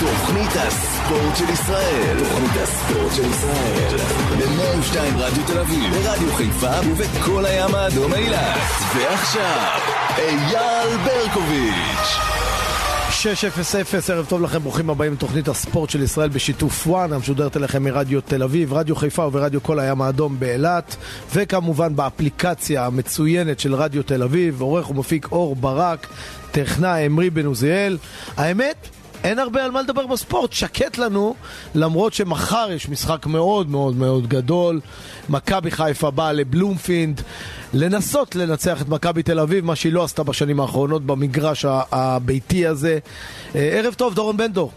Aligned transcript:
תוכנית 0.00 0.50
הספורט 0.56 1.36
של 1.36 1.52
ישראל. 1.52 2.18
תוכנית 2.18 2.62
הספורט 2.62 3.14
של 3.14 3.30
ישראל. 3.30 3.96
ב-102 4.38 4.96
רדיו 5.16 5.46
תל 5.46 5.58
אביב, 5.58 5.94
ברדיו 5.94 6.32
חיפה 6.32 6.70
ובכל 6.90 7.46
הים 7.46 7.74
האדום 7.74 8.14
אילת. 8.14 8.58
ועכשיו, 8.96 9.80
אייל 10.18 10.96
ברקוביץ'. 11.04 12.18
600, 13.10 14.10
ערב 14.10 14.26
טוב 14.26 14.42
לכם, 14.42 14.58
ברוכים 14.58 14.90
הבאים 14.90 15.12
לתוכנית 15.12 15.48
הספורט 15.48 15.90
של 15.90 16.02
ישראל 16.02 16.28
בשיתוף 16.28 16.86
וואן, 16.86 17.12
המשודרת 17.12 17.56
אליכם 17.56 17.84
מרדיו 17.84 18.20
תל 18.20 18.42
אביב, 18.42 18.72
רדיו 18.72 18.96
חיפה 18.96 19.26
וברדיו 19.26 19.62
כל 19.62 19.78
הים 19.78 20.02
האדום 20.02 20.36
באילת, 20.38 20.96
וכמובן 21.34 21.96
באפליקציה 21.96 22.86
המצוינת 22.86 23.60
של 23.60 23.74
רדיו 23.74 24.02
תל 24.02 24.22
אביב, 24.22 24.60
עורך 24.60 24.90
ומפיק 24.90 25.28
אור 25.32 25.56
ברק, 25.56 26.06
טכנאי 26.50 27.06
אמרי 27.06 27.30
בן 27.30 27.46
עוזיאל. 27.46 27.98
האמת, 28.36 28.88
אין 29.24 29.38
הרבה 29.38 29.64
על 29.64 29.70
מה 29.70 29.82
לדבר 29.82 30.06
בספורט, 30.06 30.52
שקט 30.52 30.98
לנו, 30.98 31.34
למרות 31.74 32.12
שמחר 32.12 32.68
יש 32.72 32.88
משחק 32.88 33.26
מאוד 33.26 33.70
מאוד 33.70 33.96
מאוד 33.96 34.26
גדול. 34.26 34.80
מכבי 35.28 35.70
חיפה 35.70 36.10
באה 36.10 36.32
לבלומפינד 36.32 37.20
לנסות 37.74 38.36
לנצח 38.36 38.82
את 38.82 38.88
מכבי 38.88 39.22
תל 39.22 39.40
אביב, 39.40 39.64
מה 39.64 39.76
שהיא 39.76 39.92
לא 39.92 40.04
עשתה 40.04 40.22
בשנים 40.22 40.60
האחרונות 40.60 41.06
במגרש 41.06 41.64
הביתי 41.92 42.66
הזה. 42.66 42.98
אה, 43.54 43.60
ערב 43.60 43.94
טוב, 43.94 44.14
דורון 44.14 44.36
בן 44.36 44.52
דור. 44.52 44.72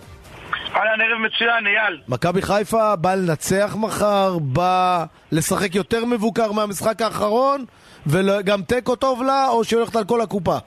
אהלן, 0.76 1.02
ערב 1.02 1.22
מצוין, 1.26 1.67
אייל. 1.67 2.02
מכבי 2.08 2.42
חיפה 2.42 2.95
באה 2.95 3.16
לנצח 3.16 3.76
מחר, 3.80 4.38
באה 4.42 5.05
לשחק 5.31 5.76
יותר 5.76 6.05
מבוקר 6.05 6.52
מהמשחק 6.52 7.02
האחרון, 7.02 7.66
וגם 8.08 8.62
תיקו 8.62 8.95
טוב 8.95 9.23
לה, 9.23 9.48
או 9.50 9.64
שהיא 9.64 9.78
הולכת 9.78 9.95
על 9.95 10.03
כל 10.03 10.22
הקופה? 10.22 10.58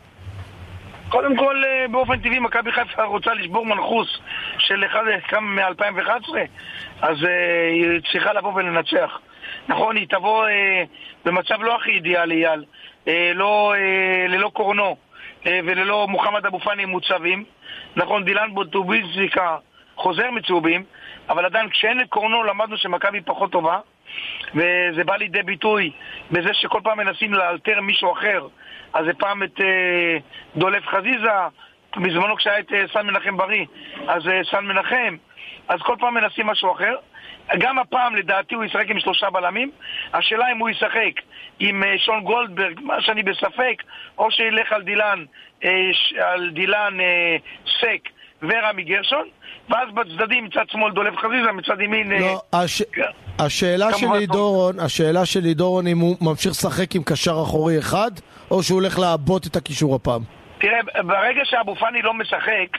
קודם 1.15 1.37
כל, 1.37 1.63
אה, 1.65 1.89
באופן 1.89 2.19
טבעי, 2.19 2.39
מכבי 2.39 2.73
חיפה 2.73 3.05
רוצה 3.05 3.35
לשבור 3.35 3.67
מנחוס 3.67 4.19
של 4.59 4.85
אחד, 4.85 5.03
כמה 5.29 5.71
מ-2011, 5.71 6.35
אז 7.03 7.23
uh, 7.23 7.29
היא 7.71 8.01
צריכה 8.13 8.33
לבוא 8.33 8.53
ולנצח. 8.55 9.19
נכון, 9.69 9.97
היא 9.97 10.07
תבוא 10.09 10.47
uh, 10.47 10.51
במצב 11.25 11.63
לא 11.63 11.77
הכי 11.77 11.91
אידיאלי, 11.91 12.47
אייל. 12.47 12.65
לא, 13.35 13.75
ללא 14.29 14.49
קורנו 14.49 14.97
וללא 15.47 16.07
מוחמד 16.09 16.47
אבו 16.47 16.61
פאני 16.61 16.85
מוצבים. 16.85 17.45
נכון, 17.97 18.25
דילן 18.25 18.55
בוטוביזיקה 18.55 19.57
חוזר 19.97 20.31
מצהובים, 20.31 20.85
אבל 21.29 21.45
עדיין 21.45 21.69
כשאין 21.69 22.01
את 22.01 22.09
קורנו 22.09 22.45
למדנו 22.45 22.77
שמכבי 22.77 23.21
פחות 23.21 23.53
טובה, 23.53 23.79
וזה 24.55 25.05
בא 25.05 25.17
לידי 25.17 25.43
ביטוי 25.43 25.91
בזה 26.31 26.51
שכל 26.53 26.81
פעם 26.85 26.99
מנסים 26.99 27.35
לאלתר 27.35 27.81
מישהו 27.81 28.13
אחר. 28.13 28.47
אז 28.95 29.05
זה 29.07 29.13
פעם 29.19 29.43
את 29.43 29.61
אה, 29.61 30.17
דולף 30.57 30.87
חזיזה, 30.87 31.31
בזמנו 31.97 32.37
כשהיה 32.37 32.59
את 32.59 32.73
אה, 32.73 32.85
סן 32.93 33.07
מנחם 33.07 33.37
בריא, 33.37 33.65
אז 34.09 34.29
אה, 34.29 34.41
סן 34.51 34.65
מנחם, 34.65 35.17
אז 35.69 35.81
כל 35.83 35.97
פעם 36.01 36.15
מנסים 36.15 36.47
משהו 36.47 36.73
אחר. 36.73 36.95
גם 37.59 37.79
הפעם 37.79 38.17
לדעתי 38.17 38.55
הוא 38.55 38.65
ישחק 38.65 38.85
עם 38.89 39.01
שלושה 39.01 39.31
בלמים. 39.31 39.71
השאלה 40.15 40.53
אם 40.53 40.59
הוא 40.59 40.71
ישחק 40.71 41.21
עם 41.59 41.83
אה, 41.83 41.99
שון 41.99 42.21
גולדברג, 42.21 42.81
מה 42.83 42.95
שאני 43.01 43.23
בספק, 43.23 43.83
או 44.19 44.31
שילך 44.31 44.73
על 44.73 44.83
דילן, 44.83 45.25
אה, 45.65 45.71
על 46.21 46.51
דילן 46.51 47.01
אה, 47.01 47.37
סק 47.81 48.09
ורמי 48.43 48.83
גרשון, 48.83 49.29
ואז 49.69 49.89
בצדדים 49.95 50.45
מצד 50.45 50.65
שמאל 50.69 50.93
דולב 50.93 51.17
חזיזה, 51.17 51.53
מצד 51.53 51.81
ימין... 51.81 52.13
לא, 52.13 52.41
אה, 52.55 52.63
הש... 52.63 52.83
השאלה 53.39 53.95
שלי 53.95 54.27
דורון, 54.27 54.81
השאלה 54.81 55.27
שלי 55.27 55.55
דורון 55.55 55.87
אם 55.87 55.99
הוא 55.99 56.17
ממשיך 56.21 56.51
לשחק 56.51 56.95
עם 56.95 57.03
קשר 57.03 57.43
אחורי 57.43 57.79
אחד, 57.79 58.11
או 58.51 58.63
שהוא 58.63 58.81
הולך 58.81 58.99
לעבות 58.99 59.47
את 59.47 59.57
הקישור 59.57 59.95
הפעם? 59.95 60.23
תראה, 60.59 61.03
ברגע 61.03 61.41
שאבו 61.45 61.75
פאני 61.75 62.03
לא 62.03 62.15
משחק, 62.15 62.79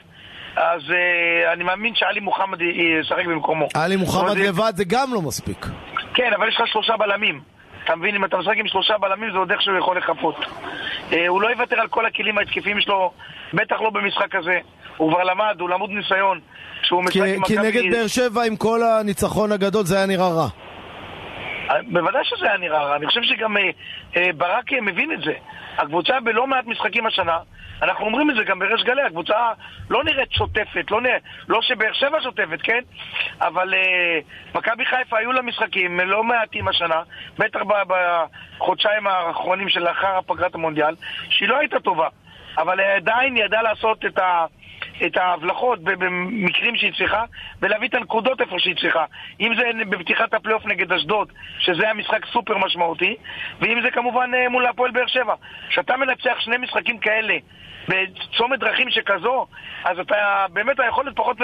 אז 0.56 0.80
uh, 0.82 1.52
אני 1.52 1.64
מאמין 1.64 1.94
שאלי 1.94 2.20
מוחמד 2.20 2.58
ישחק 2.62 3.26
במקומו. 3.26 3.68
עלי 3.74 3.96
מוחמד 3.96 4.36
לבד 4.36 4.72
זה 4.76 4.84
גם 4.84 5.14
לא 5.14 5.22
מספיק. 5.22 5.66
כן, 6.14 6.30
אבל 6.36 6.48
יש 6.48 6.56
לך 6.60 6.68
שלושה 6.68 6.96
בלמים. 6.96 7.40
אתה 7.84 7.96
מבין, 7.96 8.14
אם 8.14 8.24
אתה 8.24 8.36
משחק 8.36 8.56
עם 8.56 8.68
שלושה 8.68 8.98
בלמים 8.98 9.32
זה 9.32 9.38
עוד 9.38 9.52
איכשהו 9.52 9.78
יכול 9.78 9.98
לחפות. 9.98 10.36
Uh, 10.36 11.14
הוא 11.28 11.42
לא 11.42 11.48
יוותר 11.48 11.80
על 11.80 11.88
כל 11.88 12.06
הכלים 12.06 12.38
ההתקפיים 12.38 12.80
שלו, 12.80 13.12
בטח 13.54 13.80
לא 13.80 13.90
במשחק 13.90 14.34
הזה. 14.34 14.58
הוא 14.96 15.12
כבר 15.12 15.24
למד, 15.24 15.56
הוא 15.60 15.70
למוד 15.70 15.90
ניסיון. 15.90 16.40
שהוא 16.82 17.04
משחק 17.04 17.16
עם 17.16 17.40
מכבי... 17.40 17.56
כי 17.56 17.62
נגד 17.62 17.82
באר 17.92 18.06
שבע 18.06 18.42
עם 18.42 18.56
כל 18.56 18.80
הניצחון 18.82 19.52
הגדול 19.52 19.84
זה 19.84 19.96
היה 19.96 20.06
נראה 20.06 20.28
רע. 20.28 20.48
בוודאי 21.92 22.24
שזה 22.24 22.46
היה 22.46 22.56
נראה 22.56 22.82
רע, 22.82 22.96
אני 22.96 23.06
חושב 23.06 23.22
שגם 23.22 23.56
אה, 23.56 23.62
אה, 24.16 24.32
ברק 24.36 24.72
מבין 24.82 25.12
את 25.12 25.20
זה. 25.20 25.32
הקבוצה 25.78 26.20
בלא 26.20 26.46
מעט 26.46 26.66
משחקים 26.66 27.06
השנה, 27.06 27.38
אנחנו 27.82 28.04
אומרים 28.04 28.30
את 28.30 28.36
זה 28.36 28.44
גם 28.44 28.58
בריש 28.58 28.82
גלי, 28.82 29.02
הקבוצה 29.02 29.52
לא 29.90 30.04
נראית 30.04 30.32
שוטפת, 30.32 30.90
לא, 30.90 31.00
נרא... 31.00 31.16
לא 31.48 31.62
שבאר 31.62 31.92
שבע 31.92 32.20
שוטפת, 32.22 32.62
כן? 32.62 32.80
אבל 33.40 33.74
אה, 33.74 34.18
מכבי 34.54 34.84
חיפה 34.86 35.18
היו 35.18 35.32
לה 35.32 35.42
משחקים 35.42 36.00
לא 36.00 36.24
מעטים 36.24 36.68
השנה, 36.68 37.02
בטח 37.38 37.60
בחודשיים 38.58 39.06
האחרונים 39.06 39.68
שלאחר 39.68 40.20
פגרת 40.26 40.54
המונדיאל, 40.54 40.94
שהיא 41.30 41.48
לא 41.48 41.58
הייתה 41.58 41.80
טובה. 41.80 42.08
אבל 42.58 42.80
עדיין 42.80 43.36
ידעה 43.36 43.62
לעשות 43.62 44.04
את 44.04 44.18
ה... 44.18 44.46
את 45.06 45.16
ההבלחות 45.16 45.82
במקרים 45.82 46.76
שהיא 46.76 46.92
צריכה, 46.98 47.24
ולהביא 47.62 47.88
את 47.88 47.94
הנקודות 47.94 48.40
איפה 48.40 48.58
שהיא 48.58 48.76
צריכה. 48.76 49.04
אם 49.40 49.52
זה 49.56 49.84
בפתיחת 49.88 50.34
הפלייאוף 50.34 50.66
נגד 50.66 50.92
אשדוד, 50.92 51.32
שזה 51.58 51.82
היה 51.82 51.94
משחק 51.94 52.26
סופר 52.32 52.58
משמעותי, 52.58 53.16
ואם 53.60 53.82
זה 53.82 53.90
כמובן 53.90 54.30
אה, 54.34 54.48
מול 54.48 54.66
הפועל 54.66 54.90
באר 54.90 55.06
שבע. 55.06 55.34
כשאתה 55.68 55.96
מנצח 55.96 56.40
שני 56.40 56.56
משחקים 56.56 56.98
כאלה 56.98 57.34
בצומת 57.88 58.60
דרכים 58.60 58.86
שכזו, 58.90 59.46
אז 59.84 59.98
אתה, 59.98 60.14
באמת 60.52 60.80
היכולת 60.80 61.16
פחות 61.16 61.36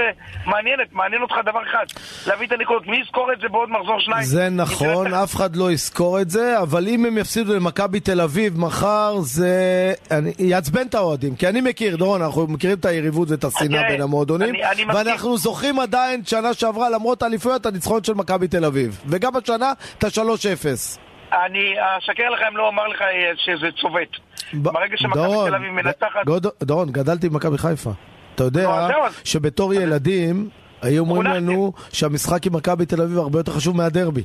מעניינת, 0.47 0.93
מעניין 0.93 1.23
אותך 1.23 1.35
דבר 1.45 1.63
אחד, 1.71 1.85
להביא 2.27 2.47
את 2.47 2.53
הנקודות. 2.53 2.87
מי 2.87 2.97
יזכור 2.97 3.33
את 3.33 3.41
זה 3.41 3.49
בעוד 3.49 3.71
מחזור 3.71 4.01
שניים? 4.01 4.23
זה 4.23 4.49
נכון, 4.51 5.15
אף 5.15 5.35
אחד 5.35 5.57
לא 5.57 5.73
יזכור 5.73 6.21
את 6.21 6.31
זה, 6.31 6.59
אבל 6.59 6.89
אם 6.89 7.05
הם 7.05 7.19
יפסידו 7.19 7.55
למכבי 7.55 8.01
תל 8.01 8.21
אביב 8.21 8.59
מחר, 8.59 9.15
זה 9.19 9.93
אני... 10.11 10.33
יעצבן 10.39 10.87
את 10.87 10.95
האוהדים, 10.95 11.37
כי 11.37 11.49
אני 11.49 11.61
מכיר, 11.61 11.97
דורון, 11.97 12.23
אנחנו 12.23 12.47
מכירים 12.47 12.79
את 12.79 12.85
היריבות 12.85 13.31
ואת 13.31 13.45
השנאה 13.45 13.81
okay. 13.81 13.89
בין 13.89 14.03
המועדונים, 14.03 14.55
אני, 14.55 14.65
אני 14.65 14.85
ואנחנו. 14.85 15.37
זוכרים 15.37 15.81
עדיין 15.81 16.25
שנה 16.25 16.55
שעברה, 16.55 16.91
למרות 16.91 17.23
האליפויות, 17.23 17.67
הניצחון 17.67 18.05
של 18.05 18.15
מכבי 18.15 18.49
תל 18.49 18.65
אביב. 18.65 19.01
וגם 19.07 19.37
השנה, 19.37 19.73
את 19.99 20.05
ה-3-0. 20.05 20.99
אני 21.33 21.75
אשקר 21.99 22.31
לך 22.31 22.41
אם 22.49 22.57
לא 22.57 22.67
אומר 22.67 22.89
לך 22.89 23.05
שזה 23.37 23.67
צובט. 23.81 24.09
ברגע 24.55 24.97
שמכבי 24.97 25.37
תל 25.49 25.55
אביב 25.55 25.71
מנצחת... 25.71 26.21
דורון, 26.63 26.93
גדלתי 26.93 27.29
במכבי 27.29 27.59
חיפה. 27.59 27.91
אתה 28.35 28.45
יודע 28.45 28.89
שבתור 29.25 29.75
ילדים 29.75 30.49
היו 30.83 31.01
אומרים 31.03 31.23
לנו 31.23 31.73
שהמשחק 31.93 32.47
עם 32.47 32.57
מכבי 32.57 32.87
תל 32.87 33.03
אביב 33.03 33.19
הרבה 33.19 33.39
יותר 33.39 33.53
חשוב 33.53 33.77
מהדרבי. 33.77 34.23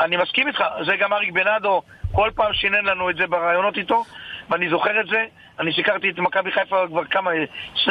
אני 0.00 0.16
מסכים 0.16 0.48
איתך, 0.48 0.64
זה 0.86 0.92
גם 1.00 1.12
אריק 1.12 1.32
בנאדו 1.32 1.82
כל 2.12 2.30
פעם 2.34 2.52
שינן 2.52 2.84
לנו 2.84 3.10
את 3.10 3.16
זה 3.16 3.26
ברעיונות 3.26 3.76
איתו, 3.76 4.04
ואני 4.50 4.70
זוכר 4.70 5.00
את 5.00 5.06
זה. 5.06 5.24
אני 5.58 5.72
סיקרתי 5.72 6.10
את 6.10 6.18
מכבי 6.18 6.52
חיפה 6.52 6.76
כבר 6.88 7.04
כמה, 7.04 7.30
25-30 7.76 7.88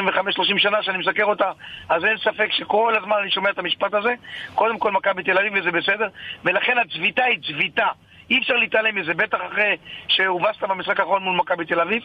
שנה 0.57 0.83
שאני 0.83 0.97
מסקר 0.97 1.23
אותה, 1.23 1.51
אז 1.89 2.05
אין 2.05 2.17
ספק 2.17 2.47
שכל 2.51 2.93
הזמן 3.01 3.15
אני 3.21 3.31
שומע 3.31 3.49
את 3.49 3.59
המשפט 3.59 3.93
הזה. 3.93 4.13
קודם 4.55 4.79
כל 4.79 4.91
מכבי 4.91 5.23
תל 5.23 5.37
אביב 5.37 5.53
וזה 5.55 5.71
בסדר, 5.71 6.07
ולכן 6.45 6.77
הצביטה 6.77 7.23
היא 7.23 7.39
צביטה. 7.47 7.87
אי 8.29 8.39
אפשר 8.39 8.53
להתעלם 8.53 8.95
מזה, 8.95 9.13
בטח 9.13 9.37
אחרי 9.51 9.77
שהובסת 10.07 10.63
במשחק 10.63 10.99
האחרון 10.99 11.23
מול 11.23 11.35
מכבי 11.37 11.65
תל 11.65 11.79
אביב, 11.79 12.03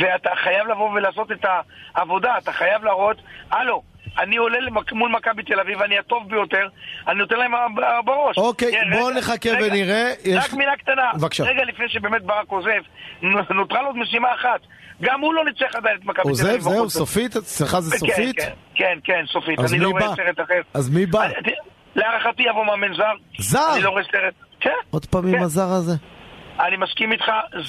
ואתה 0.00 0.30
חייב 0.44 0.68
לבוא 0.68 0.90
ולעשות 0.90 1.32
את 1.32 1.44
העבודה, 1.94 2.38
אתה 2.38 2.52
חייב 2.52 2.84
להראות, 2.84 3.16
הלו, 3.50 3.82
אני 4.18 4.36
עולה 4.36 4.58
מול 4.92 5.10
מכבי 5.10 5.42
תל 5.42 5.60
אביב, 5.60 5.82
אני 5.82 5.98
הטוב 5.98 6.30
ביותר, 6.30 6.68
אני 7.08 7.18
נותן 7.18 7.36
להם 7.36 7.52
בראש. 8.04 8.38
אוקיי, 8.38 8.72
כן, 8.72 8.90
בואו 8.92 9.10
נחכה 9.10 9.50
רגע, 9.50 9.66
ונראה. 9.66 10.10
רק 10.10 10.46
יש... 10.46 10.54
מילה 10.54 10.76
קטנה. 10.76 11.10
בבקשה. 11.14 11.44
רגע 11.44 11.64
לפני 11.64 11.88
שבאמת 11.88 12.22
ברק 12.22 12.48
עוזב, 12.48 12.82
נותרה 13.50 13.82
לו 13.82 13.94
משימה 13.94 14.34
אחת. 14.34 14.60
גם 15.02 15.20
הוא 15.20 15.34
לא 15.34 15.44
ניצח 15.44 15.74
עדיין 15.74 15.96
את 15.96 16.04
מכבי 16.04 16.22
תל 16.22 16.28
אביב. 16.28 16.66
עוזב, 16.66 16.70
זהו, 16.70 16.90
סופית? 16.90 17.36
אצלך 17.36 17.78
זה 17.78 17.90
כן, 17.90 17.98
סופית? 17.98 18.36
כן, 18.36 18.52
כן, 18.74 18.98
כן, 19.04 19.24
סופית. 19.32 19.58
אני 19.58 19.78
לא 19.78 19.88
רואה 19.90 20.16
סרט 20.16 20.40
אחר. 20.40 20.60
אז 20.74 20.90
מי 20.90 21.06
בא? 21.06 21.28
להערכתי 21.96 22.42
יבוא 22.42 22.64
מאמן 22.64 22.94
זר. 22.96 23.12
זר? 23.38 23.72
אני 23.74 23.82
לא 23.82 23.90
רואה 23.90 24.02
סרט. 24.12 24.34
כן. 24.60 24.70
עוד 24.90 25.06
פעם 25.06 25.26
עם 25.26 25.36
כן. 25.36 25.42
הזר 25.42 25.68
הזה. 25.68 25.92
אני 26.60 26.76
מסכים 26.76 27.12
איתך, 27.12 27.24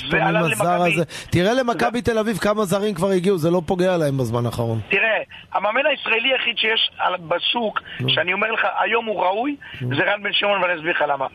זה 0.10 0.26
עלה 0.26 0.42
למכבי. 0.42 0.96
תראה 1.30 1.54
למכבי 1.54 2.02
תל 2.02 2.18
אביב 2.18 2.38
כמה 2.38 2.66
זרים 2.66 2.94
כבר 2.96 3.10
הגיעו, 3.10 3.38
זה 3.38 3.52
לא 3.52 3.62
פוגע 3.66 3.98
להם 3.98 4.18
בזמן 4.18 4.46
האחרון. 4.46 4.80
תראה, 4.90 5.18
המאמן 5.54 5.86
הישראלי 5.86 6.34
היחיד 6.34 6.58
שיש 6.58 6.92
בשוק, 7.28 7.80
שאני 8.08 8.34
אומר 8.34 8.52
לך, 8.52 8.68
היום 8.80 9.06
הוא 9.06 9.22
ראוי, 9.24 9.56
זה 9.80 10.04
רן 10.04 10.24
בן 10.24 10.34
שמעון, 10.34 10.62
ואני 10.62 10.76
אסביר 10.76 10.92
לך 10.92 11.04
למה. 11.08 11.28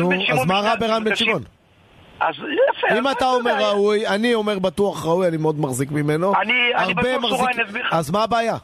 נו, 0.00 0.10
אז 0.32 0.46
מה 0.46 0.60
רע 0.60 0.76
ברן 0.76 1.04
בן 1.04 1.16
שמעון? 1.16 1.42
אז 2.20 2.34
יפה. 2.34 2.98
אם 2.98 3.10
אתה 3.10 3.26
אומר 3.26 3.64
ראוי, 3.64 4.06
אני 4.06 4.34
אומר 4.34 4.58
בטוח 4.58 5.06
ראוי, 5.06 5.28
אני 5.28 5.36
מאוד 5.36 5.60
מחזיק 5.60 5.90
ממנו. 5.90 6.32
אני 6.76 6.94
בטוח 6.94 7.28
שהוא 7.28 7.38
ראוי, 7.38 7.52
אני 7.54 7.64
אסביר 7.64 7.82
לך. 7.86 7.92
אז 7.92 8.10
מה 8.10 8.22
הבעיה? 8.22 8.56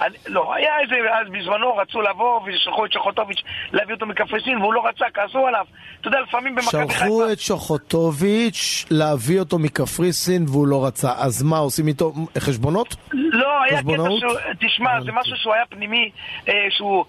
אני, 0.00 0.16
לא, 0.26 0.54
היה 0.54 0.80
איזה, 0.80 0.94
אז 1.20 1.26
בזמנו 1.28 1.76
רצו 1.76 2.02
לבוא 2.02 2.40
ושלחו 2.46 2.86
את 2.86 2.92
שוחוטוביץ' 2.92 3.42
להביא 3.72 3.94
אותו 3.94 4.06
מקפריסין 4.06 4.58
והוא 4.58 4.74
לא 4.74 4.86
רצה, 4.86 5.04
כעסו 5.14 5.46
עליו. 5.46 5.64
אתה 6.00 6.08
יודע, 6.08 6.20
לפעמים 6.20 6.54
במכבי 6.54 6.88
חיפה... 6.88 7.04
שלחו 7.04 7.32
את 7.32 7.40
שוחוטוביץ' 7.40 8.84
להביא 8.90 9.40
אותו 9.40 9.58
מקפריסין 9.58 10.44
והוא 10.48 10.66
לא 10.66 10.86
רצה. 10.86 11.12
אז 11.16 11.42
מה, 11.42 11.58
עושים 11.58 11.88
איתו 11.88 12.12
חשבונות? 12.38 12.96
לא, 13.12 13.62
היה 13.62 13.82
קטע? 13.82 13.92
שהוא, 14.18 14.32
תשמע, 14.60 15.00
זה. 15.00 15.12
משהו 15.12 15.36
שהוא 15.36 15.54
היה 15.54 15.64
פנימי, 15.68 16.10
אה, 16.48 16.54
שהוא, 16.70 17.04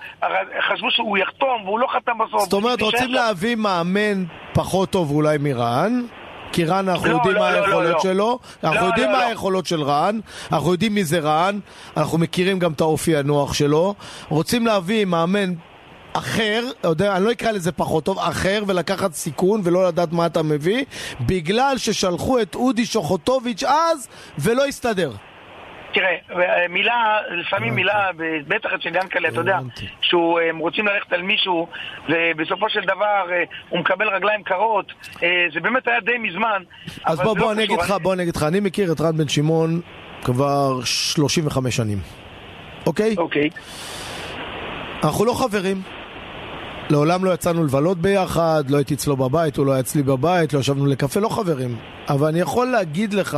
חשבו 0.69 0.91
שהוא 0.91 1.17
יחתום 1.17 1.61
והוא 1.65 1.79
לא 1.79 1.87
חתם 1.87 2.17
בסוף. 2.17 2.43
זאת 2.43 2.53
אומרת, 2.53 2.81
רוצים. 2.81 3.13
להביא 3.13 3.55
מאמן 3.55 4.23
פחות 4.53 4.89
טוב 4.89 5.11
אולי 5.11 5.37
מרן. 5.37 6.01
כי 6.55 6.65
רן, 6.65 6.89
אנחנו 6.89 7.07
לא, 7.07 7.13
יודעים 7.13 7.35
לא, 7.35 7.39
מה 7.41 7.51
לא, 7.51 7.65
היכולות 7.65 7.93
לא. 7.93 7.99
שלו, 7.99 8.39
אנחנו 8.63 8.81
לא, 8.81 8.85
יודעים 8.85 9.07
לא, 9.07 9.13
מה 9.17 9.23
לא. 9.23 9.27
היכולות 9.27 9.65
של 9.65 9.83
רן, 9.83 10.19
אנחנו 10.51 10.71
יודעים 10.71 10.95
מי 10.95 11.03
זה 11.03 11.19
רן, 11.19 11.59
אנחנו 11.97 12.17
מכירים 12.17 12.59
גם 12.59 12.71
את 12.71 12.81
האופי 12.81 13.17
הנוח 13.17 13.53
שלו. 13.53 13.95
רוצים 14.29 14.65
להביא 14.65 15.05
מאמן 15.05 15.53
אחר, 16.13 16.63
יודע, 16.83 17.15
אני 17.15 17.25
לא 17.25 17.31
אקרא 17.31 17.51
לזה 17.51 17.71
פחות 17.71 18.03
טוב, 18.03 18.19
אחר, 18.19 18.63
ולקחת 18.67 19.13
סיכון 19.13 19.61
ולא 19.63 19.87
לדעת 19.87 20.11
מה 20.11 20.25
אתה 20.25 20.43
מביא, 20.43 20.85
בגלל 21.21 21.77
ששלחו 21.77 22.41
את 22.41 22.55
אודי 22.55 22.85
שוחוטוביץ' 22.85 23.63
אז, 23.63 24.07
ולא 24.39 24.65
הסתדר. 24.65 25.11
תראה, 25.95 26.15
אה, 26.31 26.67
מילה, 26.69 27.17
לפעמים 27.31 27.75
מילה, 27.75 28.09
בטח 28.47 28.69
אצל 28.75 28.87
ינקלה, 28.87 29.29
אתה 29.29 29.39
יודע. 29.39 29.59
שהם 30.01 30.57
רוצים 30.57 30.87
ללכת 30.87 31.13
על 31.13 31.21
מישהו, 31.21 31.67
ובסופו 32.09 32.69
של 32.69 32.81
דבר 32.81 33.31
אה, 33.31 33.43
הוא 33.69 33.79
מקבל 33.79 34.09
רגליים 34.09 34.43
קרות, 34.43 34.91
אה, 35.23 35.45
זה 35.53 35.59
באמת 35.59 35.87
היה 35.87 35.99
די 35.99 36.17
מזמן. 36.17 36.63
אז 37.03 37.19
בוא, 37.19 37.33
בוא 37.33 37.45
לא 37.45 37.51
אני 37.51 37.63
אגיד. 37.63 37.79
לך, 37.79 37.91
בוא 37.91 38.13
אני 38.13 38.23
אגיד 38.23 38.35
לך, 38.35 38.43
אני 38.43 38.59
מכיר 38.59 38.91
את 38.91 39.01
רן 39.01 39.17
בן 39.17 39.27
שמעון 39.27 39.81
כבר 40.23 40.79
35 40.83 41.75
שנים, 41.75 41.97
אוקיי? 42.85 43.15
אוקיי. 43.17 43.49
אנחנו 45.03 45.25
לא 45.25 45.33
חברים. 45.33 45.81
לעולם 46.89 47.25
לא 47.25 47.33
יצאנו 47.33 47.63
לבלות 47.63 47.97
ביחד, 47.97 48.63
לא 48.69 48.77
הייתי 48.77 48.93
אצלו 48.93 49.17
בבית, 49.17 49.57
הוא 49.57 49.65
לא 49.65 49.71
היה 49.71 49.79
אצלי 49.79 50.03
בבית, 50.03 50.53
לא 50.53 50.59
ישבנו 50.59 50.85
לקפה, 50.85 51.19
לא 51.19 51.29
חברים. 51.29 51.77
אבל 52.09 52.27
אני 52.27 52.39
יכול 52.39 52.67
להגיד 52.67 53.13
לך 53.13 53.37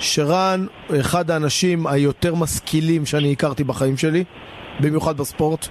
שרן 0.00 0.66
הוא 0.88 1.00
אחד 1.00 1.30
האנשים 1.30 1.86
היותר 1.86 2.34
משכילים 2.34 3.06
שאני 3.06 3.32
הכרתי 3.32 3.64
בחיים 3.64 3.96
שלי, 3.96 4.24
במיוחד 4.80 5.16
בספורט. 5.16 5.68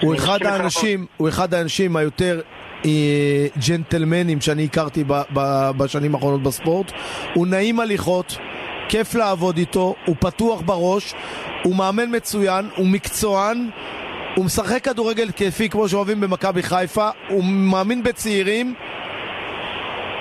הוא 0.00 0.14
אחד 0.14 0.42
האנשים, 0.42 1.06
הוא 1.16 1.28
אחד 1.28 1.54
האנשים 1.54 1.96
היותר 1.96 2.40
אה, 2.84 3.46
ג'נטלמנים 3.68 4.40
שאני 4.40 4.64
הכרתי 4.64 5.04
ב, 5.06 5.12
ב, 5.34 5.70
בשנים 5.76 6.14
האחרונות 6.14 6.42
בספורט. 6.42 6.92
הוא 7.34 7.46
נעים 7.46 7.80
הליכות, 7.80 8.36
כיף 8.88 9.14
לעבוד 9.14 9.56
איתו, 9.56 9.94
הוא 10.06 10.16
פתוח 10.20 10.60
בראש, 10.60 11.14
הוא 11.64 11.76
מאמן 11.76 12.16
מצוין, 12.16 12.68
הוא 12.76 12.86
מקצוען, 12.86 13.70
הוא 14.36 14.44
משחק 14.44 14.84
כדורגל 14.84 15.30
כיפי 15.30 15.68
כמו 15.68 15.88
שאוהבים 15.88 16.20
במכבי 16.20 16.62
חיפה, 16.62 17.08
הוא 17.28 17.44
מאמין 17.44 18.02
בצעירים, 18.02 18.74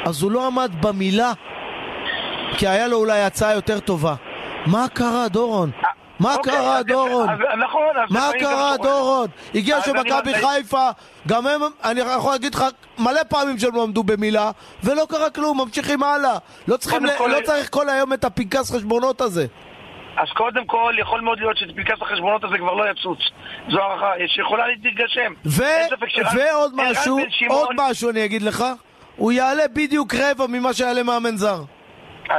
אז 0.06 0.22
הוא 0.22 0.32
לא 0.32 0.48
עמד 0.48 0.72
במילה, 0.82 1.34
כי 2.58 2.68
היה 2.68 2.88
לו 2.88 2.98
אולי 2.98 3.22
הצעה 3.24 3.54
יותר 3.54 3.80
טובה. 3.80 4.16
מה 4.66 4.86
קרה, 4.94 5.28
דורון? 5.28 5.72
מה 6.20 6.36
אוקיי, 6.36 6.54
קרה, 6.54 6.78
אז- 6.78 6.86
דורון? 6.86 7.30
אז- 7.30 7.40
נכון, 7.60 7.82
אז 8.04 8.12
מה 8.12 8.30
קרה. 8.40 8.78
דורון? 8.78 9.28
הגיע 9.56 9.82
שמכבי. 9.82 10.34
חיפה, 10.34 10.90
גם 11.28 11.48
הם, 11.48 11.62
אני 11.84 12.00
יכול 12.02 12.32
להגיד 12.32 12.56
לך 12.56 12.66
מלא 13.00 13.24
פעמים 13.30 13.60
שהם 13.60 13.76
לא 13.76 13.84
עמדו 13.84 14.04
במילה, 14.04 14.52
ולא 14.84 15.06
קרה 15.10 15.30
כלום, 15.30 15.62
ממשיכים 15.62 16.04
הלאה. 16.04 16.38
לא 16.68 16.78
צריכים, 16.78 17.00
קודם 17.00 17.14
ל- 17.14 17.18
כל- 17.18 17.28
לא 17.30 17.46
צריך 17.46 17.70
כל 17.70 17.90
היום 17.90 18.14
את 18.14 18.24
הפנקס 18.26 18.72
חשבונות 18.76 19.22
הזה. 19.22 19.46
אז 20.18 20.28
קודם 20.36 20.66
כל, 20.66 20.94
יכול 21.00 21.22
מאוד 21.22 21.40
להיות 21.40 21.58
שפנקס 21.58 22.02
החשבונות 22.02 22.44
הזה 22.44 22.58
כבר 22.58 22.74
לא 22.74 22.92
יצוץ. 22.92 23.20
זו 23.72 23.80
הערכה 23.82 24.12
שיכולה 24.28 24.64
להתגשם. 24.68 25.34
ו- 25.46 25.64
ועוד 26.38 26.72
משהו, 26.76 27.20
עוד 27.50 27.68
משהו 27.78 28.10
אני 28.10 28.26
אגיד 28.26 28.42
לך, 28.42 28.64
הוא 29.16 29.32
יעלה 29.32 29.64
בדיוק 29.74 30.16
רבע 30.16 30.48
ממה 30.48 30.74
שיעלה 30.74 31.04
מאמן 31.04 31.38
זר. 31.38 31.62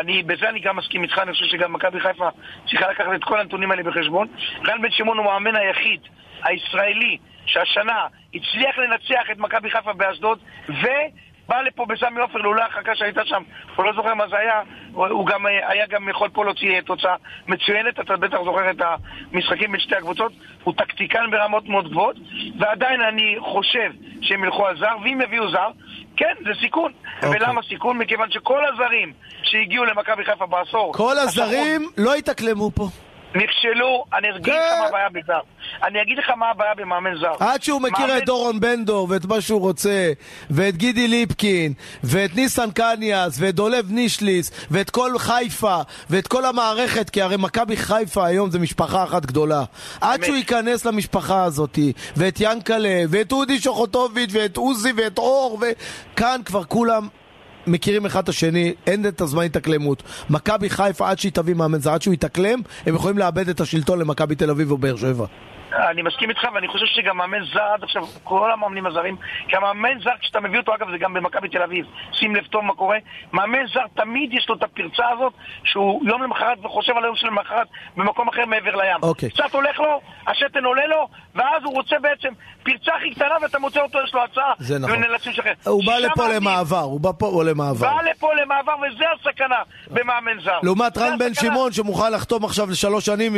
אני, 0.00 0.22
בזה 0.22 0.48
אני 0.48 0.60
גם 0.60 0.76
מסכים 0.76 1.02
איתך, 1.02 1.18
אני 1.18 1.32
חושב 1.32 1.46
שגם 1.46 1.72
מכבי 1.72 2.00
חיפה 2.00 2.28
צריכה 2.70 2.90
לקחת 2.90 3.14
את 3.14 3.24
כל 3.24 3.40
הנתונים 3.40 3.70
האלה 3.70 3.82
בחשבון. 3.82 4.28
רן 4.68 4.82
בן 4.82 4.90
שמעון 4.90 5.18
הוא 5.18 5.32
המאמן 5.32 5.56
היחיד, 5.56 6.00
הישראלי, 6.42 7.18
שהשנה 7.46 8.06
הצליח 8.34 8.78
לנצח 8.78 9.30
את 9.32 9.38
מכבי 9.38 9.70
חיפה 9.70 9.92
באשדוד, 9.92 10.38
ובא 11.46 11.60
לפה 11.60 11.86
בסמי 11.88 12.20
עופר 12.20 12.38
לאולי 12.38 12.62
החכה 12.62 12.94
שהייתה 12.94 13.20
שם, 13.24 13.42
הוא 13.76 13.84
לא 13.84 13.92
זוכר 13.96 14.14
מה 14.14 14.28
זה 14.28 14.36
היה, 14.36 14.60
הוא 14.92 15.26
גם 15.26 15.46
היה 15.46 15.86
גם 15.86 16.08
יכול 16.08 16.28
פה 16.32 16.44
להוציא 16.44 16.76
אה, 16.76 16.82
תוצאה 16.82 17.14
מצוינת, 17.48 18.00
אתה 18.00 18.16
בטח 18.16 18.36
זוכר 18.44 18.70
את 18.70 18.82
המשחקים 19.32 19.72
בין 19.72 19.80
שתי 19.80 19.96
הקבוצות, 19.96 20.32
הוא 20.64 20.74
טקטיקן 20.76 21.30
ברמות 21.30 21.68
מאוד 21.68 21.90
גבוהות, 21.90 22.16
ועדיין 22.58 23.00
אני 23.00 23.36
חושב 23.40 23.90
שהם 24.20 24.44
ילכו 24.44 24.66
על 24.66 24.78
זר, 24.78 24.96
ואם 25.04 25.20
יביאו 25.20 25.50
זר, 25.50 25.70
כן, 26.16 26.34
זה 26.44 26.50
סיכון. 26.60 26.92
אוקיי. 27.22 27.30
ולמה 27.30 27.60
סיכון? 27.68 27.98
מכיוון 27.98 28.30
שכל 28.30 28.62
הזרים 28.66 29.12
שהגיעו 29.42 29.84
למכבי 29.84 30.24
חיפה 30.24 30.46
בעשור... 30.46 30.92
כל 30.94 31.18
הזרים 31.18 31.88
לא 31.98 32.16
יתאקלמו 32.16 32.70
פה. 32.70 32.88
נכשלו, 33.34 34.04
אני 34.18 34.30
אגיד 34.30 34.44
כן. 34.44 34.52
לך 34.52 34.80
מה 34.80 34.86
הבעיה 34.88 35.08
בזר. 35.08 35.40
אני 35.86 36.02
אגיד 36.02 36.18
לך 36.18 36.30
מה 36.30 36.50
הבעיה 36.50 36.74
במאמן 36.74 37.14
זר. 37.20 37.32
עד 37.44 37.62
שהוא 37.62 37.80
מכיר 37.80 38.06
מאמן- 38.06 38.18
את 38.18 38.24
דורון 38.24 38.60
בנדור 38.60 39.06
ואת 39.10 39.24
מה 39.24 39.40
שהוא 39.40 39.60
רוצה, 39.60 40.12
ואת 40.50 40.76
גידי 40.76 41.08
ליפקין, 41.08 41.72
ואת 42.04 42.34
ניסן 42.36 42.70
קניאס, 42.70 43.36
ואת 43.40 43.54
דולב 43.54 43.90
נישליס, 43.90 44.50
ואת 44.70 44.90
כל 44.90 45.18
חיפה, 45.18 45.76
ואת 46.10 46.26
כל 46.28 46.44
המערכת, 46.44 47.10
כי 47.10 47.22
הרי 47.22 47.36
מכבי 47.38 47.76
חיפה 47.76 48.26
היום 48.26 48.50
זה 48.50 48.58
משפחה 48.58 49.04
אחת 49.04 49.26
גדולה. 49.26 49.64
עד. 50.00 50.24
שהוא 50.24 50.36
ייכנס 50.36 50.84
למשפחה 50.84 51.44
הזאת, 51.44 51.78
ואת 52.16 52.36
ינקלה, 52.40 53.02
ואת 53.08 53.32
אודי 53.32 53.60
שוחוטוביץ', 53.60 54.30
ואת 54.32 54.56
עוזי, 54.56 54.92
ואת 54.96 55.18
אור, 55.18 55.58
וכאן 56.14 56.40
כבר 56.44 56.64
כולם... 56.64 57.08
מכירים 57.66 58.06
אחד 58.06 58.22
את 58.22 58.28
השני, 58.28 58.74
אין 58.86 59.06
את 59.08 59.20
הזמן 59.20 59.44
התאקלמות. 59.44 60.02
מכבי 60.30 60.70
חיפה, 60.70 61.10
עד 61.10 61.18
שהיא 61.18 61.32
תביא 61.32 61.54
מאמן 61.54 61.80
זר, 61.80 61.92
עד 61.92 62.02
שהוא 62.02 62.14
יתאקלם, 62.14 62.60
הם 62.86 62.94
יכולים 62.94 63.18
לאבד 63.18 63.48
את 63.48 63.60
השלטון 63.60 63.98
למכבי 63.98 64.34
תל 64.34 64.50
אביב 64.50 64.70
או 64.70 64.78
באר 64.78 64.96
שבע. 64.96 65.26
אני 65.90 66.02
מסכים 66.02 66.30
איתך, 66.30 66.42
ואני 66.54 66.68
חושב 66.68 66.86
שגם 66.86 67.16
מאמן 67.16 67.44
זר 67.54 67.62
עד 67.74 67.82
עכשיו, 67.82 68.02
כל 68.24 68.52
המאמנים 68.52 68.86
הזרים, 68.86 69.16
כי 69.48 69.56
המאמן 69.56 70.00
זר, 70.04 70.10
כשאתה 70.20 70.40
מביא 70.40 70.58
אותו, 70.58 70.74
אגב, 70.74 70.90
זה 70.90 70.98
גם 70.98 71.14
במכבי 71.14 71.48
תל 71.48 71.62
אביב, 71.62 71.86
שים 72.12 72.36
לב 72.36 72.44
טוב 72.46 72.64
מה 72.64 72.74
קורה, 72.74 72.98
מאמן 73.32 73.66
זר 73.74 73.86
תמיד 74.02 74.34
יש 74.34 74.48
לו 74.48 74.54
את 74.54 74.62
הפרצה 74.62 75.04
הזאת, 75.10 75.32
שהוא 75.64 76.02
יום 76.06 76.22
למחרת 76.22 76.58
וחושב 76.64 76.92
על 76.96 77.04
היום 77.04 77.16
של 77.16 77.26
למחרת 77.26 77.66
במקום 77.96 78.28
אחר 78.28 78.46
מעבר 78.46 78.76
לים. 78.76 78.96
אוקיי. 79.02 79.30
קצת 79.30 79.52
הולך 79.54 79.80
לו, 79.80 80.00
השתן 80.26 80.64
עולה 80.64 80.86
לו, 80.86 81.08
ואז 81.34 81.62
הוא 81.64 81.74
רוצה 81.74 81.96
בעצם 82.02 82.28
פרצה 82.62 82.92
הכי 82.96 83.14
קטנה, 83.14 83.34
ואתה 83.42 83.58
מוצא 83.58 83.80
אותו, 83.80 83.98
יש 84.04 84.14
לו 84.14 84.24
הצעה, 84.24 84.52
זה 84.58 84.78
נכון. 84.78 85.02
הוא 85.66 85.84
בא 85.86 85.98
לפה 85.98 86.22
מאמנים, 86.22 86.36
למעבר, 86.36 86.78
הוא 86.78 87.00
בא 87.00 87.10
פה 87.18 87.44
למעבר. 87.44 87.90
בא 87.90 88.02
לפה 88.10 88.28
למעבר, 88.42 88.72
וזה 88.76 89.04
הסכנה 89.18 89.56
במאמן 89.90 90.40
זר. 90.44 90.58
לעומת 90.62 90.98
רן 90.98 91.18
בן. 91.18 91.34
שמעון 91.34 91.72
שמוכן 91.72 92.12
לחתום 92.12 92.44
עכשיו 92.44 92.70
לשלוש 92.70 93.06
שנים 93.06 93.32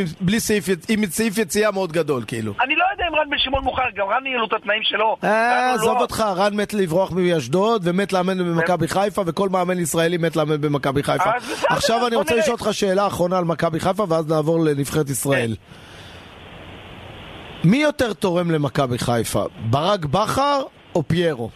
עם 0.88 1.06
סעיף 1.06 1.38
יציאה 1.38 1.70
מאוד 1.70 1.92
גדול, 1.92 2.23
כאילו. 2.24 2.52
אני 2.64 2.74
לא 2.76 2.84
יודע 2.92 3.04
אם 3.10 3.20
רן 3.20 3.30
בן 3.30 3.38
שמעון 3.38 3.64
מוכן, 3.64 3.82
גם 3.96 4.06
רן 4.06 4.26
יהיו 4.26 4.38
לו 4.38 4.46
את 4.46 4.52
התנאים 4.52 4.82
שלו. 4.82 5.16
אה, 5.24 5.66
הוא 5.70 5.74
עזוב 5.74 5.94
לא- 5.96 6.00
אותך, 6.00 6.24
רן 6.36 6.54
מת 6.56 6.74
לברוח 6.74 7.12
מאשדוד 7.12 7.82
ומת 7.84 8.12
לאמן 8.12 8.38
במכבי 8.38 8.88
חיפה 8.88 9.22
וכל 9.26 9.48
מאמן 9.48 9.78
ישראלי 9.78 10.16
מת 10.16 10.36
לאמן 10.36 10.60
במכבי 10.60 11.02
חיפה. 11.02 11.30
עכשיו 11.68 12.06
אני 12.06 12.16
רוצה. 12.16 12.34
לשאול 12.36 12.56
אותך 12.60 12.68
שאלה 12.72 13.06
אחרונה 13.06 13.38
על 13.38 13.44
מכבי 13.44 13.80
חיפה 13.80 14.04
ואז 14.08 14.28
נעבור 14.28 14.64
לנבחרת 14.64 15.10
ישראל. 15.10 15.56
מי 17.64 17.76
יותר 17.76 18.12
תורם 18.12 18.50
למכבי 18.50 18.98
חיפה, 18.98 19.44
ברק 19.70 20.04
בכר 20.04 20.62
או 20.94 21.02
פיירו? 21.08 21.50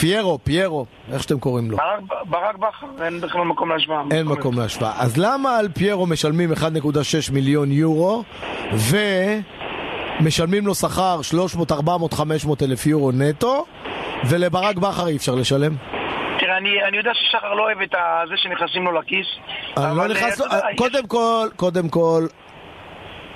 פיירו, 0.00 0.38
פיירו, 0.44 0.86
איך 1.12 1.22
שאתם 1.22 1.38
קוראים 1.38 1.70
לו. 1.70 1.76
ברק, 1.76 2.00
ברק 2.28 2.56
בכר, 2.56 3.04
אין 3.04 3.20
בכלל 3.20 3.42
מקום 3.44 3.70
להשוואה. 3.70 4.02
אין 4.10 4.26
מקום 4.26 4.58
להשוואה. 4.58 4.92
אז 4.98 5.16
למה 5.16 5.56
על 5.56 5.68
פיירו 5.68 6.06
משלמים 6.06 6.52
1.6 6.52 6.58
מיליון 7.32 7.72
יורו 7.72 8.22
ומשלמים 10.20 10.66
לו 10.66 10.74
שכר 10.74 11.22
300, 11.22 11.72
400, 11.72 12.12
500 12.14 12.62
אלף 12.62 12.86
יורו 12.86 13.12
נטו 13.12 13.64
ולברק 14.28 14.76
בכר 14.76 15.06
אי 15.08 15.16
אפשר 15.16 15.34
לשלם? 15.34 15.74
תראה, 16.40 16.56
אני, 16.58 16.68
אני 16.88 16.96
יודע 16.96 17.10
ששחר 17.14 17.54
לא 17.54 17.62
אוהב 17.62 17.80
את 17.82 17.94
זה 18.28 18.34
שנכנסים 18.36 18.84
לו 18.84 18.92
לכיס. 19.00 19.26
אני 19.76 19.96
לא 19.96 20.08
נכנס... 20.08 20.40
אה, 20.40 20.46
יש- 20.46 20.78
קודם 20.78 21.06
כל, 21.06 21.48
קודם 21.56 21.88
כל, 21.88 22.26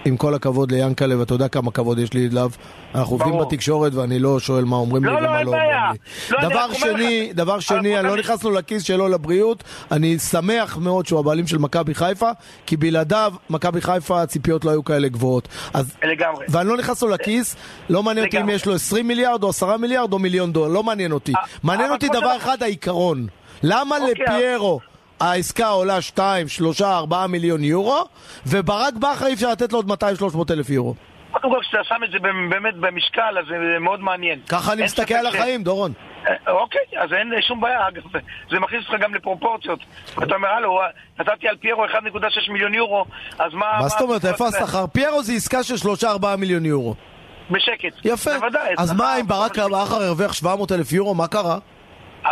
עם 0.06 0.16
כל 0.16 0.34
הכבוד 0.34 0.72
ליאנקלה, 0.72 1.18
ואתה 1.18 1.34
יודע 1.34 1.48
כמה 1.48 1.70
כבוד 1.70 1.98
יש 1.98 2.12
לי 2.12 2.28
אליו, 2.32 2.50
אנחנו 2.94 3.16
עובדים. 3.16 3.38
בתקשורת 3.38 3.94
ואני 3.94 4.18
לא 4.18 4.40
שואל 4.40 4.64
מה 4.64 4.76
אומרים 4.76 5.04
לי 5.04 5.10
לא, 5.10 5.20
לא, 5.20 5.28
ומה 5.28 5.42
לא 5.42 5.50
בעיה. 5.50 5.82
אומרים 5.82 6.00
לי. 6.30 6.36
לא, 6.42 6.48
דבר 6.48 6.72
שני, 6.72 7.30
דבר 7.32 7.60
שני, 7.60 7.98
אני 7.98 8.08
לא 8.08 8.16
נכנסנו 8.16 8.50
לכיס 8.50 8.82
שלו 8.82 9.08
לבריאות, 9.08 9.64
אני 9.90 10.18
שמח 10.18 10.76
מאוד 10.76 11.06
שהוא 11.06 11.20
הבעלים 11.20 11.46
של 11.46 11.58
מכבי 11.58 11.94
חיפה, 11.94 12.30
כי 12.66 12.76
בלעדיו, 12.76 13.32
מכבי 13.50 13.80
חיפה 13.80 14.22
הציפיות 14.22 14.64
לא 14.64 14.70
היו 14.70 14.84
כאלה 14.84 15.08
גבוהות. 15.08 15.48
אז... 15.74 15.92
לגמרי. 16.04 16.46
ואני 16.48 16.68
לא 16.68 16.76
נכנס 16.76 17.02
לו 17.02 17.08
לכיס, 17.08 17.56
לא 17.88 18.02
מעניין 18.02 18.26
אותי 18.26 18.40
אם. 18.40 18.48
יש 18.48 18.66
לו 18.66 18.74
20 18.74 19.08
מיליארד 19.08 19.42
או 19.42 19.48
10 19.48 19.76
מיליארד 19.76 20.12
או 20.12 20.18
מיליון 20.18 20.52
דולר, 20.52 20.68
לא 20.68 20.82
מעניין 20.82 21.12
אותי. 21.12 21.32
אה, 21.36 21.40
מעניין 21.62 21.90
אותי 21.90 22.08
דבר 22.08 22.36
אחד, 22.36 22.62
העיקרון. 22.62 23.26
למה 23.62 23.96
אוקיי, 23.98 24.14
לפיירו 24.24 24.80
העסקה 25.20 25.68
עולה 25.68 26.00
2, 26.00 26.48
3, 26.48 26.82
4 26.82 27.26
מיליון 27.26 27.64
יורו, 27.64 28.04
וברק 28.46 28.94
בכר 28.94 29.26
אי 29.26 29.34
אפשר 29.34 29.50
לתת 29.50 29.72
לו 29.72 29.78
עוד 29.78 29.90
200-300 30.02 30.52
אלף 30.52 30.70
יורו. 30.70 30.94
קודם 31.32 31.54
כל, 31.54 31.60
כשאתה 31.62 31.84
שם 31.84 32.04
את 32.04 32.10
זה 32.10 32.18
באמת 32.50 32.74
במשקל, 32.76 33.38
אז 33.38 33.44
זה 33.48 33.54
מאוד 33.80 34.00
מעניין. 34.00 34.40
ככה 34.48 34.72
אני 34.72 34.84
מסתכל 34.84 35.14
על 35.14 35.30
ש- 35.30 35.34
החיים, 35.34 35.62
דורון. 35.62 35.92
אה, 36.28 36.52
אוקיי, 36.52 36.80
אז 36.98 37.12
אין 37.12 37.32
שום 37.48 37.60
בעיה, 37.60 37.88
אגב, 37.88 38.02
זה 38.50 38.60
מכניס 38.60 38.84
אותך 38.88 39.02
גם 39.02 39.14
לפרופורציות. 39.14 39.78
אתה 40.22 40.34
אומר, 40.34 40.48
הלו, 40.48 40.80
נתתי 41.20 41.48
על 41.48 41.56
פיירו 41.56 41.84
1.6 41.86 42.52
מיליון 42.52 42.74
יורו, 42.74 43.04
אז 43.38 43.52
מה... 43.54 43.66
מה 43.80 43.88
זאת 43.88 44.00
אומרת, 44.00 44.24
איפה? 44.24 44.46
השכר? 44.48 44.86
פיירו 44.86 45.22
זה 45.22 45.32
עסקה 45.32 45.62
של 45.62 45.74
3-4 46.02 46.36
מיליון 46.38 46.64
יורו. 46.66 46.94
בשקט. 47.50 47.92
יפה. 48.04 48.38
בוודאי. 48.38 48.74
אז 48.78 48.92
מה, 48.92 49.16
אם 49.20 49.26
ברק 49.26 49.58
בכר 49.58 49.76
הרוויח 49.76 50.32
700 50.32 50.72
אלף 50.72 50.92
יורו, 50.92 51.14
מה 51.14 51.26
קרה? 51.28 51.58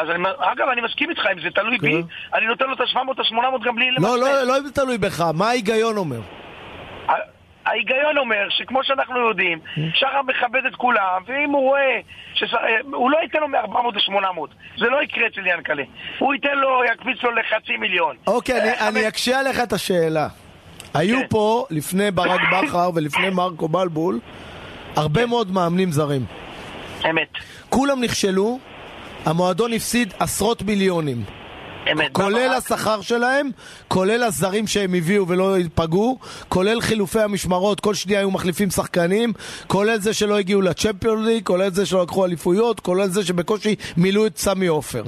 אז 0.00 0.10
אני, 0.10 0.24
אגב, 0.38 0.68
אני 0.72 0.80
מסכים 0.80 1.10
איתך, 1.10 1.22
אם 1.32 1.40
זה 1.42 1.50
תלוי 1.54 1.78
בי, 1.78 2.02
כן. 2.02 2.36
אני 2.38 2.46
נותן 2.46 2.64
לו 2.66 2.72
את 2.74 2.80
ה-700, 2.80 2.98
ה-800 2.98 3.64
גם 3.64 3.74
בלי 3.76 3.90
לא. 3.90 4.18
לא, 4.18 4.42
לא 4.42 4.58
אם 4.58 4.66
זה 4.66 4.72
תלוי 4.72 4.98
בך, 4.98 5.20
מה 5.34 5.48
ההיגיון 5.48 5.96
אומר? 5.96 6.20
ההיגיון 7.66 8.18
אומר 8.18 8.46
שכמו 8.50 8.84
שאנחנו 8.84 9.28
יודעים, 9.28 9.58
שחר 9.94 10.22
מכבד 10.26 10.66
את 10.66 10.76
כולם, 10.76 11.22
ואם 11.26 11.50
הוא 11.50 11.60
רואה 11.60 11.98
שש... 12.34 12.54
אה, 12.54 12.58
הוא 12.92 13.10
לא 13.10 13.18
ייתן 13.22 13.38
לו 13.40 13.48
מ-400 13.48 13.76
ל-800. 13.94 14.40
זה 14.78 14.86
לא 14.86 15.02
יקרה 15.02 15.26
אצל 15.26 15.46
ינקלה. 15.46 15.82
הוא 16.18 16.34
ייתן 16.34 16.58
לו, 16.58 16.84
יקפיץ 16.84 17.22
לו 17.22 17.30
לחצי 17.30 17.76
מיליון. 17.76 18.16
אוקיי, 18.26 18.60
אני- 18.60 18.70
אה, 18.70 18.88
אני 18.88 19.08
אקשה 19.08 19.40
עליך 19.40 19.60
את 19.62 19.72
השאלה. 19.72 20.28
היו 20.94 21.20
כן. 21.20 21.26
פה, 21.30 21.64
לפני 21.70 22.10
ברק 22.10 22.40
בכר 22.52 22.90
ולפני 22.94 23.30
מרקו 23.30 23.68
בלבול, 23.68 24.20
הרבה 24.96 25.26
מאוד 25.26 25.50
מאמנים 25.52 25.92
זרים. 25.92 26.24
אמת, 27.10 27.28
כולם 27.68 28.00
נכשלו, 28.00 28.58
המועדון 29.24 29.72
הפסיד 29.72 30.14
עשרות 30.18 30.62
מיליונים. 30.62 31.24
אמת. 31.92 32.12
כולל 32.12 32.48
ברק- 32.48 32.56
השכר 32.56 33.00
שלהם, 33.00 33.50
כולל 33.88 34.22
הזרים 34.22 34.66
שהם 34.66 34.94
הביאו 34.94 35.28
ולא 35.28 35.56
פגעו, 35.74 36.18
כולל 36.48 36.80
חילופי 36.80 37.20
המשמרות, 37.20 37.80
כל 37.80 37.94
שנייה 37.94 38.18
היו 38.20 38.30
מחליפים 38.30 38.70
שחקנים, 38.70 39.32
כולל 39.66 39.98
זה 40.00 40.14
שלא 40.14 40.38
הגיעו 40.38 40.60
לצ'מפיון 40.60 41.24
ליג, 41.24 41.44
כולל 41.44 41.70
זה 41.70 41.86
שלא 41.86 42.02
לקחו 42.02 42.24
אליפויות, 42.24 42.80
כולל 42.80 43.08
זה 43.08 43.24
שבקושי 43.24 43.74
מילאו 43.96 44.26
את 44.26 44.38
סמי 44.38 44.66
עופר. 44.66 45.02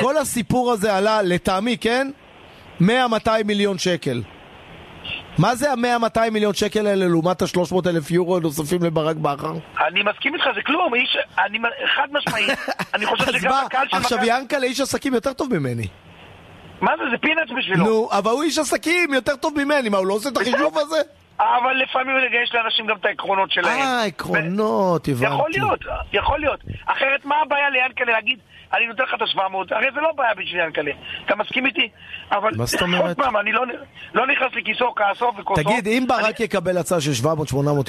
כל 0.00 0.16
הסיפור 0.16 0.72
הזה 0.72 0.96
עלה, 0.96 1.22
לטעמי, 1.22 1.76
כן? 1.80 2.10
100-200 2.80 2.84
מיליון 3.44 3.78
שקל. 3.78 4.22
מה 5.38 5.54
זה 5.54 5.70
ה-100-200 5.70 6.30
מיליון 6.30 6.54
שקל 6.54 6.86
האלה 6.86 7.06
לעומת 7.08 7.42
ה-300 7.42 7.88
אלף 7.88 8.10
יורו 8.10 8.36
הנוספים 8.36 8.82
לברק 8.82 9.16
בכר? 9.16 9.52
אני 9.86 10.02
מסכים 10.02 10.34
איתך, 10.34 10.44
זה 10.54 10.62
כלום, 10.62 10.94
איש... 10.94 11.16
אני 11.38 11.58
חד 11.96 12.08
משמעית. 12.12 12.58
אני 12.94 13.06
חושב 13.06 13.32
שגם 13.32 13.52
הקהל 13.66 13.88
של 13.88 13.96
עכשיו. 13.96 14.18
ינקלה 14.26 14.66
איש 14.66 14.80
עסקים 14.80 15.14
יותר 15.14 15.32
טוב 15.32 15.58
ממני. 15.58 15.86
מה 16.80 16.92
זה, 16.96 17.02
זה 17.10 17.18
פינאץ 17.18 17.48
בשבילו. 17.58 17.84
נו, 17.84 18.08
אבל 18.12 18.30
הוא 18.30 18.42
איש 18.42 18.58
עסקים 18.58 19.14
יותר 19.14 19.36
טוב 19.36 19.64
ממני, 19.64 19.88
מה, 19.88 19.98
הוא 19.98 20.06
לא 20.06 20.14
עושה 20.14 20.28
את 20.28 20.36
החישוב 20.36 20.78
הזה? 20.78 20.96
אבל 21.40 21.76
לפעמים 21.82 22.16
יש 22.42 22.54
לאנשים 22.54 22.86
גם 22.86 22.96
את 22.96 23.04
העקרונות 23.04 23.50
שלהם. 23.50 23.78
אה, 23.78 24.04
עקרונות, 24.04 25.08
הבנתי. 25.08 25.34
יכול 25.34 25.50
להיות, 25.50 25.80
יכול 26.12 26.40
להיות. 26.40 26.60
אחרת 26.86 27.24
מה 27.24 27.34
הבעיה 27.42 27.70
ליענקלה 27.70 28.12
להגיד, 28.12 28.38
אני 28.74 28.86
נותן 28.86 29.02
לך 29.02 29.14
את 29.14 29.22
ה-700, 29.22 29.74
הרי 29.74 29.86
זה 29.94 30.00
לא 30.00 30.12
בעיה 30.16 30.34
בשביל 30.34 30.60
יענקלה. 30.60 30.90
אתה 31.26 31.36
מסכים 31.36 31.66
איתי? 31.66 31.88
אבל 32.32 32.50
מה 32.56 32.66
זאת 32.66 32.82
אומרת? 32.82 33.02
עוד 33.02 33.16
פעם, 33.16 33.36
אני 33.36 33.52
לא, 33.52 33.62
לא 34.14 34.26
נכנס 34.26 34.52
לכיסו, 34.56 34.94
כעסו 34.96 35.32
וכוסו. 35.38 35.62
תגיד, 35.62 35.88
אם 35.88 36.04
ברק 36.08 36.40
יקבל 36.40 36.78
הצעה 36.78 37.00
של 37.00 37.10
700-800 37.24 37.26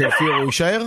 אלף 0.02 0.22
יורו, 0.22 0.34
הוא 0.36 0.46
יישאר? 0.46 0.82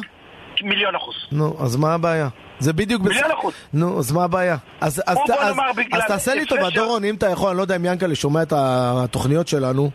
אני, 0.60 0.68
מיליון 0.68 0.94
אחוז. 0.94 1.14
נו, 1.32 1.56
אז 1.64 1.76
מה 1.76 1.94
הבעיה? 1.94 2.28
זה 2.58 2.72
בדיוק 2.72 3.02
מיליון 3.02 3.30
אחוז. 3.30 3.54
נו, 3.74 3.98
אז 3.98 4.12
מה 4.12 4.24
הבעיה? 4.24 4.56
אז, 4.80 5.02
אז, 5.06 5.18
אז, 5.40 5.56
אז 5.92 6.04
תעשה 6.08 6.34
לי 6.34 6.46
טובה, 6.46 6.70
דורון, 6.70 7.04
אם 7.04 7.14
אתה 7.14 7.30
יכול, 7.30 7.48
אני 7.48 7.56
לא 7.56 7.62
יודע 7.62 7.76
אם 7.76 7.84
ינקלה 7.84 8.14
שומע 8.14 8.42
את 8.42 8.52
התוכניות 8.56 9.48
שלנו, 9.48 9.90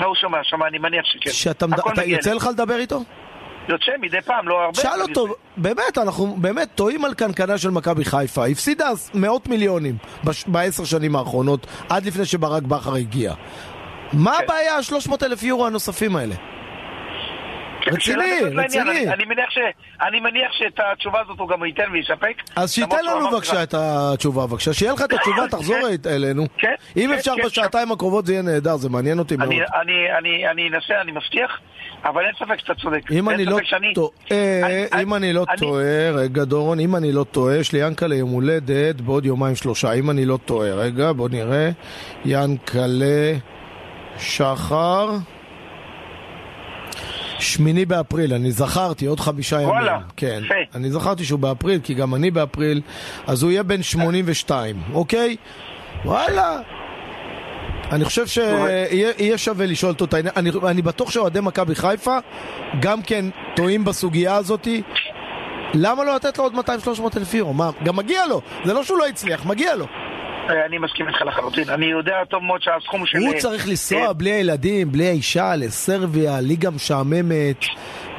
לא, 0.00 0.06
הוא 0.06 0.14
שומע, 0.14 0.38
שומע, 0.42 0.66
אני 0.66 0.78
מניח 0.78 1.04
שכן. 1.04 1.30
שאתה 1.30 1.66
יוצא. 2.06 2.34
לך 2.34 2.46
לדבר 2.46 2.76
איתו? 2.76 3.02
יוצא 3.68 3.92
מדי 4.00 4.20
פעם, 4.20 4.48
לא 4.48 4.60
הרבה. 4.64 4.74
שאל 4.80 5.02
אותו, 5.02 5.20
יוצא. 5.26 5.32
באמת, 5.56 5.98
אנחנו 5.98 6.36
באמת 6.38 6.68
טועים 6.74 7.04
על 7.04 7.14
קנקנה 7.14 7.58
של 7.58 7.70
מכבי 7.70 8.04
חיפה. 8.04 8.46
הפסידה 8.46 8.88
מאות 9.14 9.48
מיליונים 9.48 9.96
בש- 10.24 10.44
בעשר 10.46 10.84
שנים 10.84 11.16
האחרונות, 11.16 11.66
עד 11.88 12.06
לפני 12.06 12.24
שברק 12.24 12.62
בכר 12.62 12.94
הגיע. 12.94 13.34
מה 14.12 14.34
כן. 14.38 14.44
הבעיה 14.44 14.76
ה-300 14.76 15.12
אלף 15.26 15.42
יורו 15.42 15.66
הנוספים 15.66 16.16
האלה? 16.16 16.34
רציני. 17.86 18.22
רציני. 18.56 19.08
אני, 19.12 19.24
מניח 19.24 19.50
ש, 19.50 19.58
אני 20.08 20.20
מניח 20.20 20.52
שאת 20.52 20.80
התשובה 20.92 21.20
הזאת 21.20 21.38
הוא 21.38 21.48
גם 21.48 21.64
ייתן 21.64 21.82
ויספק. 21.92 22.36
אז 22.56 22.72
שייתן 22.72 23.04
לנו 23.04 23.30
בבקשה 23.30 23.62
את 23.62 23.74
התשובה, 23.78 24.46
בבקשה. 24.46 24.72
שיהיה 24.72 24.92
לך 24.92 25.02
את 25.02 25.12
התשובה, 25.12 25.48
תחזור 25.50 25.76
כן. 26.04 26.10
אלינו. 26.10 26.46
כן, 26.58 26.74
אם 26.96 27.08
כן, 27.08 27.14
אפשר 27.14 27.34
בשעתיים 27.44 27.92
הקרובות 27.92 28.26
זה 28.26 28.32
יהיה 28.32 28.42
נהדר, 28.42 28.76
זה 28.76 28.88
מעניין 28.88 29.18
אותי 29.18 29.36
מאוד. 29.36 29.48
אני, 29.50 29.60
אני, 29.82 30.18
אני, 30.18 30.48
אני 30.50 30.68
אנסה, 30.68 31.00
אני 31.00 31.12
מבטיח, 31.12 31.50
אבל 32.04 32.22
אין 32.24 32.32
ספק 32.38 32.58
שאתה 32.60 32.74
צודק. 32.74 33.00
אם 33.12 33.28
אני 33.30 33.44
לא 33.44 33.58
טועה, 33.94 34.10
אני- 34.30 35.02
אם 35.02 35.14
אני 35.14 35.32
לא 35.32 35.44
טועה, 35.58 36.10
רגע 36.14 36.44
דורון, 36.44 36.80
אם 36.80 36.96
אני 36.96 37.12
לא 37.12 37.24
טועה, 37.24 37.56
יש 37.56 37.72
לי 37.72 37.78
ינקלה 37.86 38.14
יום 38.14 38.30
הולדת 38.30 39.00
בעוד 39.00 39.26
יומיים 39.26 39.56
שלושה, 39.56 39.92
אם 39.92 40.10
אני 40.10 40.24
לא 40.24 40.38
טועה, 40.44 40.70
רגע, 40.70 41.12
בוא 41.12 41.28
נראה, 41.28 41.70
ינקלה 42.24 43.32
שחר, 44.18 45.10
שמיני 47.42 47.84
באפריל, 47.84 48.34
אני 48.34 48.52
זכרתי, 48.52 49.06
עוד 49.06 49.20
חמישה 49.20 49.56
ימים. 49.56 49.68
וואלה, 49.68 49.98
כן, 50.16 50.40
יפה. 50.44 50.54
אני 50.78 50.90
זכרתי 50.90 51.24
שהוא 51.24 51.38
באפריל, 51.38 51.80
כי 51.84 51.94
גם 51.94 52.14
אני 52.14 52.30
באפריל, 52.30 52.80
אז 53.26 53.42
הוא 53.42 53.52
יהיה 53.52 53.62
בן 53.62 53.82
82, 53.82 54.76
אוקיי? 54.92 55.36
וואלה. 56.04 56.60
אני 57.92 58.04
חושב 58.04 58.26
שיהיה 58.26 59.12
יהיה 59.18 59.38
שווה 59.38 59.66
לשאול 59.66 59.92
אותו 59.92 60.04
את 60.04 60.14
העניין. 60.14 60.34
אני, 60.36 60.50
אני 60.68 60.82
בטוח 60.82 61.10
שאוהדי 61.10 61.40
מכבי 61.40 61.74
חיפה 61.74 62.18
גם 62.80 63.02
כן 63.02 63.24
טועים 63.56 63.84
בסוגיה 63.84 64.36
הזאתי. 64.36 64.82
למה 65.74 66.04
לא 66.04 66.14
לתת 66.14 66.38
לו 66.38 66.44
עוד 66.44 66.54
200-300 66.54 67.16
אלף 67.16 67.34
יורו? 67.34 67.54
מה, 67.54 67.70
גם 67.84 67.96
מגיע 67.96 68.26
לו. 68.26 68.40
זה 68.64 68.72
לא 68.72 68.84
שהוא 68.84 68.98
לא 68.98 69.06
הצליח, 69.06 69.46
מגיע 69.46 69.74
לו. 69.74 69.86
אה, 70.50 70.66
אני 70.66 70.78
מסכים 70.78 71.08
איתך 71.08 71.22
לחלוטין. 71.22 71.70
אני 71.70 71.86
יודע 71.86 72.24
טוב 72.30 72.42
מאוד 72.42 72.62
שהסכום 72.62 73.06
של... 73.06 73.18
הוא 73.18 73.34
אה, 73.34 73.38
צריך 73.38 73.64
אה, 73.64 73.70
לנסוע 73.70 74.12
בלי 74.12 74.30
הילדים, 74.30 74.92
בלי 74.92 75.08
האישה, 75.08 75.56
לסרביה, 75.56 76.40
ליגה 76.40 76.70
משעממת. 76.70 77.64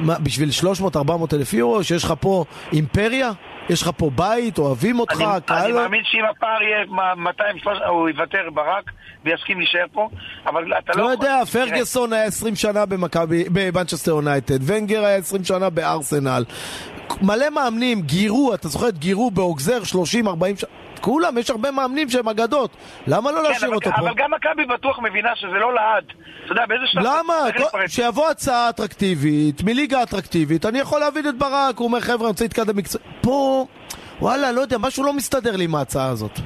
בשביל 0.00 0.48
300-400 0.96 1.36
אלף 1.36 1.52
יורו, 1.52 1.84
שיש 1.84 2.04
לך 2.04 2.14
פה 2.20 2.44
אימפריה? 2.72 3.30
יש 3.70 3.82
לך 3.82 3.90
פה 3.96 4.10
בית, 4.14 4.58
אוהבים 4.58 5.00
אותך, 5.00 5.20
אני, 5.20 5.40
קהל... 5.46 5.62
אני 5.62 5.72
מאמין 5.72 6.00
שאם 6.04 6.24
הפער 6.30 6.62
יהיה 6.62 7.14
200, 7.16 7.58
300, 7.58 7.82
הוא 7.88 8.08
יוותר 8.08 8.50
ברק 8.54 8.90
ויסכים 9.24 9.58
להישאר 9.58 9.84
פה, 9.92 10.08
אבל 10.46 10.72
אתה 10.78 10.92
לא... 10.96 11.04
לא 11.04 11.10
יודע, 11.10 11.44
פרגוסון 11.52 12.12
היה 12.12 12.24
20 12.24 12.56
שנה 12.56 12.84
במנצ'סטר 13.52 14.10
יונייטד, 14.10 14.58
ונגר 14.66 15.04
היה 15.04 15.16
20 15.16 15.44
שנה 15.44 15.70
בארסנל. 15.70 16.44
מלא 17.22 17.50
מאמנים, 17.50 18.02
גירו, 18.02 18.54
אתה 18.54 18.68
זוכר 18.68 18.88
את 18.88 18.98
גירו 18.98 19.30
באוגזר 19.30 19.78
30-40 19.82 19.86
שנה? 20.56 20.70
כולם, 21.00 21.38
יש 21.38 21.50
הרבה 21.50 21.70
מאמנים 21.70 22.10
שהם 22.10 22.28
אגדות. 22.28 22.76
למה 23.06 23.32
לא 23.32 23.36
כן, 23.36 23.42
להשאיר 23.42 23.66
אבל, 23.66 23.74
אותו 23.74 23.90
פה? 23.90 23.96
אבל 23.96 24.12
גם 24.16 24.30
מכבי 24.30 24.64
בטוח 24.74 24.98
מבינה 24.98 25.28
שזה 25.36 25.58
לא 25.60 25.74
לעד. 25.74 26.04
אתה 26.44 26.52
יודע, 26.52 26.66
באיזה 26.66 26.84
שלב... 26.86 27.02
למה? 27.02 27.34
כל-. 27.72 27.88
שיבוא 27.88 28.28
הצעה 28.28 28.68
אטרקטיבית, 28.68 29.62
מליגה 29.62 30.02
אטרקטיבית, 30.02 30.66
אני 30.66 30.78
יכול 30.78 31.00
להבין 31.00 31.28
את 31.28 31.38
ברק, 31.38 31.78
הוא 31.78 31.86
אומר 31.86 32.00
חבר'ה, 32.00 32.26
אני 32.26 32.28
רוצה 32.28 32.44
להתקדם 32.44 32.76
מקצועי. 32.76 33.04
פה, 33.20 33.66
וואלה, 34.20 34.52
לא 34.52 34.60
יודע, 34.60 34.78
משהו 34.78 35.04
לא 35.04 35.12
מסתדר 35.12 35.56
לי 35.56 35.64
עם 35.64 35.74
ההצעה 35.74 36.08
הזאת. 36.08 36.40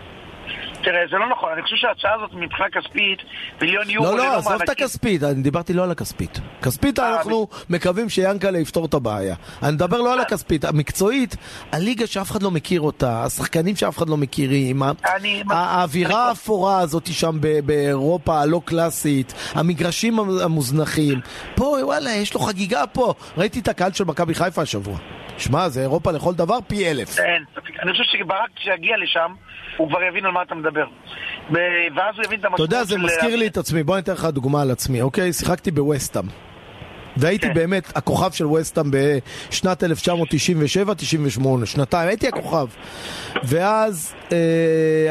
תראה, 0.83 1.01
זה 1.11 1.17
לא 1.17 1.29
נכון. 1.29 1.53
אני 1.53 1.63
חושב 1.63 1.77
שההצעה 1.77 2.15
הזאת 2.15 2.31
מבחינה 2.35 2.69
כספית, 2.71 3.19
מיליון 3.63 3.91
יורו 3.91 4.07
לא, 4.07 4.17
לא, 4.17 4.37
עזוב 4.37 4.63
את. 4.63 4.69
הכספית, 4.69 5.23
אני 5.23 5.43
דיברתי 5.43 5.73
לא 5.73 5.83
על 5.85 5.91
הכספית. 5.91 6.41
כספית 6.63 6.99
אה, 6.99 7.17
אנחנו 7.17 7.49
מקווים 7.71 8.09
שיאנקלה 8.09 8.59
יפתור 8.59 8.87
את 8.87 8.95
הבעיה. 8.95 9.35
אני 9.63 9.73
מדבר 9.73 9.97
לא 10.01 10.13
על 10.13 10.21
הכספית, 10.21 10.65
המקצועית, 10.65 11.37
הליגה 11.73 12.07
שאף 12.07 12.31
אחד 12.31 12.43
לא 12.43 12.51
מכיר 12.51 12.81
אותה, 12.81 13.25
השחקנים 13.25 13.77
שאף 13.77 13.99
אחד 13.99 14.09
לא 14.09 14.17
מכירים, 14.17 14.83
האווירה 15.51 16.29
האפורה 16.29 16.79
הזאת 16.81 17.07
שם 17.13 17.39
באירופה 17.65 18.41
הלא 18.41 18.61
קלאסית, 18.65 19.35
המגרשים 19.55 20.19
המ- 20.19 20.39
המוזנחים. 20.45 21.21
פה, 21.55 21.77
וואלה, 21.83 22.11
יש 22.11 22.35
לו 22.35 22.41
חגיגה 22.41 22.87
פה. 22.87 23.15
ראיתי 23.37 23.61
את 23.61 23.69
הקהל 23.69 23.93
של 23.93 24.05
מכבי 24.05 24.35
חיפה 24.35 24.63
השבוע. 24.63 24.99
שמע, 25.39 25.69
זה 25.69 25.81
אירופה 25.81 26.11
לכל 26.13 26.35
דבר 26.35 26.59
פי 26.67 26.91
אלף. 26.91 27.19
אין 27.19 27.45
ספק. 27.55 27.81
אני 27.83 27.93
חושב 27.93 28.05
שברק 28.05 28.49
כשיגיע 28.57 28.97
לשם, 29.03 29.33
הוא 29.77 29.89
כבר 29.89 29.99
יבין 30.03 30.25
על 30.27 30.33
מה 30.33 30.43
אתה 30.43 30.55
מדבר. 30.55 30.85
ואז 31.51 32.15
הוא 32.17 32.25
יבין 32.25 32.39
את 32.41 32.45
אתה 32.45 32.49
המשמעות 32.49 32.61
יודע, 32.61 32.85
זה 32.85 32.95
של- 32.95 33.01
מזכיר 33.01 33.37
לי 33.37 33.47
את 33.47 33.57
עצמי, 33.57 33.83
בוא 33.83 33.95
אני 33.95 34.03
אתן 34.03 34.13
לך 34.13 34.25
דוגמה 34.25 34.63
על 34.63 34.71
עצמי, 34.71 35.03
אוקיי? 35.03 35.33
שיחקתי 35.33 35.71
בווסטאם. 35.71 36.25
והייתי 37.17 37.47
כן. 37.47 37.55
באמת 37.55 37.93
הכוכב 37.97 38.31
של 38.33 38.47
ווסטאם 38.47 38.91
בשנת 38.91 39.83
1997-98, 39.85 39.87
שנתיים, 41.65 42.09
הייתי 42.09 42.29
הכוכב. 42.29 42.67
ואז 43.45 44.15
אה, 44.33 44.37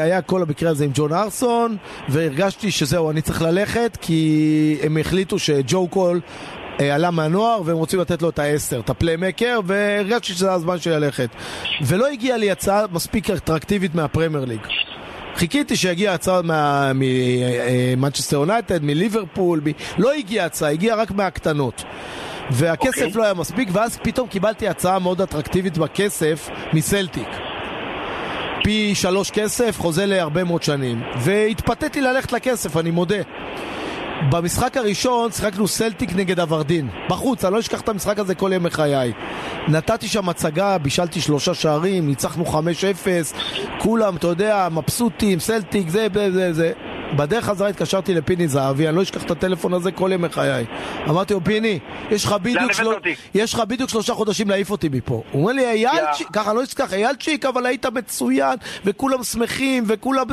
היה 0.02 0.22
כל 0.22 0.42
המקרה 0.42 0.70
הזה 0.70 0.84
עם 0.84 0.90
ג'ון 0.94 1.12
הארטסון, 1.12 1.76
והרגשתי 2.08 2.70
שזהו, 2.70 3.10
אני 3.10 3.22
צריך 3.22 3.42
ללכת, 3.42 3.98
כי 4.00 4.78
הם 4.82 4.96
החליטו 4.98 5.38
שג'ו 5.38 5.88
קול 5.88 6.20
עלה 6.78 7.10
מהנוער 7.10 7.62
והם 7.64 7.76
רוצים 7.76 8.00
לתת 8.00 8.22
לו 8.22 8.30
את 8.30 8.38
העשר, 8.38 8.80
את 8.80 8.90
ה 8.90 8.96
playmaker, 8.96 9.60
והרגשתי 9.64 10.32
שזה 10.32 10.52
הזמן 10.52 10.78
שלי 10.78 10.92
ללכת. 10.92 11.28
ולא 11.82 12.06
הגיעה 12.06 12.38
לי 12.38 12.50
הצעה 12.50 12.84
מספיק 12.92 13.30
אטרקטיבית 13.30 13.94
מהפרמייר 13.94 14.44
ליג. 14.44 14.60
חיכיתי 15.36 15.76
שיגיע 15.76 16.12
הצעה 16.12 16.40
ממנצ'סטר 16.94 18.36
יונייטד, 18.36 18.84
מליברפול, 18.84 19.60
מ... 19.64 19.66
לא 19.98 20.12
הגיעה 20.12 20.46
הצעה, 20.46 20.70
הגיעה 20.70 20.96
רק 20.96 21.10
מהקטנות. 21.10 21.84
והכסף 22.50 22.98
okay. 22.98 23.04
אוקיי. 23.04 23.12
לא 23.14 23.24
היה 23.24 23.34
מספיק, 23.34 23.68
ואז 23.72 23.98
פתאום 24.02 24.28
קיבלתי 24.28 24.68
הצעה 24.68 24.98
מאוד 24.98 25.20
אטרקטיבית 25.20 25.78
בכסף 25.78 26.48
מסלטיק. 26.72 27.28
פי 28.64 28.94
שלוש 28.94 29.30
כסף, 29.30 29.78
חוזה 29.78 30.06
להרבה 30.06 30.44
מאוד 30.44 30.62
שנים. 30.62 31.02
והתפתיתי 31.18 32.00
ללכת 32.00 32.32
לכסף, 32.32 32.76
אני 32.76 32.90
מודה. 32.90 33.22
במשחק 34.22 34.76
הראשון 34.76 35.32
שיחקנו 35.32 35.68
סלטיק 35.68 36.14
נגד 36.14 36.40
אברדין. 36.40 36.88
בחוץ, 37.08 37.44
אני 37.44 37.54
לא 37.54 37.60
אשכח 37.60 37.80
את 37.80 37.88
המשחק 37.88 38.18
הזה 38.18 38.34
כל 38.34 38.50
ימי 38.54 38.70
חיי. 38.70 39.12
נתתי 39.68 40.08
שם 40.08 40.28
הצגה, 40.28 40.78
בישלתי 40.78 41.20
שלושה 41.20 41.54
שערים, 41.54 42.06
ניצחנו 42.06 42.44
5-0, 42.44 42.54
כולם, 43.78 44.16
אתה 44.16 44.26
יודע, 44.26 44.68
מבסוטים, 44.70 45.40
סלטיק, 45.40 45.88
זה, 45.88 46.06
זה, 46.14 46.32
זה, 46.32 46.52
זה. 46.52 46.72
בדרך 47.16 47.44
חזרה 47.44 47.68
התקשרתי 47.68 48.14
לפיני 48.14 48.48
זהבי, 48.48 48.88
אני 48.88 48.96
לא 48.96 49.02
אשכח 49.02 49.22
את 49.22 49.30
הטלפון 49.30 49.74
הזה 49.74 49.92
כל 49.92 50.10
ימי 50.14 50.28
חיי. 50.28 50.64
אמרתי 51.08 51.34
לו, 51.34 51.44
פיני, 51.44 51.78
יש 52.10 52.24
לך 52.24 52.32
בדיוק, 52.32 52.72
של... 52.72 52.86
יש 53.34 53.54
לך 53.54 53.60
בדיוק 53.60 53.90
שלושה 53.90 54.14
חודשים 54.14 54.50
להעיף 54.50 54.70
אותי 54.70 54.88
מפה. 54.88 55.22
הוא 55.32 55.42
אומר 55.42 55.52
לי, 55.52 55.86
yeah. 55.86 56.24
ככה 56.32 56.52
לא 56.52 56.62
אשכח, 56.62 56.92
איילצ'יק, 56.92 57.44
אבל 57.44 57.66
היית 57.66 57.86
מצוין, 57.86 58.56
וכולם 58.84 59.22
שמחים, 59.22 59.84
וכולם... 59.86 60.26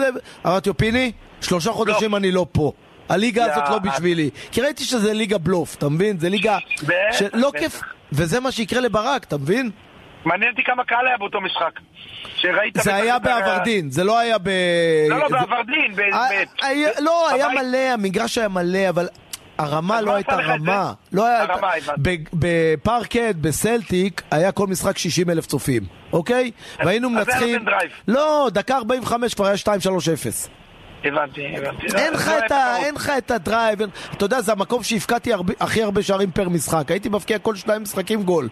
אמרתי 0.46 0.70
לו, 0.70 0.78
פיני, 0.78 1.12
שלושה 1.42 1.72
חודשים 1.72 2.12
לא. 2.12 2.18
אני 2.18 2.32
לא 2.32 2.46
פה. 2.52 2.72
הליגה 3.10 3.46
הזאת 3.46 3.70
לא 3.70 3.80
בשבילי. 3.80 4.30
כי 4.52 4.62
ראיתי 4.62 4.84
שזה 4.84 5.14
ליגה 5.14 5.38
בלוף, 5.38 5.76
אתה 5.76 5.90
מבין? 5.90 6.20
זה 6.20 6.30
ליגה 6.30 6.58
שלא 7.12 7.52
כיף, 7.60 7.82
וזה 8.12 8.40
מה 8.40 8.52
שיקרה 8.52 8.82
לברק, 8.82 9.24
אתה 9.24 9.38
מבין? 9.38 9.72
מעניין 10.26 10.52
אותי 10.52 10.64
כמה 10.64 10.84
קהל 10.84 11.08
היה 11.08 11.18
באותו 11.18 11.42
משחק. 11.42 11.80
זה 12.74 12.96
היה 12.96 13.20
באברדין, 13.20 13.92
זה 13.92 14.04
לא 14.04 14.20
היה 14.20 14.38
ב... 14.38 14.50
לא, 15.10 15.20
לא, 15.20 15.30
באברדין. 15.30 15.96
לא, 17.00 17.30
היה 17.30 17.50
מלא, 17.50 17.78
המגרש 17.78 18.38
היה 18.38 18.48
מלא, 18.48 18.90
אבל... 18.90 19.08
הרמה 19.58 20.02
לא 20.02 20.16
הייתה 20.16 20.36
רמה. 20.36 20.94
לא 21.14 21.26
היה... 21.28 21.46
בפארקהד, 22.34 23.34
בסלטיק, 23.42 24.22
היה 24.32 24.52
כל 24.52 24.68
משחק 24.68 24.98
60 24.98 25.30
אלף 25.30 25.46
צופים, 25.46 25.84
אוקיי? 26.14 26.52
והיינו 26.80 27.10
מנצחים... 27.10 27.66
לא, 28.08 28.50
דקה 28.52 28.78
45 28.78 29.34
כבר 29.34 29.46
היה 29.46 29.56
2-3-0. 29.56 29.68
הבנתי, 31.06 31.58
הבנתי. 31.58 31.88
אין 31.98 32.14
לך 32.14 32.32
את, 32.46 32.52
ה, 32.52 32.78
אין 32.78 32.96
לך 32.96 33.12
את 33.18 33.32
ה 33.32 33.39
drive, 33.39 33.80
אתה 34.14 34.26
יודע, 34.26 34.42
זה 34.42 34.52
המקום 34.52 34.84
שהבקעתי 34.84 35.32
הכי 35.60 35.84
הרבה 35.84 36.04
שערים 36.04 36.32
פר 36.32 36.50
משחק. 36.50 36.92
הייתי 36.92 37.10
מבקיע 37.10 37.40
כל 37.40 37.56
שניים 37.56 37.82
משחקים 37.82 38.24
גול. 38.24 38.50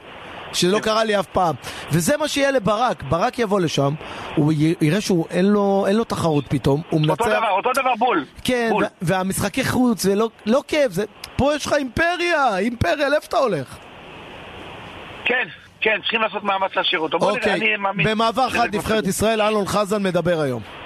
שלא 0.54 0.80
קרה 0.80 1.04
לי 1.04 1.20
אף 1.20 1.26
פעם. 1.26 1.56
וזה 1.92 2.18
מה 2.18 2.28
שיהיה 2.28 2.52
לברק. 2.52 3.04
ברק 3.04 3.40
יבוא 3.40 3.60
לשם, 3.60 3.94
הוא 4.36 4.54
יראה 4.82 5.02
שהוא 5.02 5.26
אין 5.30 5.46
לו, 5.46 5.86
אין 5.88 5.96
לו 5.96 6.04
תחרות 6.04 6.46
פתאום, 6.48 6.82
הוא 6.90 7.02
מנצח... 7.02 7.12
אותו 7.12 7.26
דבר, 7.26 7.50
אותו 7.50 7.70
דבר 7.76 7.96
בול. 7.98 8.26
כן, 8.44 8.70
בול. 8.72 8.86
והמשחקי 9.02 9.64
חוץ, 9.64 10.06
ולא 10.06 10.30
לא 10.46 10.64
כיף, 10.68 10.92
זה... 10.92 11.06
פה 11.36 11.56
יש 11.56 11.66
לך 11.66 11.74
אימפריה, 11.74 12.58
אימפריה, 12.58 13.10
לאיפה 13.10 13.28
אתה 13.28 13.38
הולך? 13.38 13.78
כן, 15.26 15.48
כן, 15.82 15.98
צריכים 16.02 16.22
לעשות 16.22 16.44
מאמץ 16.44 16.72
להשאיר 16.76 17.00
אותו. 17.00 17.20
בוא 17.20 17.32
אוקיי, 17.32 17.54
נראה, 17.54 17.68
אני 17.68 17.78
מאמין. 17.78 18.08
במעבר 18.08 18.50
חד 18.50 18.76
נבחרת 18.76 19.08
ישראל, 19.08 19.42
אלון 19.42 19.66
חזן 19.66 20.04
מדבר 20.04 20.42
היום. 20.42 20.83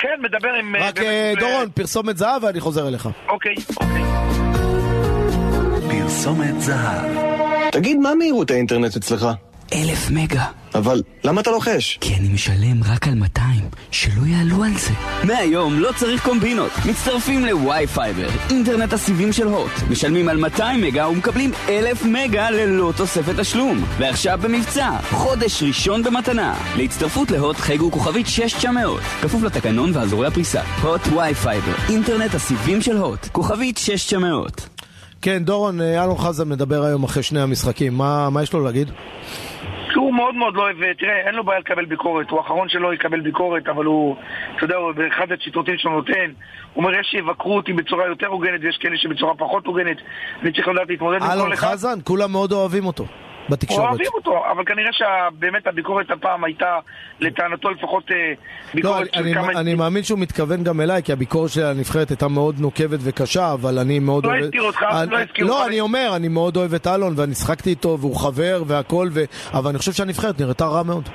כן, 0.00 0.20
מדבר 0.22 0.48
עם... 0.60 0.76
רק 0.76 0.98
באמת, 1.00 1.38
דורון, 1.38 1.68
ו... 1.68 1.74
פרסומת 1.74 2.16
זהב 2.16 2.44
ואני 2.44 2.60
חוזר 2.60 2.88
אליך. 2.88 3.08
אוקיי, 3.28 3.54
אוקיי. 3.80 4.02
פרסומת 5.88 6.60
זהב. 6.60 7.10
תגיד, 7.72 7.96
מה 7.96 8.14
מהירות 8.14 8.50
האינטרנט 8.50 8.96
אצלך? 8.96 9.26
אלף 9.74 10.10
מגה. 10.10 10.44
אבל 10.74 11.02
למה 11.24 11.40
אתה 11.40 11.50
לוחש? 11.50 11.98
כי 12.00 12.14
אני 12.14 12.28
משלם 12.28 12.82
רק 12.84 13.08
על 13.08 13.14
200, 13.14 13.60
שלא 13.90 14.26
יעלו 14.26 14.64
על 14.64 14.72
זה. 14.78 14.92
מהיום 15.24 15.80
לא 15.80 15.90
צריך 15.96 16.24
קומבינות. 16.24 16.70
מצטרפים 16.88 17.44
לוואי 17.44 17.86
פייבר, 17.86 18.28
אינטרנט 18.50 18.92
הסיבים 18.92 19.32
של 19.32 19.46
הוט. 19.46 19.70
משלמים 19.90 20.28
על 20.28 20.36
200 20.36 20.80
מגה 20.80 21.08
ומקבלים 21.08 21.52
אלף 21.68 22.04
מגה 22.04 22.50
ללא 22.50 22.92
תוספת 22.96 23.40
תשלום. 23.40 23.84
ועכשיו 23.98 24.38
במבצע, 24.42 24.90
חודש 25.10 25.62
ראשון 25.62 26.02
במתנה. 26.02 26.54
להצטרפות 26.76 27.30
להוט 27.30 27.56
חייגו 27.56 27.90
כוכבית 27.90 28.26
6900. 28.26 29.00
כפוף 29.22 29.42
לתקנון 29.42 29.90
ואזורי 29.94 30.26
הפריסה. 30.26 30.62
הוט 30.82 31.06
וואי 31.06 31.34
פייבר, 31.34 31.74
אינטרנט 31.88 32.34
הסיבים 32.34 32.82
של 32.82 32.96
הוט. 32.96 33.28
כוכבית 33.32 33.78
6900. 33.78 34.68
כן, 35.22 35.44
דורון, 35.44 35.80
אלון 35.80 36.18
חזן 36.18 36.48
מדבר 36.48 36.84
היום 36.84 37.04
אחרי 37.04 37.22
שני 37.22 37.40
המשחקים. 37.40 37.94
מה, 37.94 38.30
מה 38.30 38.42
יש 38.42 38.52
לו 38.52 38.64
להגיד? 38.64 38.90
הוא 39.94 40.14
מאוד 40.14 40.34
מאוד 40.34 40.54
לא 40.54 40.62
אוהב, 40.62 40.76
תראה, 40.98 41.16
אין 41.26 41.34
לו 41.34 41.44
בעיה 41.44 41.58
לקבל 41.58 41.84
ביקורת, 41.84 42.30
הוא 42.30 42.38
האחרון 42.38 42.68
שלא 42.68 42.94
יקבל 42.94 43.20
ביקורת, 43.20 43.68
אבל 43.68 43.84
הוא, 43.84 44.16
אתה 44.56 44.64
יודע, 44.64 44.76
באחד 44.96 45.32
הציטוטים 45.32 45.78
שהוא 45.78 45.92
נותן, 45.92 46.30
הוא 46.74 46.84
אומר, 46.84 47.00
יש 47.00 47.06
שיבקרו 47.10 47.56
אותי 47.56 47.72
בצורה 47.72 48.06
יותר 48.06 48.26
הוגנת 48.26 48.60
ויש 48.62 48.76
כאלה 48.76 48.96
שבצורה 48.96 49.34
פחות 49.34 49.66
הוגנת, 49.66 49.96
אני 50.42 50.52
צריך 50.52 50.68
לדעת 50.68 50.88
להתמודד 50.88 51.16
עם 51.16 51.20
כל 51.20 51.26
אחד. 51.26 51.38
אלון 51.38 51.56
חזן, 51.56 51.98
כולם 52.04 52.32
מאוד 52.32 52.52
אוהבים 52.52 52.86
אותו. 52.86 53.04
בתקשורת. 53.50 53.88
אוהבים 53.88 54.06
אותו, 54.14 54.42
אבל 54.52 54.64
כנראה 54.64 54.90
שבאמת 54.92 55.66
הביקורת 55.66 56.10
הפעם 56.10 56.44
הייתה, 56.44 56.78
לטענתו 57.20 57.70
לפחות 57.70 58.10
אה, 58.10 58.16
ביקורת 58.74 59.00
לא, 59.00 59.06
של 59.12 59.20
אני, 59.20 59.34
כמה... 59.34 59.60
אני 59.60 59.74
מאמין 59.74 60.02
שהוא 60.02 60.18
מתכוון 60.18 60.64
גם 60.64 60.80
אליי, 60.80 61.02
כי 61.02 61.12
הביקורת 61.12 61.50
של 61.50 61.62
הנבחרת 61.62 62.08
הייתה 62.08 62.28
מאוד 62.28 62.60
נוקבת 62.60 62.98
וקשה, 63.02 63.52
אבל 63.52 63.78
אני 63.78 63.98
מאוד 63.98 64.24
לא 64.24 64.30
אוהב... 64.30 64.40
לא 64.40 64.44
הזכיר 64.44 64.62
אותך, 64.62 64.82
לא 65.10 65.18
הזכיר 65.18 65.46
לא, 65.46 65.66
אני 65.66 65.80
אומר, 65.80 66.12
אני 66.16 66.28
מאוד 66.28 66.56
אוהב 66.56 66.74
את 66.74 66.86
אלון, 66.86 67.14
ואני 67.16 67.34
שחקתי 67.34 67.70
איתו, 67.70 67.96
והוא 68.00 68.16
חבר 68.16 68.62
והכל, 68.66 69.08
ו... 69.12 69.24
אבל 69.52 69.70
אני 69.70 69.78
חושב 69.78 69.92
שהנבחרת 69.92 70.40
נראתה 70.40 70.66
רע 70.66 70.82
מאוד. 70.82 71.08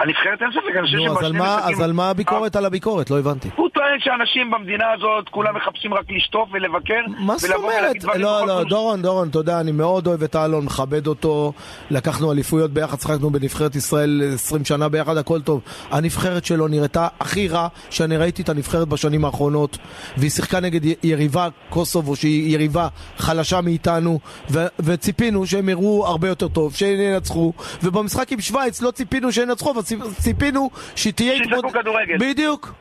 הנבחרת 0.00 0.42
אין 0.42 0.50
ספק, 0.50 0.76
אני 0.76 0.86
חושב 0.86 0.98
שבשני 0.98 1.12
משחקים... 1.12 1.42
אז 1.42 1.80
על 1.80 1.92
מה 1.92 2.10
הביקורת 2.10 2.56
על 2.56 2.64
הביקורת? 2.64 3.10
לא 3.10 3.18
הבנתי. 3.18 3.48
הוא 3.56 3.68
טוען 3.68 4.00
שאנשים 4.00 4.50
במדינה 4.50 4.84
הזאת, 4.96 5.28
כולם 5.28 5.56
מחפשים 5.56 5.94
רק 5.94 6.04
לשטוף 6.08 6.48
ולבקר. 6.52 7.00
מה 7.18 7.36
זאת 7.36 7.50
אומרת? 7.54 8.04
לא, 8.04 8.46
לא, 8.46 8.64
דורון, 8.64 9.02
דורון, 9.02 9.28
אתה 9.28 9.38
יודע, 9.38 9.60
אני 9.60 9.72
מאוד 9.72 10.06
אוהב 10.06 10.22
את 10.22 10.36
אלון, 10.36 10.64
מכבד 10.64 11.06
אותו, 11.06 11.52
לקחנו 11.90 12.32
אליפויות 12.32 12.70
ביחד, 12.70 13.00
שחקנו 13.00 13.30
בנבחרת 13.30 13.76
ישראל 13.76 14.22
20 14.34 14.64
שנה 14.64 14.88
ביחד, 14.88 15.16
הכל 15.16 15.40
טוב. 15.40 15.60
הנבחרת 15.90 16.44
שלו 16.44 16.68
נראתה 16.68 17.08
הכי 17.20 17.48
רע 17.48 17.68
שאני 17.90 18.16
ראיתי 18.16 18.42
את 18.42 18.48
הנבחרת 18.48 18.88
בשנים 18.88 19.24
האחרונות, 19.24 19.78
והיא 20.16 20.30
שיחקה 20.30 20.60
נגד 20.60 20.80
יריבה 21.02 21.48
קוסובו, 21.68 22.16
שהיא 22.16 22.54
יריבה 22.54 22.88
חלשה 23.16 23.60
מאיתנו, 23.60 24.20
וציפינו 24.78 25.46
שהם 25.46 25.68
יראו 25.68 26.06
הרבה 26.06 26.28
יותר 26.28 26.48
טוב, 26.48 26.74
שינצחו, 26.74 27.52
ובמשחק 27.82 28.32
עם 28.32 28.40
שווייץ 28.40 28.82
לא 28.82 28.90
ציפינו 28.90 29.32
שינצחו, 29.32 29.72
אבל 29.72 29.82
ציפינו 30.18 30.70
שהיא 30.96 31.12
תהיה 31.12 31.32
התמודדות... 31.32 31.64
שישחקו 31.64 31.80
כדורגל. 31.80 32.16
בדיוק. 32.20 32.74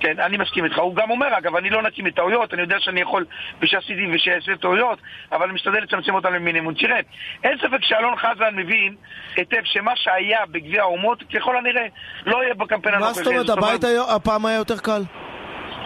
כן, 0.00 0.20
אני 0.20 0.36
מסכים 0.36 0.64
איתך. 0.64 0.78
הוא 0.78 0.96
גם 0.96 1.10
אומר, 1.10 1.38
אגב, 1.38 1.56
אני 1.56 1.70
לא 1.70 1.82
נקי 1.82 2.02
מטעויות, 2.02 2.54
אני 2.54 2.62
יודע 2.62 2.76
שאני 2.78 3.00
יכול, 3.00 3.24
ושעשיתי 3.62 4.06
ושאעשה 4.14 4.56
טעויות, 4.60 4.98
אבל 5.32 5.44
אני 5.44 5.52
משתדל 5.52 5.78
לצמצם 5.82 6.14
אותן 6.14 6.32
למינימום. 6.32 6.74
תראה, 6.74 6.98
אין 7.44 7.58
ספק 7.58 7.78
שאלון 7.82 8.16
חזן 8.16 8.56
מבין 8.56 8.94
היטב 9.36 9.60
שמה 9.64 9.92
שהיה 9.96 10.38
בגביע 10.50 10.82
האומות, 10.82 11.22
ככל 11.34 11.56
הנראה, 11.56 11.86
לא 12.26 12.42
יהיה 12.42 12.54
בקמפיין 12.54 12.94
הנוכחי. 12.94 13.18
מה 13.18 13.24
זאת 13.24 13.26
אומרת, 13.26 13.48
הבית 13.50 13.84
הפעם 14.08 14.46
היה 14.46 14.56
יותר 14.56 14.78
קל? 14.78 15.02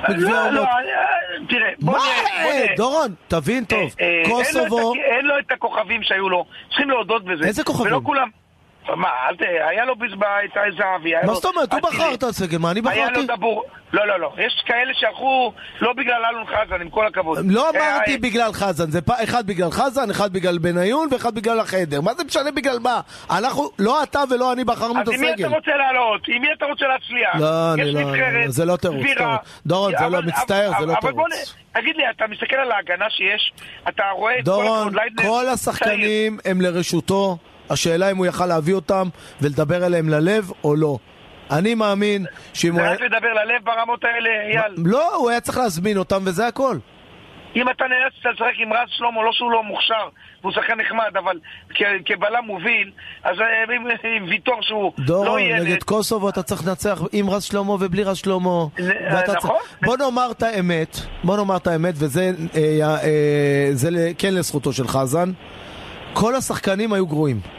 בגביע 0.08 0.30
לא, 0.30 0.36
האומות. 0.36 0.54
לא, 0.54 1.46
תראה, 1.48 1.70
בוא 1.80 1.98
נראה. 1.98 2.66
דורון, 2.76 3.14
תבין 3.28 3.64
טוב, 3.64 3.94
אה, 4.00 4.22
קוסובו... 4.28 4.94
אין 4.94 5.26
לו 5.26 5.38
את 5.38 5.52
הכוכבים 5.52 6.02
שהיו 6.02 6.28
לו, 6.28 6.44
צריכים 6.68 6.90
להודות 6.90 7.24
בזה. 7.24 7.44
איזה 7.44 7.64
כוכבים? 7.64 7.92
ולא 7.92 8.00
כולם... 8.04 8.28
מה, 8.96 9.08
אל 9.28 9.36
ת... 9.36 9.40
היה 9.40 9.84
לו 9.84 9.92
את 9.92 10.76
זהבי. 10.76 11.12
מה 11.26 11.34
זאת 11.34 11.44
אומרת? 11.44 11.72
הוא 11.72 11.80
בחר 11.80 12.14
את 12.14 12.22
הסגל, 12.22 12.58
מה 12.58 12.70
אני 12.70 12.80
בחרתי? 12.80 13.00
היה 13.00 13.10
לו 13.10 13.22
דבור... 13.36 13.64
לא, 13.92 14.06
לא, 14.06 14.20
לא. 14.20 14.32
יש 14.38 14.62
כאלה 14.66 14.92
שהלכו 14.94 15.52
לא 15.80 15.92
בגלל 15.92 16.24
אלון 16.30 16.46
חזן, 16.46 16.80
עם 16.80 16.90
כל 16.90 17.06
הכבוד. 17.06 17.38
לא 17.44 17.70
אמרתי 17.70 18.18
בגלל 18.18 18.52
חזן, 18.52 18.90
זה 18.90 19.00
אחד 19.24 19.46
בגלל 19.46 19.70
חזן, 19.70 20.10
אחד 20.10 20.32
בגלל 20.32 20.58
בניון 20.58 21.08
ואחד 21.12 21.34
בגלל 21.34 21.60
החדר. 21.60 22.00
מה 22.00 22.14
זה 22.14 22.24
משנה 22.24 22.50
בגלל 22.50 22.78
מה? 22.78 23.00
אנחנו, 23.30 23.70
לא 23.78 24.02
אתה 24.02 24.22
ולא 24.30 24.52
אני 24.52 24.64
בחרנו 24.64 25.02
את 25.02 25.08
הסגל. 25.08 25.16
אז 25.16 25.22
עם 25.22 25.36
מי 25.36 25.46
אתה 25.46 25.56
רוצה 25.56 25.70
לעלות? 25.76 26.20
עם 26.28 26.42
מי 26.42 26.48
אתה 26.56 26.66
רוצה 26.66 26.84
להצליח? 26.86 27.34
לא, 27.34 27.74
אני 27.74 27.92
לא, 27.92 28.48
זה 28.48 28.64
לא 28.64 28.76
תירוץ. 28.76 29.06
דורון, 29.66 29.92
זה 29.98 30.08
לא 30.08 30.22
מצטער, 30.22 30.70
זה 30.80 30.86
לא 30.86 30.94
תירוץ. 31.00 31.54
תגיד 31.72 31.96
לי, 31.96 32.10
אתה 32.10 32.24
מסתכל 32.26 32.56
על 32.56 32.72
ההגנה 32.72 33.10
שיש, 33.10 33.52
אתה 33.88 34.02
רואה 34.12 34.38
את 34.38 34.44
כל... 34.44 34.50
דורון, 34.50 34.94
כל 35.22 35.48
השחקנים 35.48 36.38
הם 36.44 36.60
לרשותו. 36.60 37.38
השאלה 37.70 38.10
אם 38.10 38.16
הוא 38.16 38.26
יכל 38.26 38.46
להביא 38.46 38.74
אותם 38.74 39.08
ולדבר 39.40 39.86
אליהם 39.86 40.08
ללב 40.08 40.50
או 40.64 40.76
לא. 40.76 40.98
אני 41.50 41.74
מאמין 41.74 42.26
שאם 42.54 42.72
הוא... 42.72 42.82
זה 42.82 42.90
רק 42.90 43.00
לדבר 43.00 43.32
ללב 43.32 43.64
ברמות 43.64 44.04
האלה, 44.04 44.30
אייל. 44.30 44.74
לא, 44.76 45.16
הוא 45.16 45.30
היה 45.30 45.40
צריך 45.40 45.58
להזמין 45.58 45.98
אותם 45.98 46.22
וזה 46.26 46.46
הכל. 46.46 46.78
אם 47.56 47.70
אתה 47.70 47.84
נאלץ 47.84 48.12
לשחק 48.34 48.58
עם 48.58 48.72
רז 48.72 48.88
שלמה, 48.88 49.22
לא 49.22 49.32
שהוא 49.32 49.50
לא 49.50 49.62
מוכשר, 49.62 50.08
והוא 50.40 50.52
שחקן 50.52 50.80
נחמד, 50.80 51.16
אבל 51.16 51.38
כבלם 52.04 52.44
מוביל, 52.44 52.90
אז 53.24 53.36
אה, 53.40 54.08
עם 54.16 54.24
ויטור 54.28 54.62
שהוא 54.62 54.92
לא 54.98 55.04
ילד... 55.04 55.06
דורון, 55.06 55.40
נגד 55.40 55.82
קוסובו 55.82 56.28
אתה 56.28 56.42
צריך 56.42 56.66
לנצח 56.66 57.02
עם 57.12 57.30
רז 57.30 57.44
שלמה 57.44 57.72
ובלי 57.72 58.04
רז 58.04 58.16
שלמה. 58.16 58.64
נכון. 59.36 59.56
בוא 59.82 59.96
נאמר 59.96 60.30
את 60.30 60.42
האמת, 60.42 60.96
בוא 61.24 61.36
נאמר 61.36 61.56
את 61.56 61.66
האמת, 61.66 61.94
וזה 61.96 62.30
אה, 62.56 62.96
אה, 63.04 64.12
כן 64.18 64.34
לזכותו 64.34 64.72
של 64.72 64.88
חזן. 64.88 65.32
כל 66.12 66.34
השחקנים 66.34 66.92
היו 66.92 67.06
גרועים. 67.06 67.57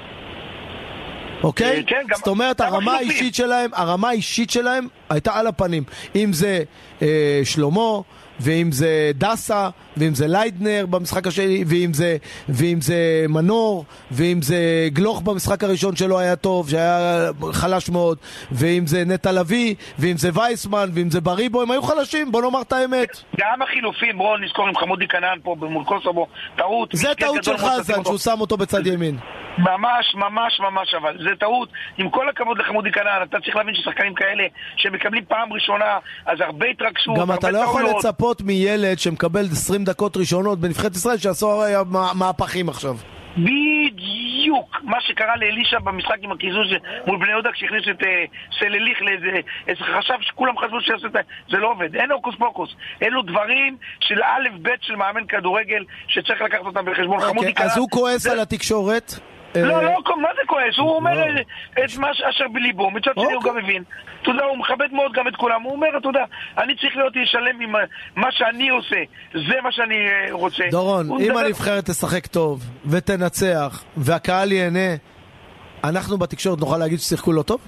אוקיי? 1.44 1.78
אה, 1.78 1.84
כן, 1.88 2.02
גם- 2.08 2.18
זאת 2.18 2.28
אומרת, 2.28 2.62
הרמה. 2.62 2.94
האישית 2.98 3.36
שלהם, 3.36 3.70
הרמה 3.74 4.10
האישית 4.10 4.50
שלהם 4.50 4.88
הייתה 5.10 5.34
על 5.34 5.48
הפנים. 5.48 5.84
אם 6.16 6.34
זה 6.34 6.64
אה, 7.02 7.42
שלמה, 7.44 8.00
ואם 8.40 8.72
זה 8.72 9.12
דסה, 9.16 9.70
ואם 9.98 10.16
זה 10.16 10.28
ליידנר 10.28 10.86
במשחק 10.90 11.28
השני, 11.28 11.64
ואם 11.68 11.94
זה, 11.94 12.18
ואם 12.50 12.82
זה 12.82 13.26
מנור, 13.30 13.86
ואם 14.12 14.42
זה 14.42 14.88
גלוך 14.94 15.22
במשחק 15.22 15.64
הראשון 15.64 15.96
שלו 15.96 16.20
היה 16.20 16.36
טוב, 16.36 16.70
שהיה 16.70 17.30
חלש 17.52 17.90
מאוד, 17.90 18.18
ואם 18.52 18.88
זה 18.88 19.04
נטע 19.06 19.32
לביא, 19.32 19.76
ואם 20.00 20.18
זה 20.18 20.30
וייסמן, 20.34 20.90
ואם 20.94 21.10
זה 21.10 21.22
בריבו, 21.22 21.62
הם 21.62 21.72
היו 21.72 21.82
חלשים, 21.82 22.32
בוא 22.32 22.42
נאמר 22.42 22.62
את 22.62 22.74
האמת. 22.74 23.10
גם 23.40 23.62
החילופים, 23.62 24.18
בואו 24.18 24.38
נזכור 24.38 24.68
עם 24.68 24.76
חמודי 24.76 25.08
כנען 25.08 25.40
פה 25.44 25.56
מול 25.60 25.84
קוסובו, 25.86 26.28
טעות. 26.58 26.90
זה 26.94 27.08
טעות 27.18 27.44
של 27.44 27.58
חזן. 27.58 28.04
שהוא 28.04 28.18
שם 28.18 28.38
אותו 28.42 28.58
בצד 28.58 28.88
ימין. 28.88 29.18
ממש, 29.58 30.16
ממש, 30.16 30.60
ממש, 30.60 30.94
אבל 30.94 31.18
זה 31.24 31.30
טעות. 31.40 31.70
עם 31.98 32.10
כל 32.10 32.30
הכבוד 32.30 32.58
לחמודי 32.58 32.92
כנען, 32.92 33.24
אתה 33.24 33.40
צריך 33.40 33.56
להבין 33.56 33.76
ששחקנים 33.76 34.14
כאלה 34.14 34.44
שמקבלים 34.78 35.26
פעם 35.28 35.54
ראשונה, 35.54 35.98
אז 36.26 36.38
הרבה 36.42 36.66
התרגשות, 36.66 37.18
גם 37.18 37.32
אתה 37.32 37.52
לא 37.52 37.58
יכול 37.58 37.82
טעויות. 37.82 37.98
לצפות 38.30 38.42
מילד 38.42 39.00
שמקבל 39.00 39.46
20 39.52 39.84
דקות 39.84 40.18
ראשונות 40.18 40.60
בנבחרת 40.60 40.96
ישראל 40.96 41.18
שיעשו 41.18 41.62
אה, 41.64 41.84
מה- 41.84 42.12
מהפכים 42.16 42.70
עכשיו. 42.70 42.96
בדיוק 43.38 44.76
מה 44.84 44.98
שקרה 45.02 45.36
לאלישע 45.38 45.80
במשחק 45.80 46.16
עם 46.22 46.32
הקיזוז 46.32 46.68
מול 47.08 47.18
בני 47.20 47.30
יהודה 47.30 47.50
כשהכניס 47.52 47.84
את 47.92 48.04
אה, 48.04 48.24
סלליך 48.60 48.98
לאיזה 49.02 49.38
איזה 49.68 49.80
חשב 50.00 50.14
שכולם 50.22 50.58
חשבו 50.58 50.82
שיעשה 50.82 51.08
את 51.08 51.16
ה... 51.16 51.20
זה 51.52 51.58
לא 51.58 51.72
עובד, 51.72 51.96
אין 51.96 52.12
הוקוס 52.12 52.36
פוקוס. 52.40 52.70
אלו 53.04 53.22
דברים 53.22 53.78
של 54.00 54.24
א' 54.24 54.50
ב' 54.62 54.70
של 54.82 54.96
מאמן 54.96 55.26
כדורגל 55.28 55.84
שצריך 56.08 56.42
לקחת 56.42 56.66
אותם 56.66 56.86
בחשבון. 56.86 57.20
חמודי 57.20 57.48
אוקיי, 57.48 57.66
אז 57.66 57.72
כנען- 57.72 57.80
הוא 57.80 57.90
כועס 57.92 58.22
זה- 58.22 58.32
על 58.32 58.40
התקשורת. 58.40 59.20
לא, 59.56 59.76
אה, 59.76 59.82
לא, 59.82 60.18
מה 60.22 60.30
זה 60.36 60.42
כועס? 60.48 60.78
הוא 60.78 60.96
אומר 60.96 61.14
לא. 61.16 61.42
את 61.84 61.98
מה 61.98 62.12
אשר 62.30 62.48
בליבו, 62.54 62.92
מצד 62.92 63.12
שני 63.16 63.24
הוא 63.24 63.34
אוקיי. 63.34 63.52
גם 63.52 63.58
מבין. 63.58 63.84
אתה 64.22 64.30
יודע, 64.30 64.44
הוא 64.44 64.58
מכבד 64.58 64.88
מאוד 64.92 65.12
גם 65.14 65.28
את 65.28 65.36
כולם. 65.36 65.62
הוא 65.62 65.72
אומר, 65.72 65.88
אתה 65.98 66.08
יודע, 66.08 66.24
אני 66.58 66.76
צריך 66.76 66.98
להיות 66.98 67.14
שלם 67.26 67.62
עם 67.62 67.76
מה 68.16 68.32
שאני 68.32 68.70
עושה. 68.70 69.04
זה 69.34 69.62
מה 69.64 69.72
שאני 69.72 69.96
אה, 69.96 70.28
רוצה. 70.32 70.64
דורון, 70.72 71.22
אם 71.22 71.38
הנבחרת 71.38 71.86
תשחק 71.86 72.28
טוב 72.28 72.64
ותנצח 72.86 73.84
והקהל 73.98 74.52
ייהנה, 74.52 74.96
אנחנו 75.84 76.18
בתקשורת 76.18 76.60
נוכל 76.60 76.78
להגיד 76.78 77.00
ששיחקו 77.00 77.34
לא 77.34 77.42
טוב? 77.42 77.60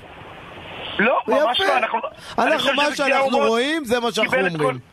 לא, 0.99 1.19
ממש. 1.27 1.59
לא. 1.59 1.77
אנחנו, 1.77 1.99
חושב 2.59 2.73
מה 2.75 2.95
שאנחנו 2.95 3.37
רואים 3.37 3.85
זה 3.85 3.99
מה 3.99 4.11
שאנחנו 4.11 4.37
אומרים. 4.37 4.90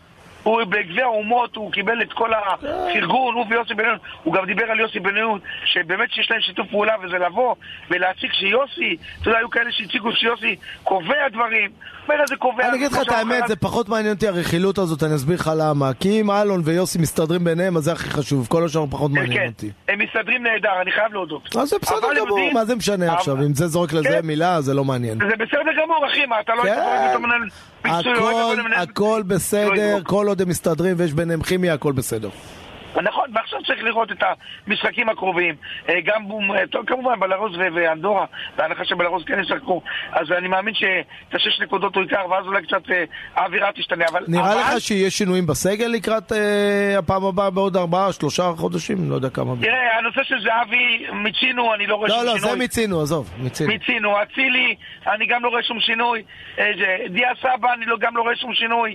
הוא 0.48 0.64
בגביע 0.64 1.04
האומות, 1.04 1.56
הוא 1.56 1.72
קיבל 1.72 2.02
את 2.02 2.12
כל 2.12 2.30
הפרגון, 2.34 3.34
הוא 3.34 3.46
ויוסי 3.50 3.74
בן-און, 3.74 3.98
הוא 4.22 4.34
גם 4.34 4.46
דיבר 4.46 4.64
על 4.64 4.80
יוסי 4.80 5.00
בן-און, 5.00 5.38
שבאמת 5.64 6.12
שיש 6.12 6.30
להם 6.30 6.40
שיתוף 6.40 6.66
פעולה, 6.70 6.94
וזה 7.02 7.18
לבוא 7.18 7.54
ולהציג 7.90 8.32
שיוסי, 8.32 8.96
אתה 9.20 9.28
יודע, 9.28 9.38
היו 9.38 9.50
כאלה 9.50 9.72
שהציגו 9.72 10.12
שיוסי 10.12 10.56
קובע 10.84 11.28
דברים, 11.32 11.70
אומר 12.08 12.22
איזה 12.22 12.36
קובע... 12.36 12.68
אני 12.68 12.76
אגיד 12.76 12.92
לך 12.92 12.98
את 13.02 13.12
האמת, 13.12 13.48
זה 13.48 13.56
פחות 13.56 13.88
מעניין 13.88 14.14
אותי 14.14 14.28
הרכילות 14.28 14.78
הזאת, 14.78 15.02
אני 15.02 15.14
אסביר 15.14 15.36
לך 15.36 15.50
למה. 15.56 15.90
כי 16.00 16.20
אם 16.20 16.30
אלון 16.30 16.60
ויוסי 16.64 16.98
מסתדרים 16.98 17.44
ביניהם, 17.44 17.76
אז 17.76 17.82
זה 17.82 17.92
הכי 17.92 18.10
חשוב. 18.10 18.46
כל 18.50 18.64
השאר 18.64 18.84
פחות 18.90 19.10
כן, 19.10 19.20
מעניין 19.20 19.40
כן, 19.40 19.46
אותי. 19.46 19.70
הם 19.88 19.98
מסתדרים 19.98 20.42
נהדר, 20.42 20.82
אני 20.82 20.90
חייב 20.92 21.12
להודות. 21.12 21.56
אז 21.56 21.68
זה 21.68 21.76
בסדר 21.82 22.08
גמור, 22.16 22.52
מה 22.52 22.64
זה 22.64 22.76
משנה 22.76 23.14
עכשיו? 23.14 23.36
אם 23.36 23.54
זה 23.54 23.66
זורק 23.66 23.92
לזה 23.92 24.08
כן. 24.08 24.26
מילה, 24.26 24.60
זה 24.60 24.74
לא 24.74 24.84
מעניין. 24.84 25.18
זה 25.18 25.36
בסדר 25.36 25.82
גמור, 25.82 26.06
אחי, 26.06 26.26
מה, 26.26 26.40
אתה 26.40 26.54
לא 26.54 26.62
היית. 26.62 26.78
לא 27.84 27.90
הכל, 27.90 28.56
הכל 28.76 29.16
לא 29.18 29.22
בסדר, 29.34 29.72
היית 29.72 29.98
פה. 29.98 30.10
כל 30.10 30.28
עוד 30.28 30.42
הם 30.42 30.48
מסתדרים 30.48 30.94
ויש 30.98 31.12
ביניהם 31.12 31.42
כימיה, 31.42 31.74
הכל 31.74 31.92
בסדר. 31.92 32.28
נכון, 33.02 33.30
ועכשיו 33.34 33.58
צריך 33.66 33.82
לראות 33.82 34.12
את 34.12 34.22
המשחקים 34.66 35.08
הקרובים. 35.08 35.54
אה, 35.88 36.00
גם 36.04 36.22
אה, 36.56 36.82
כמובן 36.86 37.20
בלרוס 37.20 37.52
ו- 37.58 37.74
ואנדורה, 37.74 38.26
בהנחה 38.56 38.84
שבלרוס 38.84 39.22
כן 39.26 39.40
ישחקו, 39.40 39.82
אז 40.12 40.32
אני 40.38 40.48
מאמין 40.48 40.74
שאת 40.74 41.04
השש 41.34 41.60
נקודות 41.60 41.94
הוא 41.94 42.02
ייקח, 42.02 42.20
ואז 42.30 42.46
אולי 42.46 42.62
קצת 42.66 42.90
אה, 42.90 43.04
האווירה 43.34 43.72
תשתנה. 43.72 44.04
אבל... 44.10 44.24
נראה 44.28 44.52
אבל- 44.52 44.60
לך 44.60 44.80
שיש 44.80 45.18
שינויים 45.18 45.46
בסגל 45.46 45.86
לקראת 45.86 46.32
אה, 46.32 46.38
הפעם 46.98 47.24
הבאה 47.24 47.50
בעוד 47.50 47.76
ארבעה, 47.76 48.12
שלושה 48.12 48.42
חודשים? 48.56 49.10
לא 49.10 49.14
יודע 49.14 49.30
כמה. 49.30 49.52
תראה, 49.60 49.98
הנושא 49.98 50.20
של 50.24 50.36
זהבי, 50.42 51.06
מיצינו, 51.12 51.74
אני 51.74 51.86
לא 51.86 51.94
רואה 51.96 52.08
לא, 52.08 52.14
שום 52.14 52.24
לא, 52.26 52.34
שינוי. 52.36 52.50
זה 52.50 52.56
מיצינו, 52.58 53.00
עזוב, 53.00 53.30
מיצינו. 53.42 53.68
מיצינו, 53.72 54.22
אצילי, 54.22 54.74
אני 55.06 55.26
גם 55.26 55.44
לא 55.44 55.48
רואה 55.48 55.62
שום 55.62 55.80
שינוי. 55.80 56.22
דיה 57.10 57.30
סבא, 57.42 57.72
אני 57.74 57.86
לא- 57.86 57.96
גם 58.00 58.16
לא 58.16 58.22
רואה 58.22 58.36
שום 58.36 58.54
שינוי. 58.54 58.94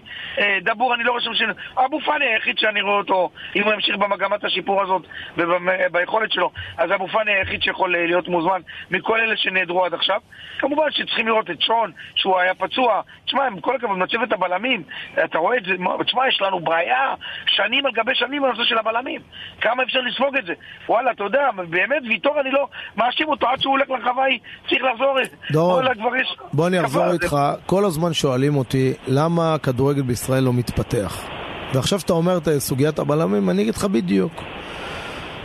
דבור, 0.61 0.95
אני 0.95 1.03
לא 1.03 1.11
רואה 1.11 1.21
שום 1.23 1.33
שינוי. 1.33 1.53
אבו 1.85 1.99
פאני 2.05 2.25
היחיד 2.25 2.57
שאני 2.57 2.81
רואה 2.81 2.97
אותו, 2.97 3.29
אם 3.55 3.63
הוא 3.63 3.73
ימשיך 3.73 3.92
במגמת 3.97 4.43
השיפור 4.43 4.82
הזאת 4.82 5.01
וביכולת 5.38 6.32
שלו, 6.32 6.51
אז 6.77 6.91
אבו 6.95 7.08
פאני 7.08 7.32
היחיד 7.32 7.63
שיכול 7.63 7.95
אה, 7.95 8.06
להיות 8.06 8.27
מוזמן 8.27 8.62
מכל 8.91 9.19
אלה 9.19 9.38
שנעדרו 9.38 9.86
עד 9.86 9.93
עכשיו. 9.93 10.19
כמובן 10.60 10.91
שצריכים 10.91 11.27
לראות 11.27 11.49
את 11.49 11.62
שון, 11.62 11.91
שהוא 12.15 12.39
היה 12.39 12.53
פצוע. 12.53 13.01
תשמע, 13.25 13.47
עם 13.47 13.60
כל 13.60 13.75
הכבוד, 13.75 13.97
מצבת 13.97 14.34
הבלמים, 14.34 14.84
אתה 15.23 15.38
רואה 15.38 15.58
את 15.58 15.63
זה, 15.65 15.71
תשמע, 16.06 16.27
יש 16.27 16.41
לנו 16.41 16.60
בעיה 16.60 17.13
שנים 17.45 17.86
על 17.86 17.91
גבי 17.91 18.15
שנים 18.15 18.41
בנושא 18.41 18.63
של 18.63 18.77
הבלמים. 18.77 19.21
כמה 19.62 19.84
אפשר 19.84 19.99
לספוג 19.99 20.38
את 20.38 20.45
זה? 20.45 20.53
וואלה, 20.89 21.12
אתה 21.12 21.23
יודע, 21.23 21.49
באמת, 21.69 22.01
ויטור, 22.10 22.39
אני 22.41 22.51
לא 22.51 22.67
מאשים 22.97 23.27
אותו 23.29 23.47
עד 23.47 23.62
שהוא 23.62 23.71
הולך 23.71 23.89
לרחבה, 23.89 24.23
צריך 24.69 24.84
לחזור. 24.84 25.17
דורון, 25.51 25.93
כבר 25.93 26.15
יש... 26.15 26.38
בוא 26.53 26.67
אני 26.67 26.82
אחזור 26.82 27.12
איתך, 27.13 27.36
כל 27.65 27.86
הזמן 27.86 28.13
שואלים 28.13 28.56
אותי 28.56 28.93
למה 29.08 29.53
הכדורגל 29.53 30.01
בישראל 30.01 30.43
לא 30.43 30.53
מתפתח. 30.53 31.42
ועכשיו 31.73 31.99
שאתה 31.99 32.13
אומר 32.13 32.38
את 32.38 32.47
סוגיית 32.59 32.99
הבלמים, 32.99 33.49
אני 33.49 33.62
אגיד 33.62 33.75
לך 33.75 33.86
בדיוק. 33.86 34.33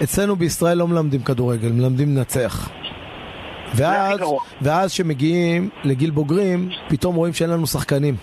אצלנו 0.02 0.36
בישראל 0.36 0.78
לא 0.78 0.88
מלמדים 0.88 1.22
כדורגל, 1.22 1.68
מלמדים 1.68 2.16
לנצח. 2.16 2.70
ואז. 3.74 4.20
ואז 4.62 4.92
כשמגיעים 4.92 5.68
לגיל 5.84 6.10
בוגרים, 6.10 6.70
פתאום 6.88 7.14
רואים 7.14 7.34
שאין 7.34 7.50
לנו 7.50 7.66
שחקנים. 7.66 8.16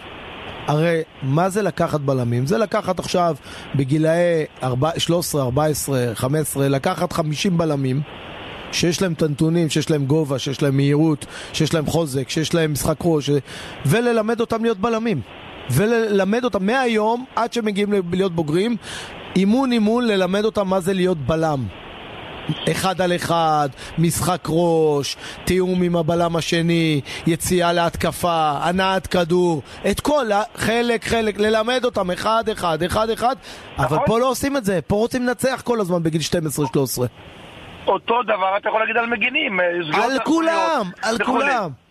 הרי 0.68 1.02
מה 1.24 1.50
זה 1.50 1.62
לקחת 1.62 2.02
בלמים? 2.02 2.46
זה 2.46 2.58
לקחת 2.58 3.00
עכשיו 3.00 3.36
בגילאי 3.76 4.46
4, 4.64 4.92
13, 4.98 5.42
14, 5.44 6.12
15, 6.16 6.70
לקחת 6.70 7.14
50 7.14 7.58
בלמים 7.58 8.02
שיש 8.72 9.02
להם 9.02 9.14
את 9.14 9.22
הנתונים, 9.22 9.70
שיש 9.70 9.90
להם 9.90 10.06
גובה, 10.06 10.40
שיש 10.40 10.62
להם 10.62 10.76
מהירות, 10.76 11.26
שיש 11.54 11.74
להם 11.74 11.86
חוזק, 11.86 12.30
שיש 12.30 12.54
להם 12.54 12.72
משחק 12.72 12.98
ראש, 13.04 13.30
וללמד 13.86 14.40
אותם 14.42 14.64
להיות 14.64 14.78
בלמים. 14.78 15.22
וללמד 15.72 16.44
אותם 16.44 16.66
מהיום 16.66 17.26
עד 17.36 17.54
שמגיעים 17.54 17.94
להיות 18.12 18.32
בוגרים, 18.32 18.76
אימון 19.36 19.72
אימון 19.72 20.08
ללמד 20.08 20.46
אותם 20.46 20.68
מה 20.68 20.80
זה 20.80 20.94
להיות 20.94 21.18
בלם. 21.18 21.66
אחד 22.72 23.02
על 23.02 23.16
אחד, 23.16 23.70
משחק 23.98 24.48
ראש, 24.50 25.18
תיאום 25.46 25.84
עם 25.84 25.96
הבלם 25.96 26.36
השני, 26.36 27.02
יציאה 27.28 27.74
להתקפה, 27.74 28.52
הנעת 28.62 29.08
כדור, 29.08 29.62
את 29.92 30.00
כל, 30.00 30.26
חלק 30.56 31.06
חלק, 31.06 31.40
ללמד 31.40 31.86
אותם 31.86 32.12
אחד 32.12 32.50
אחד, 32.52 32.84
אחד 32.84 33.10
אחד, 33.10 33.36
אבל 33.78 33.86
נכון. 33.86 34.00
פה 34.06 34.20
לא 34.20 34.30
עושים 34.30 34.58
את 34.58 34.66
זה, 34.66 34.80
פה 34.88 34.96
רוצים 34.96 35.28
לנצח 35.28 35.62
כל 35.66 35.80
הזמן 35.80 36.04
בגיל 36.04 36.22
12-13. 36.22 37.02
אותו 37.88 38.24
דבר 38.24 38.58
אתה 38.58 38.70
יכול 38.70 38.82
להגיד 38.82 38.98
על 38.98 39.06
מגינים. 39.06 39.60
אה, 39.60 40.04
על 40.04 40.20
כולם, 40.26 40.90
על. 41.02 41.18
כולם. 41.26 41.85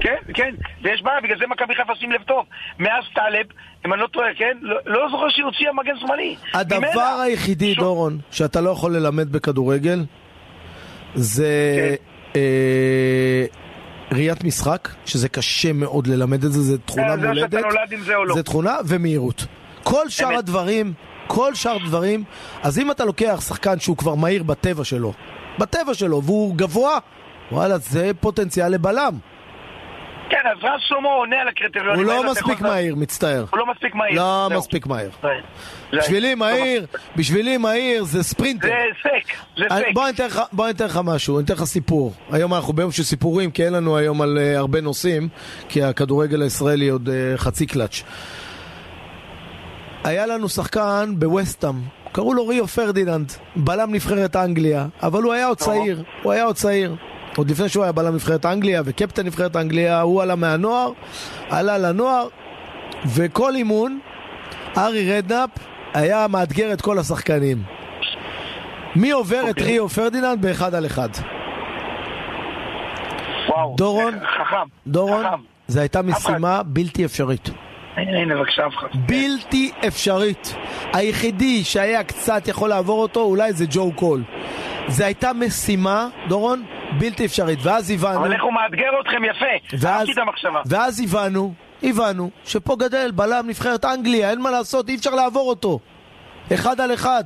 כן, 0.00 0.16
כן, 0.34 0.54
ויש 0.82 1.02
בעיה, 1.02 1.20
בגלל 1.20 1.38
זה 1.38 1.44
מכבי 1.46 1.74
חיפה 1.74 1.92
שים 2.00 2.12
לב 2.12 2.22
טוב. 2.22 2.44
מאז 2.78 3.04
טלב, 3.14 3.46
אם 3.86 3.92
אני 3.92 4.00
לא 4.00 4.06
טועה, 4.06 4.34
כן? 4.36 4.58
לא, 4.60 4.76
לא 4.86 5.08
זוכר 5.10 5.28
שהיא 5.28 5.44
הוציאה 5.44 5.72
מגן 5.72 5.98
שמאלי. 6.00 6.36
הדבר 6.54 6.78
ממנה. 6.78 7.22
היחידי, 7.22 7.74
שוב, 7.74 7.84
דורון, 7.84 8.18
שאתה 8.30 8.60
לא 8.60 8.70
יכול 8.70 8.96
ללמד 8.96 9.32
בכדורגל, 9.32 10.04
זה 11.14 11.94
אה, 12.36 13.44
ראיית 14.12 14.44
משחק, 14.44 14.88
שזה 15.06 15.28
קשה 15.28 15.72
מאוד 15.72 16.06
ללמד 16.06 16.44
את 16.44 16.52
זה, 16.52 16.60
זה 16.60 16.78
תכונה 16.78 17.10
אה, 17.10 17.16
זה 17.16 17.22
או 17.22 17.28
מולדת. 17.28 17.50
שאתה 17.50 17.60
נולד 17.60 17.92
עם 17.92 18.00
זה 18.00 18.16
או 18.16 18.24
לא. 18.24 18.34
זה 18.34 18.42
תכונה 18.42 18.76
ומהירות. 18.86 19.46
כל 19.82 20.08
שאר 20.08 20.28
אמת. 20.28 20.38
הדברים, 20.38 20.92
כל 21.26 21.54
שאר 21.54 21.76
הדברים, 21.84 22.24
אז 22.62 22.78
אם 22.78 22.90
אתה 22.90 23.04
לוקח 23.04 23.40
שחקן 23.48 23.80
שהוא 23.80 23.96
כבר 23.96 24.14
מהיר 24.14 24.42
בטבע 24.42 24.84
שלו, 24.84 25.12
בטבע 25.58 25.94
שלו, 25.94 26.22
והוא 26.22 26.56
גבוה, 26.56 26.98
וואלה, 27.52 27.78
זה 27.78 28.10
פוטנציאל 28.20 28.68
לבלם. 28.68 29.18
כן, 30.30 30.36
אז 30.52 30.58
רז 30.62 30.80
שלמה 30.88 31.08
עונה 31.08 31.36
על 31.40 31.48
הקריטריונים. 31.48 31.94
הוא 31.94 32.24
לא 32.24 32.30
מספיק 32.30 32.60
לדעת. 32.60 32.62
מהיר, 32.72 32.94
מצטער. 32.96 33.44
הוא 33.50 33.58
לא 33.58 33.66
מספיק 33.66 33.94
מהיר. 33.94 34.16
לא. 34.16 34.48
מספיק 34.58 34.86
מהיר. 34.86 35.10
בשבילי 35.92 36.30
לא 36.30 36.36
מהיר. 36.38 36.86
בשבילי 37.16 37.56
מהיר 37.56 38.04
זה 38.04 38.22
ספרינטר. 38.22 38.68
זה 38.68 38.74
סק, 39.02 39.34
זה 39.58 39.64
אני- 39.70 39.84
סק. 39.84 39.94
בוא 40.52 40.64
אני 40.66 40.72
אתן 40.74 40.84
לך- 40.86 41.00
משהו, 41.04 41.38
אני 41.38 41.44
אתן 41.44 41.54
לך 41.54 41.64
סיפור. 41.64 42.12
היום 42.32 42.54
אנחנו 42.54 42.72
ביום 42.72 42.92
של 42.92 43.02
סיפורים, 43.02 43.50
כי 43.50 43.64
אין 43.64 43.72
לנו 43.72 43.96
היום 43.96 44.22
על 44.22 44.38
uh, 44.38 44.58
הרבה 44.58 44.80
נושאים, 44.80 45.28
כי 45.68 45.82
הכדורגל 45.82 46.42
הישראלי 46.42 46.88
עוד 46.88 47.08
uh, 47.08 47.38
חצי 47.38 47.66
קלאץ'. 47.66 48.02
היה 50.04 50.26
לנו 50.26 50.48
שחקן 50.48 51.14
בווסטאם, 51.18 51.74
קראו 52.12 52.34
לו 52.34 52.46
ריו 52.46 52.66
פרדיננד, 52.66 53.32
בלם 53.56 53.94
נבחרת 53.94 54.36
אנגליה, 54.36 54.86
אבל 55.02 55.22
הוא 55.22 55.32
היה 55.32 55.46
עוד 55.46 55.58
צעיר, 55.58 56.02
הוא 56.22 56.32
היה 56.32 56.44
עוד 56.44 56.56
צעיר. 56.56 56.96
עוד 57.36 57.50
לפני 57.50 57.68
שהוא 57.68 57.82
היה 57.82 57.92
בלם 57.92 58.14
נבחרת 58.14 58.46
אנגליה 58.46 58.82
וקפטן 58.84 59.26
נבחרת 59.26 59.56
אנגליה, 59.56 60.00
הוא 60.00 60.22
עלה 60.22 60.34
מהנוער, 60.34 60.92
עלה 61.50 61.78
לנוער, 61.78 62.28
וכל 63.06 63.54
אימון, 63.54 63.98
הארי 64.76 65.16
רדנאפ 65.18 65.50
היה 65.94 66.26
מאתגר 66.28 66.72
את 66.72 66.80
כל 66.80 66.98
השחקנים. 66.98 67.62
מי 68.96 69.10
עובר 69.10 69.42
את 69.44 69.48
אוקיי. 69.48 69.64
ריו 69.64 69.88
פרדיננד 69.88 70.42
באחד 70.42 70.74
על 70.74 70.86
אחד? 70.86 71.08
וואו. 73.48 73.58
וואו. 73.58 73.74
דורון, 73.76 74.14
חכם. 74.18 74.68
דורון, 74.86 75.24
חכם. 75.26 75.40
זו 75.68 75.80
הייתה 75.80 76.02
משימה 76.02 76.62
בלתי 76.62 77.04
אפשרית. 77.04 77.50
הנה, 77.96 78.18
הנה, 78.18 78.34
בבקשה, 78.36 78.66
אף 78.66 78.72
אחד. 78.78 78.88
בלתי 79.06 79.70
אפשרית. 79.86 80.54
היחידי 80.92 81.64
שהיה 81.64 82.04
קצת 82.04 82.48
יכול 82.48 82.68
לעבור 82.68 83.02
אותו 83.02 83.20
אולי 83.20 83.52
זה 83.52 83.64
ג'ו 83.70 83.92
קול. 83.92 84.22
זו 84.88 85.04
הייתה 85.04 85.32
משימה, 85.32 86.08
דורון, 86.28 86.62
בלתי 86.98 87.26
אפשרית. 87.26 87.58
ואז 87.62 87.90
הבנו... 87.90 88.20
אבל 88.20 88.32
איך 88.32 88.42
הוא 88.42 88.52
מאתגר 88.52 89.00
אתכם 89.00 89.24
יפה. 89.24 89.76
ואז, 89.78 89.84
אהבתי 89.86 90.12
את 90.12 90.18
המחשבה. 90.18 90.62
ואז 90.66 91.00
הבנו, 91.00 91.54
הבנו, 91.82 92.30
שפה 92.44 92.76
גדל 92.76 93.10
בלם 93.10 93.44
נבחרת 93.46 93.84
אנגליה, 93.84 94.30
אין 94.30 94.40
מה 94.40 94.50
לעשות, 94.50 94.88
אי 94.88 94.94
אפשר 94.94 95.10
לעבור 95.14 95.48
אותו. 95.48 95.78
אחד 96.54 96.80
על 96.80 96.94
אחד. 96.94 97.24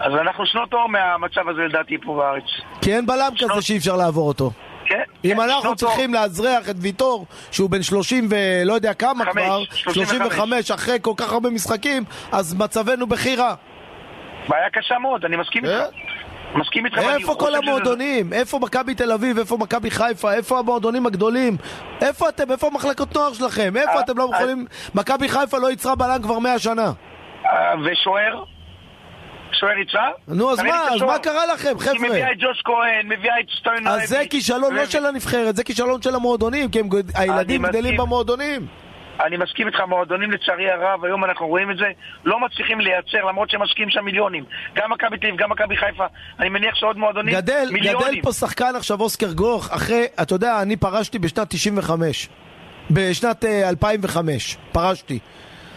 אז 0.00 0.12
אנחנו 0.20 0.46
שנות 0.46 0.72
אור 0.72 0.88
מהמצב 0.88 1.48
הזה 1.48 1.62
לדעתי 1.62 1.98
פה 1.98 2.14
בארץ. 2.16 2.44
כי 2.82 2.94
אין 2.94 3.06
בלם 3.06 3.32
כזה 3.38 3.62
שאי 3.62 3.76
אפשר 3.76 3.96
לעבור 3.96 4.28
אותו. 4.28 4.50
כן? 4.86 5.02
אם 5.24 5.34
כן, 5.34 5.40
אנחנו 5.40 5.62
שנות 5.62 5.82
אור. 5.82 5.90
צריכים 5.90 6.14
לאזרח 6.14 6.70
את 6.70 6.74
ויטור, 6.78 7.26
שהוא 7.50 7.70
בן 7.70 7.82
30 7.82 8.28
ולא 8.30 8.72
יודע 8.72 8.94
כמה 8.94 9.24
חמש, 9.24 9.34
כבר, 9.34 9.64
35. 9.64 10.10
35 10.10 10.70
אחרי 10.70 10.98
כל 11.02 11.12
כך 11.16 11.32
הרבה 11.32 11.50
משחקים, 11.50 12.04
אז 12.32 12.54
מצבנו 12.54 13.06
בכי 13.06 13.36
רע. 13.36 13.54
בעיה 14.48 14.70
קשה 14.70 14.98
מאוד, 14.98 15.24
אני 15.24 15.36
מסכים 15.36 15.64
איתך. 15.64 15.84
מסכים 16.56 16.86
איתך. 16.86 16.98
איפה 16.98 17.34
כל 17.34 17.48
שזה- 17.48 17.56
המועדונים? 17.58 18.32
איפה 18.32 18.58
מכבי 18.58 18.94
תל 18.94 19.12
אביב? 19.12 19.38
איפה 19.38 19.56
מכבי 19.56 19.90
חיפה? 19.90 20.32
איפה 20.34 20.58
המועדונים 20.58 21.06
הגדולים? 21.06 21.56
איפה 22.00 22.28
אתם? 22.28 22.50
איפה 22.50 22.66
המחלקות 22.66 23.14
נוער 23.14 23.32
שלכם? 23.32 23.76
איפה 23.76 23.90
אה, 23.92 24.00
אתם 24.00 24.18
לא 24.18 24.28
אה. 24.32 24.36
יכולים... 24.38 24.66
מכבי 24.94 25.28
חיפה 25.28 25.58
לא 25.58 25.70
ייצרה 25.70 25.94
בלם 25.94 26.22
כבר 26.22 26.38
100 26.38 26.58
שנה. 26.58 26.92
אה, 27.46 27.50
ושוער? 27.84 28.44
שוער 29.52 29.78
יצא? 29.78 29.98
נו, 30.28 30.52
אז 30.52 30.60
מה? 30.60 30.80
אז. 30.94 31.02
מה 31.02 31.18
קרה 31.18 31.46
לכם, 31.46 31.68
היא 31.68 31.78
חבר'ה? 31.78 32.08
מביאה 32.08 32.32
את 32.32 32.36
ג'וש 32.38 32.62
כהן, 32.64 33.06
מביאה 33.06 33.40
את 33.40 33.46
סטיין... 33.60 33.86
אז 33.88 34.08
זה 34.08 34.22
כישלון 34.30 34.74
לא 34.74 34.86
של 34.86 35.06
הנבחרת, 35.06 35.56
זה 35.56 35.64
כישלון 35.64 36.02
של 36.02 36.14
המועדונים, 36.14 36.70
כי 36.70 36.80
הילדים. 37.14 37.66
גדלים 37.66 37.96
במועדונים. 37.96 38.66
אני 39.20 39.36
מסכים 39.36 39.66
איתך, 39.66 39.80
מועדונים 39.88 40.30
לצערי 40.30 40.70
הרב, 40.70 41.04
היום 41.04 41.24
אנחנו 41.24 41.46
רואים 41.46 41.70
את 41.70 41.76
זה, 41.76 41.86
לא 42.24 42.40
מצליחים 42.40 42.80
לייצר, 42.80 43.24
למרות 43.28 43.50
שהם 43.50 43.62
משקיעים 43.62 43.90
שם 43.90 44.04
מיליונים. 44.04 44.44
גם 44.74 44.90
מכבי 44.92 45.18
תל 45.18 45.26
אביב, 45.26 45.40
גם 45.40 45.50
מכבי 45.50 45.76
חיפה, 45.76 46.04
אני 46.40 46.48
מניח 46.48 46.74
שעוד 46.74 46.96
מועדונים, 46.96 47.34
גדל, 47.34 47.68
מיליונים. 47.72 48.08
גדל 48.08 48.22
פה 48.22 48.32
שחקן 48.32 48.72
עכשיו 48.76 49.00
אוסקר 49.00 49.32
גלוך, 49.32 49.70
אחרי, 49.70 50.04
אתה 50.22 50.34
יודע, 50.34 50.62
אני 50.62 50.76
פרשתי 50.76 51.18
בשנת 51.18 51.50
95. 51.50 52.28
בשנת 52.90 53.44
אה, 53.44 53.68
2005, 53.68 54.56
פרשתי. 54.72 55.18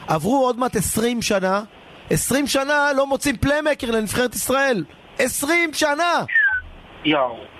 עברו 0.08 0.46
עוד 0.46 0.60
מעט 0.60 0.76
20 0.76 1.22
שנה, 1.22 1.62
20 2.10 2.48
שנה 2.48 2.90
לא 2.98 3.08
מוצאים 3.08 3.38
playmaker 3.38 3.92
לנבחרת 3.92 4.36
ישראל. 4.36 4.84
20 5.20 5.74
שנה! 5.74 6.24
יואו. 7.06 7.57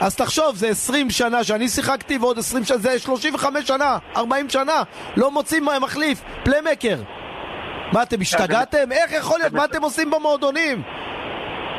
אז 0.00 0.16
תחשוב, 0.16 0.56
זה 0.56 0.68
20 0.68 1.10
שנה 1.10 1.44
שאני 1.44 1.68
שיחקתי 1.68 2.18
ועוד 2.18 2.38
20 2.38 2.64
שנה, 2.64 2.78
זה 2.78 2.98
35 2.98 3.68
שנה, 3.68 3.98
40 4.16 4.48
שנה, 4.48 4.82
לא 5.16 5.30
מוצאים 5.30 5.68
מחליף, 5.82 6.22
playmaker. 6.44 6.96
מה, 7.92 8.02
אתם 8.02 8.20
השתגעתם? 8.20 8.92
איך 8.92 9.12
יכול 9.12 9.38
להיות? 9.38 9.52
מה 9.52 9.64
אתם 9.64 9.82
עושים 9.82 10.10
במועדונים? 10.10 10.82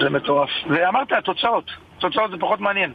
זה 0.01 0.10
מטורף. 0.10 0.49
ואמרת, 0.69 1.12
התוצאות. 1.12 1.65
התוצאות 1.97 2.31
זה 2.31 2.38
פחות 2.39 2.60
מעניין. 2.60 2.93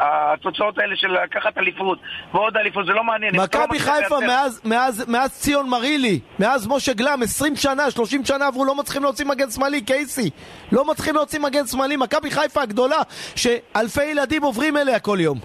התוצאות 0.00 0.78
האלה 0.78 0.96
של 0.96 1.08
לקחת 1.24 1.58
אליפות 1.58 1.98
ועוד 2.34 2.56
אליפות, 2.56 2.86
זה 2.86 2.92
לא 2.92 3.04
מעניין. 3.04 3.34
לא 3.36 3.42
מכבי 3.42 3.62
מצליח 3.76 3.82
חיפה 3.96 4.20
מאז, 4.20 4.60
מאז, 4.64 5.08
מאז 5.08 5.32
ציון 5.32 5.68
מרילי, 5.70 6.20
מאז 6.38 6.66
משה 6.68 6.92
גלם, 6.92 7.22
20 7.22 7.56
שנה, 7.56 7.90
30 7.90 8.24
שנה 8.24 8.46
עברו, 8.46 8.64
לא 8.64 8.74
מצליחים 8.74 9.02
להוציא 9.02 9.26
מגן 9.26 9.50
שמאלי, 9.50 9.80
קייסי. 9.80 10.30
לא 10.72 10.84
מצליחים 10.84 11.14
להוציא 11.14 11.40
מגן 11.40 11.66
שמאלי. 11.66 11.96
מכבי 11.96 12.30
חיפה 12.30 12.62
הגדולה, 12.62 12.98
שאלפי 13.36 14.04
ילדים 14.04 14.42
עוברים 14.42 14.76
אליה 14.76 14.98
כל 14.98 15.18
יום. 15.20 15.38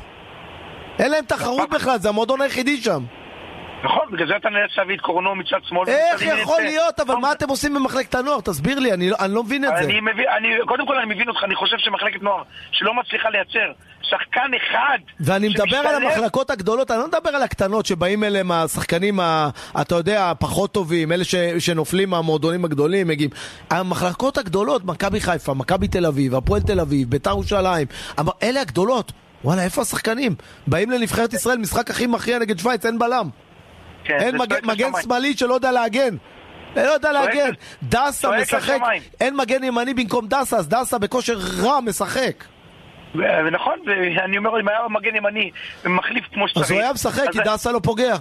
אין 1.00 1.12
להם 1.12 1.26
תחרות 1.26 1.70
בכלל, 1.70 1.98
זה 2.00 2.10
המועדון 2.10 2.42
היחידי 2.42 2.78
שם. 2.78 3.04
נכון, 3.84 4.06
בגלל 4.12 4.28
זה 4.28 4.36
אתה 4.36 4.50
נאלץ 4.50 4.72
להביא 4.78 4.96
את 4.96 5.02
קורנו 5.02 5.36
מצד 5.36 5.58
שמאל. 5.64 5.88
איך 5.90 6.22
יכול 6.22 6.62
להיות? 6.62 7.00
אבל 7.00 7.16
מה 7.16 7.32
אתם 7.32 7.50
עושים 7.50 7.74
במחלקת 7.74 8.16
הנוער? 8.16 8.42
תסביר 8.42 8.80
לי, 8.80 8.94
אני 8.94 9.10
לא- 9.10 9.18
לא 9.30 9.44
מבין 9.44 9.66
את 9.66 9.72
זה. 9.82 9.92
קודם 10.68 10.88
כל 10.88 10.96
אני 10.98 11.14
מבין 11.16 11.30
אותך, 11.30 11.44
אני 11.44 11.56
חושב 11.56 11.78
שמחלקת 11.80 12.22
נוער 12.22 12.44
שלא 12.72 12.94
מצליחה 12.94 13.30
לייצר 13.30 13.72
שחקן 14.12 14.52
אחד 14.58 14.98
ואני 15.20 15.50
מדבר 15.50 15.78
על 15.78 16.04
המחלקות 16.04 16.50
הגדולות, 16.50 16.92
אני 16.92 17.00
לא 17.00 17.08
מדבר 17.08 17.30
על 17.30 17.44
הקטנות 17.44 17.86
שבאים 17.86 18.24
אליהם 18.24 18.52
השחקנים, 18.52 19.20
ה, 19.20 19.50
אתה 19.82 19.96
יודע, 19.96 20.30
הפחות 20.32 20.72
טובים, 20.72 21.12
אלה 21.12 21.24
ש, 21.24 21.36
שנופלים 21.60 22.10
מהמועדונים 22.10 22.66
הגדולים, 22.66 23.08
מגיעים. 23.08 23.32
המחלקות 23.70 24.38
הגדולות, 24.38 24.86
מכבי 24.86 25.22
חיפה, 25.22 25.54
מכבי 25.54 25.88
תל 25.88 26.06
אביב, 26.06 26.36
הפועל 26.36 26.62
תל 26.62 26.80
אביב, 26.80 27.10
ביתר 27.10 27.30
ירושלים, 27.30 27.88
אלה 28.44 28.62
הגדולות. 28.62 29.12
וואלה, 29.44 29.64
איפה 29.64 29.82
השחקנים? 29.82 30.36
באים 30.68 30.92
לנבחרת 30.92 31.34
ישראל, 31.34 31.58
משחק 31.58 31.90
הכי 31.90 32.08
מכריע 32.08 32.40
נגד 32.40 32.60
שווייץ, 32.60 32.86
אין 32.86 33.00
בלם. 33.00 33.30
כן, 34.04 34.18
אין 34.20 34.38
זה 34.38 34.56
מגן. 34.64 34.92
שמאלי 35.02 35.38
שלא 35.38 35.54
יודע 35.54 35.72
להגן. 35.72 36.16
לא 36.76 36.82
יודע 36.82 37.12
להגן. 37.12 37.50
דסה 37.84 38.30
משחק. 38.42 38.78
אין 39.22 39.36
מגן 39.36 39.64
ימני 39.64 39.94
במקום 39.94 40.28
דסה, 40.28 40.58
אז 40.58 40.68
דסה 40.68 40.98
בכושר 40.98 41.38
רע 41.64 41.80
משחק. 41.80 42.44
ונכון, 43.16 43.80
ואני 43.86 44.38
אומר, 44.38 44.60
אם 44.60 44.68
היה 44.68 44.80
מגן 44.90 45.16
ימני 45.16 45.52
מחליף 45.86 46.26
כמו 46.34 46.48
שצריך... 46.48 46.66
אז 46.66 46.72
הוא 46.72 46.80
היה 46.80 46.94
משחק, 46.94 47.32
כי 47.32 47.40
דסה 47.40 47.72
לא 47.72 47.80
פוגע. 47.84 48.14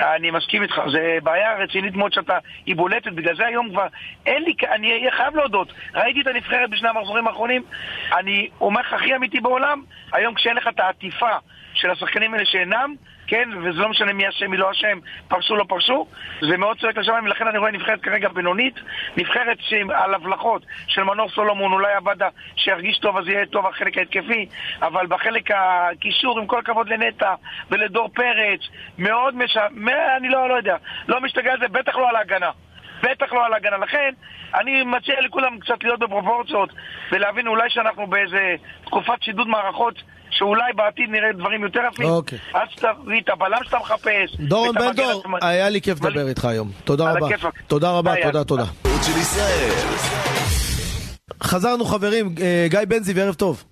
אני 0.00 0.30
מסכים 0.30 0.62
איתך, 0.62 0.74
זה 0.92 1.18
בעיה 1.22 1.58
רצינית 1.58 1.96
מאוד 1.96 2.12
שאתה, 2.12 2.38
היא 2.66 2.76
בולטת, 2.76 3.12
בגלל 3.12 3.36
זה 3.36 3.46
היום 3.46 3.70
כבר 3.70 3.86
אין 4.26 4.42
לי, 4.42 4.54
אני 4.74 4.92
אהיה 4.92 5.10
חייב 5.16 5.36
להודות, 5.36 5.72
ראיתי 5.94 6.20
את 6.20 6.26
הנבחרת 6.26 6.70
בשני 6.70 6.88
המחזורים 6.88 7.26
האחרונים, 7.26 7.62
אני 8.18 8.48
אומר 8.60 8.80
לך 8.80 8.92
הכי 8.92 9.16
אמיתי 9.16 9.40
בעולם, 9.40 9.82
היום 10.12 10.34
כשאין 10.34 10.56
לך 10.56 10.68
את 10.68 10.80
העטיפה 10.80 11.30
של 11.74 11.90
השחקנים 11.90 12.34
האלה 12.34 12.44
שאינם, 12.46 12.94
כן, 13.28 13.48
וזה 13.62 13.78
לא 13.80 13.88
משנה 13.88 14.12
מי 14.12 14.28
אשם, 14.28 14.50
מי 14.50 14.56
לא 14.56 14.70
אשם, 14.70 14.98
פרשו, 15.28 15.56
לא 15.56 15.64
פרשו, 15.68 16.06
זה 16.40 16.56
מאוד 16.56 16.78
צועק 16.78 16.96
לשמיים, 16.96 17.24
ולכן 17.24 17.46
אני 17.46 17.58
רואה 17.58 17.70
נבחרת 17.70 18.02
כרגע 18.02 18.28
בינונית, 18.28 18.74
נבחרת 19.16 19.58
על 19.94 20.14
הבלחות 20.14 20.62
של 20.86 21.02
מנור 21.02 21.28
סולומון, 21.28 21.72
אולי 21.72 21.92
עבדה 21.92 22.28
שירגיש 22.56 22.98
טוב 22.98 23.16
אז 23.16 23.28
יהיה 23.28 23.46
טוב 23.46 23.66
החלק 23.66 23.98
ההתקפי, 23.98 24.48
אבל 24.82 25.06
בחלק 25.06 25.50
הקישור, 25.50 26.38
עם 26.38 26.46
כל 26.46 26.58
הכבוד 26.58 26.88
לנטע 26.88 27.34
ולדור 27.70 28.08
פרץ, 28.14 28.60
מאוד 28.98 29.36
מש... 29.36 29.56
אני 30.16 30.28
לא, 30.28 30.48
לא 30.48 30.54
יודע, 30.54 30.76
לא 31.08 31.20
משתגע 31.20 31.52
על 31.52 31.58
זה, 31.58 31.68
בטח 31.68 31.96
לא 31.96 32.08
על 32.08 32.16
ההגנה. 32.16 32.50
בטח 33.02 33.32
לא 33.32 33.46
על 33.46 33.52
ההגנה. 33.52 33.76
לכן, 33.76 34.12
אני 34.54 34.82
מציע 34.82 35.20
לכולם 35.20 35.58
קצת 35.58 35.84
להיות 35.84 36.00
בפרופורציות 36.00 36.70
ולהבין 37.12 37.46
אולי 37.46 37.70
שאנחנו 37.70 38.06
באיזה 38.06 38.54
תקופת 38.84 39.22
שידוד 39.22 39.48
מערכות 39.48 40.02
שאולי 40.30 40.72
בעתיד 40.76 41.10
נראה 41.10 41.32
דברים 41.32 41.62
יותר 41.62 41.80
יפים. 41.92 42.06
אוקיי. 42.06 42.38
אז 42.54 42.68
תביא 42.74 43.20
את 43.20 43.28
הבלם 43.28 43.58
שאתה 43.64 43.78
מחפש. 43.78 44.36
דורון 44.40 44.74
בן 44.74 44.92
דור. 44.92 45.22
היה 45.42 45.68
לי 45.68 45.80
כיף 45.80 46.04
לדבר 46.04 46.28
איתך 46.28 46.44
היום. 46.44 46.70
תודה 46.84 47.12
רבה. 47.12 47.26
הכיפאק. 47.26 47.54
תודה 47.66 47.90
רבה, 47.90 48.14
תודה. 48.22 48.44
תודה. 48.44 48.64
חזרנו 51.42 51.84
חברים, 51.84 52.34
אה, 52.42 52.66
גיא 52.70 52.80
בנזי 52.88 53.12
וערב 53.12 53.34
טוב. 53.34 53.64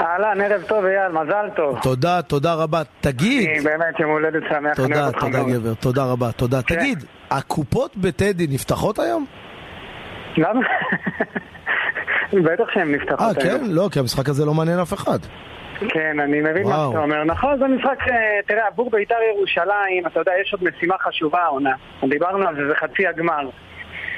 אהלן, 0.00 0.40
ערב 0.40 0.62
טוב 0.62 0.84
אייל, 0.84 1.12
מזל 1.12 1.48
טוב. 1.56 1.78
תודה, 1.82 2.22
תודה 2.22 2.54
רבה. 2.54 2.82
תגיד, 3.00 3.48
אני 3.50 3.60
באמת 3.60 4.00
יום 4.00 4.10
הולדת 4.10 4.42
שמח. 4.48 4.76
תודה, 4.76 5.12
תודה. 5.12 5.42
גבר, 5.42 5.74
תודה 5.74 6.04
רבה, 6.04 6.32
תודה. 6.32 6.62
כן. 6.62 6.76
תגיד, 6.76 7.04
הקופות 7.30 7.96
בטדי 7.96 8.46
נפתחות 8.50 8.98
היום? 8.98 9.26
למה? 10.36 10.60
בטח 12.46 12.64
שהן 12.74 12.94
נפתחות 12.94 13.38
אה, 13.38 13.44
היום. 13.44 13.60
כן? 13.60 13.70
לא, 13.70 13.88
כי 13.92 13.98
המשחק 13.98 14.28
הזה 14.28 14.44
לא 14.44 14.54
מעניין 14.54 14.78
אף 14.78 14.92
אחד. 14.92 15.18
כן, 15.88 16.20
אני 16.20 16.40
מבין 16.40 16.62
מה 16.62 16.68
וואו. 16.68 16.90
שאתה 16.92 17.02
אומר. 17.02 17.24
נכון, 17.24 17.58
זה 17.58 17.64
משחק, 17.66 18.08
אה, 18.08 18.14
תראה, 18.46 18.66
עבור 18.66 18.90
בית"ר 18.90 19.14
ירושלים, 19.36 20.06
אתה 20.06 20.20
יודע, 20.20 20.32
יש 20.42 20.52
עוד 20.52 20.64
משימה 20.64 20.94
חשובה 20.98 21.38
העונה. 21.42 21.74
דיברנו 22.08 22.48
על 22.48 22.56
זה, 22.56 22.62
זה 22.68 22.74
חצי 22.74 23.06
הגמר. 23.06 23.48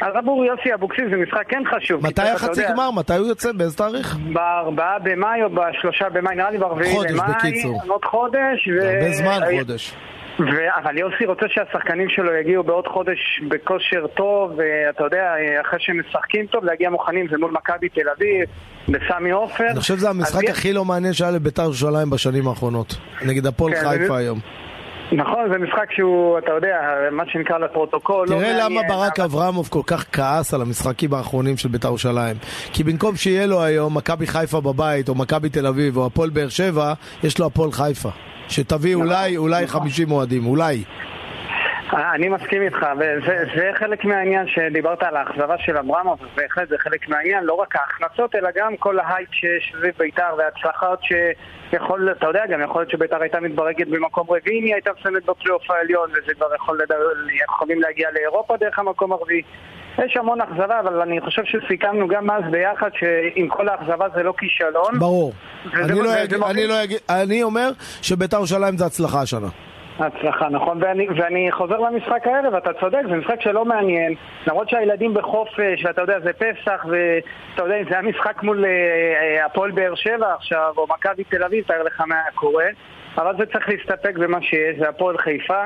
אז 0.00 0.12
עבור 0.16 0.44
יוסי 0.44 0.74
אבוקסיס 0.74 1.04
זה 1.10 1.16
משחק 1.16 1.44
כן 1.48 1.62
חשוב. 1.76 2.06
מתי 2.06 2.22
החצי 2.22 2.62
גמר? 2.68 2.90
מתי 2.90 3.16
הוא 3.16 3.26
יוצא? 3.26 3.52
באיזה 3.52 3.76
תאריך? 3.76 4.16
בארבעה 4.32 4.98
במאי 4.98 5.42
או 5.42 5.48
בשלושה 5.50 6.08
במאי, 6.08 6.36
נראה 6.36 6.50
לי 6.50 6.58
ברביעי 6.58 6.94
חודש, 6.94 7.12
במאי. 7.12 7.28
בקיצור. 7.38 7.80
עוד 7.88 8.04
חודש. 8.04 8.68
ו- 8.68 8.88
הרבה 8.94 9.10
זמן, 9.12 9.40
חודש. 9.58 9.94
ו- 10.40 10.76
אבל 10.82 10.98
יוסי 10.98 11.26
רוצה 11.26 11.46
שהשחקנים 11.48 12.08
שלו 12.08 12.34
יגיעו 12.34 12.64
בעוד 12.64 12.86
חודש 12.86 13.40
בכושר 13.48 14.06
טוב, 14.06 14.52
ואתה 14.56 15.04
יודע, 15.04 15.34
אחרי 15.60 15.78
שהם 15.80 16.00
משחקים 16.00 16.46
טוב, 16.46 16.64
להגיע 16.64 16.90
מוכנים, 16.90 17.26
זה 17.30 17.38
מול 17.38 17.50
מכבי 17.50 17.88
תל 17.88 18.08
אביב, 18.16 18.44
בסמי 18.88 19.30
עופר. 19.30 19.64
אני 19.70 19.80
חושב 19.80 19.96
שזה 19.96 20.10
המשחק 20.10 20.48
הכי 20.50 20.72
לא 20.72 20.84
מעניין 20.84 21.12
שהיה 21.12 21.30
לביתר 21.30 21.62
ירושלים 21.62 22.10
בשנים 22.10 22.48
האחרונות. 22.48 22.96
נגד 23.24 23.46
הפועל 23.46 23.74
כן, 23.74 23.88
חיפה 23.88 24.16
היום. 24.18 24.38
נכון, 25.12 25.40
זה 25.52 25.58
משחק 25.58 25.92
שהוא, 25.96 26.38
אתה 26.38 26.50
יודע, 26.52 26.76
מה 27.12 27.22
שנקרא 27.32 27.58
לפרוטוקול. 27.58 28.26
לא 28.30 28.34
תראה 28.34 28.52
למה 28.52 28.62
מעניין, 28.68 28.88
ברק 28.88 29.20
אבל- 29.20 29.24
אברמוב 29.28 29.68
כל 29.68 29.80
כך 29.86 30.04
כעס 30.12 30.54
על 30.54 30.60
המשחקים 30.62 31.14
האחרונים 31.14 31.56
של 31.56 31.68
בית"ר 31.68 31.88
ירושלים. 31.88 32.36
כי 32.72 32.84
במקום 32.84 33.16
שיהיה 33.16 33.46
לו 33.46 33.62
היום 33.62 33.96
מכבי 33.96 34.26
חיפה 34.26 34.60
בבית, 34.60 35.08
או 35.08 35.14
מכבי 35.14 35.48
תל 35.48 35.66
אביב, 35.66 35.96
או 35.96 36.06
הפועל 36.06 36.30
באר 36.30 36.48
שבע, 36.48 36.92
יש 37.22 37.38
לו 37.38 37.46
הפועל 37.46 37.72
חיפה. 37.72 38.08
שתביא 38.48 38.94
נכון, 38.96 39.06
אולי, 39.06 39.36
אולי 39.36 39.66
50 39.66 40.10
אוהדים, 40.10 40.46
אולי. 40.46 40.84
אני 41.92 42.28
מסכים 42.28 42.62
איתך, 42.62 42.86
וזה 42.98 43.70
חלק 43.74 44.04
מהעניין 44.04 44.46
שדיברת 44.48 45.02
על 45.02 45.16
האכזבה 45.16 45.54
של 45.58 45.76
אברמוב, 45.76 46.18
בהחלט 46.34 46.68
זה 46.68 46.76
חלק 46.78 47.08
מהעניין, 47.08 47.44
לא 47.44 47.54
רק 47.54 47.76
ההכנסות, 47.76 48.34
אלא 48.34 48.48
גם 48.56 48.76
כל 48.76 48.98
ההייפ 48.98 49.28
שיש 49.32 49.72
סביב 49.78 49.94
בית"ר 49.98 50.34
וההצלחות 50.38 51.00
שיכול, 51.02 52.12
אתה 52.12 52.26
יודע, 52.26 52.46
גם 52.46 52.62
יכול 52.62 52.80
להיות 52.80 52.90
שבית"ר 52.90 53.22
הייתה 53.22 53.40
מתברגת 53.40 53.86
במקום 53.86 54.26
רביעי, 54.30 54.64
היא 54.64 54.74
הייתה 54.74 54.90
מסיימת 55.00 55.24
בפלייאוף 55.24 55.70
העליון, 55.70 56.10
וזה 56.10 56.34
כבר 56.34 56.54
יכול 56.54 56.78
לדבר, 56.82 56.96
יכולים 57.44 57.80
להגיע 57.80 58.08
לאירופה 58.12 58.56
דרך 58.56 58.78
המקום 58.78 59.12
הרביעי. 59.12 59.42
יש 60.04 60.16
המון 60.16 60.40
אכזבה, 60.40 60.80
אבל 60.80 61.00
אני 61.00 61.20
חושב 61.20 61.42
שסיכמנו 61.44 62.08
גם 62.08 62.30
אז 62.30 62.42
ביחד 62.50 62.90
שעם 62.94 63.48
כל 63.48 63.68
האכזבה 63.68 64.06
זה 64.14 64.22
לא 64.22 64.34
כישלון. 64.38 64.98
ברור. 64.98 65.32
אני 65.74 66.00
לא, 66.00 66.50
אני 66.50 66.66
לא 66.66 66.74
אני 67.10 67.42
אומר 67.42 67.70
שבית"ר 68.02 68.36
ירושלים 68.36 68.76
זה 68.76 68.86
הצלחה 68.86 69.20
השנה. 69.20 69.48
הצלחה, 69.98 70.48
נכון, 70.48 70.82
ואני, 70.82 71.08
ואני 71.16 71.52
חוזר 71.52 71.78
למשחק 71.78 72.26
הערב, 72.26 72.54
אתה 72.54 72.72
צודק, 72.80 73.00
זה 73.08 73.16
משחק 73.16 73.40
שלא 73.40 73.64
מעניין, 73.64 74.14
למרות 74.46 74.68
שהילדים 74.68 75.14
בחופש, 75.14 75.84
ואתה 75.84 76.00
יודע, 76.02 76.20
זה 76.20 76.32
פסח, 76.32 76.86
ואתה 76.88 77.62
יודע, 77.62 77.76
זה 77.88 77.94
היה 77.98 78.02
משחק 78.02 78.42
מול 78.42 78.64
אה, 78.64 78.70
אה, 78.70 79.46
הפועל 79.46 79.70
באר 79.70 79.94
שבע 79.94 80.34
עכשיו, 80.34 80.74
או 80.76 80.86
מכבי 80.90 81.24
תל 81.24 81.42
אביב, 81.44 81.64
תאר 81.64 81.82
לך 81.82 82.00
מה 82.06 82.14
היה 82.14 82.30
קורה, 82.34 82.66
אבל 83.18 83.36
זה 83.38 83.46
צריך 83.46 83.68
להסתפק 83.68 84.18
במה 84.18 84.42
שיש, 84.42 84.78
זה 84.78 84.88
הפועל 84.88 85.18
חיפה, 85.18 85.64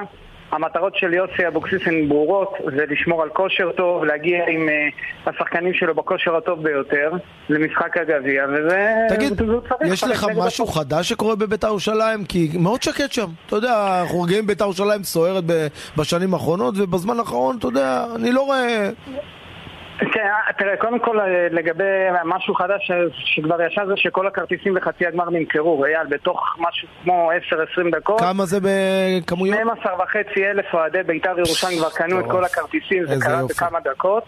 המטרות 0.53 0.97
של 0.97 1.15
יוסי 1.15 1.47
אבוקסיס 1.49 1.83
הן 1.87 2.09
ברורות, 2.09 2.55
זה 2.77 2.85
לשמור 2.89 3.23
על 3.23 3.29
כושר 3.29 3.73
טוב, 3.73 4.05
להגיע 4.05 4.45
עם 4.49 4.69
uh, 4.69 5.31
השחקנים 5.31 5.75
שלו 5.75 5.95
בכושר 5.95 6.37
הטוב 6.37 6.63
ביותר 6.63 7.13
למשחק 7.49 7.97
הגביע, 7.97 8.45
וזה... 8.49 8.95
תגיד, 9.09 9.43
יש 9.85 10.05
לך 10.05 10.27
משהו 10.37 10.65
הטוב. 10.65 10.77
חדש 10.77 11.09
שקורה 11.09 11.37
בבית"ר 11.37 11.67
ירושלים? 11.67 12.25
כי 12.25 12.51
מאוד 12.59 12.83
שקט 12.83 13.13
שם. 13.13 13.27
אתה 13.47 13.57
יודע, 13.57 14.01
אנחנו 14.03 14.23
רגילים 14.23 14.47
בית"ר 14.47 14.65
ירושלים 14.65 15.03
סוערת 15.03 15.45
בשנים 15.97 16.35
האחרונות, 16.35 16.75
ובזמן 16.79 17.19
האחרון, 17.19 17.57
אתה 17.59 17.67
יודע, 17.67 18.05
אני 18.17 18.33
לא 18.33 18.43
רואה... 18.43 18.91
כן, 20.13 20.29
תראה, 20.59 20.77
קודם 20.77 20.99
כל 20.99 21.21
אה, 21.21 21.49
לגבי 21.51 21.85
משהו 22.25 22.55
חדש 22.55 22.91
שכבר 23.15 23.63
ישב 23.63 23.83
זה 23.87 23.93
שכל 23.97 24.27
הכרטיסים 24.27 24.77
לחצי 24.77 25.07
הגמר 25.07 25.31
נמכרו, 25.31 25.85
אייל, 25.85 26.07
בתוך 26.09 26.57
משהו 26.59 26.89
כמו 27.03 27.31
10-20 27.51 27.97
דקות. 27.97 28.21
כמה 28.21 28.45
זה 28.45 28.59
בכמויות? 28.63 29.59
12 29.59 30.03
וחצי 30.03 30.47
אלף 30.47 30.75
אוהדי 30.75 31.03
בית"ר 31.03 31.39
ירושלים 31.39 31.79
כבר 31.79 31.91
קנו 31.91 32.21
את 32.21 32.25
כל 32.31 32.45
הכרטיסים, 32.45 33.07
זה 33.07 33.15
קרה 33.21 33.43
בכמה 33.49 33.81
דקות. 33.81 34.25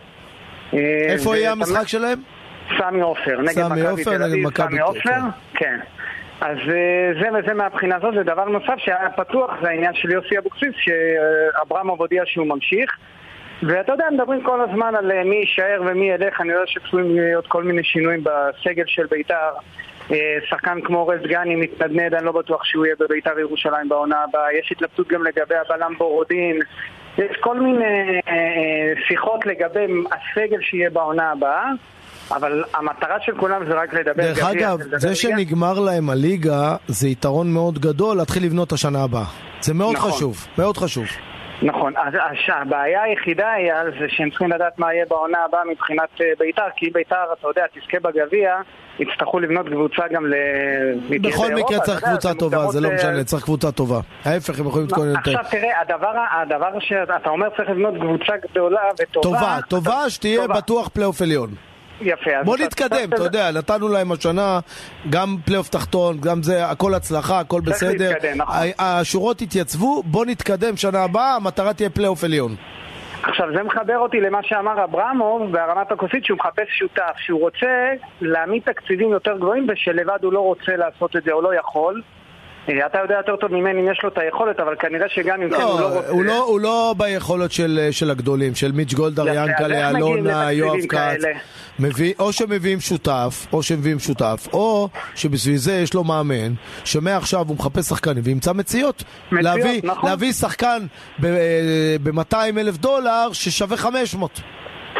אה, 0.75 0.79
איפה 1.09 1.37
יהיה 1.37 1.53
המשחק 1.53 1.89
שלהם? 1.89 2.19
סמי 2.79 3.01
עופר, 3.01 3.41
נגד 3.41 3.65
מכבי 3.65 4.05
תל 4.05 4.23
אביב, 4.23 4.57
סמי 4.57 4.81
עופר, 4.81 5.21
כן. 5.55 5.81
אז 6.41 6.57
אה, 6.69 7.23
זה 7.23 7.29
וזה 7.39 7.55
מהבחינה 7.55 7.97
הזאת, 7.97 8.15
ודבר 8.17 8.45
נוסף 8.45 8.75
שהיה 8.77 9.11
פתוח 9.17 9.51
זה 9.63 9.69
העניין 9.69 9.95
של 9.95 10.11
יוסי 10.11 10.39
אבוקסיס, 10.39 10.75
שאברמוב 10.77 12.01
הודיע 12.01 12.23
שהוא 12.27 12.47
ממשיך. 12.47 12.91
ואתה 13.63 13.93
יודע, 13.93 14.05
מדברים 14.13 14.43
כל 14.43 14.61
הזמן 14.61 14.95
על 14.95 15.13
אה, 15.13 15.25
מי 15.25 15.37
יישאר 15.37 15.83
ומי 15.87 16.11
ילך, 16.11 16.41
אני 16.41 16.53
יודע 16.53 16.67
שצפויים 16.67 17.17
להיות 17.17 17.47
כל 17.47 17.63
מיני 17.65 17.85
שינויים 17.85 18.25
בסגל 18.25 18.85
של 18.87 19.07
בית"ר. 19.11 19.53
אה, 20.11 20.17
שחקן 20.49 20.81
כמו 20.85 21.07
רז 21.07 21.21
גני 21.23 21.57
מתנדנד, 21.57 22.15
אני 22.15 22.25
לא 22.25 22.33
בטוח 22.33 22.65
שהוא 22.65 22.87
יהיה 22.87 22.97
בבית"ר 23.01 23.39
ירושלים 23.39 23.89
בעונה 23.89 24.17
הבאה. 24.29 24.53
יש 24.53 24.73
התלבטות 24.73 25.09
גם 25.09 25.25
לגבי 25.25 25.55
הבלם 25.55 25.95
בורודין. 25.99 26.59
יש 27.19 27.37
כל 27.41 27.61
מיני 27.61 28.21
אה, 28.29 28.93
שיחות 29.09 29.47
לגבי 29.47 29.87
הסגל 30.13 30.61
שיהיה 30.61 30.91
בעונה 30.91 31.31
הבאה. 31.31 31.71
אבל 32.31 32.65
המטרה 32.75 33.17
של 33.21 33.33
כולם 33.39 33.67
זה 33.67 33.75
רק 33.75 33.95
לדבר 33.95 34.23
דרך 34.23 34.39
גביע. 34.39 34.53
דרך 34.53 34.63
אגב, 34.63 34.79
זה. 34.99 35.15
שנגמר 35.15 35.81
להם 35.81 36.11
הליגה 36.11 36.77
זה 36.87 37.09
יתרון 37.09 37.53
מאוד 37.53 37.79
גדול 37.79 38.17
להתחיל 38.17 38.45
לבנות 38.45 38.69
את 38.69 38.73
השנה 38.73 39.03
הבאה. 39.03 39.25
זה 39.61 39.75
מאוד 39.75 39.95
נכון. 39.95 40.11
חשוב, 40.11 40.47
מאוד 40.59 40.77
חשוב. 40.77 41.07
נכון, 41.63 41.93
אז 41.97 42.15
הבעיה 42.49 43.03
היחידה 43.03 43.53
היא 43.53 43.73
זה 43.99 44.07
שהם 44.09 44.31
צריכים 44.31 44.53
לדעת 44.53 44.79
מה 44.79 44.95
יהיה 44.95 45.05
בעונה 45.09 45.39
הבאה 45.49 45.61
מבחינת 45.71 46.09
אה, 46.21 46.27
בית"ר, 46.39 46.63
כי 46.77 46.87
אם 46.87 46.91
בית"ר, 46.93 47.33
אתה 47.39 47.49
יודע, 47.49 47.65
תזכה 47.75 48.01
בגביע, 48.01 48.57
יצטרכו 48.99 49.41
לבנות 49.41 49.67
קבוצה 49.69 50.03
גם 50.13 50.27
ל... 50.27 50.35
בכל 51.21 51.55
מקרה 51.55 51.81
צריך 51.81 52.05
קבוצה 52.05 52.35
טובה, 52.35 52.67
זה 52.67 52.81
לא 52.81 52.89
אה, 52.89 52.95
משנה, 52.95 53.25
צריך 53.25 53.45
קבוצה 53.45 53.73
טובה. 53.73 54.01
ההפך, 54.25 54.61
הם 54.61 54.67
יכולים 54.67 54.87
להתכונן 54.87 55.11
יותר. 55.11 55.41
עכשיו 55.41 55.45
תראה, 55.51 55.81
הדבר 56.41 56.79
שאתה 56.81 57.31
אומר 57.31 57.49
צריך 57.57 57.71
לבנות 57.71 57.95
קבוצה 57.95 58.33
גדולה 58.51 58.83
וטובה... 59.03 59.39
טובה, 59.39 59.59
טובה 59.69 60.11
שתהיה 60.11 60.49
בטוח 60.49 60.89
פלייאוף 60.89 61.23
עליון. 61.23 61.51
יפה. 62.01 62.31
בוא 62.45 62.57
נתקדם, 62.57 63.09
אתה 63.15 63.23
יודע, 63.23 63.51
נתנו 63.51 63.89
להם 63.89 64.13
השנה 64.13 64.61
גם 65.11 65.37
פלייאוף 65.45 65.69
תחתון, 65.69 66.21
גם 66.21 66.43
זה, 66.43 66.67
הכל 66.67 66.95
הצלחה, 66.95 67.41
הכל 67.41 67.61
בסדר. 67.61 68.09
להתקדם, 68.11 68.39
נכון. 68.39 68.57
השורות 68.79 69.41
התייצבו, 69.41 70.03
בוא 70.03 70.27
נתקדם 70.27 70.77
שנה 70.77 71.05
הבאה, 71.05 71.37
המטרה 71.37 71.75
תהיה 71.75 71.91
פלייאוף 71.91 72.25
עליון. 72.25 72.57
עכשיו 73.23 73.49
זה 73.57 73.63
מחבר 73.63 73.99
אותי 73.99 74.21
למה 74.21 74.39
שאמר 74.43 74.85
אברמוב 74.85 75.53
בהרמת 75.53 75.93
הכוסית 75.93 76.25
שהוא 76.25 76.39
מחפש 76.39 76.69
שותף, 76.79 77.15
שהוא 77.17 77.41
רוצה 77.41 77.93
להעמיד 78.21 78.63
תקציבים 78.63 79.11
יותר 79.11 79.37
גבוהים 79.37 79.67
ושלבד 79.69 80.19
הוא 80.23 80.33
לא 80.33 80.41
רוצה 80.41 80.77
לעשות 80.77 81.17
את 81.17 81.23
זה 81.25 81.33
או 81.33 81.43
לא 81.43 81.55
יכול 81.55 82.03
אתה 82.87 82.99
יודע 82.99 83.15
יותר 83.15 83.37
טוב 83.37 83.53
ממני 83.53 83.81
אם 83.81 83.91
יש 83.93 84.01
לו 84.03 84.09
את 84.09 84.19
היכולת, 84.19 84.61
אבל 84.61 84.77
כנראה 84.79 85.09
שגם 85.09 85.43
אם 85.43 85.51
כן 85.51 85.63
הוא 85.63 85.81
לא 85.81 85.87
רוצה... 85.87 86.09
הוא 86.09 86.25
לא, 86.25 86.45
הוא 86.45 86.61
לא 86.61 86.95
ביכולות 86.99 87.53
של, 87.53 87.89
של 87.91 88.11
הגדולים, 88.11 88.55
של 88.55 88.73
מיץ' 88.73 88.95
גולדהר, 88.95 89.27
ינקלה, 89.29 89.91
אלונה, 89.91 90.53
יואב 90.53 90.81
כץ. 90.89 91.25
מביא, 91.79 92.15
או 92.19 92.33
שמביאים 92.33 92.81
שותף, 92.81 93.47
או 93.53 93.63
שמביאים 93.63 93.99
שותף, 93.99 94.49
או 94.53 94.89
שבשביל 95.15 95.57
זה 95.57 95.73
יש 95.73 95.95
לו 95.95 96.05
מאמן, 96.05 96.53
שמעכשיו 96.85 97.45
הוא 97.49 97.57
מחפש 97.57 97.89
שחקנים 97.89 98.23
וימצא 98.25 98.53
מציאות. 98.53 99.05
מציאות, 99.33 99.45
להביא, 99.45 99.81
נכון. 99.85 100.11
להביא 100.11 100.33
שחקן 100.33 100.87
ב-200 101.19 102.35
אה, 102.35 102.49
אלף 102.49 102.77
דולר 102.77 103.33
ששווה 103.33 103.77
500. 103.77 104.41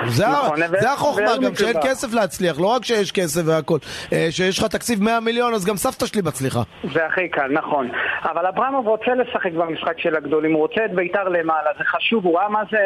זה, 0.07 0.25
נכון, 0.29 0.61
זה 0.81 0.93
החוכמה, 0.93 1.37
גם 1.43 1.55
שאין 1.55 1.77
כסף 1.83 2.15
להצליח, 2.15 2.61
לא 2.61 2.67
רק 2.67 2.85
שיש 2.85 3.13
כסף 3.13 3.43
והכל. 3.47 3.79
אה, 4.13 4.27
שיש 4.31 4.59
לך 4.59 4.65
תקציב 4.65 5.03
100 5.03 5.21
מיליון, 5.21 5.55
אז 5.55 5.65
גם 5.65 5.77
סבתא 5.77 6.07
שלי 6.07 6.23
מצליחה. 6.25 6.61
זה 6.95 7.07
הכי 7.07 7.29
קל, 7.29 7.49
נכון. 7.51 7.91
אבל 8.25 8.47
אברמוב 8.47 8.87
רוצה 8.87 9.15
לשחק 9.15 9.53
במשחק 9.53 9.99
של 9.99 10.17
הגדולים, 10.17 10.53
הוא 10.53 10.61
רוצה 10.61 10.85
את 10.85 10.95
בית"ר 10.95 11.29
למעלה, 11.29 11.71
זה 11.79 11.85
חשוב, 11.85 12.25
הוא 12.25 12.39
ראה 12.39 12.49
מה 12.49 12.63
זה... 12.71 12.79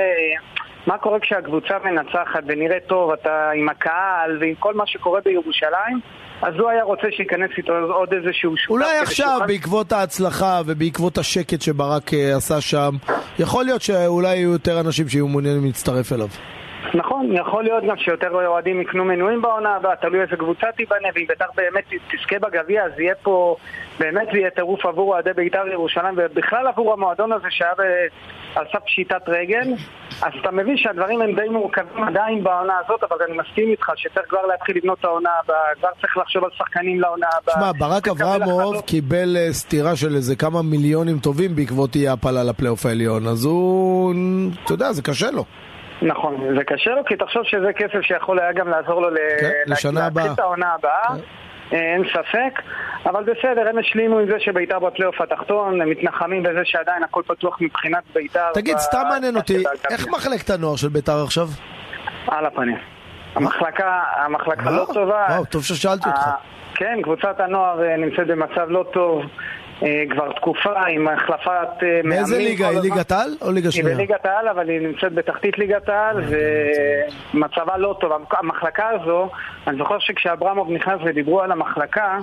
מה 0.86 0.98
קורה 0.98 1.20
כשהקבוצה 1.20 1.74
מנצחת 1.84 2.42
ונראית 2.46 2.86
טוב, 2.86 3.10
אתה 3.10 3.50
עם 3.54 3.68
הקהל 3.68 4.38
ועם 4.40 4.54
כל 4.58 4.74
מה 4.74 4.86
שקורה 4.86 5.20
בירושלים, 5.24 6.00
אז 6.42 6.54
הוא 6.58 6.70
היה 6.70 6.84
רוצה 6.84 7.06
שייכנס 7.16 7.50
איתו 7.58 7.72
עוד 7.72 8.12
איזשהו 8.12 8.56
שותף. 8.56 8.70
אולי 8.70 8.98
עכשיו, 8.98 9.26
שוחד... 9.34 9.46
בעקבות 9.46 9.92
ההצלחה 9.92 10.60
ובעקבות 10.66 11.18
השקט 11.18 11.60
שברק 11.60 12.08
uh, 12.08 12.36
עשה 12.36 12.60
שם, 12.60 12.90
יכול 13.38 13.64
להיות 13.64 13.82
שאולי 13.82 14.36
יהיו 14.36 14.52
יותר 14.52 14.80
אנשים 14.80 15.08
שיהיו 15.08 15.28
מעוניינים 15.28 15.64
להצטרף 15.64 16.12
אליו. 16.12 16.28
נכון, 16.94 17.36
יכול 17.36 17.64
להיות 17.64 17.84
גם 17.84 17.96
שיותר 17.96 18.46
אוהדים 18.46 18.80
יקנו 18.80 19.04
מנויים 19.04 19.42
בעונה 19.42 19.76
הבאה, 19.76 19.96
תלוי 19.96 20.20
איזה 20.20 20.36
קבוצה 20.36 20.66
תיבנה, 20.76 21.08
ואם 21.14 21.24
בית"ר 21.28 21.44
באמת 21.56 21.84
תזכה 22.10 22.38
בגביע, 22.38 22.84
אז 22.84 22.92
יהיה 22.98 23.14
פה, 23.22 23.56
באמת 23.98 24.28
זה 24.32 24.38
יהיה 24.38 24.50
טירוף 24.50 24.86
עבור 24.86 25.12
אוהדי 25.14 25.32
בית"ר 25.32 25.68
ירושלים, 25.72 26.14
ובכלל 26.16 26.66
עבור 26.66 26.92
המועדון 26.92 27.32
הזה 27.32 27.46
שהיה 27.50 27.72
על 28.54 28.64
סף 28.72 28.84
פשיטת 28.86 29.22
רגל, 29.28 29.74
אז 30.22 30.32
אתה 30.40 30.50
מבין 30.50 30.76
שהדברים 30.76 31.22
הם 31.22 31.34
די 31.34 31.48
מורכבים 31.48 32.04
עדיין 32.04 32.44
בעונה 32.44 32.72
הזאת, 32.84 33.02
אבל 33.02 33.16
אני 33.28 33.36
מסכים 33.38 33.68
איתך 33.70 33.86
שצריך 33.96 34.28
כבר 34.28 34.46
להתחיל 34.46 34.76
לבנות 34.76 34.98
את 34.98 35.04
העונה 35.04 35.30
הבאה, 35.44 35.56
כבר 35.78 35.88
צריך 36.00 36.16
לחשוב 36.16 36.44
על 36.44 36.50
שחקנים 36.58 37.00
לעונה 37.00 37.26
הבאה. 37.42 37.54
תשמע, 37.54 37.72
ברק 37.78 38.08
אברמוב 38.08 38.80
קיבל 38.80 39.36
אה, 39.36 39.52
סטירה 39.52 39.96
של 39.96 40.14
איזה 40.14 40.36
כמה 40.36 40.62
מיליונים 40.62 41.18
טובים 41.18 41.56
בעקבות 41.56 41.96
אי 41.96 42.08
הפלה 42.08 42.44
לפלייאוף 42.44 42.86
העליון, 42.86 43.26
אז 43.26 43.44
הוא, 43.44 44.14
אתה 44.64 44.72
יודע, 44.72 44.92
זה 44.92 45.02
קשה 45.02 45.30
לו. 45.30 45.44
נכון, 46.02 46.54
זה 46.58 46.64
קשה 46.64 46.90
לו, 46.90 47.04
כי 47.04 47.16
תחשוב 47.16 47.42
שזה 47.44 47.72
כסף 47.72 48.00
שיכול 48.02 48.38
היה 48.40 48.52
גם 48.52 48.68
לעזור 48.68 49.02
לו 49.02 49.08
כן. 49.40 49.48
להתחיל 49.66 50.32
את 50.32 50.38
העונה 50.38 50.74
הבאה. 50.74 51.08
כן. 51.08 51.22
אה, 51.72 51.94
אין 51.94 52.02
ספק, 52.12 52.62
אבל 53.06 53.22
בסדר, 53.22 53.68
הם 53.68 53.78
השלימו 53.78 54.18
עם 54.18 54.26
זה 54.26 54.36
שביתר 54.38 54.78
בפלייאוף 54.78 55.20
התחתון, 55.20 55.80
הם 55.80 55.90
מתנחמים 55.90 56.42
בזה 56.42 56.60
שעדיין 56.64 57.02
הכל 57.02 57.22
פתוח 57.26 57.58
מבחינת 57.60 58.02
ביתר. 58.14 58.52
תגיד, 58.54 58.78
סתם 58.78 59.02
מעניין 59.10 59.36
אותי, 59.36 59.64
איך 59.90 60.08
מחלקת 60.08 60.50
הנוער 60.50 60.76
של 60.76 60.88
ביתר 60.88 61.22
עכשיו? 61.24 61.46
על 62.26 62.46
הפנים. 62.46 62.76
המחלקה, 63.34 64.02
המחלקה 64.16 64.70
לא 64.70 64.86
טובה. 64.94 65.26
וואו, 65.28 65.44
טוב 65.44 65.64
ששאלתי 65.64 66.08
אותך. 66.08 66.28
כן, 66.74 66.98
קבוצת 67.02 67.40
הנוער 67.40 67.82
אה, 67.82 67.96
נמצאת 67.96 68.26
במצב 68.26 68.68
לא 68.68 68.84
טוב. 68.92 69.22
אה, 69.82 70.04
כבר 70.10 70.32
תקופה 70.32 70.86
עם 70.88 71.08
החלפת 71.08 71.82
מאמנים. 71.82 72.08
מאיזה 72.08 72.38
ליגה? 72.38 72.68
היא 72.68 72.80
ליגת 72.80 73.12
העל 73.12 73.36
או 73.42 73.52
ליגה 73.52 73.70
שנייה? 73.70 73.88
היא 73.88 73.96
בליגת 73.96 74.26
העל, 74.26 74.48
אבל 74.48 74.68
היא 74.68 74.80
נמצאת 74.80 75.12
בתחתית 75.12 75.58
ליגת 75.58 75.88
העל, 75.88 76.16
ומצבה 77.34 77.76
לא 77.76 77.96
טוב. 78.00 78.12
המחלקה 78.30 78.88
הזו, 78.88 79.30
אני 79.66 79.78
זוכר 79.78 79.98
שכשאברמוב 79.98 80.70
נכנס 80.70 81.00
ודיברו 81.04 81.40
על 81.40 81.52
המחלקה, 81.52 82.18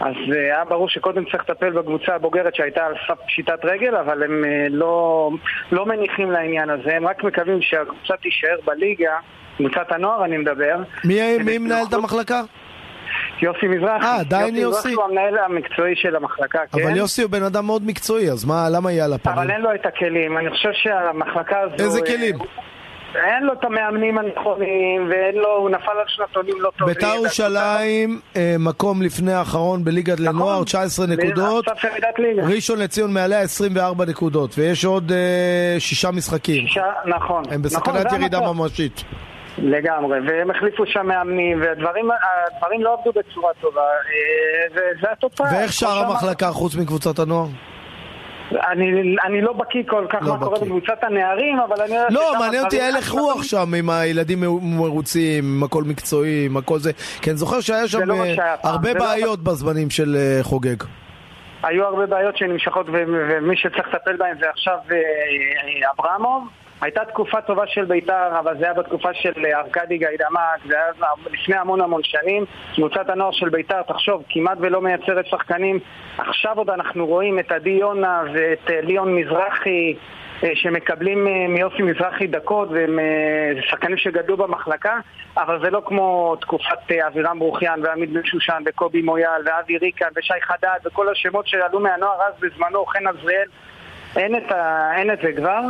אז 0.00 0.14
אה, 0.32 0.40
היה 0.40 0.64
ברור 0.64 0.88
שקודם 0.88 1.24
צריך 1.24 1.50
לטפל 1.50 1.70
בקבוצה 1.70 2.14
הבוגרת 2.14 2.54
שהייתה 2.54 2.86
על 2.86 2.94
סף 3.08 3.18
פשיטת 3.26 3.64
רגל, 3.64 3.96
אבל 3.96 4.22
הם 4.22 4.44
אה, 4.44 4.66
לא, 4.70 5.30
לא 5.72 5.86
מניחים 5.86 6.30
לעניין 6.30 6.70
הזה, 6.70 6.96
הם 6.96 7.06
רק 7.06 7.24
מקווים 7.24 7.62
שהקבוצה 7.62 8.14
תישאר 8.22 8.56
בליגה, 8.64 9.16
קבוצת 9.56 9.92
הנוער 9.92 10.24
אני 10.24 10.36
מדבר. 10.36 10.76
מי, 11.04 11.38
מי 11.38 11.58
מנהל 11.58 11.84
את 11.88 11.94
המחלקה? 11.94 12.42
יוסי 13.42 13.66
מזרחי. 13.66 14.04
אה, 14.04 14.20
עדיין 14.20 14.56
יוסי? 14.56 14.60
יוסי 14.60 14.78
מזרחי 14.78 14.94
הוא 14.94 15.04
המנהל 15.04 15.38
המקצועי 15.38 15.96
של 15.96 16.16
המחלקה, 16.16 16.58
כן. 16.72 16.82
אבל 16.82 16.96
יוסי 16.96 17.22
הוא 17.22 17.30
בן 17.30 17.42
אדם 17.42 17.66
מאוד 17.66 17.86
מקצועי, 17.86 18.30
אז 18.30 18.44
מה, 18.44 18.68
למה 18.70 18.92
יהיה 18.92 19.04
על 19.04 19.12
הפנים? 19.12 19.38
אבל 19.38 19.50
אין 19.50 19.60
לו 19.60 19.74
את 19.74 19.86
הכלים, 19.86 20.38
אני 20.38 20.50
חושב 20.50 20.70
שהמחלקה 20.72 21.60
הזו... 21.60 21.84
איזה 21.84 22.00
כלים? 22.06 22.38
אין 23.24 23.42
לו 23.42 23.52
את 23.52 23.64
המאמנים 23.64 24.18
הנכונים, 24.18 25.10
ואין 25.10 25.34
לו, 25.34 25.56
הוא 25.56 25.70
נפל 25.70 25.90
על 25.90 26.06
שנתונים 26.06 26.60
לא 26.60 26.70
טובים. 26.78 26.94
בית"ר 26.94 27.14
ירושלים, 27.14 28.20
אה, 28.36 28.56
מקום 28.58 29.02
לפני 29.02 29.32
האחרון 29.32 29.84
בליגת 29.84 30.20
נכון. 30.20 30.34
לנוער, 30.34 30.64
19 30.64 31.06
נקודות. 31.06 31.64
ראשון 32.48 32.78
לציון 32.78 33.12
מעליה 33.12 33.40
24 33.40 34.04
נקודות, 34.04 34.58
ויש 34.58 34.84
עוד 34.84 35.12
אה, 35.12 35.80
שישה 35.80 36.10
משחקים. 36.10 36.66
שישה, 36.66 36.84
נכון. 37.06 37.42
הם 37.50 37.62
בסכנת 37.62 38.06
נכון, 38.06 38.20
ירידה 38.20 38.52
ממשית. 38.52 39.04
לגמרי, 39.58 40.18
והם 40.28 40.50
החליפו 40.50 40.86
שם 40.86 41.06
מאמנים, 41.06 41.60
והדברים 41.60 42.08
לא 42.80 42.94
עבדו 42.98 43.20
בצורה 43.20 43.52
טובה, 43.60 43.80
אה, 43.80 44.66
וזה 44.70 45.12
התופעה. 45.12 45.52
ואיך 45.52 45.72
שאר 45.72 45.98
המחלקה 45.98 46.46
חוץ 46.46 46.76
מקבוצת 46.76 47.18
הנוער? 47.18 47.46
אני, 48.52 49.16
אני 49.24 49.40
לא 49.40 49.52
בקיא 49.52 49.82
כל 49.86 50.06
כך 50.10 50.22
לא 50.22 50.28
מה 50.28 50.38
קורה 50.38 50.58
בקבוצת 50.60 50.98
הנערים, 51.02 51.58
אבל 51.58 51.82
אני 51.82 52.14
לא, 52.14 52.32
מעניין 52.38 52.64
אותי 52.64 52.80
הלך 52.80 53.10
רוח 53.10 53.42
שם 53.42 53.74
עם 53.78 53.90
הילדים 53.90 54.38
מרוצים, 54.62 55.44
עם 55.44 55.62
הכל 55.62 55.82
מקצועי, 55.86 56.46
עם 56.46 56.56
הכל 56.56 56.78
זה. 56.78 56.92
כי 57.22 57.30
אני 57.30 57.36
זוכר 57.36 57.60
שהיה 57.60 57.88
שם 57.88 58.00
לא 58.00 58.14
אה, 58.14 58.54
הרבה 58.62 58.92
לא 58.92 59.00
בעיות 59.00 59.38
לא... 59.38 59.52
בזמנים 59.52 59.90
של 59.90 60.16
אה, 60.16 60.38
חוגג. 60.42 60.82
היו 61.62 61.84
הרבה 61.84 62.06
בעיות 62.06 62.36
שנמשכות, 62.36 62.86
ומי 62.88 63.56
שצריך 63.56 63.88
לטפל 63.94 64.16
בהן 64.16 64.36
זה 64.40 64.46
עכשיו 64.50 64.78
אברמוב. 65.98 66.48
הייתה 66.80 67.04
תקופה 67.04 67.40
טובה 67.40 67.66
של 67.66 67.84
בית"ר, 67.84 68.38
אבל 68.38 68.58
זה 68.58 68.64
היה 68.64 68.74
בתקופה 68.74 69.14
של 69.14 69.46
ארכדי 69.54 69.98
גיידמק, 69.98 70.66
זה 70.68 70.74
היה 70.74 71.08
לפני 71.32 71.56
המון 71.56 71.80
המון 71.80 72.00
שנים. 72.04 72.44
קבוצת 72.74 73.08
הנוער 73.08 73.32
של 73.32 73.48
בית"ר, 73.48 73.82
תחשוב, 73.82 74.22
כמעט 74.28 74.58
ולא 74.60 74.80
מייצרת 74.80 75.26
שחקנים. 75.26 75.78
עכשיו 76.18 76.58
עוד 76.58 76.70
אנחנו 76.70 77.06
רואים 77.06 77.38
את 77.38 77.52
עדי 77.52 77.70
יונה 77.70 78.22
ואת 78.32 78.70
אה, 78.70 78.80
ליאון 78.80 79.14
מזרחי, 79.14 79.94
אה, 80.44 80.50
שמקבלים 80.54 81.28
אה, 81.28 81.48
מיוסי 81.48 81.82
מזרחי 81.82 82.26
דקות, 82.26 82.68
והם 82.70 82.98
שחקנים 83.70 83.96
שגדלו 83.96 84.36
במחלקה, 84.36 84.98
אבל 85.36 85.60
זה 85.64 85.70
לא 85.70 85.82
כמו 85.86 86.36
תקופת 86.40 86.92
אבירם 87.06 87.38
ברוכיאן 87.38 87.80
ועמית 87.82 88.12
בן 88.12 88.24
שושן 88.24 88.62
וקובי 88.66 89.02
מויאל 89.02 89.42
ואבי 89.44 89.78
ריקן 89.78 90.08
ושי 90.16 90.40
חדד 90.42 90.78
וכל 90.84 91.08
השמות 91.08 91.46
שעלו 91.46 91.80
מהנוער 91.80 92.22
אז 92.22 92.34
בזמנו, 92.40 92.86
חן 92.86 93.06
עזריאל. 93.06 93.48
אין. 94.16 94.34
אין 94.96 95.10
את 95.10 95.18
זה 95.22 95.32
כבר. 95.32 95.60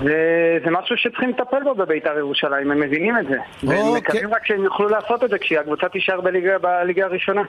וזה 0.00 0.70
משהו 0.70 0.96
שצריכים 0.96 1.30
לטפל 1.30 1.62
בו 1.64 1.74
בבית"ר 1.74 2.18
ירושלים, 2.18 2.70
הם 2.70 2.80
מבינים 2.80 3.18
את 3.18 3.26
זה. 3.26 3.36
והם 3.62 3.78
אוקיי. 3.78 4.00
מקווים 4.00 4.34
רק 4.34 4.46
שהם 4.46 4.64
יוכלו 4.64 4.88
לעשות 4.88 5.24
את 5.24 5.30
זה 5.30 5.38
כשהקבוצה 5.38 5.88
תישאר 5.88 6.20
בליגה, 6.20 6.58
בליגה 6.58 7.04
הראשונה. 7.04 7.42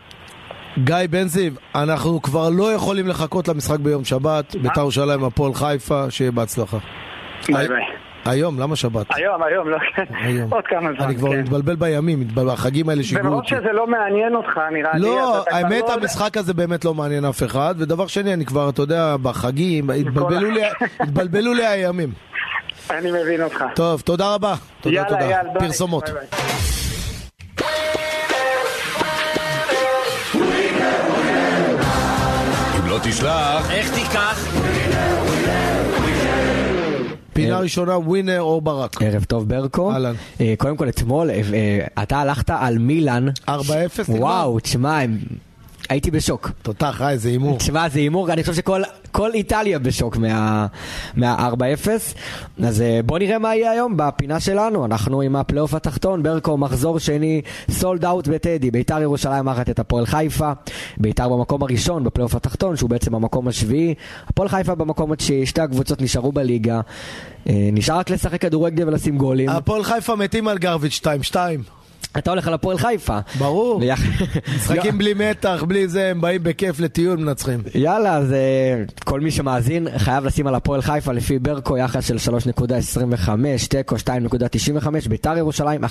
גיא 0.83 0.95
בן 1.09 1.27
זיו, 1.27 1.51
אנחנו 1.75 2.21
כבר 2.21 2.49
לא 2.57 2.73
יכולים 2.73 3.07
לחכות 3.07 3.47
למשחק 3.47 3.79
ביום 3.79 4.03
שבת, 4.03 4.55
בית"ר 4.55 4.81
ירושלים, 4.81 5.23
הפועל 5.23 5.53
חיפה, 5.53 6.03
שיהיה 6.09 6.31
בהצלחה. 6.31 6.77
ביי 7.47 7.67
ביי. 7.67 7.83
היום, 8.25 8.59
למה 8.59 8.75
שבת? 8.75 9.05
היום, 9.15 9.43
היום, 9.43 9.69
לא, 9.69 9.77
היום. 10.23 10.53
עוד 10.53 10.63
כמה 10.67 10.93
זמן. 10.93 11.05
אני 11.05 11.15
כבר 11.15 11.29
כן. 11.29 11.39
מתבלבל 11.39 11.75
בימים, 11.75 12.27
החגים 12.49 12.89
האלה 12.89 13.03
שיגעו 13.03 13.25
אותי. 13.25 13.27
ומרוב 13.27 13.47
שזה 13.47 13.73
לא 13.73 13.87
מעניין 13.87 14.35
אותך, 14.35 14.59
נראה 14.71 14.93
לי. 14.93 15.01
לא, 15.01 15.43
האמת, 15.51 15.83
לא 15.87 15.93
המשחק 15.93 16.37
הזה 16.37 16.53
באמת 16.53 16.85
לא 16.85 16.93
מעניין 16.93 17.25
אף 17.25 17.43
אחד, 17.43 17.75
ודבר 17.77 18.07
שני, 18.07 18.33
אני 18.33 18.45
כבר, 18.45 18.69
אתה 18.69 18.81
יודע, 18.81 19.15
בחגים, 19.21 19.89
התבלבלו 20.99 21.53
לי 21.53 21.65
הימים. 21.65 22.09
אני 22.89 23.11
מבין 23.11 23.43
אותך. 23.43 23.63
טוב, 23.75 24.01
תודה 24.01 24.33
רבה. 24.33 24.55
תודה, 24.81 24.95
יאללה, 24.95 25.09
תודה. 25.09 25.25
יאללה, 25.25 25.59
פרסומות. 25.59 26.03
ביי, 26.09 26.13
ביי. 26.13 26.27
לא 32.87 32.99
תשלח, 33.03 33.71
איך 33.71 33.93
תיקח? 33.93 34.47
פינה 37.33 37.59
ראשונה, 37.59 37.97
ווינר 37.97 38.41
או 38.41 38.61
ברק. 38.61 39.01
ערב 39.01 39.23
טוב 39.23 39.49
ברקו. 39.49 39.91
אהלן. 39.91 40.13
אה, 40.41 40.53
קודם 40.57 40.77
כל 40.77 40.89
אתמול, 40.89 41.29
אה, 41.29 42.03
אתה 42.03 42.17
הלכת 42.17 42.49
על 42.49 42.77
מילאן. 42.77 43.25
4-0 43.49 43.51
וואו, 44.09 44.59
תשמע, 44.59 44.99
הם 44.99 45.17
הייתי 45.89 46.11
בשוק. 46.11 46.51
תותח, 46.61 47.01
אה, 47.01 47.09
איזה 47.09 47.29
הימור. 47.29 47.57
תשמע, 47.57 47.89
זה 47.89 47.99
הימור, 47.99 48.33
אני 48.33 48.43
חושב 48.43 48.53
שכל 48.53 49.33
איטליה 49.33 49.79
בשוק 49.79 50.17
מה-4-0. 50.17 51.87
אז 52.63 52.81
אה, 52.81 52.99
בוא 53.05 53.19
נראה 53.19 53.39
מה 53.39 53.55
יהיה 53.55 53.71
היום 53.71 53.93
בפינה 53.97 54.39
שלנו. 54.39 54.85
אנחנו 54.85 55.21
עם 55.21 55.35
הפלייאוף 55.35 55.73
התחתון, 55.73 56.23
ברקע 56.23 56.57
מחזור 56.57 56.99
שני, 56.99 57.41
sold 57.71 58.05
out 58.05 58.27
בטדי. 58.27 58.71
ביתר 58.71 59.01
ירושלים 59.01 59.45
מארחת 59.45 59.69
את 59.69 59.79
הפועל 59.79 60.05
חיפה. 60.05 60.51
ביתר 60.97 61.29
במקום 61.29 61.63
הראשון 61.63 62.03
בפלייאוף 62.03 62.35
התחתון, 62.35 62.75
שהוא 62.75 62.89
בעצם 62.89 63.15
המקום 63.15 63.47
השביעי. 63.47 63.93
הפועל 64.27 64.49
חיפה 64.49 64.75
במקום 64.75 65.11
התשיעי, 65.11 65.45
שתי 65.45 65.61
הקבוצות 65.61 66.01
נשארו 66.01 66.31
בליגה. 66.31 66.81
אה, 67.49 67.69
נשאר 67.73 67.97
רק 67.97 68.09
לשחק 68.09 68.41
כדורגל 68.41 68.87
ולשים 68.87 69.17
גולים. 69.17 69.49
הפועל 69.49 69.83
חיפה 69.83 70.15
מתים 70.15 70.47
על 70.47 70.57
גרביץ' 70.57 71.01
2-2. 71.31 71.37
אתה 72.17 72.31
הולך 72.31 72.47
על 72.47 72.53
הפועל 72.53 72.77
חיפה. 72.77 73.19
ברור. 73.37 73.81
משחקים 74.55 74.97
בלי 74.97 75.13
מתח, 75.13 75.63
בלי 75.67 75.87
זה, 75.87 76.11
הם 76.11 76.21
באים 76.21 76.43
בכיף 76.43 76.79
לטיול, 76.79 77.17
מנצחים. 77.17 77.59
יאללה, 77.75 78.17
אז 78.17 78.33
אה, 78.33 78.83
כל 79.03 79.19
מי 79.19 79.31
שמאזין 79.31 79.87
חייב 79.97 80.25
לשים 80.25 80.47
על 80.47 80.55
הפועל 80.55 80.81
חיפה 80.81 81.11
לפי 81.11 81.39
ברקו 81.39 81.77
יחס 81.77 82.07
של 82.07 82.17
3.25, 82.17 83.29
תיקו 83.69 83.95
2.95, 83.95 85.09
ביתר 85.09 85.37
ירושלים 85.37 85.83
1.90. 85.83 85.89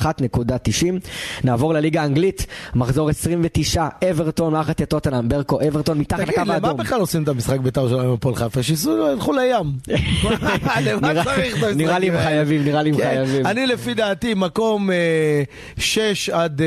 נעבור 1.45 1.75
לליגה 1.75 2.03
האנגלית, 2.03 2.47
מחזור 2.75 3.11
29, 3.11 3.89
אברטון, 4.11 4.53
מערכת 4.53 4.83
את 4.83 4.91
טוטנאם, 4.91 5.29
ברקו, 5.29 5.59
אברטון, 5.69 5.99
מתחת 5.99 6.21
לקו 6.21 6.41
האדום. 6.41 6.55
תגיד, 6.55 6.65
למה 6.65 6.73
בכלל 6.73 7.01
עושים 7.01 7.23
את 7.23 7.29
המשחק 7.29 7.59
ביתר 7.59 7.81
ירושלים 7.81 8.13
הפועל 8.13 8.35
חיפה? 8.35 8.63
שיסעו, 8.63 9.13
ילכו 9.13 9.33
לים. 9.33 9.73
נראה 11.77 11.99
לי 11.99 12.11
הם 12.11 12.19
חייבים, 12.19 12.65
נראה 12.65 12.83
לי 12.83 12.91
הם 12.91 12.97
כן. 12.97 13.03
חייבים. 13.03 13.47
אני 13.47 13.67
לפי 13.67 13.95
דעתי, 13.95 14.35
מקום 14.35 14.91
6 15.79 16.06
6 16.15 16.31
עד 16.31 16.61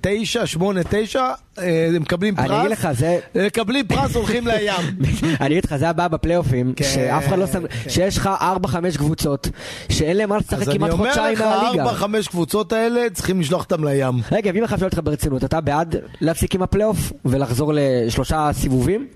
9, 0.00 0.46
8, 0.46 0.80
9, 0.88 1.30
הם 1.56 2.02
מקבלים 2.02 2.36
פרס. 2.36 2.46
אני 2.50 2.60
אגיד 2.60 2.70
לך, 2.70 2.88
זה... 2.92 3.18
מקבלים 3.34 3.86
פרס, 3.86 4.16
הולכים 4.16 4.46
לים. 4.46 4.96
אני 5.40 5.54
אגיד 5.54 5.64
לך, 5.64 5.76
זה 5.76 5.88
הבעיה 5.88 6.08
בפלייאופים, 6.08 6.72
כן, 6.76 6.84
שאף 6.84 7.26
אחד 7.26 7.38
לא 7.38 7.46
שם... 7.46 7.66
כן. 7.66 7.90
שיש 7.90 8.16
לך 8.16 8.30
4-5 8.64 8.98
קבוצות, 8.98 9.48
שאין 9.88 10.16
להם 10.16 10.28
מה 10.28 10.38
לשחק 10.38 10.72
כמעט 10.72 10.90
חודשיים 10.90 11.38
מהליגה. 11.38 11.54
אז 11.54 11.74
אני 11.74 11.80
אומר 11.80 11.92
לך, 11.92 12.02
4-5 12.26 12.30
קבוצות 12.30 12.72
האלה, 12.72 13.10
צריכים 13.12 13.40
לשלוח 13.40 13.62
אותם 13.62 13.84
לים. 13.84 14.14
רגע, 14.32 14.50
ואם 14.54 14.64
אני 14.64 14.68
שואל 14.68 14.84
אותך 14.84 15.00
ברצינות, 15.04 15.44
אתה 15.44 15.60
בעד 15.60 15.96
להפסיק 16.20 16.54
עם 16.54 16.62
הפלייאוף 16.62 17.12
ולחזור 17.24 17.72
לשלושה 17.74 18.50
סיבובים? 18.52 19.06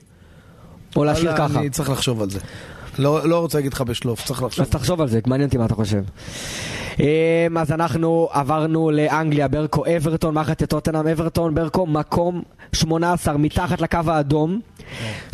או 0.97 1.05
להשאיר 1.05 1.37
ככה? 1.37 1.61
אני 1.61 1.71
צריך 1.71 1.91
לחשוב 1.91 2.23
על 2.23 2.31
זה. 2.31 2.39
לא, 2.99 3.29
לא 3.29 3.39
רוצה 3.39 3.59
להגיד 3.59 3.73
לך 3.73 3.81
בשלוף, 3.81 4.25
צריך 4.25 4.43
לחשוב. 4.43 4.65
אז 4.65 4.71
תחשוב 4.71 5.01
על 5.01 5.09
זה, 5.09 5.21
מעניין 5.27 5.49
אותי 5.49 5.59
מה 5.59 5.65
אתה 5.65 5.75
חושב. 5.75 6.03
אמ, 7.01 7.59
אז 7.59 7.73
אנחנו 7.73 8.29
עברנו 8.33 8.91
לאנגליה, 8.91 9.49
ברקו 9.49 9.85
אברטון, 9.97 10.35
מערכת 10.35 10.65
טוטנאם 10.65 11.07
אברטון, 11.07 11.55
ברקו 11.55 11.87
מקום 11.87 12.43
18 12.73 13.37
מתחת 13.39 13.81
לקו 13.81 13.99
האדום. 14.07 14.61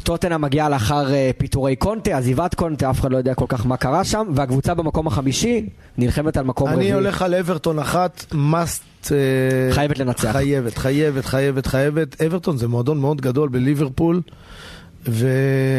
טוטנאם 0.03 0.41
מגיעה 0.41 0.69
לאחר 0.69 1.13
אה, 1.13 1.31
פיטורי 1.39 1.77
קונטה, 1.77 2.19
עזיבת 2.19 2.55
קונטה, 2.55 2.91
אף 2.91 3.01
אחד 3.01 3.13
לא 3.13 3.17
יודע 3.17 3.35
כל 3.35 3.45
כך 3.49 3.67
מה 3.67 3.77
קרה 3.77 4.05
שם, 4.05 4.27
והקבוצה 4.35 4.75
במקום 4.75 5.07
החמישי 5.07 5.67
נלחמת 5.99 6.37
על 6.37 6.45
מקום 6.45 6.69
רביעי. 6.69 6.87
אני 6.87 6.93
הולך 6.93 7.23
על 7.23 7.35
אברטון 7.35 7.79
אחת, 7.79 8.25
must... 8.33 9.13
אה, 9.13 9.73
חייבת 9.73 9.99
לנצח. 9.99 10.33
חייבת, 10.33 10.79
חייבת, 10.79 11.25
חייבת, 11.25 11.67
חייבת. 11.67 12.23
אברטון 12.23 12.57
זה 12.57 12.69
מועדון 12.69 12.99
מאוד 12.99 13.21
גדול 13.21 13.49
בליברפול. 13.49 14.21
ו... 15.09 15.29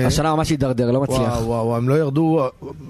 השנה 0.07 0.35
ממש 0.35 0.49
הידרדר, 0.49 0.91
לא 0.91 1.01
מצליח. 1.01 1.19
וואו, 1.19 1.45
וואו, 1.45 1.77
הם 1.77 1.89
לא 1.89 1.93
ירדו, 1.93 2.47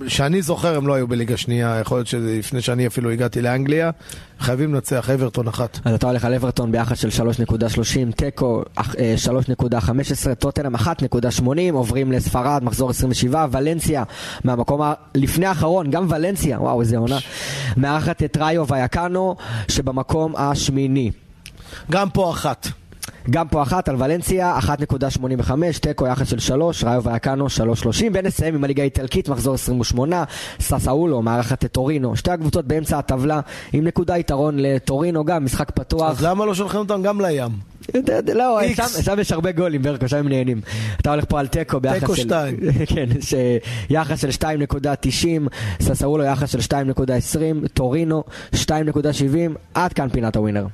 שאני 0.07 0.41
זוכר 0.41 0.77
הם 0.77 0.87
לא 0.87 0.93
היו 0.93 1.07
בליגה 1.07 1.37
שנייה, 1.37 1.79
יכול 1.81 1.97
להיות 1.97 2.07
שלפני 2.07 2.61
שאני 2.61 2.87
אפילו 2.87 3.09
הגעתי 3.11 3.41
לאנגליה, 3.41 3.91
חייבים 4.39 4.73
לנצח 4.73 5.09
אברטון 5.09 5.47
אחת. 5.47 5.79
אז 5.85 5.93
אתה 5.93 6.07
הולך 6.07 6.25
על 6.25 6.33
אברטון 6.33 6.71
ביחס 6.71 6.99
של 6.99 7.23
3.30, 8.09 8.11
תיקו 8.15 8.63
3.15, 8.77 8.79
אה, 10.27 10.35
טוטנאם 10.35 10.75
1.80, 10.75 11.49
עוברים 11.73 12.11
לספרד, 12.11 12.63
מחזור 12.63 12.89
27, 12.89 13.47
ולנסיה 13.51 14.03
מהמקום 14.43 14.81
לפני 15.15 15.45
האחרון, 15.45 15.91
גם 15.91 16.05
ולנסיה, 16.09 16.61
וואו 16.61 16.81
איזה 16.81 16.97
עונה, 16.97 17.17
מארחת 17.77 18.23
את 18.23 18.37
ראיו 18.37 18.67
ויאקנו 18.67 19.35
שבמקום 19.67 20.35
השמיני. 20.35 21.11
גם 21.91 22.09
פה 22.09 22.31
אחת. 22.31 22.67
גם 23.29 23.47
פה 23.47 23.61
אחת 23.61 23.89
על 23.89 23.95
ולנסיה, 23.99 24.57
1.85, 24.59 25.51
תיקו 25.81 26.07
יחס 26.07 26.29
של 26.29 26.39
3, 26.39 26.83
ראיו 26.83 27.03
ויאקנו 27.03 27.47
3.30, 27.47 28.03
ונסיים 28.13 28.55
עם 28.55 28.63
הליגה 28.63 28.83
האיטלקית, 28.83 29.29
מחזור 29.29 29.53
28, 29.53 30.23
ססאולו, 30.59 31.21
מערכת 31.21 31.65
טורינו, 31.65 32.15
שתי 32.15 32.31
הקבוצות 32.31 32.65
באמצע 32.65 32.99
הטבלה, 32.99 33.39
עם 33.73 33.83
נקודה 33.83 34.17
יתרון 34.17 34.55
לטורינו, 34.59 35.25
גם 35.25 35.45
משחק 35.45 35.71
פתוח. 35.71 36.11
אז 36.11 36.23
למה 36.23 36.45
לא 36.45 36.55
שולחים 36.55 36.79
אותם 36.79 37.01
גם 37.01 37.21
לים? 37.21 37.51
לא, 38.33 38.59
שם 39.01 39.19
יש 39.19 39.31
הרבה 39.31 39.51
גולים, 39.51 39.81
ברקו, 39.81 40.07
שם 40.07 40.17
הם 40.17 40.27
נהנים. 40.27 40.61
אתה 41.01 41.11
הולך 41.11 41.25
פה 41.27 41.39
על 41.39 41.47
תיקו 41.47 41.79
ביחס 41.79 41.99
של... 41.99 42.05
תיקו 42.05 42.15
2. 42.15 42.57
כן, 42.95 43.09
יחס 43.89 44.21
של 44.21 44.29
2.90, 44.29 45.49
ססאולו 45.81 46.23
יחס 46.23 46.49
של 46.49 46.59
2.20, 46.59 47.67
טורינו 47.73 48.23
2.70, 48.55 48.65
עד 49.73 49.93
כאן 49.93 50.09
פינת 50.09 50.35
הווינר. 50.35 50.65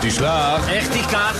תשלח. 0.00 0.68
איך 0.68 0.92
תיקח? 0.92 1.36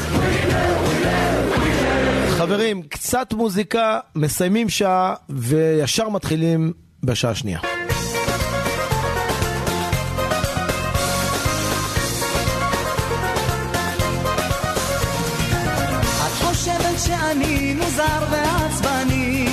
חברים, 2.29 2.83
קצת 2.83 3.33
מוזיקה, 3.33 4.01
מסיימים 4.15 4.69
שעה 4.69 5.15
וישר 5.29 6.09
מתחילים 6.09 6.73
בשעה 7.03 7.31
השנייה. 7.31 7.59
שאני 17.07 17.75
מוזר 17.75 18.25
ועצבני 18.31 19.47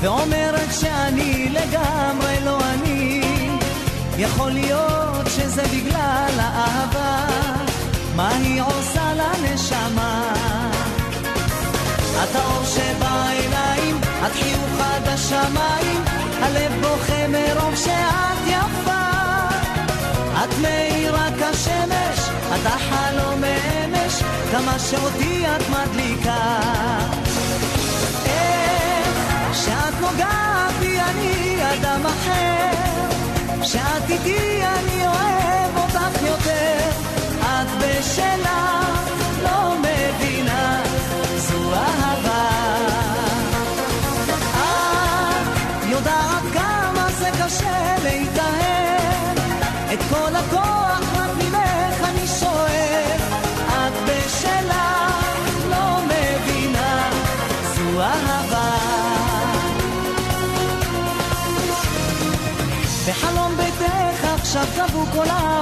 ואומרת 0.00 0.72
שאני 0.80 1.48
לגמרי 1.48 2.36
לא 2.44 2.58
אני 2.74 3.20
יכול 4.18 4.50
להיות 4.50 5.26
שזה 5.26 5.62
בגלל 5.62 6.34
האהבה 6.38 7.61
מה 8.16 8.28
היא 8.28 8.62
עושה 8.62 9.12
לנשמה? 9.14 10.32
את 12.24 12.36
האור 12.36 12.64
שבעיניים, 12.64 14.00
את 14.26 14.32
חיוך 14.32 14.80
עד 14.80 15.08
השמיים 15.08 16.02
הלב 16.42 16.72
בוכה 16.80 17.28
מרוב 17.28 17.76
שאת 17.76 18.46
יפה. 18.46 19.02
את 20.44 20.58
מאירה 20.62 21.28
כשמש, 21.38 22.18
את 22.54 22.66
החלום 22.66 23.40
מאמש 23.40 24.22
כמה 24.52 24.78
שאותי 24.78 25.44
את 25.46 25.62
מדליקה. 25.68 26.60
איך 28.24 29.56
שאת 29.64 30.00
נוגעת 30.00 30.74
בי 30.80 31.00
אני 31.00 31.56
אדם 31.72 32.06
אחר, 32.06 33.62
שאת 33.62 34.10
איתי 34.10 34.62
אני 34.64 35.06
אוהב 35.06 35.76
אותך 35.76 36.22
יותר, 36.22 36.90
את 37.60 37.66
בשלה 37.78 38.80
לא 39.42 39.74
מבינה, 39.78 40.82
זו 41.36 41.74
אהבה. 41.74 42.48
את 44.54 45.90
יודעת 45.90 46.42
כמה 46.52 47.06
זה 47.18 47.28
קשה 47.44 47.94
להתאהב, 48.04 49.38
את 49.92 49.98
כל 50.10 50.36
הכוח 50.36 51.02
רק 51.16 51.30
ממך 51.38 52.08
אני 52.08 52.26
שואל. 52.26 52.62
שלה 54.42 55.08
לא 55.70 55.98
מבינה, 56.04 57.10
זו 57.74 58.00
אהבה. 58.00 58.70
בחלום 63.08 63.56
ביתך 63.56 64.24
עכשיו 64.24 64.64
כבו 64.76 65.04
כל 65.12 65.28
האורות, 65.28 65.61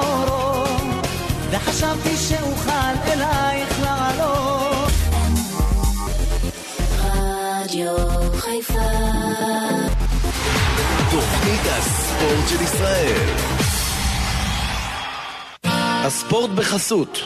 וחשבתי 1.80 2.16
שאוכל 2.16 2.70
אלייך 3.06 3.80
לעלות. 3.82 4.90
רדיו 7.04 7.96
חיפה 8.34 8.88
תוכנית 11.10 11.60
הספורט 11.64 12.48
של 12.48 12.62
ישראל 12.62 13.28
הספורט 16.04 16.50
בחסות 16.50 17.18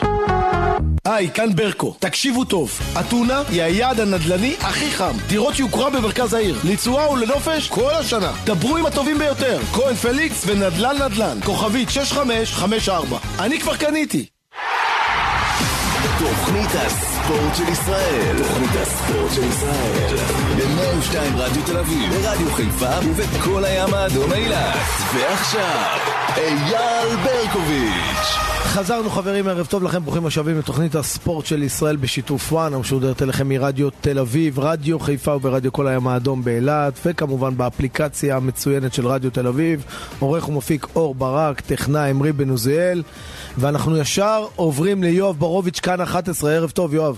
היי, 1.05 1.29
כאן 1.33 1.55
ברקו. 1.55 1.95
תקשיבו 1.99 2.45
טוב, 2.45 2.79
אתונה 2.99 3.43
היא 3.49 3.63
היעד 3.63 3.99
הנדל"ני 3.99 4.55
הכי 4.59 4.91
חם. 4.91 5.13
דירות 5.27 5.59
יוקרה 5.59 5.89
במרכז 5.89 6.33
העיר. 6.33 6.55
לתשואה 6.63 7.11
ולנופש 7.11 7.69
כל 7.69 7.91
השנה. 7.93 8.33
דברו 8.45 8.77
עם 8.77 8.85
הטובים 8.85 9.17
ביותר. 9.17 9.59
כהן 9.73 9.95
פליקס 9.95 10.43
ונדל"ן 10.47 10.95
נדל"ן. 11.01 11.37
כוכבית 11.45 11.89
6554. 11.89 13.17
אני 13.39 13.59
כבר 13.59 13.75
קניתי. 13.75 14.34
תוכנית 16.19 16.75
הספורט 17.25 17.55
של 17.55 17.71
ישראל. 17.71 18.37
תוכנית 18.37 18.69
הספורט 18.81 19.31
של 19.33 19.43
ישראל. 19.43 20.17
ב-102 20.57 21.17
רדיו 21.35 21.63
תל 21.65 21.77
אביב, 21.77 22.13
ברדיו 22.13 22.51
חיפה 22.51 22.89
ובכל 23.05 23.65
הים 23.65 23.93
האדום 23.93 24.33
אילת. 24.33 24.75
ועכשיו, 25.15 25.85
אייל 26.37 27.15
ברקוביץ'. 27.23 28.55
חזרנו 28.75 29.09
חברים, 29.09 29.47
ערב 29.47 29.65
טוב 29.65 29.83
לכם, 29.83 30.03
ברוכים 30.03 30.25
השבים 30.25 30.59
לתוכנית 30.59 30.95
הספורט 30.95 31.45
של 31.45 31.63
ישראל 31.63 31.95
בשיתוף 31.95 32.53
וואן, 32.53 32.73
המשודרת 32.73 33.21
אליכם 33.21 33.49
מרדיו 33.49 33.89
תל 34.01 34.19
אביב, 34.19 34.59
רדיו 34.59 34.99
חיפה 34.99 35.35
וברדיו 35.35 35.73
כל 35.73 35.87
הים 35.87 36.07
האדום 36.07 36.43
באילת, 36.43 36.99
וכמובן 37.05 37.57
באפליקציה 37.57 38.35
המצוינת 38.35 38.93
של 38.93 39.07
רדיו 39.07 39.31
תל 39.31 39.47
אביב, 39.47 39.85
עורך 40.19 40.49
ומפיק 40.49 40.87
אור 40.95 41.15
ברק, 41.15 41.61
טכנאי 41.61 42.11
אמרי 42.11 42.31
בן 42.31 42.49
עוזיאל, 42.49 43.03
ואנחנו 43.57 43.97
ישר 43.97 44.45
עוברים 44.55 45.03
ליואב 45.03 45.39
ברוביץ', 45.39 45.79
כאן 45.79 46.01
11, 46.01 46.51
ערב 46.51 46.69
טוב 46.69 46.93
יואב. 46.93 47.14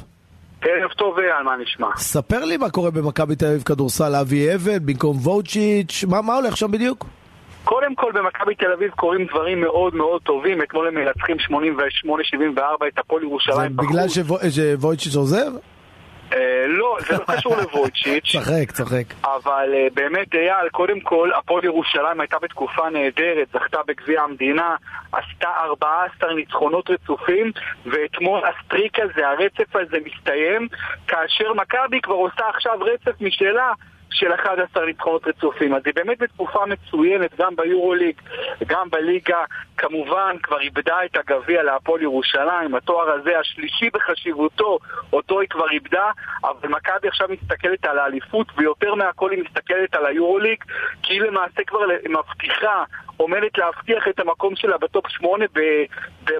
ערב 0.70 0.92
טוב 0.92 1.20
אייל, 1.20 1.44
מה 1.44 1.56
נשמע? 1.58 1.88
ספר 1.98 2.46
לי 2.46 2.58
מה 2.58 2.70
קורה 2.70 2.92
במכבי 2.92 3.36
תל 3.36 3.46
אביב 3.46 3.62
כדורסל, 3.62 4.16
אבי 4.16 4.56
אבן 4.56 4.86
במקום 4.86 5.18
ווצ'יץ', 5.18 6.04
מה, 6.10 6.22
מה 6.22 6.36
הולך 6.36 6.58
שם 6.58 6.72
בדיוק? 6.72 7.06
קודם 7.64 7.96
כל 7.96 8.12
במכבי 8.12 8.56
תל 8.56 8.72
אביב 8.72 8.92
קורים 8.92 9.26
דברים 9.26 9.62
מאוד 9.62 9.96
מאוד 9.96 10.22
טובים, 10.22 10.62
אתמול 10.62 10.88
הם 10.88 10.96
מנצחים 10.96 11.38
88-74 11.38 12.60
את 12.88 13.00
הפועל 13.00 13.24
ירושלים 13.24 13.76
בחוץ. 13.76 13.88
זה 13.88 13.94
בגלל 13.94 14.10
שוויצ'יץ' 14.10 15.16
עוזב? 15.16 15.52
אה, 16.34 16.68
לא, 16.68 16.98
זה 17.08 17.14
לא 17.18 17.36
קשור 17.36 17.56
לוויצ'יץ'. 17.58 18.36
צחק, 18.40 18.72
צחק. 18.72 19.14
אבל 19.24 19.74
אה, 19.74 19.88
באמת, 19.94 20.36
אייל, 20.36 20.70
קודם 20.72 21.00
כל, 21.00 21.32
הפועל 21.38 21.66
ירושלים 21.66 22.20
הייתה 22.20 22.38
בתקופה 22.42 22.90
נהדרת, 22.90 23.48
זכתה 23.54 23.78
בגביע 23.88 24.22
המדינה, 24.22 24.76
עשתה 25.12 25.50
14 25.66 26.34
ניצחונות 26.34 26.90
רצופים, 26.90 27.52
ואתמול 27.86 28.42
הסטריק 28.46 29.00
הזה, 29.00 29.28
הרצף 29.28 29.76
הזה 29.76 29.98
מסתיים, 30.06 30.68
כאשר 31.08 31.54
מכבי 31.54 32.02
כבר 32.02 32.16
עושה 32.16 32.50
עכשיו 32.50 32.74
רצף 32.82 33.22
משלה. 33.22 33.74
של 34.18 34.34
11 34.34 34.86
ניצחונות 34.86 35.28
רצופים. 35.28 35.74
אז 35.74 35.82
היא 35.86 35.94
באמת 35.96 36.20
בתקופה 36.20 36.66
מצוינת, 36.66 37.36
גם 37.40 37.56
ביורוליג, 37.56 38.22
גם 38.68 38.90
בליגה. 38.90 39.44
כמובן, 39.78 40.36
כבר 40.44 40.60
איבדה 40.60 40.98
את 41.06 41.18
הגביע 41.18 41.64
להפועל 41.64 42.02
ירושלים. 42.02 42.76
התואר 42.76 43.10
הזה, 43.10 43.40
השלישי 43.40 43.90
בחשיבותו, 43.94 44.80
אותו 45.14 45.40
היא 45.40 45.50
כבר 45.50 45.70
איבדה, 45.70 46.12
אבל 46.44 46.70
מכבי 46.70 47.08
עכשיו 47.08 47.28
מסתכלת 47.30 47.86
על 47.86 48.00
האליפות, 48.00 48.48
ויותר 48.58 48.96
מהכל 48.96 49.32
היא 49.32 49.44
מסתכלת 49.44 49.96
על 49.96 50.06
היורוליג, 50.06 50.64
כי 51.04 51.14
היא 51.14 51.22
למעשה 51.22 51.64
כבר 51.64 51.80
מבטיחה 52.10 52.84
עומדת 53.18 53.58
להבטיח 53.58 54.08
את 54.08 54.20
המקום 54.20 54.56
שלה 54.56 54.78
בטופ 54.78 55.08
8 55.10 55.46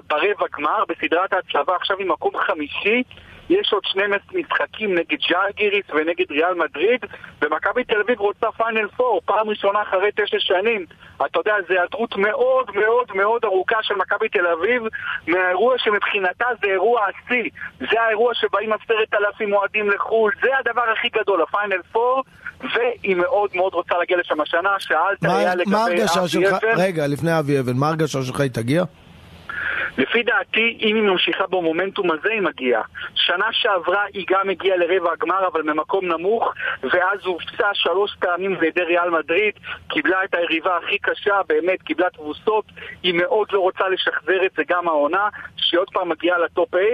ברבע 0.08 0.46
גמר, 0.56 0.84
בסדרת 0.88 1.32
ההצלבה 1.32 1.76
עכשיו 1.76 1.98
היא 1.98 2.06
מקום 2.06 2.32
חמישי 2.46 3.02
יש 3.50 3.72
עוד 3.72 3.82
שני 3.84 4.02
משחקים 4.34 4.94
נגד 4.94 5.18
ז'לגיריס 5.30 5.84
ונגד 5.90 6.30
ריאל 6.30 6.54
מדריד, 6.54 7.00
ומכבי 7.42 7.84
תל 7.84 8.00
אביב 8.00 8.20
רוצה 8.20 8.46
פיינל 8.56 8.88
פור, 8.96 9.20
פעם 9.24 9.48
ראשונה 9.48 9.82
אחרי 9.82 10.10
תשע 10.16 10.36
שנים. 10.40 10.86
אתה 11.16 11.38
יודע, 11.38 11.54
זו 11.68 11.74
היעדרות 11.74 12.16
מאוד 12.16 12.70
מאוד 12.74 13.06
מאוד 13.14 13.44
ארוכה 13.44 13.76
של 13.82 13.94
מכבי 13.94 14.28
תל 14.28 14.46
אביב 14.46 14.82
מהאירוע 15.26 15.74
שמבחינתה 15.78 16.46
זה 16.62 16.66
אירוע 16.66 17.00
השיא. 17.06 17.50
זה 17.80 18.00
האירוע 18.00 18.34
שבאים 18.34 18.72
עשרת 18.72 19.14
אלפים 19.14 19.52
אוהדים 19.52 19.90
לחו"ל, 19.90 20.32
זה 20.42 20.48
הדבר 20.58 20.84
הכי 20.92 21.08
גדול, 21.08 21.42
הפיינל 21.42 21.82
פור. 21.92 22.22
והיא 22.74 23.16
מאוד 23.16 23.50
מאוד 23.54 23.74
רוצה 23.74 23.94
להגיע 23.98 24.16
לשם 24.16 24.40
השנה, 24.40 24.70
שאלת 24.78 25.18
היה 25.22 25.54
לגבי 25.54 25.74
אבי 25.76 26.48
אבן. 26.48 26.58
רגע, 26.76 27.06
לפני 27.06 27.38
אבי 27.38 27.60
אבן, 27.60 27.76
מה 27.76 27.86
ההרגשה 27.86 28.22
שלך 28.22 28.40
היא 28.40 28.50
תגיע? 28.50 28.84
לפי 29.98 30.22
דעתי, 30.22 30.78
אם 30.80 30.96
היא 30.96 31.02
ממשיכה 31.02 31.46
במומנטום 31.46 32.10
הזה, 32.10 32.30
היא 32.32 32.40
מגיעה. 32.40 32.82
שנה 33.14 33.46
שעברה 33.52 34.04
היא 34.14 34.26
גם 34.30 34.50
הגיעה 34.50 34.76
לרבע 34.76 35.12
הגמר, 35.12 35.46
אבל 35.46 35.62
ממקום 35.62 36.04
נמוך, 36.04 36.54
ואז 36.82 37.18
הופצה 37.24 37.74
שלוש 37.74 38.16
פעמים 38.20 38.56
על 38.56 38.84
ריאל 38.84 39.10
מדריד, 39.10 39.54
קיבלה 39.88 40.24
את 40.24 40.34
היריבה 40.34 40.76
הכי 40.76 40.98
קשה, 40.98 41.40
באמת, 41.48 41.82
קיבלה 41.82 42.10
תבוסות, 42.10 42.64
היא 43.02 43.14
מאוד 43.14 43.48
לא 43.52 43.60
רוצה 43.60 43.88
לשחזר 43.88 44.46
את 44.46 44.50
זה 44.56 44.62
גם 44.68 44.88
העונה, 44.88 45.28
שהיא 45.56 45.80
עוד 45.80 45.88
פעם 45.92 46.08
מגיעה 46.08 46.38
לטופ 46.38 46.70
8. 46.70 46.86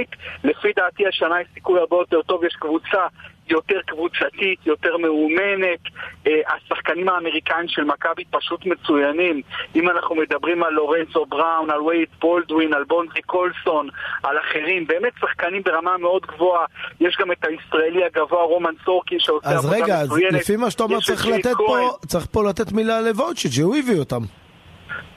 לפי 0.44 0.72
דעתי 0.76 1.06
השנה 1.06 1.40
יש 1.40 1.48
סיכוי 1.54 1.80
הרבה 1.80 1.96
יותר 1.96 2.22
טוב, 2.22 2.44
יש 2.44 2.56
קבוצה 2.56 3.06
יותר 3.50 3.80
קבוצתית, 3.86 4.66
יותר 4.66 4.96
מאומנת. 4.96 5.80
אה, 6.26 6.32
השחקנים 6.54 7.08
האמריקאים 7.08 7.68
של 7.68 7.84
מכבי 7.84 8.24
פשוט 8.30 8.66
מצוינים. 8.66 9.42
אם 9.74 9.90
אנחנו 9.90 10.14
מדברים 10.14 10.62
על 10.62 10.72
לורנצו 10.72 11.26
בראון, 11.26 11.70
על 11.70 11.80
וייד 11.80 12.08
בולדווין, 12.20 12.74
על 12.74 12.84
בונדרי 12.84 13.22
קולסון, 13.22 13.88
על 14.22 14.36
אחרים, 14.38 14.86
באמת 14.86 15.12
שחקנים 15.20 15.62
ברמה 15.62 15.98
מאוד 15.98 16.26
גבוהה. 16.26 16.64
יש 17.00 17.16
גם 17.20 17.32
את 17.32 17.44
הישראלי 17.44 18.04
הגבוה 18.04 18.42
רומן 18.42 18.74
סורקין 18.84 19.18
שעושה 19.20 19.48
עבודה 19.48 19.76
מצוינת. 19.76 19.90
אז 19.90 20.12
רגע, 20.12 20.38
לפי 20.38 20.56
מה 20.56 20.70
שאתה 20.70 20.82
אומר 20.82 21.00
צריך 21.00 21.26
לתת 21.26 21.56
פה, 21.56 21.90
צריך 22.06 22.26
פה 22.30 22.48
לתת 22.48 22.72
מילה 22.72 23.00
לוואוצ'יץ', 23.00 23.52
שהוא 23.52 23.76
הביא 23.76 23.98
אותם. 23.98 24.22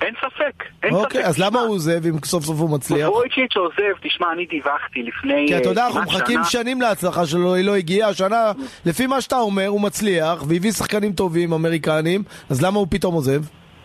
אין 0.02 0.14
ספק, 0.20 0.64
אין 0.84 0.94
אוקיי, 0.94 1.22
ספק. 1.22 1.30
אז 1.30 1.40
למה 1.40 1.60
הוא 1.60 1.76
עוזב 1.76 2.06
אם 2.06 2.14
סוף 2.26 2.44
סוף 2.44 2.60
הוא 2.60 2.70
מצליח? 2.70 3.10
וויצ'יץ' 3.10 3.56
עוזב, 3.56 3.98
תשמע, 4.02 4.28
אני 4.34 4.46
דיווחתי 4.46 5.04
לפני 5.04 5.46
כי 5.48 5.58
אתה 5.58 5.70
יודע, 5.70 5.88
אנחנו 5.88 6.02
מחכים 6.02 6.40
שנים 6.44 6.82
להצלחה 6.82 7.26
שלו, 7.26 7.56
היא 7.56 7.66
לא 7.66 7.76
הגיעה, 7.76 8.10
השנה, 8.10 8.52
לפי 8.86 9.08
מה 9.08 9.22
שאתה 9.22 9.38
אומר, 9.38 9.68
הוא 9.68 9.82
מצליח, 9.82 10.44
והביא 10.48 10.72
שחקנים 10.72 11.14
טובים, 11.14 11.54
אמריקנים, 11.54 12.24
אז 12.50 12.62
למה 12.62 12.80
הוא 12.80 12.88
פתאום 12.90 13.14
עוזב? 13.14 13.42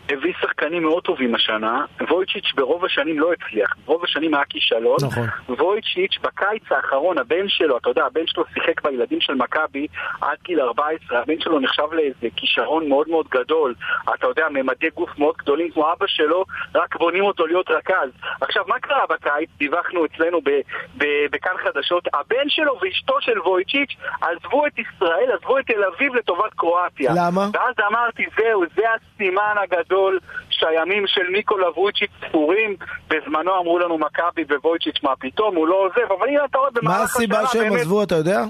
הביא 0.08 0.32
שחקנים 0.40 0.51
שחקנים 0.62 0.82
מאוד 0.82 1.02
טובים 1.02 1.34
השנה, 1.34 1.84
וויצ'יץ' 2.10 2.52
ברוב 2.54 2.84
השנים 2.84 3.20
לא 3.20 3.32
הצליח, 3.32 3.74
ברוב 3.84 4.04
השנים 4.04 4.34
היה 4.34 4.44
כישלון. 4.44 4.96
נכון. 5.02 5.26
וויצ'יץ' 5.48 6.18
בקיץ 6.22 6.62
האחרון, 6.70 7.18
הבן 7.18 7.48
שלו, 7.48 7.78
אתה 7.78 7.90
יודע, 7.90 8.04
הבן 8.04 8.26
שלו 8.26 8.44
שיחק 8.54 8.82
בילדים 8.82 9.20
של 9.20 9.34
מכבי 9.34 9.86
עד 10.20 10.38
גיל 10.42 10.60
14, 10.60 11.18
הבן 11.18 11.40
שלו 11.40 11.60
נחשב 11.60 11.92
לאיזה 11.92 12.28
כישרון 12.36 12.88
מאוד 12.88 13.08
מאוד 13.08 13.26
גדול. 13.30 13.74
אתה 14.14 14.26
יודע, 14.26 14.48
ממדי 14.50 14.90
גוף 14.94 15.18
מאוד 15.18 15.34
גדולים 15.38 15.70
כמו 15.70 15.92
אבא 15.92 16.06
שלו, 16.06 16.44
רק 16.74 16.96
בונים 16.96 17.24
אותו 17.24 17.46
להיות 17.46 17.70
רכז. 17.70 18.10
עכשיו, 18.40 18.64
מה 18.66 18.78
קרה 18.80 19.04
בקיץ? 19.10 19.48
דיווחנו 19.58 20.04
אצלנו 20.04 20.40
בכאן 21.30 21.56
חדשות, 21.64 22.08
הבן 22.14 22.48
שלו 22.48 22.78
ואשתו 22.82 23.14
של 23.20 23.40
וויצ'יץ' 23.40 23.90
עזבו 24.20 24.66
את 24.66 24.78
ישראל, 24.78 25.30
עזבו 25.38 25.58
את 25.58 25.66
תל 25.66 25.84
אביב 25.84 26.14
לטובת 26.14 26.54
קרואטיה. 26.56 27.12
למה? 27.16 27.48
ואז 27.52 27.74
אמרתי, 27.90 28.24
זהו, 28.36 28.64
זה 28.76 28.82
הסימן 28.94 29.54
הגדול 29.62 30.18
שהימים 30.52 31.06
של 31.06 31.22
ניקולה 31.32 31.70
וויצ'יץ' 31.70 32.10
ספורים. 32.28 32.76
בזמנו 33.08 33.58
אמרו 33.60 33.78
לנו 33.78 33.98
מכבי 33.98 34.42
וויצ'יץ', 34.64 35.02
מה 35.02 35.12
פתאום, 35.18 35.56
הוא 35.56 35.68
לא 35.68 35.74
עוזב, 35.74 36.12
אבל 36.18 36.28
הנה 36.28 36.44
אתה 36.44 36.58
רואה 36.58 36.70
במהלך 36.70 37.16
השנה... 37.16 37.26
מה 37.28 37.40
הסיבה 37.40 37.46
שהם 37.46 37.72
עזבו, 37.72 38.02
אתה 38.02 38.14
יודע? 38.14 38.44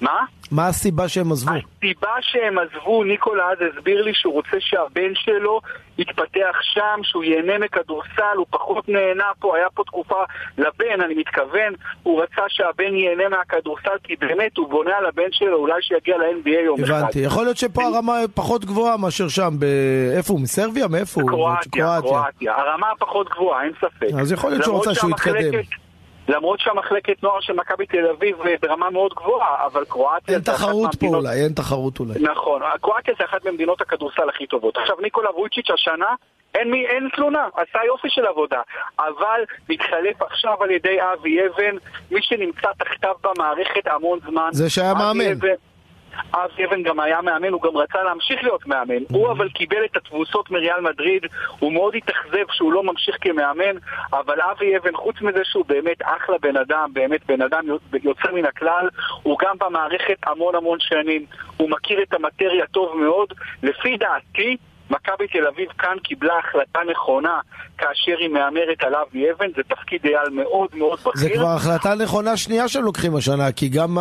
מה? 0.00 0.20
מה 0.50 0.66
הסיבה 0.66 1.08
שהם 1.08 1.32
עזבו? 1.32 1.50
הסיבה 1.50 2.10
שהם 2.20 2.58
עזבו, 2.58 3.04
ניקולה 3.04 3.44
אז 3.50 3.58
הסביר 3.70 4.02
לי 4.02 4.14
שהוא 4.14 4.32
רוצה 4.32 4.56
שהבן 4.60 5.14
שלו 5.14 5.60
יתפתח 5.98 6.56
שם, 6.62 7.00
שהוא 7.02 7.24
ייהנה 7.24 7.58
מכדורסל, 7.58 8.36
הוא 8.36 8.46
פחות 8.50 8.88
נהנה 8.88 9.24
פה, 9.38 9.56
היה 9.56 9.66
פה 9.74 9.82
תקופה 9.86 10.22
לבן, 10.58 11.00
אני 11.04 11.14
מתכוון, 11.14 11.72
הוא 12.02 12.22
רצה 12.22 12.42
שהבן 12.48 12.94
ייהנה 12.94 13.28
מהכדורסל, 13.28 13.96
כי 14.04 14.16
באמת 14.16 14.56
הוא 14.56 14.68
בונה 14.68 14.96
על 14.96 15.06
הבן 15.06 15.32
שלו, 15.32 15.56
אולי 15.56 15.82
שיגיע 15.82 16.16
ל-NBA 16.16 16.60
יום 16.64 16.84
אחד. 16.84 16.92
הבנתי, 16.92 17.18
יכול 17.18 17.44
להיות 17.44 17.56
שפה 17.56 17.84
הרמה 17.84 18.14
פחות 18.34 18.64
גבוהה 18.64 18.96
מאשר 18.96 19.28
שם, 19.28 19.50
ב... 19.58 19.64
איפה 20.16 20.32
הוא? 20.32 20.40
מסרביה? 20.40 20.88
מאיפה 20.88 21.20
הוא? 21.20 21.30
קרואטיה, 21.30 22.00
קרואטיה. 22.00 22.54
הרמה 22.56 22.86
פחות 22.98 23.28
גבוהה, 23.28 23.62
אין 23.64 23.72
ספק. 23.80 24.08
אז 24.20 24.32
יכול 24.32 24.50
להיות 24.50 24.62
שהוא 24.64 24.76
רוצה 24.76 24.94
שהוא 24.94 25.10
יתקדם. 25.10 25.85
למרות 26.28 26.60
שהמחלקת 26.60 27.22
נוער 27.22 27.40
של 27.40 27.52
מכבי 27.52 27.86
תל 27.86 28.06
אביב 28.06 28.40
אה, 28.40 28.54
ברמה 28.62 28.90
מאוד 28.90 29.14
גבוהה, 29.14 29.66
אבל 29.66 29.84
קרואטיה... 29.84 30.34
אין 30.34 30.42
תחרות 30.42 30.94
פה 30.94 31.06
אולי, 31.06 31.42
אין 31.44 31.52
תחרות 31.52 32.00
אולי. 32.00 32.14
נכון, 32.20 32.62
קרואטיה 32.80 33.14
זה 33.18 33.24
אחת 33.24 33.44
ממדינות 33.46 33.80
הכדורסל 33.80 34.28
הכי 34.28 34.46
טובות. 34.46 34.76
עכשיו, 34.76 34.96
ניקולה 35.02 35.30
וויצ'יץ' 35.30 35.70
השנה, 35.70 36.14
אין, 36.54 36.70
מי, 36.70 36.86
אין 36.86 37.08
תלונה, 37.16 37.48
עשה 37.54 37.78
יופי 37.86 38.08
של 38.10 38.26
עבודה. 38.26 38.60
אבל 38.98 39.40
מתחלף 39.68 40.22
עכשיו 40.22 40.62
על 40.62 40.70
ידי 40.70 40.98
אבי 41.12 41.38
אבן, 41.46 41.76
מי 42.10 42.20
שנמצא 42.22 42.68
תחתיו 42.78 43.14
במערכת 43.22 43.86
המון 43.86 44.18
זמן. 44.30 44.48
זה 44.52 44.70
שהיה 44.70 44.94
מאמן. 44.94 45.30
אבן, 45.32 45.54
אבי 46.34 46.64
אבן 46.64 46.82
גם 46.82 47.00
היה 47.00 47.22
מאמן, 47.22 47.52
הוא 47.52 47.62
גם 47.62 47.76
רצה 47.76 48.02
להמשיך 48.02 48.42
להיות 48.42 48.66
מאמן. 48.66 49.02
הוא 49.10 49.30
אבל 49.30 49.48
קיבל 49.48 49.84
את 49.84 49.96
התבוסות 49.96 50.50
מריאל 50.50 50.80
מדריד, 50.80 51.26
הוא 51.58 51.72
מאוד 51.72 51.94
התאכזב 51.94 52.44
שהוא 52.50 52.72
לא 52.72 52.82
ממשיך 52.82 53.16
כמאמן, 53.20 53.76
אבל 54.12 54.40
אבי 54.40 54.76
אבן, 54.76 54.94
חוץ 54.94 55.20
מזה 55.20 55.40
שהוא 55.44 55.64
באמת 55.68 56.02
אחלה 56.02 56.38
בן 56.38 56.56
אדם, 56.56 56.90
באמת 56.92 57.26
בן 57.26 57.42
אדם 57.42 57.64
יוצא 58.02 58.32
מן 58.32 58.44
הכלל, 58.44 58.88
הוא 59.22 59.38
גם 59.38 59.56
במערכת 59.58 60.18
המון 60.26 60.54
המון 60.54 60.78
שנים, 60.80 61.24
הוא 61.56 61.70
מכיר 61.70 62.02
את 62.02 62.14
המטריה 62.14 62.66
טוב 62.66 62.96
מאוד. 62.96 63.32
לפי 63.62 63.96
דעתי, 63.96 64.56
מכבי 64.90 65.26
תל 65.32 65.46
אביב 65.46 65.68
כאן 65.78 65.96
קיבלה 66.04 66.34
החלטה 66.38 66.78
נכונה 66.90 67.40
כאשר 67.78 68.18
היא 68.18 68.28
מהמרת 68.28 68.82
על 68.82 68.94
אבי 68.94 69.30
אבן, 69.30 69.46
זה 69.56 69.62
תפקיד 69.68 70.00
אייל 70.04 70.28
מאוד 70.30 70.68
מאוד 70.74 70.98
בכיר. 70.98 71.12
זה 71.14 71.30
כבר 71.34 71.48
החלטה 71.48 71.94
נכונה 71.94 72.36
שנייה 72.36 72.68
שהם 72.68 72.84
לוקחים 72.84 73.16
השנה, 73.16 73.52
כי 73.52 73.68
גם 73.68 73.98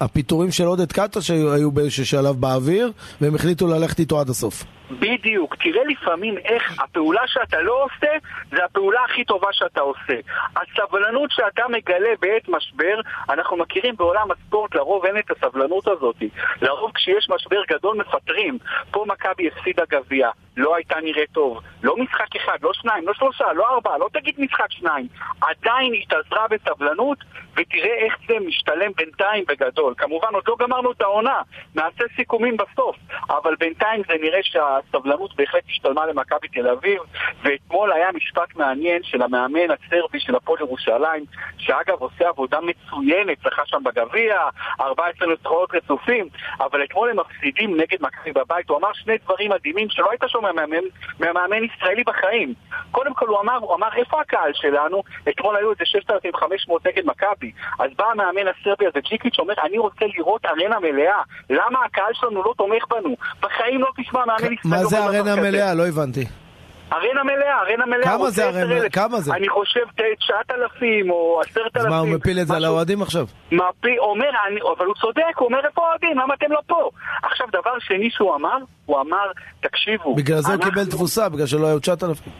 הפיטורים 0.00 0.52
של 0.52 0.64
עודד 0.64 0.92
קטש 0.92 1.30
היו 1.30 1.70
באיזשהו 1.70 2.06
שלב 2.06 2.40
באוויר, 2.40 2.92
והם 3.20 3.34
החליטו 3.34 3.66
ללכת 3.66 3.98
איתו 3.98 4.20
עד 4.20 4.28
הסוף. 4.28 4.64
בדיוק, 4.90 5.54
תראה 5.54 5.84
לפעמים 5.84 6.38
איך 6.38 6.82
הפעולה 6.82 7.22
שאתה 7.26 7.60
לא 7.60 7.84
עושה, 7.84 8.12
זה 8.50 8.64
הפעולה 8.64 9.00
הכי 9.04 9.24
טובה 9.24 9.48
שאתה 9.52 9.80
עושה. 9.80 10.14
הסבלנות 10.56 11.30
שאתה 11.30 11.62
מגלה 11.68 12.10
בעת 12.20 12.48
משבר, 12.48 13.00
אנחנו 13.28 13.56
מכירים 13.56 13.96
בעולם 13.96 14.30
הספורט, 14.30 14.74
לרוב 14.74 15.06
אין 15.06 15.18
את 15.18 15.30
הסבלנות 15.30 15.88
הזאת. 15.88 16.16
לרוב 16.62 16.90
כשיש 16.94 17.30
משבר 17.30 17.62
גדול 17.68 17.96
מפטרים. 17.96 18.58
פה 18.90 19.04
מכבי 19.08 19.48
הפסידה 19.48 19.82
גביע, 19.90 20.30
לא 20.56 20.76
הייתה 20.76 21.00
נראית 21.00 21.30
טוב. 21.32 21.60
לא 21.82 21.96
משחק 21.96 22.36
אחד, 22.36 22.58
לא 22.62 22.72
שניים, 22.72 23.06
לא 23.06 23.14
שלושה, 23.14 23.52
לא 23.52 23.68
ארבעה, 23.74 23.98
לא 23.98 24.08
תגיד 24.12 24.34
משחק 24.38 24.70
שניים. 24.70 25.06
עדיין 25.40 25.92
התאזרה 25.94 26.46
בסבלנות, 26.48 27.18
ותראה 27.56 27.94
איך 27.94 28.16
זה 28.28 28.34
משתלם 28.46 28.92
בינתיים 28.96 29.44
בגדול. 29.48 29.94
כמובן, 29.96 30.28
עוד 30.32 30.44
לא 30.48 30.56
גמרנו 30.58 30.92
את 30.92 31.00
העונה, 31.00 31.40
נעשה 31.74 32.04
סיכומים 32.16 32.56
בסוף, 32.56 32.96
אבל 33.30 33.54
בינתיים 33.54 34.02
זה 34.08 34.14
נראה 34.22 34.40
שהסבלנות 34.42 35.36
בהחלט 35.36 35.62
השתלמה 35.68 36.06
למכבי 36.06 36.48
תל 36.48 36.68
אביב, 36.68 37.00
ואתמול 37.42 37.92
היה 37.92 38.12
משפט 38.12 38.56
מעניין 38.56 39.02
של 39.02 39.22
המאמן 39.22 39.70
הסרבי 39.70 40.20
של 40.20 40.36
הפועל 40.36 40.60
ירושלים, 40.60 41.24
שאגב 41.58 41.98
עושה 41.98 42.28
עבודה 42.28 42.58
מצוינת, 42.60 43.38
זכה 43.38 43.62
שם 43.66 43.82
בגביע, 43.84 44.40
14 44.80 45.32
נצחונות 45.32 45.74
רצופים, 45.74 46.28
אבל 46.60 46.84
אתמול 46.84 47.10
הם 47.10 47.16
מפסידים 47.20 47.76
נגד 47.76 47.98
מכבי 48.00 48.32
בבית. 48.32 48.68
הוא 48.68 48.78
אמר 48.78 48.92
שני 48.92 49.18
דברים 49.18 49.50
מדהימים 49.50 49.90
שלא 49.90 50.10
היית 50.10 50.22
שומע 50.26 50.45
מהמאמן, 50.52 50.84
מהמאמן 51.20 51.64
ישראלי 51.64 52.02
בחיים. 52.06 52.54
קודם 52.90 53.14
כל 53.14 53.26
הוא 53.26 53.40
אמר, 53.40 53.56
הוא 53.56 53.74
אמר 53.74 53.88
איפה 53.96 54.20
הקהל 54.20 54.50
שלנו? 54.54 55.02
אתמול 55.28 55.56
היו 55.56 55.70
איזה 55.70 55.84
6,500 55.84 56.86
נגד 56.86 57.02
מכבי. 57.06 57.52
אז 57.78 57.90
בא 57.98 58.04
המאמן 58.10 58.48
הסרבי 58.48 58.86
הזה, 58.86 59.00
ג'יקיץ', 59.00 59.38
אומר, 59.38 59.54
אני 59.64 59.78
רוצה 59.78 60.04
לראות 60.16 60.46
ארנה 60.46 60.78
מלאה. 60.80 61.22
למה 61.50 61.84
הקהל 61.84 62.12
שלנו 62.12 62.42
לא 62.42 62.54
תומך 62.56 62.84
בנו? 62.90 63.16
בחיים 63.40 63.80
לא 63.80 63.88
תשמע 63.96 64.24
מאמן 64.24 64.52
ישראלי. 64.52 64.82
מה 64.82 64.84
זה 64.84 65.04
ארנה 65.04 65.36
מלאה? 65.36 65.74
לא 65.74 65.86
הבנתי. 65.86 66.45
ארנה 66.92 67.24
מלאה, 67.24 67.60
ארנה 67.60 67.86
מלאה. 67.86 68.04
כמה 68.04 68.30
זה 68.30 68.48
ארנה? 68.48 68.88
כמה 68.88 69.20
זה? 69.20 69.34
אני 69.34 69.48
חושב 69.48 69.80
9,000 69.94 71.10
או 71.10 71.40
10,000. 71.40 71.76
אז 71.76 71.86
מה, 71.86 71.98
הוא 71.98 72.08
מפיל 72.08 72.40
את 72.40 72.46
זה 72.46 72.56
על 72.56 72.64
האוהדים 72.64 73.02
עכשיו? 73.02 73.26
מפיל, 73.52 73.98
אומר, 73.98 74.28
אני, 74.48 74.60
אבל 74.78 74.86
הוא 74.86 74.94
צודק, 74.94 75.22
הוא 75.38 75.46
אומר 75.46 75.58
איפה 75.66 75.86
האוהדים, 75.86 76.18
למה 76.18 76.34
אתם 76.34 76.52
לא 76.52 76.60
פה? 76.66 76.90
עכשיו, 77.22 77.46
דבר 77.52 77.78
שני 77.80 78.10
שהוא 78.10 78.34
אמר, 78.34 78.56
הוא 78.86 79.00
אמר, 79.00 79.26
תקשיבו. 79.60 80.14
בגלל 80.14 80.40
זה 80.40 80.52
הוא 80.52 80.64
קיבל 80.64 80.84
תבוסה, 80.84 81.28
בגלל 81.28 81.46
שלא 81.46 81.66
היו 81.66 81.80
9,000. 81.80 82.32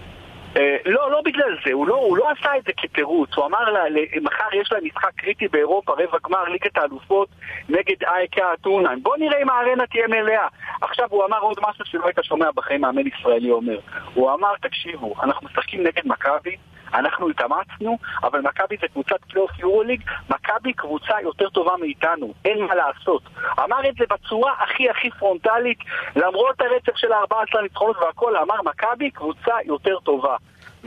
אה, 0.56 0.76
לא, 0.84 1.10
לא 1.10 1.20
בגלל 1.24 1.56
זה, 1.64 1.72
הוא 1.72 1.86
לא, 1.86 1.94
הוא 1.94 2.16
לא 2.16 2.30
עשה 2.30 2.56
את 2.56 2.64
זה 2.64 2.72
כתירוץ, 2.76 3.30
הוא 3.36 3.46
אמר 3.46 3.70
לה, 3.70 3.80
מחר 4.22 4.54
יש 4.60 4.72
לה 4.72 4.78
משחק 4.82 5.10
קריטי 5.16 5.48
באירופה, 5.48 5.92
רבע 5.92 6.18
גמר 6.24 6.44
ליגת 6.44 6.78
האלופות 6.78 7.28
נגד 7.68 8.04
אייקה 8.04 8.54
אתונן. 8.54 8.98
בוא 9.02 9.16
נראה 9.16 9.42
אם 9.42 9.50
הארנה 9.50 9.86
תהיה 9.86 10.08
מלאה. 10.08 10.46
עכשיו 10.80 11.06
הוא 11.10 11.24
אמר 11.24 11.38
עוד 11.40 11.58
משהו 11.68 11.84
שלא 11.84 12.04
היית 12.04 12.18
שומע 12.22 12.50
בחיים 12.54 12.80
מאמן 12.80 13.06
ישראלי 13.06 13.50
אומר. 13.50 13.78
הוא 14.14 14.32
אמר, 14.32 14.52
תקשיבו, 14.62 15.14
אנחנו 15.22 15.46
משחקים 15.46 15.82
נגד 15.82 16.02
מכבי, 16.04 16.56
אנחנו 16.94 17.28
התאמצנו, 17.28 17.98
אבל 18.22 18.40
מכבי 18.40 18.76
זה 18.80 18.88
קבוצת 18.88 19.24
פלייאוף 19.30 19.58
יורוליג, 19.58 20.02
מכבי 20.30 20.72
קבוצה 20.72 21.14
יותר 21.22 21.48
טובה 21.48 21.72
מאיתנו, 21.80 22.34
אין 22.44 22.64
מה 22.64 22.74
לעשות. 22.74 23.22
אמר 23.64 23.88
את 23.88 23.94
זה 23.94 24.04
בצורה 24.10 24.52
הכי 24.58 24.90
הכי 24.90 25.10
פרונטלית, 25.10 25.78
למרות 26.16 26.60
הרצף 26.60 26.96
של 26.96 27.12
ה-14 27.12 27.60
ניצחונות 27.62 27.96
והכל, 27.96 28.36
אמר 28.36 28.62
מכבי 28.64 29.10
קבוצה 29.10 29.54
יותר 29.64 29.98
טובה. 30.00 30.36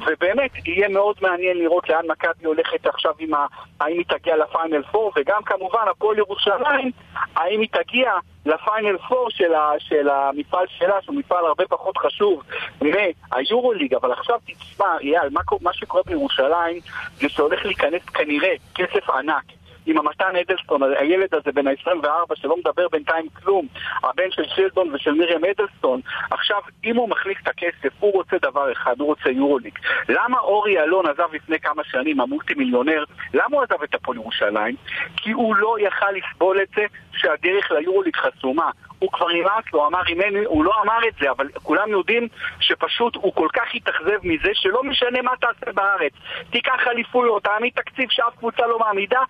ובאמת, 0.08 0.52
יהיה 0.68 0.88
מאוד 0.88 1.16
מעניין 1.22 1.58
לראות 1.58 1.90
לאן 1.90 2.06
מכבי 2.08 2.46
הולכת 2.46 2.88
עכשיו 2.88 3.14
עם 3.20 3.34
ה... 3.34 3.46
האם 3.80 3.98
היא 3.98 4.06
תגיע 4.08 4.38
לפיינל 4.38 4.84
4, 4.96 5.00
וגם 5.16 5.44
כמובן 5.46 5.86
הפועל 5.92 6.18
ירושלים, 6.18 6.92
האם 7.36 7.62
היא 7.62 7.70
תגיע 7.72 8.12
לפיינל 8.46 8.98
4 9.12 9.16
של, 9.30 9.54
ה... 9.54 9.72
של 9.80 10.10
המפעל 10.10 10.66
שלה, 10.68 11.02
שהוא 11.02 11.16
מפעל 11.16 11.46
הרבה 11.46 11.64
פחות 11.70 11.98
חשוב 11.98 12.44
מהיורוליג, 12.82 13.94
אבל 13.94 14.12
עכשיו 14.12 14.40
תשמע, 14.46 14.98
אייל, 15.02 15.30
מה, 15.32 15.42
מה 15.62 15.74
שקורה 15.74 16.04
בירושלים 16.06 16.80
זה 17.16 17.30
שהולך 17.30 17.66
להיכנס 17.66 18.02
כנראה 18.06 18.54
כסף 18.76 19.10
ענק. 19.10 19.59
עם 19.90 19.98
המתן 19.98 20.36
אדלסטון, 20.36 20.82
הילד 21.00 21.34
הזה 21.34 21.52
בן 21.52 21.68
ה-24 21.68 22.36
שלא 22.36 22.58
מדבר 22.58 22.88
בינתיים 22.88 23.26
כלום, 23.30 23.68
הבן 24.04 24.32
של 24.32 24.44
שלדון 24.56 24.94
ושל 24.94 25.12
מרים 25.12 25.42
אדלסטון. 25.46 26.02
עכשיו, 26.32 26.62
אם 26.84 26.96
הוא 26.96 27.10
מחליף 27.10 27.38
את 27.44 27.48
הכסף, 27.48 27.94
הוא 28.00 28.14
רוצה 28.14 28.38
דבר 28.42 28.72
אחד, 28.72 29.00
הוא 29.00 29.08
רוצה 29.08 29.30
יורוליג. 29.30 29.80
למה 30.10 30.40
אורי 30.40 30.80
אלון 30.80 31.06
עזב 31.06 31.34
לפני 31.34 31.60
כמה 31.60 31.84
שנים, 31.84 32.22
המולטי 32.22 32.54
מיליונר, 32.54 33.04
למה 33.34 33.58
הוא 33.58 33.64
עזב 33.64 33.84
את 33.84 33.96
הפועל 33.96 34.18
ירושלים? 34.18 34.76
כי 35.18 35.32
הוא 35.32 35.56
לא 35.56 35.76
יכל 35.80 36.12
לסבול 36.12 36.62
את 36.62 36.68
זה 36.76 36.86
שהדרך 37.14 37.72
ליורוליג 37.72 38.16
חסומה. 38.16 38.70
הוא 39.00 39.12
כבר 39.12 39.28
נמאס 39.28 39.64
לו, 39.74 39.88
אמר 39.88 40.02
אימני, 40.08 40.46
הוא 40.46 40.66
לא 40.66 40.72
אמר 40.84 41.08
את 41.08 41.14
זה, 41.22 41.32
אבל 41.32 41.48
כולם 41.64 41.90
יודעים 41.90 42.28
שפשוט 42.60 43.16
הוא 43.16 43.34
כל 43.36 43.48
כך 43.54 43.76
התאכזב 43.76 44.20
מזה 44.24 44.50
שלא 44.54 44.84
משנה 44.84 45.22
מה 45.22 45.32
תעשה 45.42 45.72
בארץ. 45.74 46.14
תיקח 46.50 46.88
אליפויות, 46.88 47.44
תעמיד 47.44 47.74
תקציב 47.76 48.10
שאף 48.10 48.36
קבוצה 48.38 48.68
לא 48.68 48.80
מעמידה, 48.80 49.22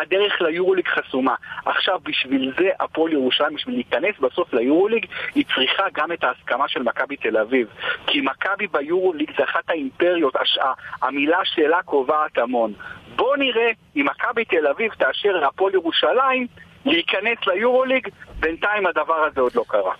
הדרך 0.00 0.40
ליורוליג 0.40 0.88
חסומה. 0.88 1.34
עכשיו, 1.64 1.98
בשביל 2.02 2.52
זה 2.58 2.70
הפועל 2.80 3.12
ירושלים, 3.12 3.54
בשביל 3.54 3.74
להיכנס 3.74 4.18
בסוף 4.20 4.54
ליורוליג, 4.54 5.06
היא 5.34 5.44
צריכה 5.54 5.84
גם 5.92 6.12
את 6.12 6.24
ההסכמה 6.24 6.68
של 6.68 6.82
מכבי 6.82 7.16
תל 7.16 7.36
אביב. 7.36 7.68
כי 8.06 8.20
מכבי 8.20 8.66
ביורוליג 8.66 9.30
זה 9.38 9.44
אחת 9.44 9.70
האימפריות, 9.70 10.36
הש... 10.36 10.58
המילה 11.02 11.38
שלה 11.44 11.82
קובעת 11.82 12.38
המון. 12.38 12.72
בואו 13.16 13.36
נראה 13.36 13.70
אם 13.96 14.06
מכבי 14.06 14.44
תל 14.44 14.66
אביב 14.66 14.92
תאשר 14.92 15.32
להפועל 15.32 15.74
ירושלים 15.74 16.46
להיכנס 16.84 17.38
ליורוליג, 17.46 18.08
בינתיים 18.40 18.86
הדבר 18.86 19.14
הזה 19.14 19.40
עוד 19.40 19.54
לא 19.54 19.64
קרה. 19.68 19.94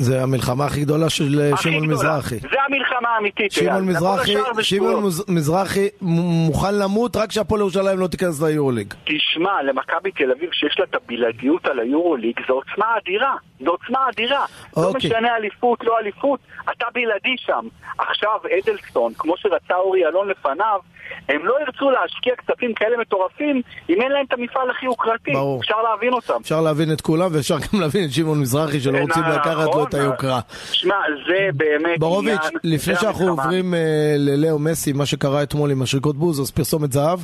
זה 0.00 0.22
המלחמה 0.22 0.64
הכי 0.64 0.80
גדולה 0.80 1.10
של 1.10 1.50
שמעון 1.56 1.86
מזרחי. 1.86 2.38
זה 2.38 2.62
המלחמה 2.68 3.08
האמיתית. 3.08 3.52
שמעון 3.52 3.86
מזרחי, 3.86 4.34
שמעון 4.62 5.04
מזרחי 5.28 5.88
מוכן 6.00 6.74
למות 6.74 7.16
רק 7.16 7.32
שהפועל 7.32 7.60
ירושלים 7.60 7.98
לא 7.98 8.06
תיכנס 8.06 8.42
ליורוליג. 8.42 8.94
תשמע, 9.04 9.62
למכבי 9.62 10.10
תל 10.10 10.30
אביב 10.30 10.50
שיש 10.52 10.76
לה 10.78 10.84
את 10.84 10.94
הבלעדיות 10.94 11.66
על 11.66 11.78
היורוליג, 11.80 12.40
זו 12.48 12.54
עוצמה 12.54 12.86
אדירה. 13.02 13.34
זו 13.64 13.70
עוצמה 13.70 13.98
אדירה. 14.08 14.44
לא 14.76 14.82
אוקיי. 14.82 15.10
לא 15.10 15.16
משנה 15.16 15.36
אליפות, 15.36 15.84
לא 15.84 15.98
אליפות, 15.98 16.40
אתה 16.72 16.86
בלעדי 16.94 17.36
שם. 17.36 17.66
עכשיו 17.98 18.40
אדלסטון, 18.58 19.12
כמו 19.18 19.34
שרצה 19.36 19.74
אורי 19.74 20.06
אלון 20.06 20.28
לפניו, 20.28 20.80
הם 21.28 21.46
לא 21.46 21.54
ירצו 21.60 21.90
להשקיע 21.90 22.34
כספים 22.36 22.74
כאלה 22.74 22.96
מטורפים 23.00 23.62
אם 23.90 24.02
אין 24.02 24.12
להם 24.12 24.24
את 24.28 24.32
המפעל 24.32 24.70
הכי 24.70 24.86
יוקרתי. 24.86 25.32
ברור. 25.32 25.60
אפשר 25.60 25.82
להבין 25.82 26.12
אותם. 26.12 26.38
אפשר 26.40 26.60
להבין 26.60 26.92
את 26.92 27.00
כולם 27.00 27.30
ואפשר 27.32 27.56
גם 27.58 27.80
להבין 27.80 28.04
את 28.04 28.12
שמעון 28.12 28.40
מזרחי 28.40 28.80
שלא 28.80 28.98
רוצים 28.98 29.22
לקחת 29.22 29.74
לו 29.74 29.84
את 29.84 29.89
היוקרה. 29.94 30.40
שמע, 30.72 30.94
זה 31.28 31.48
באמת 31.54 31.98
ברוביץ', 31.98 32.40
לפני 32.64 32.96
שאנחנו 32.96 33.28
עוברים 33.28 33.74
אה, 33.74 34.14
ללאו 34.18 34.58
מסי, 34.58 34.92
מה 34.92 35.06
שקרה 35.06 35.42
אתמול 35.42 35.70
עם 35.70 35.82
השריקות 35.82 36.16
בוז, 36.16 36.40
אז 36.40 36.50
פרסומת 36.50 36.92
זהב. 36.92 37.20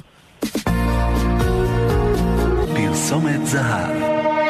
פרסומת 2.75 3.47
זהב. 3.47 3.97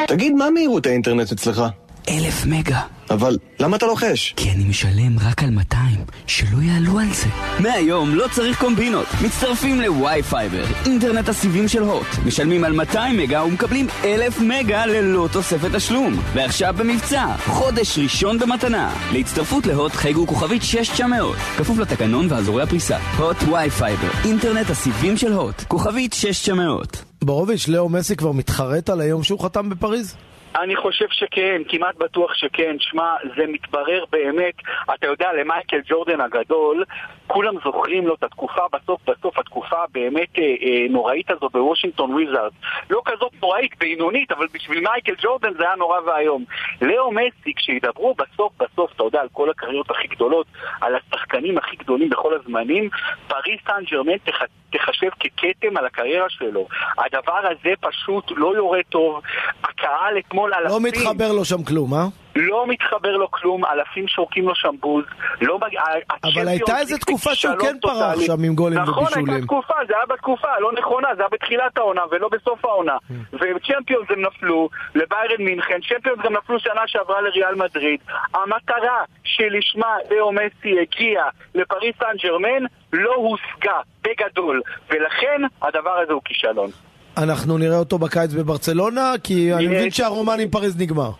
תגיד, 0.07 0.33
מה 0.33 0.51
מהירות 0.51 0.87
האינטרנט 0.87 1.33
אצלך? 1.33 1.63
אלף 2.09 2.47
מגה. 2.47 2.81
אבל 3.11 3.39
למה 3.61 3.77
אתה 3.77 3.87
לוחש? 3.87 4.35
כי 4.37 4.51
אני 4.51 4.65
משלם 4.65 5.19
רק 5.19 5.43
על 5.43 5.51
200, 5.51 5.81
שלא 6.27 6.63
יעלו 6.63 6.99
על 6.99 7.13
זה. 7.13 7.27
מהיום 7.61 8.15
לא 8.15 8.27
צריך 8.33 8.61
קומבינות. 8.61 9.07
מצטרפים 9.25 9.81
לוואי 9.81 10.23
פייבר, 10.23 10.65
אינטרנט 10.87 11.29
הסיבים 11.29 11.69
של 11.69 11.83
הוט. 11.83 12.07
משלמים 12.27 12.65
על 12.65 12.73
200 12.73 13.17
מגה 13.17 13.45
ומקבלים 13.45 13.87
1,000 14.05 14.41
מגה 14.41 14.87
ללא 14.87 15.29
תוספת 15.33 15.75
תשלום. 15.75 16.21
ועכשיו 16.35 16.75
במבצע, 16.79 17.37
חודש 17.47 17.99
ראשון 17.99 18.39
במתנה. 18.39 18.95
להצטרפות 19.13 19.67
להוט 19.67 19.93
חייגו 19.93 20.27
כוכבית 20.27 20.63
6900. 20.63 21.37
כפוף 21.59 21.79
לתקנון 21.79 22.27
ואזורי 22.31 22.63
הפריסה. 22.63 22.99
הוט 23.17 23.37
וואי 23.43 23.71
פייבר, 23.71 24.09
אינטרנט 24.25 24.71
הסיבים 24.71 25.17
של 25.17 25.33
הוט. 25.33 25.63
כוכבית 25.69 26.13
6900. 26.13 27.03
ברקוביץ', 27.25 27.69
לאו 27.69 27.89
מסי 27.89 28.17
כבר 28.17 28.33
מתחרט 28.33 28.91
על 28.91 29.01
היום 29.01 29.23
שהוא 29.23 29.41
חתם 29.41 29.69
בפריז? 29.71 30.17
אני 30.63 30.77
חושב 30.77 31.07
שכן, 31.11 31.63
כמעט 31.69 31.95
בטוח 31.97 32.35
שכן. 32.35 32.77
שמע, 32.81 33.15
זה 33.37 33.45
מתברר 33.49 34.05
באמת, 34.13 34.55
אתה 34.95 35.07
יודע, 35.07 35.33
למייקל 35.33 35.81
ג'ורדן 35.89 36.21
הגדול, 36.21 36.85
כולם 37.27 37.55
זוכרים 37.65 38.07
לו 38.07 38.15
את 38.15 38.23
התקופה 38.23 38.63
בסוף 38.73 39.01
בסוף, 39.11 39.39
התקופה 39.39 39.77
באמת 39.93 40.39
אה, 40.39 40.43
אה, 40.43 40.87
נוראית 40.91 41.31
הזו 41.31 41.49
בוושינגטון 41.53 42.13
וויזארדס. 42.13 42.53
לא 42.91 43.03
כזאת 43.05 43.33
נוראית, 43.43 43.79
בינונית, 43.79 44.33
אבל 44.33 44.47
בשביל 44.55 44.81
מייקל 44.81 45.15
ג'ורדן 45.23 45.53
זה 45.59 45.65
היה 45.65 45.77
נורא 45.77 46.01
ואיום. 46.01 46.45
לאו 46.83 47.13
מסי, 47.13 47.55
כשידברו 47.57 48.15
בסוף 48.15 48.53
בסוף, 48.59 48.93
אתה 48.95 49.05
יודע, 49.05 49.21
על 49.21 49.29
כל 49.33 49.51
הקריירות 49.51 49.91
הכי 49.91 50.09
גדולות, 50.09 50.47
על 50.81 50.95
השחקנים 50.97 51.59
הכי 51.59 51.77
גדולים 51.77 52.11
בכל 52.11 52.35
הזמנים, 52.35 52.89
פריס 53.29 53.61
סן 53.67 53.85
ג'רמן 53.91 54.19
תח, 54.25 54.39
תחשב 54.71 55.11
ככתם 55.11 55.77
על 55.77 55.87
הקריירה 55.87 56.27
שלו. 56.29 56.67
הדבר 56.99 57.41
הזה 57.51 57.75
פשוט 57.81 58.25
לא 58.37 58.57
יורה 58.57 58.81
טוב. 58.89 59.21
הקהל 59.63 60.19
אתמול 60.19 60.55
אלפים... 60.55 60.71
לא 60.71 60.81
מתחבר 60.81 61.33
לו 61.33 61.45
שם 61.45 61.65
כלום, 61.65 61.95
אה? 61.95 62.26
לא 62.37 62.67
מתחבר 62.69 63.17
לו 63.17 63.31
כלום, 63.31 63.65
אלפים 63.65 64.09
שורקים 64.09 64.49
לו 64.49 64.55
שם 64.55 64.75
בוז. 64.81 65.05
לא 65.41 65.59
מג... 65.59 65.77
אבל 66.25 66.49
הייתה 66.49 66.79
איזו 66.79 66.97
תקופה 66.99 67.35
שהוא 67.35 67.55
כן 67.61 67.77
פרח 67.83 68.21
שם 68.21 68.45
עם 68.45 68.55
גולים 68.55 68.79
ובישולים. 68.79 69.07
נכון, 69.07 69.29
הייתה 69.29 69.47
תקופה, 69.47 69.75
זה 69.89 69.95
היה 69.97 70.07
בתקופה 70.07 70.49
לא 70.61 70.73
נכונה, 70.73 71.09
זה 71.17 71.23
היה 71.23 71.29
בתחילת 71.33 71.79
העונה 71.79 72.03
ולא 72.11 72.29
בסוף 72.29 72.65
העונה. 72.65 72.97
Mm. 73.11 73.15
וצ'מפיונס 73.33 74.11
הם 74.11 74.21
נפלו 74.27 74.69
לביירן 74.95 75.45
מינכן, 75.45 75.79
צ'מפיונס 75.89 76.19
גם 76.25 76.33
נפלו 76.33 76.61
שנה 76.61 76.81
שעברה 76.87 77.21
לריאל 77.21 77.55
מדריד. 77.55 78.01
המטרה 78.35 79.05
שלשמה 79.25 79.95
לאו 80.11 80.33
מסי 80.33 80.81
הגיע 80.81 81.25
לפריס 81.55 81.95
סן 81.99 82.17
ג'רמן 82.23 82.67
לא 82.93 83.15
הושגה 83.15 83.81
בגדול, 84.03 84.63
ולכן 84.91 85.43
הדבר 85.63 85.99
הזה 86.03 86.13
הוא 86.13 86.23
כישלון. 86.25 86.71
אנחנו 87.17 87.59
נראה 87.59 87.79
אותו 87.79 87.99
בקיץ 87.99 88.33
בברצלונה, 88.33 89.13
כי 89.25 89.55
אני 89.55 89.67
מבין 89.67 89.91
שהרומן 89.91 90.41
עם 90.41 90.49
פריז 90.49 90.81
נגמר. 90.81 91.11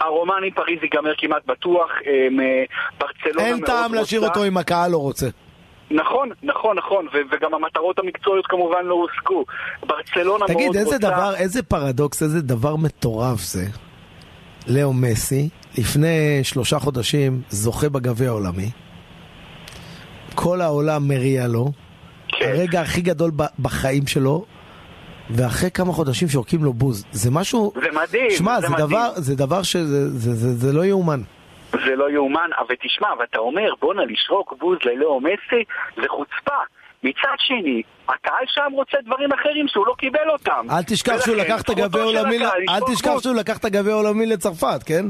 הרומן 0.00 0.40
עם 0.44 0.50
פריז 0.50 0.78
ייגמר 0.82 1.12
כמעט 1.18 1.46
בטוח, 1.46 1.90
אה, 2.06 2.28
ברצלונה 3.00 3.48
אין 3.48 3.60
טעם 3.60 3.94
להשאיר 3.94 4.20
אותו 4.20 4.44
אם 4.44 4.56
הקהל 4.56 4.90
לא 4.90 4.98
רוצה. 4.98 5.26
נכון, 5.90 6.30
נכון, 6.42 6.76
נכון, 6.78 7.06
ו- 7.06 7.34
וגם 7.34 7.54
המטרות 7.54 7.98
המקצועיות 7.98 8.46
כמובן 8.46 8.84
לא 8.84 8.94
הושגו. 8.94 9.44
ברצלונה 9.86 10.46
תגיד, 10.46 10.64
מאוד 10.64 10.76
איזה 10.76 10.96
רוצה... 10.96 10.98
דבר, 10.98 11.34
איזה 11.36 11.62
פרדוקס, 11.62 12.22
איזה 12.22 12.42
דבר 12.42 12.76
מטורף 12.76 13.40
זה. 13.40 13.64
לאו 14.68 14.92
מסי, 14.92 15.48
לפני 15.78 16.40
שלושה 16.42 16.78
חודשים 16.78 17.40
זוכה 17.48 17.88
בגביע 17.88 18.28
העולמי. 18.28 18.70
כל 20.34 20.60
העולם 20.60 21.08
מריע 21.08 21.46
לו. 21.46 21.72
כן. 22.28 22.48
הרגע 22.48 22.80
הכי 22.80 23.00
גדול 23.00 23.30
בחיים 23.58 24.06
שלו, 24.06 24.44
ואחרי 25.30 25.70
כמה 25.70 25.92
חודשים 25.92 26.28
שורקים 26.28 26.64
לו 26.64 26.72
בוז. 26.72 27.04
זה 27.12 27.30
משהו... 27.30 27.72
זה 27.74 27.88
מדהים, 27.92 28.30
שמע, 28.30 28.60
זה, 28.60 28.66
זה 28.66 28.72
מדהים. 28.72 28.88
דבר, 28.88 29.10
זה 29.14 29.36
דבר 29.36 29.62
שזה 29.62 30.08
זה, 30.10 30.34
זה, 30.34 30.54
זה 30.54 30.72
לא 30.72 30.84
יאומן. 30.84 31.20
זה 31.72 31.96
לא 31.96 32.10
יאומן, 32.10 32.50
אבל 32.58 32.74
תשמע, 32.82 33.08
ואתה 33.20 33.38
אומר, 33.38 33.74
בואנה, 33.80 34.02
לשרוק 34.04 34.54
בוז 34.58 34.78
ללאו 34.84 35.20
מסי, 35.20 35.64
זה 35.96 36.08
חוצפה. 36.08 36.56
מצד 37.02 37.36
שני, 37.38 37.82
הקהל 38.08 38.44
שם 38.46 38.72
רוצה 38.72 38.96
דברים 39.04 39.32
אחרים 39.32 39.68
שהוא 39.68 39.86
לא 39.86 39.94
קיבל 39.98 40.30
אותם. 40.32 40.66
אל 40.70 40.82
תשכח 40.82 41.24
שהוא 41.24 41.36
לקח 41.36 41.62
את 41.62 41.68
הגביע 41.70 42.02
העולמי, 42.02 42.38
אל 42.68 42.80
תשכח 42.92 43.22
שהוא 43.22 43.34
לקח 43.34 43.58
את 43.58 43.64
הגביע 43.64 43.92
העולמי 43.94 44.26
לצרפת, 44.26 44.82
כן? 44.86 45.04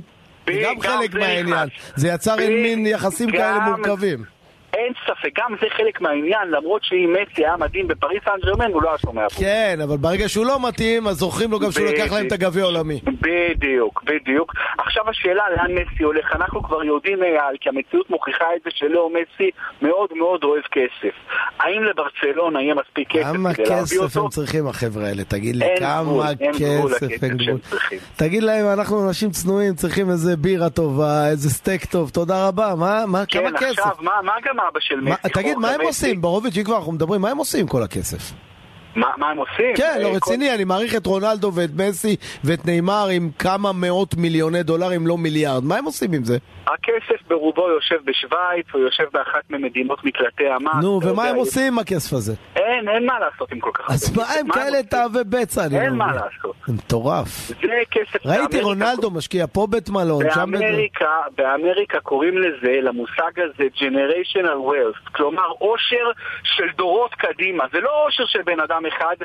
זה 0.47 0.63
גם 0.65 0.81
חלק 0.81 1.15
מהעניין. 1.15 1.69
זה 1.97 2.09
יצר 2.09 2.37
מין 2.37 2.87
יחסים 2.87 3.31
כאלה 3.31 3.61
מורכבים. 3.61 4.34
אין 4.75 4.93
ספק, 5.07 5.31
גם 5.39 5.55
זה 5.61 5.67
חלק 5.77 6.01
מהעניין, 6.01 6.51
למרות 6.51 6.85
שאם 6.85 7.17
מסי 7.23 7.45
היה 7.45 7.57
מדהים 7.57 7.89
בפריס 7.89 8.23
סן 8.25 8.47
ג'רמן, 8.47 8.73
הוא 8.73 8.83
לא 8.83 8.89
היה 8.89 8.99
שומע 8.99 9.29
פה. 9.29 9.41
כן, 9.41 9.79
אבל 9.85 9.97
ברגע 9.97 10.29
שהוא 10.29 10.47
לא 10.47 10.69
מתאים, 10.69 11.07
אז 11.07 11.17
זוכרים 11.17 11.51
לו 11.51 11.59
גם 11.59 11.71
שהוא 11.71 11.87
לקח 11.87 12.13
להם 12.13 12.27
את 12.27 12.33
הגביע 12.33 12.63
העולמי. 12.63 13.01
בדיוק, 13.21 14.03
בדיוק. 14.05 14.53
עכשיו 14.79 15.11
השאלה 15.11 15.43
לאן 15.57 15.73
מסי 15.73 16.03
הולך, 16.03 16.33
אנחנו 16.37 16.63
כבר 16.63 16.85
יודעים, 16.85 17.23
אייל, 17.23 17.57
כי 17.61 17.69
המציאות 17.69 18.11
מוכיחה 18.11 18.45
את 18.57 18.61
זה 18.65 18.71
שלאו 18.75 19.11
מסי 19.11 19.51
מאוד 19.83 20.09
מאוד 20.17 20.45
אוהב 20.45 20.63
כסף. 20.63 21.15
האם 21.59 21.83
לברצלונה 21.83 22.63
יהיה 22.63 22.75
מספיק 22.75 23.09
כסף 23.11 23.23
כדי 23.55 23.65
להביא 23.65 23.99
אותו? 23.99 24.11
כמה 24.11 24.11
כסף 24.11 24.17
הם 24.17 24.29
צריכים 24.29 24.67
החבר'ה 24.69 25.07
האלה? 25.07 25.25
תגיד 25.25 25.57
לי, 25.57 25.65
כמה 25.79 26.31
כסף 26.59 27.23
הם 27.23 27.37
גבול. 27.37 27.59
תגיד 28.17 28.43
להם, 28.43 28.67
אנחנו 28.79 29.09
אנשים 29.09 29.31
צנועים, 29.31 29.75
צריכים 29.75 30.11
איזה 30.11 30.37
בירה 30.37 30.71
טובה, 30.71 31.29
איזה 31.31 31.51
סטייק 31.51 31.85
טוב, 31.85 32.11
תודה 32.11 32.49
רבה, 32.49 32.75
מה, 32.77 33.05
כמה 33.27 33.51
כסף? 33.53 33.61
כן, 33.61 33.67
עכשיו, 33.67 33.93
מה 34.01 34.35
גם 34.45 34.57
אבא 34.69 34.81
של 34.81 35.01
מסי. 35.01 35.29
תגיד, 35.33 35.59
מה 35.59 35.71
הם 35.71 35.81
עושים? 35.81 36.21
ברוביץ', 36.21 36.57
אם 36.57 36.65
כבר 36.65 36.77
אנחנו 36.77 36.93
מדברים, 36.93 37.21
מה 37.21 37.31
הם 37.31 37.39
עושים 37.39 37.61
עם 37.61 37.67
כל 37.67 37.83
הכסף? 37.83 38.33
מה, 38.97 39.11
מה 39.17 39.31
הם 39.31 39.37
עושים? 39.37 39.77
כן, 39.77 39.99
לא 40.03 40.15
רציני, 40.17 40.55
אני 40.55 40.65
מעריך 40.65 40.97
את 40.97 41.07
רונלדו 41.07 41.53
ואת 41.55 41.71
מסי 41.77 42.17
ואת 42.45 42.67
נאמר 42.67 43.09
עם 43.13 43.31
כמה 43.39 43.73
מאות 43.73 44.15
מיליוני 44.15 44.63
דולרים, 44.63 45.07
לא 45.07 45.19
מיליארד. 45.19 45.65
מה 45.65 45.77
הם 45.77 45.85
עושים 45.85 46.13
עם 46.13 46.25
זה? 46.25 46.39
הכסף 46.67 47.29
ברובו 47.29 47.69
יושב 47.69 47.97
בשוויץ, 48.05 48.67
הוא 48.73 48.81
יושב 48.81 49.05
באחת 49.13 49.51
ממדינות 49.51 50.05
מקלטי 50.05 50.49
המס. 50.49 50.83
נו, 50.83 51.01
ומה 51.03 51.25
הם 51.25 51.37
עושים 51.37 51.73
עם 51.73 51.79
הכסף 51.79 52.13
הזה? 52.13 52.35
אין, 52.57 52.89
אין 52.89 53.07
מה 53.07 53.19
לעשות 53.19 53.53
עם 53.53 53.61
כל 53.61 53.71
כך 53.75 53.81
הרבה. 53.81 53.95
אז 53.95 54.17
מה 54.17 54.25
הם 54.41 54.49
כאלה 54.49 54.83
תאווה 54.83 55.25
בצע? 55.25 55.67
אין 55.73 55.95
מה 55.95 56.13
לעשות. 56.13 56.55
זה 56.67 56.73
מטורף. 56.73 57.49
זה 57.49 57.55
כסף... 57.91 58.27
ראיתי 58.27 58.61
רונלדו 58.61 59.11
משקיע 59.11 59.47
פה 59.53 59.67
בית 59.71 59.91
מלון, 59.91 60.25
שם 60.35 60.51
בית 60.51 60.61
באמריקה, 60.61 61.07
באמריקה 61.37 62.01
קוראים 62.01 62.39
לזה, 62.39 62.81
למושג 62.83 63.33
הזה, 63.37 63.65
generational 63.77 64.59
wealth. 64.71 65.11
כלומר, 65.13 65.49
עושר 65.59 66.11
של 66.43 66.67
דורות 66.77 67.15
קדימה. 67.15 67.65
זה 67.73 67.81
לא 67.81 68.07
עושר 68.07 68.25
של 68.27 68.43
בן 68.43 68.61
אדם 68.61 68.84
אחד, 68.87 69.17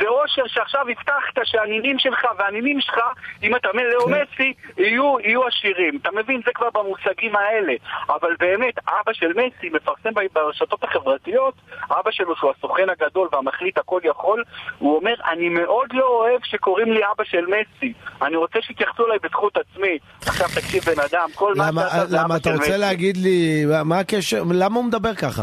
זה 0.00 0.08
עושר 0.08 0.42
שעכשיו 0.46 0.80
הבטחת 0.88 1.38
שהנינים 1.44 1.98
שלך 1.98 2.26
והנינים 2.38 2.80
שלך, 2.80 2.98
אם 3.42 3.56
אתה 3.56 3.68
מלאו 3.74 4.08
מסי, 4.08 4.52
יהיו 4.78 5.46
עשירים. 5.46 5.98
אתה 6.02 6.10
מבין? 6.12 6.40
זה 6.46 6.50
כבר 6.54 6.68
במושגים 6.74 7.36
האלה. 7.36 7.72
אבל 8.08 8.34
באמת, 8.38 8.74
אבא 8.78 9.12
של 9.12 9.32
מסי 9.32 9.68
מפרסם 9.72 10.10
ברשתות 10.32 10.84
החברתיות, 10.84 11.54
אבא 11.90 12.10
שלו 12.10 12.36
שהוא 12.36 12.50
הסוכן 12.58 12.90
הגדול 12.90 13.28
והמחליט 13.32 13.78
הכל 13.78 14.00
יכול, 14.04 14.44
הוא 14.78 14.96
אומר, 14.96 15.14
אני 15.30 15.48
מאוד 15.48 15.88
לא 15.92 16.06
אוהב 16.06 16.40
שקוראים 16.44 16.92
לי 16.92 17.00
אבא 17.14 17.24
של 17.24 17.44
מסי. 17.46 17.92
אני 18.22 18.36
רוצה 18.36 18.58
שיתייחסו 18.62 19.06
אליי 19.06 19.18
בזכות 19.22 19.56
עצמי. 19.56 19.98
עכשיו 20.26 20.46
תקשיב 20.48 20.82
בן 20.84 21.00
אדם, 21.10 21.28
כל 21.34 21.54
מה 21.56 21.64
שאתה 21.64 21.80
זה 21.80 21.90
אבא 21.90 21.98
של 21.98 22.04
מסי. 22.06 22.16
למה 22.24 22.36
אתה 22.36 22.50
רוצה 22.50 22.76
להגיד 22.76 23.16
לי, 23.16 23.64
מה 23.84 23.98
הקשר, 23.98 24.42
למה 24.54 24.76
הוא 24.76 24.84
מדבר 24.84 25.14
ככה? 25.14 25.42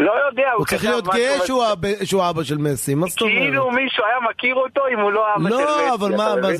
לא 0.00 0.12
יודע, 0.26 0.52
הוא 0.56 0.66
צריך 0.66 0.84
להיות 0.84 1.04
גאה 1.04 1.38
שהוא 2.04 2.22
אבא 2.30 2.42
של 2.42 2.58
מסי, 2.58 2.94
מה 2.94 3.06
זאת 3.06 3.20
אומרת? 3.20 3.36
כאילו 3.36 3.70
מישהו 3.70 4.04
היה 4.04 4.30
מכיר 4.30 4.54
אותו 4.54 4.80
אם 4.94 5.00
הוא 5.00 5.12
לא 5.12 5.26
אבא 5.34 5.48
של 5.48 5.54
לא, 5.54 5.56
מסי. 5.56 5.64
לא, 5.64 5.94
אבל 5.94 6.16
מה, 6.16 6.52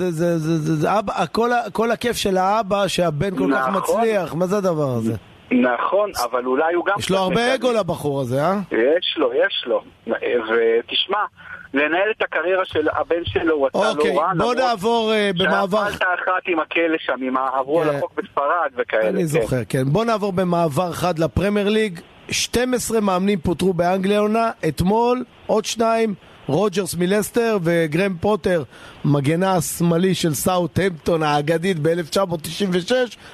זה 0.59 0.99
אבא, 0.99 1.25
כל 1.73 1.91
הכיף 1.91 2.17
של 2.17 2.37
האבא 2.37 2.89
שהבן 2.89 3.37
כל 3.37 3.51
כך 3.55 3.69
נכון. 3.69 4.01
מצליח, 4.01 4.35
מה 4.35 4.47
זה 4.47 4.57
הדבר 4.57 4.89
הזה? 4.99 5.13
נכון, 5.51 6.11
אבל 6.31 6.47
אולי 6.47 6.75
הוא 6.75 6.87
גם... 6.87 6.95
יש 6.99 7.11
לו 7.11 7.19
הרבה 7.19 7.55
אגו 7.55 7.73
לבחור 7.73 8.21
הזה, 8.21 8.45
אה? 8.45 8.59
יש 8.71 9.15
לו, 9.17 9.31
יש 9.35 9.65
לו. 9.67 9.83
ותשמע, 10.07 11.19
לנהל 11.75 12.11
את 12.17 12.23
הקריירה 12.23 12.65
של 12.65 12.89
הבן 12.89 13.25
שלו, 13.25 13.55
הוא 13.55 13.67
עשה 13.67 13.91
אוקיי, 13.91 14.15
לא 14.15 14.21
רע. 14.21 14.33
בוא 14.39 14.55
נעבור 14.55 15.13
אה, 15.13 15.39
במעבר... 15.39 15.91
שהפלת 15.91 16.03
אחת 16.03 16.43
עם 16.47 16.61
הכלא 16.61 16.97
שם, 16.99 17.23
עם 17.23 17.37
עברו 17.37 17.83
על 17.83 17.97
החוק 17.97 18.13
בספרד 18.17 18.71
וכאלה. 18.77 19.09
אני 19.09 19.27
זוכר, 19.27 19.65
כן. 19.69 19.85
בוא 19.85 20.05
נעבור 20.05 20.33
במעבר 20.33 20.93
חד 20.93 21.19
לפרמייר 21.19 21.69
ליג. 21.69 22.01
12 22.31 23.01
מאמנים 23.01 23.39
פוטרו 23.39 23.73
באנגליה 23.73 24.19
עונה, 24.19 24.51
אתמול 24.69 25.25
עוד 25.47 25.65
שניים, 25.65 26.15
רוג'רס 26.47 26.95
מלסטר 26.99 27.57
וגרם 27.65 28.15
פוטר, 28.21 28.63
מגינה 29.05 29.57
השמאלי 29.57 30.15
של 30.15 30.35
סאוט-המפטון 30.35 31.23
האגדית 31.23 31.79
ב-1996, 31.79 32.93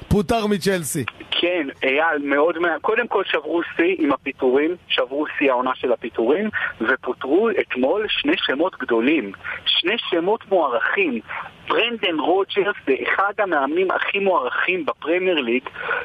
פוטר 0.08 0.46
מצ'לסי. 0.46 1.04
כן, 1.30 1.66
אייל, 1.82 2.18
מאוד 2.22 2.58
מעניין. 2.58 2.80
קודם 2.80 3.08
כל 3.08 3.22
שברו 3.24 3.60
שיא 3.76 3.96
עם 3.98 4.12
הפיטורים, 4.12 4.76
שברו 4.88 5.26
שיא 5.38 5.50
העונה 5.50 5.70
של 5.74 5.92
הפיטורים, 5.92 6.48
ופוטרו 6.80 7.48
אתמול 7.60 8.06
שני 8.08 8.34
שמות 8.36 8.76
גדולים, 8.78 9.32
שני 9.66 9.94
שמות 10.10 10.40
מוערכים. 10.48 11.20
ברנדן 11.68 12.18
רוג'רס 12.18 12.76
זה 12.86 12.94
אחד 13.02 13.32
המאמנים 13.38 13.90
הכי 13.90 14.18
מוערכים 14.18 14.86
בפרמייר 14.86 15.40
ליג, 15.40 15.62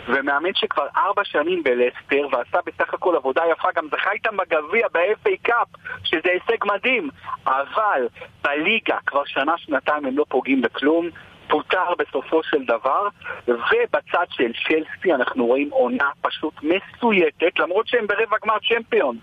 ומאמן 0.07 0.53
שכבר 0.53 0.87
ארבע 0.97 1.23
שנים 1.23 1.63
בלסטר, 1.63 2.27
ועשה 2.31 2.57
בסך 2.65 2.93
הכל 2.93 3.15
עבודה 3.15 3.41
יפה, 3.51 3.67
גם 3.75 3.87
זכה 3.91 4.11
איתם 4.11 4.37
בגביע 4.37 4.87
ב- 4.93 5.11
FA 5.11 5.29
Cup, 5.41 5.67
שזה 6.03 6.29
הישג 6.29 6.65
מדהים, 6.65 7.09
אבל 7.47 8.07
בליגה 8.43 8.97
כבר 9.05 9.25
שנה-שנתיים 9.25 10.05
הם 10.05 10.17
לא 10.17 10.25
פוגעים 10.29 10.61
בכלום. 10.61 11.09
פוטר 11.47 11.93
בסופו 11.99 12.41
של 12.43 12.65
דבר, 12.65 13.07
ובצד 13.47 14.25
של 14.29 14.51
צ'לסי 14.67 15.13
אנחנו 15.13 15.45
רואים 15.45 15.69
עונה 15.71 16.09
פשוט 16.21 16.53
מסויטת, 16.63 17.59
למרות 17.59 17.87
שהם 17.87 18.07
ברבע 18.07 18.37
גמר 18.43 18.57
צ'מפיונס. 18.69 19.19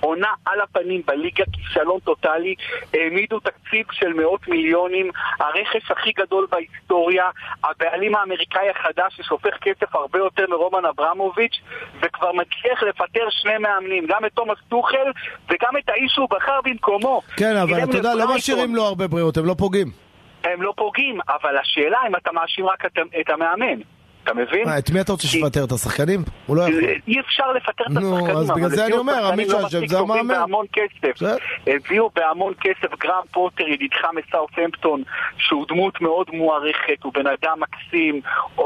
עונה 0.00 0.28
על 0.46 0.60
הפנים 0.60 1.02
בליגה, 1.06 1.44
כישלון 1.52 2.00
טוטאלי, 2.00 2.54
העמידו 2.94 3.40
תקציב 3.40 3.86
של 3.92 4.12
מאות 4.12 4.48
מיליונים, 4.48 5.10
הרכש 5.38 5.90
הכי 5.90 6.12
גדול 6.12 6.46
בהיסטוריה, 6.50 7.24
הבעלים 7.64 8.14
האמריקאי 8.14 8.70
החדש 8.70 9.16
ששופך 9.16 9.56
כסף 9.60 9.94
הרבה 9.94 10.18
יותר 10.18 10.44
מרומן 10.48 10.84
אברמוביץ', 10.84 11.60
וכבר 12.02 12.32
מצליח 12.32 12.82
לפטר 12.82 13.26
שני 13.30 13.58
מאמנים, 13.58 14.06
גם 14.08 14.24
את 14.24 14.32
תומאס 14.32 14.58
טוחל 14.68 15.12
וגם 15.50 15.76
את 15.78 15.88
האיש 15.88 16.12
שהוא 16.12 16.28
בחר 16.30 16.60
במקומו. 16.64 17.22
כן, 17.36 17.56
אבל 17.56 17.84
אתה 17.84 17.96
יודע, 17.96 18.14
לא 18.14 18.34
משאירים 18.34 18.74
לו 18.74 18.82
הרבה 18.82 19.08
בריאות, 19.08 19.36
הם 19.36 19.46
לא 19.46 19.54
פוגעים. 19.58 20.01
הם 20.44 20.62
לא 20.62 20.72
פוגעים, 20.76 21.18
אבל 21.28 21.58
השאלה 21.58 21.98
אם 22.08 22.16
אתה 22.16 22.32
מאשים 22.32 22.66
רק 22.66 22.84
את 23.20 23.30
המאמן. 23.30 23.80
אתה 24.24 24.34
מבין? 24.34 24.64
מה, 24.64 24.78
את 24.78 24.90
מי 24.90 25.00
אתה 25.00 25.12
רוצה 25.12 25.28
שיפטר? 25.28 25.64
את 25.64 25.72
השחקנים? 25.72 26.22
הוא 26.46 26.56
לא 26.56 26.62
יכול. 26.62 26.84
אי 27.08 27.20
אפשר 27.20 27.52
לפטר 27.52 27.84
את 27.84 27.96
השחקנים, 27.96 28.08
נו, 28.08 28.40
אז 28.40 28.50
בגלל 28.50 28.68
זה 28.68 28.86
אני 28.86 28.92
אומר, 28.92 29.26
עמית 29.26 29.48
לא 29.48 29.62
שאשם 29.62 29.86
זה 29.86 29.98
המאמן. 29.98 30.28
בהמון 30.34 30.66
כסף. 30.72 31.26
הביאו 31.66 32.10
בהמון 32.14 32.52
כסף 32.60 32.98
גרם 33.00 33.22
פוטר, 33.32 33.68
ידידך 33.68 34.04
מסאוטהמפטון, 34.14 35.02
שהוא 35.38 35.66
דמות 35.68 36.00
מאוד 36.00 36.26
מוערכת, 36.32 37.02
הוא 37.02 37.12
בן 37.12 37.26
אדם 37.26 37.58
מקסים, 37.60 38.20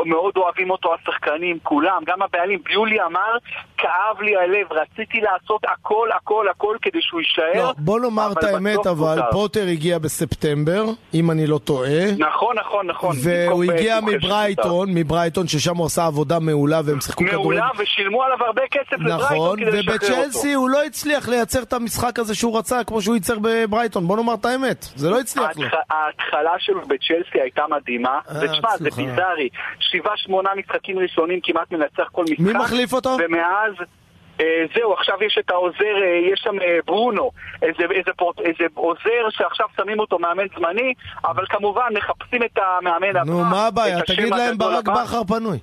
מאוד 0.06 0.36
אוהבים 0.36 0.70
אותו 0.70 0.94
השחקנים, 0.94 1.58
כולם, 1.62 2.02
גם 2.06 2.22
הבעלים. 2.22 2.58
ביולי 2.64 3.02
אמר, 3.02 3.36
כאב 3.78 4.20
לי 4.20 4.36
הלב, 4.36 4.72
רציתי 4.72 5.20
לעשות 5.20 5.60
הכל, 5.64 6.08
הכל, 6.16 6.48
הכל 6.48 6.76
כדי 6.82 6.98
שהוא 7.02 7.20
יישאר. 7.20 7.62
לא, 7.66 7.72
בוא 7.78 8.00
נאמר 8.00 8.32
את 8.32 8.44
האמת, 8.44 8.86
אבל 8.86 9.18
פוטר 9.30 9.66
הגיע 9.72 9.98
בספטמבר, 9.98 10.84
אם 11.14 11.30
אני 11.30 11.46
לא 11.46 11.58
טועה. 11.58 12.12
נכון, 12.18 12.58
נכון, 12.58 12.86
נכון. 12.86 13.16
והוא 13.22 13.64
הגיע 13.64 14.00
מברייטון, 14.00 14.94
מברייטון. 14.94 15.45
ששם 15.48 15.76
הוא 15.76 15.86
עשה 15.86 16.06
עבודה 16.06 16.38
מעולה 16.38 16.80
והם 16.84 17.00
שיחקו 17.00 17.24
כדורגל. 17.24 17.38
מעולה 17.38 17.70
ושילמו 17.78 18.22
עליו 18.22 18.38
הרבה 18.46 18.62
כסף 18.70 18.92
נכון, 18.92 19.06
לברייטון 19.06 19.60
כדי 19.60 19.82
לשחרר 19.82 19.96
אותו. 19.96 20.06
נכון, 20.06 20.18
ובצ'לסי 20.18 20.52
הוא 20.52 20.70
לא 20.70 20.84
הצליח 20.84 21.28
לייצר 21.28 21.62
את 21.62 21.72
המשחק 21.72 22.18
הזה 22.18 22.34
שהוא 22.34 22.58
רצה 22.58 22.84
כמו 22.84 23.02
שהוא 23.02 23.14
ייצר 23.14 23.36
בברייטון, 23.42 24.06
בוא 24.06 24.16
נאמר 24.16 24.34
את 24.34 24.44
האמת, 24.44 24.86
זה 24.96 25.10
לא 25.10 25.20
הצליח 25.20 25.56
לו. 25.56 25.66
ההתחלה 25.90 26.52
שלו 26.58 26.80
בצ'לסי 26.82 27.40
הייתה 27.40 27.62
מדהימה, 27.70 28.18
אה, 28.30 28.36
ותשמע, 28.42 28.76
זה 28.76 28.90
ביזארי, 28.90 29.48
שבעה 29.80 30.16
שמונה 30.16 30.50
משחקים 30.56 30.98
ראשונים 30.98 31.40
כמעט 31.42 31.72
מנצח 31.72 32.08
כל 32.12 32.22
משחק. 32.22 32.38
מי 32.38 32.52
מחליף 32.52 32.92
אותו? 32.92 33.16
ומאז... 33.24 33.86
Uh, 34.38 34.42
זהו, 34.74 34.92
עכשיו 34.92 35.22
יש 35.22 35.38
את 35.40 35.50
העוזר, 35.50 35.76
uh, 35.78 36.32
יש 36.32 36.40
שם 36.44 36.58
uh, 36.58 36.62
ברונו, 36.86 37.30
איזה, 37.62 37.82
איזה, 37.90 38.10
פורט, 38.16 38.40
איזה 38.40 38.64
עוזר 38.74 39.30
שעכשיו 39.30 39.66
שמים 39.76 40.00
אותו 40.00 40.18
מאמן 40.18 40.46
זמני, 40.58 40.94
אבל 41.24 41.46
כמובן 41.46 41.88
מחפשים 41.94 42.42
את 42.42 42.58
המאמן 42.58 43.16
הבא. 43.16 43.30
נו, 43.30 43.44
מה 43.44 43.66
הבעיה? 43.66 44.02
תגיד 44.02 44.30
להם 44.30 44.58
ברק 44.58 44.88
בכר 44.88 45.24
פנוי. 45.24 45.58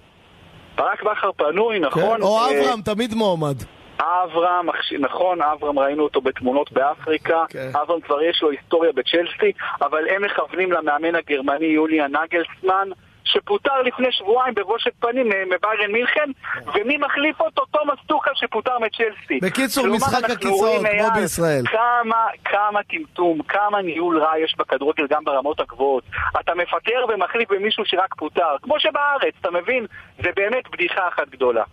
ברק 0.75 1.03
בכר 1.03 1.31
פנוי, 1.31 1.79
נכון. 1.79 2.17
כן, 2.17 2.21
או 2.21 2.39
אברהם, 2.45 2.81
תמיד 2.81 3.13
מועמד. 3.13 3.55
אברהם, 3.99 4.69
נכון, 4.99 5.41
אברהם 5.41 5.79
ראינו 5.79 6.03
אותו 6.03 6.21
בתמונות 6.21 6.71
באפריקה, 6.71 7.43
okay. 7.49 7.77
אברהם 7.81 8.01
כבר 8.01 8.21
יש 8.21 8.41
לו 8.41 8.49
היסטוריה 8.49 8.91
בצ'לסי, 8.91 9.51
אבל 9.81 10.09
הם 10.09 10.25
מכוונים 10.25 10.71
למאמן 10.71 11.15
הגרמני 11.15 11.65
יוליאן 11.65 12.11
נגלסמן, 12.11 12.87
שפוטר 13.33 13.81
לפני 13.81 14.07
שבועיים 14.11 14.53
בבושת 14.55 14.91
פנים 14.99 15.27
מביירן 15.27 15.91
מינכן, 15.91 16.29
ומי 16.75 16.97
מחליף 16.97 17.41
אותו? 17.41 17.65
תומאס 17.65 17.99
טוחל 18.07 18.31
שפוטר 18.35 18.79
מצ'לסי. 18.79 19.39
בקיצור, 19.41 19.87
משחק 19.87 20.29
הכיסאות, 20.29 20.81
כמו 20.99 21.11
בישראל. 21.21 21.63
כמה, 21.65 22.25
כמה 22.45 22.79
טמטום, 22.83 23.41
כמה 23.41 23.81
ניהול 23.81 24.19
רע 24.19 24.39
יש 24.43 24.55
בכדורגל 24.57 25.07
גם 25.09 25.23
ברמות 25.23 25.59
הגבוהות. 25.59 26.03
אתה 26.39 26.55
מפטר 26.55 27.05
ומחליף 27.09 27.51
במישהו 27.51 27.85
שרק 27.85 28.15
פוטר, 28.15 28.55
כמו 28.61 28.79
שבארץ, 28.79 29.33
אתה 29.41 29.51
מבין? 29.51 29.85
זה 30.23 30.29
באמת 30.35 30.63
בדיחה 30.71 31.07
אחת 31.07 31.29
גדולה. 31.29 31.63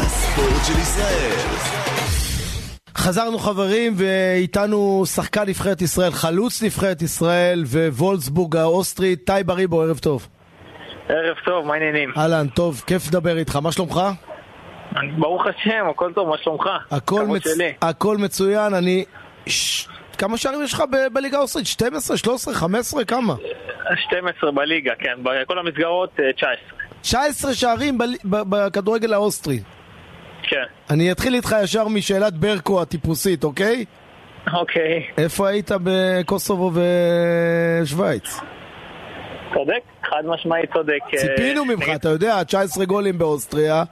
הספורט 0.00 0.64
של 0.66 0.80
ישראל 0.80 1.85
חזרנו 2.96 3.38
חברים, 3.38 3.92
ואיתנו 3.96 5.02
שחקן 5.06 5.42
נבחרת 5.48 5.82
ישראל, 5.82 6.10
חלוץ 6.12 6.62
נבחרת 6.62 7.02
ישראל 7.02 7.64
וולפסברג 7.66 8.56
האוסטרית, 8.56 9.26
תאי 9.26 9.32
בריבו, 9.46 9.82
ערב 9.82 9.98
טוב. 9.98 10.28
ערב 11.08 11.36
טוב, 11.44 11.66
מה 11.66 11.74
העניינים? 11.74 12.12
אהלן, 12.16 12.46
טוב, 12.48 12.82
כיף 12.86 13.08
לדבר 13.08 13.38
איתך, 13.38 13.56
מה 13.56 13.72
שלומך? 13.72 14.00
ברוך 15.18 15.42
השם, 15.46 15.86
הכל 15.90 16.12
טוב, 16.14 16.28
מה 16.28 16.36
שלומך? 16.44 16.64
הכל, 16.90 17.26
מצ... 17.26 17.42
הכל 17.82 18.16
מצוין, 18.16 18.74
אני... 18.74 19.04
ש... 19.46 19.86
כמה 20.18 20.36
שערים 20.36 20.62
יש 20.62 20.72
לך 20.72 20.82
ב- 20.92 21.12
בליגה 21.14 21.38
האוסטרית? 21.38 21.66
12, 21.66 22.16
13, 22.16 22.54
15, 22.54 23.04
כמה? 23.04 23.34
12 24.08 24.50
בליגה, 24.50 24.92
כן, 24.98 25.14
בכל 25.22 25.58
המסגרות 25.58 26.10
19. 26.36 26.56
19 27.00 27.54
שערים 27.54 27.98
ב- 27.98 28.04
ב- 28.24 28.42
בכדורגל 28.48 29.12
האוסטרי. 29.12 29.60
כן. 30.42 30.64
אני 30.90 31.12
אתחיל 31.12 31.34
איתך 31.34 31.54
ישר 31.62 31.88
משאלת 31.88 32.32
ברקו 32.32 32.82
הטיפוסית, 32.82 33.44
אוקיי? 33.44 33.84
אוקיי. 34.52 35.06
איפה 35.18 35.48
היית 35.48 35.70
בקוסובו 35.84 36.70
ושוויץ? 37.82 38.40
צודק, 39.54 39.80
חד 40.04 40.22
משמעי 40.26 40.66
צודק. 40.74 40.98
ציפינו 41.16 41.64
ממך, 41.64 41.84
אתה 41.94 42.08
יודע, 42.08 42.44
19 42.44 42.84
גולים 42.84 43.18
באוסטריה. 43.18 43.82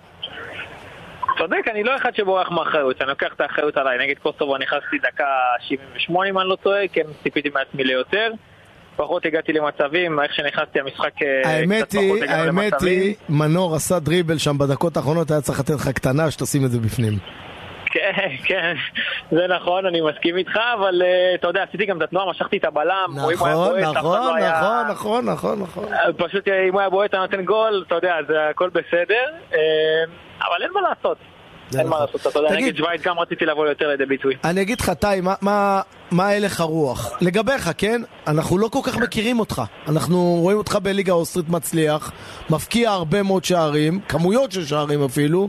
צודק, 1.38 1.68
אני 1.70 1.82
לא 1.82 1.96
אחד 1.96 2.14
שבורח 2.14 2.50
מאחריות, 2.50 3.02
אני 3.02 3.08
לוקח 3.08 3.32
את 3.36 3.40
האחריות 3.40 3.76
עליי. 3.76 3.98
נגד 3.98 4.18
קוסובו 4.18 4.58
נכנסתי 4.58 4.98
דקה 4.98 5.26
78 5.60 6.30
אם 6.30 6.38
אני 6.38 6.48
לא 6.48 6.56
טועה, 6.62 6.88
כן 6.88 7.02
ציפיתי 7.22 7.48
מעצמי 7.54 7.84
ליותר. 7.84 8.30
פחות 8.96 9.26
הגעתי 9.26 9.52
למצבים, 9.52 10.20
איך 10.20 10.34
שנכנסתי 10.34 10.80
המשחק 10.80 11.12
האמת 11.44 11.92
היא, 11.92 12.24
האמת 12.28 12.82
היא, 12.82 13.14
מנור 13.28 13.74
עשה 13.74 13.98
דריבל 13.98 14.38
שם 14.38 14.58
בדקות 14.58 14.96
האחרונות, 14.96 15.30
היה 15.30 15.40
צריך 15.40 15.60
לתת 15.60 15.74
לך 15.74 15.88
קטנה 15.88 16.30
שתשים 16.30 16.64
את 16.64 16.70
זה 16.70 16.80
בפנים. 16.80 17.12
כן, 17.86 18.28
כן, 18.48 18.74
זה 19.30 19.46
נכון, 19.46 19.86
אני 19.86 20.00
מסכים 20.00 20.36
איתך, 20.36 20.56
אבל 20.78 21.02
אתה 21.34 21.48
יודע, 21.48 21.62
עשיתי 21.62 21.86
גם 21.86 21.98
את 21.98 22.02
התנועה, 22.02 22.30
משכתי 22.30 22.56
את 22.56 22.64
הבלם, 22.64 23.10
נכון, 23.16 23.32
נכון, 23.32 23.80
נכון, 23.80 24.86
נכון, 24.90 25.24
נכון, 25.24 25.58
נכון. 25.58 25.84
פשוט 26.16 26.48
אם 26.48 26.72
הוא 26.72 26.80
היה 26.80 26.90
בועט, 26.90 27.10
אתה 27.10 27.18
נותן 27.18 27.44
גול, 27.44 27.84
אתה 27.86 27.94
יודע, 27.94 28.16
זה 28.28 28.48
הכל 28.50 28.68
בסדר, 28.68 29.24
אבל 30.40 30.62
אין 30.62 30.70
מה 30.74 30.80
לעשות. 30.80 31.18
אין 31.78 31.88
מה 31.88 32.00
לעשות, 32.00 32.26
אתה 32.26 32.38
יודע, 32.38 32.56
נגד 32.56 32.76
שווייץ 32.76 33.02
גם 33.02 33.18
רציתי 33.18 33.44
לבוא 33.44 33.66
יותר 33.66 33.88
לידי 33.88 34.06
ביטוי. 34.06 34.34
אני 34.44 34.62
אגיד 34.62 34.80
לך, 34.80 34.90
טי, 34.90 35.20
מה 36.10 36.28
הלך 36.28 36.60
הרוח? 36.60 37.12
לגביך, 37.20 37.70
כן? 37.78 38.02
אנחנו 38.26 38.58
לא 38.58 38.68
כל 38.68 38.78
כך 38.82 38.96
מכירים 38.96 39.40
אותך. 39.40 39.62
אנחנו 39.88 40.36
רואים 40.40 40.58
אותך 40.58 40.78
בליגה 40.82 41.12
האוסטרית 41.12 41.48
מצליח, 41.48 42.12
מפקיע 42.50 42.90
הרבה 42.90 43.22
מאוד 43.22 43.44
שערים, 43.44 44.00
כמויות 44.08 44.52
של 44.52 44.64
שערים 44.64 45.04
אפילו, 45.04 45.48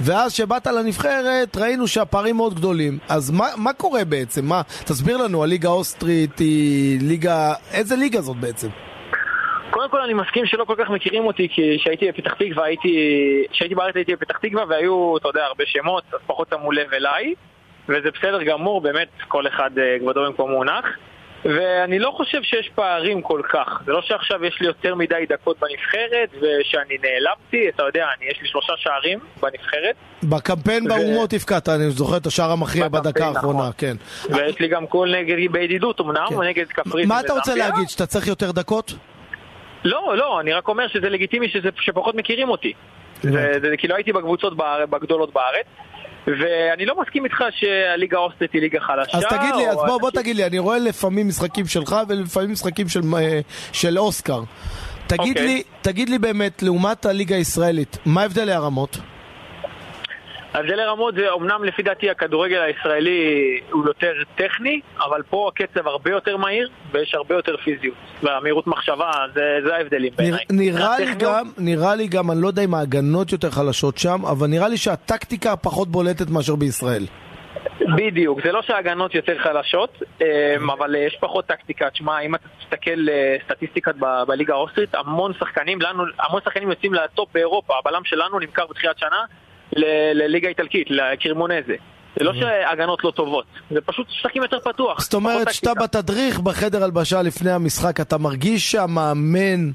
ואז 0.00 0.32
שבאת 0.32 0.66
לנבחרת 0.66 1.56
ראינו 1.56 1.88
שהפערים 1.88 2.36
מאוד 2.36 2.54
גדולים. 2.54 2.98
אז 3.08 3.30
מה, 3.30 3.46
מה 3.56 3.72
קורה 3.72 4.04
בעצם? 4.04 4.44
מה, 4.44 4.62
תסביר 4.84 5.16
לנו, 5.16 5.44
הליגה 5.44 5.68
האוסטרית 5.68 6.38
היא 6.38 7.00
ליגה... 7.02 7.54
איזה 7.72 7.96
ליגה 7.96 8.20
זאת 8.20 8.36
בעצם? 8.36 8.68
קודם 9.70 9.90
כל 9.90 10.00
אני 10.00 10.14
מסכים 10.14 10.46
שלא 10.46 10.64
כל 10.64 10.74
כך 10.78 10.90
מכירים 10.90 11.24
אותי 11.24 11.48
כי 11.48 11.76
כשהייתי 11.80 12.08
בפתח 12.08 12.34
תקווה 12.34 12.64
הייתי... 12.64 12.94
כשהייתי 13.52 13.74
בארץ 13.74 13.96
הייתי 13.96 14.16
בפתח 14.16 14.38
תקווה 14.38 14.64
והיו, 14.68 15.16
אתה 15.16 15.28
יודע, 15.28 15.44
הרבה 15.44 15.64
שמות, 15.66 16.04
אז 16.12 16.20
פחות 16.26 16.48
שמו 16.50 16.72
לב 16.72 16.92
אליי 16.92 17.34
וזה 17.88 18.10
בסדר 18.18 18.42
גמור, 18.42 18.80
באמת 18.80 19.08
כל 19.28 19.46
אחד 19.46 19.70
כבודו 20.00 20.24
במקום 20.24 20.50
מונח 20.50 20.84
ואני 21.44 21.98
לא 21.98 22.10
חושב 22.10 22.42
שיש 22.42 22.70
פערים 22.74 23.22
כל 23.22 23.42
כך. 23.52 23.82
זה 23.86 23.92
לא 23.92 24.02
שעכשיו 24.02 24.44
יש 24.44 24.60
לי 24.60 24.66
יותר 24.66 24.94
מדי 24.94 25.24
דקות 25.28 25.56
בנבחרת 25.60 26.30
ושאני 26.34 26.96
נעלמתי, 27.02 27.68
אתה 27.68 27.82
יודע, 27.82 28.06
אני, 28.18 28.30
יש 28.30 28.38
לי 28.42 28.48
שלושה 28.48 28.72
שערים 28.76 29.18
בנבחרת. 29.40 29.94
בקמפיין 30.22 30.84
ו... 30.84 30.88
באומות 30.88 31.32
הפקעת, 31.32 31.68
אני 31.68 31.90
זוכר 31.90 32.16
את 32.16 32.26
השער 32.26 32.50
המכריע 32.50 32.88
בדקה 32.88 33.26
האחרונה, 33.26 33.58
נכון. 33.58 33.72
כן. 33.78 33.96
ויש 34.30 34.60
לי 34.60 34.68
גם 34.68 34.86
קול 34.86 35.16
נגד 35.16 35.52
בידידות 35.52 36.00
אמנם, 36.00 36.26
כן. 36.28 36.40
נגד 36.40 36.66
כפרית 36.66 37.06
מה 37.08 37.20
אתה 37.20 37.32
רוצה 37.32 37.54
להגיד, 37.54 37.88
שאתה 37.88 38.06
צריך 38.06 38.26
יותר 38.26 38.50
דקות? 38.50 38.94
לא, 39.86 40.16
לא, 40.16 40.40
אני 40.40 40.52
רק 40.52 40.68
אומר 40.68 40.88
שזה 40.88 41.08
לגיטימי 41.08 41.48
שזה, 41.48 41.68
שפחות 41.80 42.14
מכירים 42.14 42.48
אותי. 42.48 42.72
זה, 43.22 43.52
זה, 43.62 43.76
כי 43.78 43.88
לא 43.88 43.94
הייתי 43.94 44.12
בקבוצות 44.12 44.56
באר, 44.56 44.86
בגדולות 44.86 45.32
בארץ. 45.32 45.66
ואני 46.26 46.86
לא 46.86 47.00
מסכים 47.00 47.24
איתך 47.24 47.44
שהליגה 47.50 48.18
האוסטרית 48.18 48.52
היא 48.52 48.60
ליגה 48.60 48.80
חלשה. 48.80 49.18
אז 49.18 49.24
תגיד 49.24 49.54
לי, 49.54 49.68
אז 49.68 49.76
בוא, 49.86 50.00
בוא 50.00 50.10
תגיד 50.10 50.36
לי, 50.36 50.46
אני 50.46 50.58
רואה 50.58 50.78
לפעמים 50.78 51.28
משחקים 51.28 51.66
שלך 51.66 51.96
ולפעמים 52.08 52.52
משחקים 52.52 52.88
של, 52.88 53.00
אה, 53.16 53.40
של 53.72 53.98
אוסקר. 53.98 54.40
תגיד, 55.06 55.36
okay. 55.36 55.40
אוקיי. 55.40 55.46
לי, 55.46 55.62
תגיד 55.82 56.08
לי 56.08 56.18
באמת, 56.18 56.62
לעומת 56.62 57.06
הליגה 57.06 57.36
הישראלית, 57.36 57.98
מה 58.06 58.22
הבדלי 58.22 58.52
הרמות? 58.52 58.98
ההבדלי 60.56 60.84
רמות 60.84 61.14
זה, 61.14 61.32
אמנם 61.34 61.64
לפי 61.64 61.82
דעתי 61.82 62.10
הכדורגל 62.10 62.60
הישראלי 62.60 63.20
הוא 63.70 63.86
יותר 63.86 64.12
טכני, 64.36 64.80
אבל 65.04 65.22
פה 65.30 65.50
הקצב 65.52 65.86
הרבה 65.86 66.10
יותר 66.10 66.36
מהיר 66.36 66.70
ויש 66.92 67.14
הרבה 67.14 67.34
יותר 67.34 67.56
פיזיות. 67.56 67.94
והמהירות 68.22 68.66
מחשבה, 68.66 69.10
זה, 69.34 69.42
זה 69.66 69.76
ההבדלים 69.76 70.12
בעיניי. 70.16 70.44
נראה 70.50 70.98
לי 70.98 71.14
גם, 71.18 71.50
נראה 71.58 71.94
לי 71.94 72.08
גם, 72.08 72.30
אני 72.30 72.42
לא 72.42 72.48
יודע 72.48 72.64
אם 72.64 72.74
ההגנות 72.74 73.32
יותר 73.32 73.50
חלשות 73.50 73.98
שם, 73.98 74.20
אבל 74.30 74.46
נראה 74.46 74.68
לי 74.68 74.76
שהטקטיקה 74.76 75.56
פחות 75.56 75.88
בולטת 75.88 76.30
מאשר 76.30 76.56
בישראל. 76.56 77.02
בדיוק, 77.96 78.40
זה 78.44 78.52
לא 78.52 78.62
שההגנות 78.62 79.14
יותר 79.14 79.38
חלשות, 79.38 80.02
אמ, 80.20 80.70
אבל 80.70 80.94
יש 80.94 81.16
פחות 81.20 81.46
טקטיקה. 81.46 81.90
תשמע, 81.90 82.20
אם 82.20 82.34
אתה 82.34 82.48
תסתכל 82.60 83.08
אה, 83.08 83.36
סטטיסטיקת 83.44 83.94
בליגה 84.28 84.54
האוסטרית, 84.54 84.94
המון 84.94 85.32
שחקנים, 85.40 85.80
לנו, 85.80 86.04
המון 86.20 86.40
שחקנים 86.44 86.70
יוצאים 86.70 86.94
לטופ 86.94 87.28
באירופה. 87.34 87.74
הבלם 87.78 88.04
שלנו 88.04 88.38
נמכר 88.38 88.66
בתחילת 88.66 88.98
שנה 88.98 89.24
לליגה 90.14 90.48
איטלקית, 90.48 90.90
לקרימונזה. 90.90 91.74
זה 92.18 92.24
לא 92.24 92.32
שהגנות 92.34 93.04
לא 93.04 93.10
טובות, 93.10 93.44
זה 93.70 93.80
פשוט 93.80 94.06
שחקים 94.10 94.42
יותר 94.42 94.60
פתוח. 94.60 95.00
זאת 95.00 95.14
אומרת 95.14 95.52
שאתה 95.52 95.74
בתדריך 95.74 96.40
בחדר 96.40 96.84
הלבשה 96.84 97.22
לפני 97.22 97.50
המשחק, 97.50 98.00
אתה 98.00 98.18
מרגיש 98.18 98.72
שהמאמן 98.72 99.70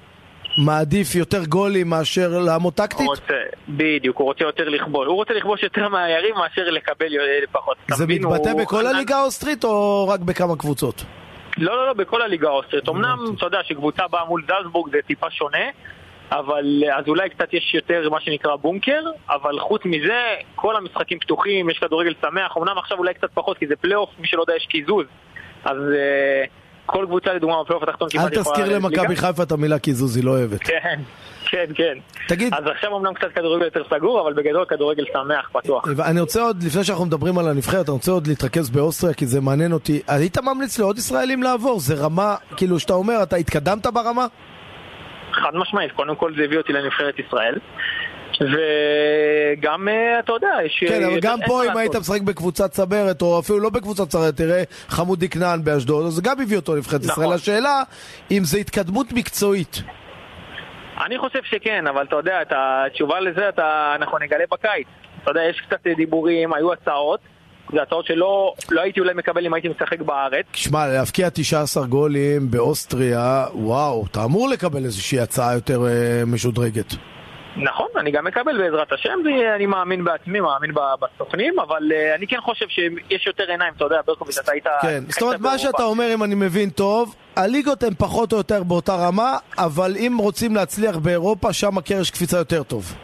מעדיף 0.58 1.16
יותר 1.16 1.46
גולים 1.46 1.90
מאשר 1.90 2.40
לעמוד 2.40 2.74
טקטית? 2.74 3.08
רוצה, 3.08 3.34
בדיוק, 3.70 4.18
הוא 4.18 4.26
רוצה 4.28 4.44
יותר 4.44 4.70
לכבוש. 4.70 5.08
הוא 5.08 5.16
רוצה 5.16 5.34
לכבוש 5.34 5.64
יותר 5.64 5.88
מהירים 5.88 6.36
מאשר 6.36 6.70
לקבל 6.70 7.08
פחות. 7.52 7.78
זה 7.92 8.08
מתבטא 8.08 8.54
בכל 8.54 8.88
הליגה 8.88 9.18
האוסטרית 9.18 9.64
או 9.64 10.08
רק 10.08 10.20
בכמה 10.20 10.56
קבוצות? 10.56 11.04
לא, 11.58 11.76
לא, 11.76 11.88
לא, 11.88 11.94
בכל 11.94 12.22
הליגה 12.22 12.48
האוסטרית. 12.48 12.90
אמנם, 12.90 13.18
אתה 13.38 13.46
יודע, 13.46 13.60
שקבוצה 13.64 14.04
באה 14.08 14.26
מול 14.26 14.44
זלזבורג 14.48 14.92
זה 14.92 14.98
טיפה 15.08 15.28
שונה. 15.30 15.66
אבל 16.32 16.84
אז 16.98 17.08
אולי 17.08 17.30
קצת 17.30 17.54
יש 17.54 17.74
יותר 17.74 18.10
מה 18.10 18.22
שנקרא 18.22 18.56
בונקר, 18.56 19.04
אבל 19.30 19.60
חוץ 19.60 19.82
מזה, 19.86 20.36
כל 20.56 20.76
המשחקים 20.76 21.20
פתוחים, 21.20 21.70
יש 21.70 21.80
כדורגל 21.80 22.14
שמח, 22.22 22.58
אמנם 22.58 22.78
עכשיו 22.78 22.98
אולי 22.98 23.14
קצת 23.14 23.30
פחות 23.34 23.58
כי 23.58 23.68
זה 23.68 23.76
פלייאוף, 23.76 24.10
מי 24.20 24.28
שלא 24.28 24.42
יודע 24.42 24.56
יש 24.56 24.66
קיזוז, 24.66 25.06
אז 25.64 25.78
uh, 25.78 26.50
כל 26.86 27.06
קבוצה 27.06 27.34
לדוגמה 27.34 27.64
בפלייאוף 27.64 27.84
התחתון 27.84 28.10
כמעט 28.10 28.34
יכולה... 28.34 28.56
אל 28.56 28.62
תזכיר 28.64 28.78
למכבי 28.78 29.16
חיפה 29.16 29.44
את 29.44 29.52
המילה 29.52 29.80
קיזוז, 29.80 30.16
היא 30.16 30.24
לא 30.24 30.32
אוהבת. 30.32 30.64
כן, 30.64 31.00
כן, 31.46 31.66
כן. 31.76 31.98
תגיד... 32.28 32.54
אז 32.54 32.64
עכשיו 32.76 32.98
אמנם 32.98 33.14
קצת 33.14 33.28
כדורגל 33.36 33.66
יותר 33.66 33.84
סגור, 33.90 34.22
אבל 34.22 34.34
בגדול 34.34 34.66
כדורגל 34.66 35.04
שמח, 35.14 35.50
פתוח. 35.54 35.88
אני 36.06 36.22
רוצה 36.22 36.42
עוד, 36.42 36.64
לפני 36.64 36.84
שאנחנו 36.84 37.06
מדברים 37.06 37.38
על 37.38 37.48
הנבחרת, 37.48 37.90
אני 37.90 37.94
רוצה 37.94 38.12
עוד 38.12 38.28
להתרכז 38.28 38.70
באוסטריה, 38.70 39.14
כי 39.14 39.26
זה 39.26 39.42
מעניין 39.42 39.72
אותי. 39.72 40.02
היית 40.08 40.38
ממליץ 40.38 40.80
לעוד 40.80 40.98
ישראלים 40.98 41.44
לעבור? 41.44 41.80
זה 41.80 41.96
רמה, 41.96 42.36
כאילו, 42.58 42.80
שאתה 42.80 42.94
אומר, 42.94 43.24
אתה 43.24 43.36
התקדמת 43.36 43.86
ברמה? 43.86 44.28
חד 45.34 45.56
משמעית, 45.56 45.92
קודם 45.92 46.16
כל 46.16 46.34
זה 46.38 46.44
הביא 46.44 46.58
אותי 46.58 46.74
לנבחרת 46.74 47.20
ישראל. 47.20 47.60
וגם, 48.42 49.88
אה, 49.88 50.20
אתה 50.20 50.32
יודע, 50.32 50.58
יש... 50.66 50.84
כן, 50.88 51.04
אבל 51.04 51.20
גם 51.22 51.40
פה 51.46 51.64
אם 51.66 51.78
היית 51.78 51.96
משחק 51.96 52.22
בקבוצת 52.22 52.72
צמרת, 52.72 53.22
או 53.22 53.40
אפילו 53.40 53.60
לא 53.60 53.70
בקבוצת 53.70 54.08
צמרת, 54.08 54.38
תראה 54.38 54.64
חמודי 54.88 55.30
כנען 55.30 55.64
באשדוד, 55.64 56.06
אז 56.06 56.14
זה 56.14 56.22
גם 56.22 56.42
הביא 56.42 56.58
אותו 56.58 56.76
לנבחרת 56.76 57.02
ישראל. 57.02 57.26
נכון. 57.26 57.34
השאלה, 57.34 57.84
אם 58.32 58.42
זה 58.44 58.58
התקדמות 58.58 59.08
מקצועית. 59.14 59.84
אני 61.06 61.18
חושב 61.18 61.40
שכן, 61.44 61.88
אבל 61.88 62.04
אתה 62.04 62.16
יודע, 62.16 62.42
את 62.42 62.54
התשובה 62.56 63.20
לזה 63.20 63.50
אתה, 63.50 63.94
אנחנו 63.96 64.18
נגלה 64.18 64.44
בקיץ. 64.52 64.88
אתה 65.24 65.32
יודע, 65.32 65.42
יש 65.50 65.62
קצת 65.62 65.88
דיבורים, 65.98 66.54
היו 66.54 66.74
הצעות. 66.74 67.20
זה 67.74 67.82
הצעות 67.82 68.06
שלא 68.06 68.54
לא 68.72 68.82
הייתי 68.82 69.00
אולי 69.00 69.14
מקבל 69.14 69.46
אם 69.46 69.54
הייתי 69.54 69.68
משחק 69.68 70.02
בארץ. 70.02 70.46
שמע, 70.54 70.88
להבקיע 70.88 71.30
19 71.34 71.86
גולים 71.86 72.52
באוסטריה, 72.52 73.46
וואו, 73.54 74.06
אתה 74.12 74.24
אמור 74.24 74.50
לקבל 74.50 74.86
איזושהי 74.86 75.20
הצעה 75.20 75.54
יותר 75.54 75.88
אה, 75.88 76.24
משודרגת. 76.28 76.94
נכון, 77.56 77.88
אני 77.98 78.12
גם 78.12 78.26
מקבל 78.26 78.58
בעזרת 78.58 78.92
השם, 78.92 79.20
אני 79.56 79.66
מאמין 79.66 80.04
בעצמי, 80.04 80.40
מאמין 80.40 80.72
בסוכנים, 81.00 81.60
אבל 81.60 81.92
uh, 81.92 82.16
אני 82.16 82.28
כן 82.28 82.42
חושב 82.42 82.66
שיש 82.70 83.28
יותר 83.28 83.44
עיניים, 83.50 83.74
אתה 83.78 83.86
יודע, 83.86 83.98
ברקוביץ', 84.06 84.38
אתה 84.38 84.52
היית... 84.52 84.66
כן, 84.82 85.04
זאת 85.10 85.22
אומרת, 85.22 85.40
מה 85.40 85.58
שאתה 85.58 85.84
אומר, 85.84 86.14
אם 86.14 86.24
אני 86.24 86.36
מבין 86.36 86.70
טוב, 86.70 87.16
הליגות 87.36 87.84
הן 87.84 87.94
פחות 87.98 88.32
או 88.34 88.38
יותר 88.38 88.64
באותה 88.64 88.96
רמה, 88.96 89.38
אבל 89.58 89.96
אם 89.98 90.18
רוצים 90.20 90.56
להצליח 90.56 90.98
באירופה, 90.98 91.54
שם 91.54 91.78
הקרש 91.78 92.12
קפיצה 92.12 92.38
יותר 92.38 92.64
טוב. 92.64 92.96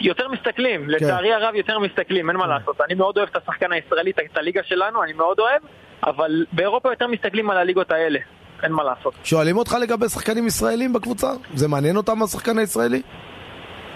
יותר 0.00 0.28
מסתכלים, 0.28 0.80
כן. 0.80 0.90
לצערי 0.90 1.32
הרב 1.32 1.54
יותר 1.54 1.78
מסתכלים, 1.78 2.30
אין 2.30 2.36
מה 2.36 2.46
לעשות. 2.46 2.80
אני 2.80 2.94
מאוד 2.94 3.18
אוהב 3.18 3.28
את 3.32 3.36
השחקן 3.36 3.72
הישראלי, 3.72 4.10
את 4.10 4.36
הליגה 4.36 4.60
שלנו, 4.64 5.02
אני 5.02 5.12
מאוד 5.12 5.38
אוהב, 5.40 5.62
אבל 6.06 6.44
באירופה 6.52 6.92
יותר 6.92 7.06
מסתכלים 7.06 7.50
על 7.50 7.56
הליגות 7.56 7.90
האלה. 7.90 8.18
אין 8.62 8.72
מה 8.72 8.84
לעשות. 8.84 9.14
שואלים 9.24 9.56
אותך 9.56 9.76
לגבי 9.82 10.08
שחקנים 10.08 10.46
ישראלים 10.46 10.92
בקבוצה? 10.92 11.30
זה 11.54 11.68
מעניין 11.68 11.96
אותם 11.96 12.22
השחקן 12.22 12.58
הישראלי? 12.58 13.02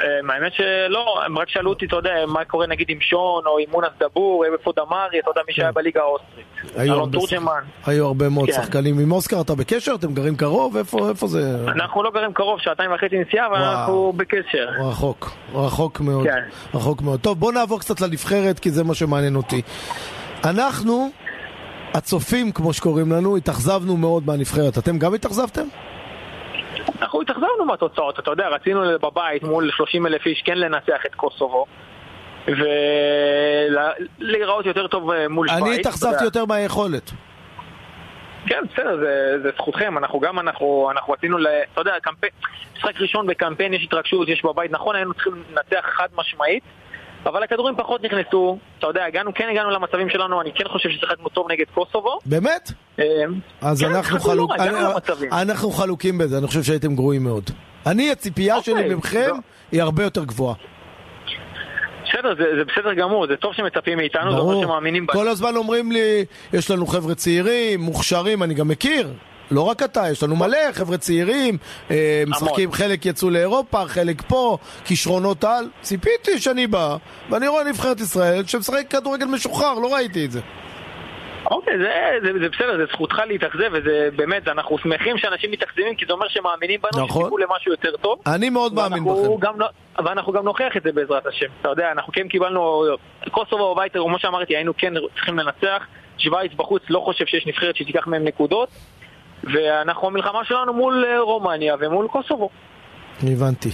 אה, 0.03 0.35
האמת 0.35 0.53
שלא, 0.53 1.23
הם 1.27 1.39
רק 1.39 1.49
שאלו 1.49 1.71
אותי, 1.71 1.87
אתה 1.87 1.97
יודע, 1.97 2.15
מה 2.27 2.45
קורה 2.45 2.67
נגיד 2.67 2.87
עם 2.91 3.01
שון 3.01 3.43
או 3.47 3.59
עם 3.59 3.67
מונס 3.71 3.89
דבור, 4.01 4.45
איפה 4.53 4.73
דמארי, 4.77 5.21
אתה 5.21 5.31
יודע, 5.31 5.41
מי 5.49 5.53
שהיה 5.53 5.69
כן. 5.69 5.75
בליגה 5.75 6.01
האוסטרית. 6.01 6.47
אלון 6.79 7.11
תורג'מן. 7.11 7.63
היו 7.87 8.07
הרבה 8.07 8.29
מאוד 8.29 8.47
כן. 8.51 8.53
שחקנים 8.53 8.99
עם 8.99 9.13
אוסקר, 9.13 9.41
אתה 9.41 9.55
בקשר? 9.55 9.95
אתם 9.95 10.15
גרים 10.15 10.37
קרוב? 10.37 10.77
איפה 10.77 11.27
זה? 11.27 11.57
אנחנו 11.69 12.03
לא 12.03 12.11
גרים 12.11 12.33
קרוב, 12.33 12.61
שעתיים 12.61 12.93
וחצי 12.93 13.19
נסיעה, 13.19 13.47
אבל 13.47 13.57
אנחנו 13.57 14.13
בקשר. 14.17 14.69
רחוק, 14.81 15.31
רחוק 15.55 16.01
מאוד. 16.01 16.27
כן. 16.27 16.43
רחוק 16.75 17.03
מאוד. 17.03 17.21
טוב, 17.21 17.41
בוא 17.41 17.53
נעבור 17.53 17.81
קצת 17.81 18.01
לנבחרת, 18.01 18.59
כי 18.59 18.71
זה 18.71 18.85
מה 18.85 18.95
שמעניין 18.95 19.37
אותי. 19.37 19.63
אנחנו, 20.45 21.09
הצופים, 21.95 22.53
כמו 22.53 22.73
שקוראים 22.73 23.13
לנו, 23.13 23.37
התאכזבנו 23.37 23.97
מאוד 23.97 24.27
מהנבחרת. 24.27 24.79
אתם 24.79 24.99
גם 24.99 25.15
התאכזבתם? 25.15 25.67
אנחנו 27.03 27.21
התאכזבנו 27.21 27.65
מהתוצאות, 27.67 28.19
אתה 28.19 28.31
יודע, 28.31 28.49
רצינו 28.49 28.81
בבית 29.03 29.43
מול 29.43 29.71
30 29.71 30.07
אלף 30.07 30.27
איש 30.27 30.43
כן 30.43 30.59
לנצח 30.59 31.07
את 31.07 31.15
קוסובו 31.15 31.67
ולהיראות 34.19 34.67
יותר 34.67 34.87
טוב 34.87 35.11
אה, 35.11 35.29
מול 35.29 35.49
שווייץ. 35.49 35.65
אני 35.65 35.81
התאכזבתי 35.81 36.25
יותר 36.25 36.45
מהיכולת. 36.45 37.11
כן, 38.47 38.61
בסדר, 38.73 38.97
זה, 38.97 39.37
זה 39.43 39.51
זכותכם, 39.57 39.99
אנחנו 39.99 40.21
גם, 40.21 40.39
אנחנו, 40.39 40.91
אנחנו 40.91 41.13
רצינו, 41.13 41.39
ל, 41.39 41.47
אתה 41.73 41.81
יודע, 41.81 41.95
קמפיין, 42.03 42.33
משחק 42.77 43.01
ראשון 43.01 43.27
בקמפיין 43.27 43.75
יש 43.75 43.83
התרגשות, 43.85 44.29
יש 44.29 44.45
בבית, 44.45 44.71
נכון, 44.71 44.97
היינו 44.97 45.15
צריכים 45.15 45.43
לנצח 45.51 45.87
חד 45.97 46.09
משמעית, 46.17 46.63
אבל 47.27 47.43
הכדורים 47.43 47.75
פחות 47.77 48.03
נכנסו, 48.05 48.59
אתה 48.79 48.87
יודע, 48.87 49.05
הגענו, 49.05 49.35
כן 49.35 49.49
הגענו 49.51 49.71
למצבים 49.71 50.11
שלנו, 50.11 50.41
אני 50.41 50.53
כן 50.55 50.65
חושב 50.69 50.89
ששיחקנו 50.91 51.29
טוב 51.29 51.53
נגד 51.53 51.65
קוסובו. 51.75 52.19
באמת? 52.27 52.73
אה, 52.99 53.05
אז 53.61 53.85
כן, 53.85 53.91
אנחנו, 53.91 54.21
חלוק... 54.21 54.53
אני, 54.59 54.71
אנחנו 55.33 55.71
חלוקים 55.71 56.19
בזה, 56.19 56.39
אני 56.39 56.47
חושב 56.47 56.63
שהייתם 56.63 56.95
גרועים 56.95 57.25
מאוד. 57.25 57.51
אני, 57.87 58.11
הציפייה 58.11 58.57
אוקיי, 58.57 58.75
שלי 58.75 58.95
ממכם 58.95 59.29
לא. 59.29 59.35
היא 59.73 59.83
הרבה 59.83 60.03
יותר 60.03 60.25
גבוהה. 60.25 60.55
בסדר, 62.05 62.35
זה, 62.39 62.45
זה 62.59 62.65
בסדר 62.65 62.95
גמור, 62.95 63.27
זה 63.27 63.37
טוב 63.37 63.53
שמצפים 63.55 63.99
מאיתנו, 63.99 64.31
ברור. 64.31 64.51
זה 64.51 64.55
אומר 64.55 64.67
שמאמינים 64.67 65.07
בנו. 65.07 65.21
כל 65.21 65.29
הזמן 65.29 65.57
אומרים 65.57 65.93
לי, 65.93 66.25
יש 66.53 66.71
לנו 66.71 66.87
חבר'ה 66.87 67.15
צעירים, 67.15 67.81
מוכשרים, 67.81 68.43
אני 68.43 68.55
גם 68.55 68.69
מכיר. 68.69 69.13
לא 69.51 69.63
רק 69.63 69.83
אתה, 69.83 70.03
יש 70.13 70.23
לנו 70.23 70.37
מלא 70.37 70.73
חבר'ה 70.73 70.99
צעירים, 70.99 71.59
אה, 71.91 72.23
משחקים, 72.27 72.73
חלק 72.73 73.07
יצאו 73.07 73.31
לאירופה, 73.31 73.87
חלק 73.87 74.23
פה, 74.23 74.59
כישרונות 74.85 75.45
על. 75.45 75.69
ציפיתי 75.81 76.39
שאני 76.39 76.67
בא, 76.67 76.97
ואני 77.31 77.49
רואה 77.49 77.65
נבחרת 77.65 78.01
ישראל 78.01 78.45
שמשחק 78.47 78.87
כדורגל 78.91 79.27
משוחרר, 79.27 79.75
לא 79.75 79.95
ראיתי 79.95 80.25
את 80.25 80.31
זה. 80.31 80.41
אוקיי, 81.51 81.75
זה, 81.79 81.93
זה, 82.23 82.39
זה 82.43 82.49
בסדר, 82.49 82.77
זה 82.77 82.85
זכותך 82.93 83.23
להתאכזב, 83.27 83.71
וזה 83.73 84.09
באמת, 84.17 84.49
אנחנו 84.49 84.79
שמחים 84.79 85.19
שאנשים 85.19 85.51
מתאכזבים, 85.51 85.97
כי 85.97 86.07
זה 86.07 86.13
אומר 86.13 86.29
שמאמינים 86.29 86.81
בנו, 86.83 87.05
נכון. 87.05 87.23
שציפו 87.23 87.39
למשהו 87.39 87.73
יותר 87.73 87.97
טוב. 87.97 88.19
אני 88.27 88.51
מאוד 88.51 88.75
מאמין 88.75 89.05
בכם. 89.05 89.37
גם, 89.41 89.61
לא- 89.61 89.69
ואנחנו 90.05 90.33
גם 90.33 90.45
נוכיח 90.45 90.77
את 90.77 90.83
זה 90.83 90.93
בעזרת 90.93 91.27
השם. 91.27 91.47
אתה 91.61 91.69
יודע, 91.69 91.93
אנחנו 91.93 92.13
כן 92.13 92.29
קיבלנו, 92.29 92.85
קוסובו 93.31 93.75
בבית, 93.75 93.93
כמו 93.93 94.19
שאמרתי, 94.19 94.57
היינו 94.57 94.73
כן 94.77 94.93
צריכים 95.15 95.39
לנצח. 95.39 95.87
שווייץ 96.19 96.53
בחוץ 96.57 96.83
לא 96.91 97.01
חושב 97.01 97.27
שיש 97.27 97.47
נבחרת 97.47 97.77
שתיקח 97.77 98.07
מהם 98.07 98.25
נקודות. 98.25 98.69
ואנחנו, 99.45 100.07
המלחמה 100.07 100.45
שלנו 100.45 100.73
מול 100.73 101.05
אה, 101.09 101.21
רומניה 101.21 101.77
ומול 101.81 102.09
קוסובו. 102.09 102.49
הבנתי. 103.23 103.71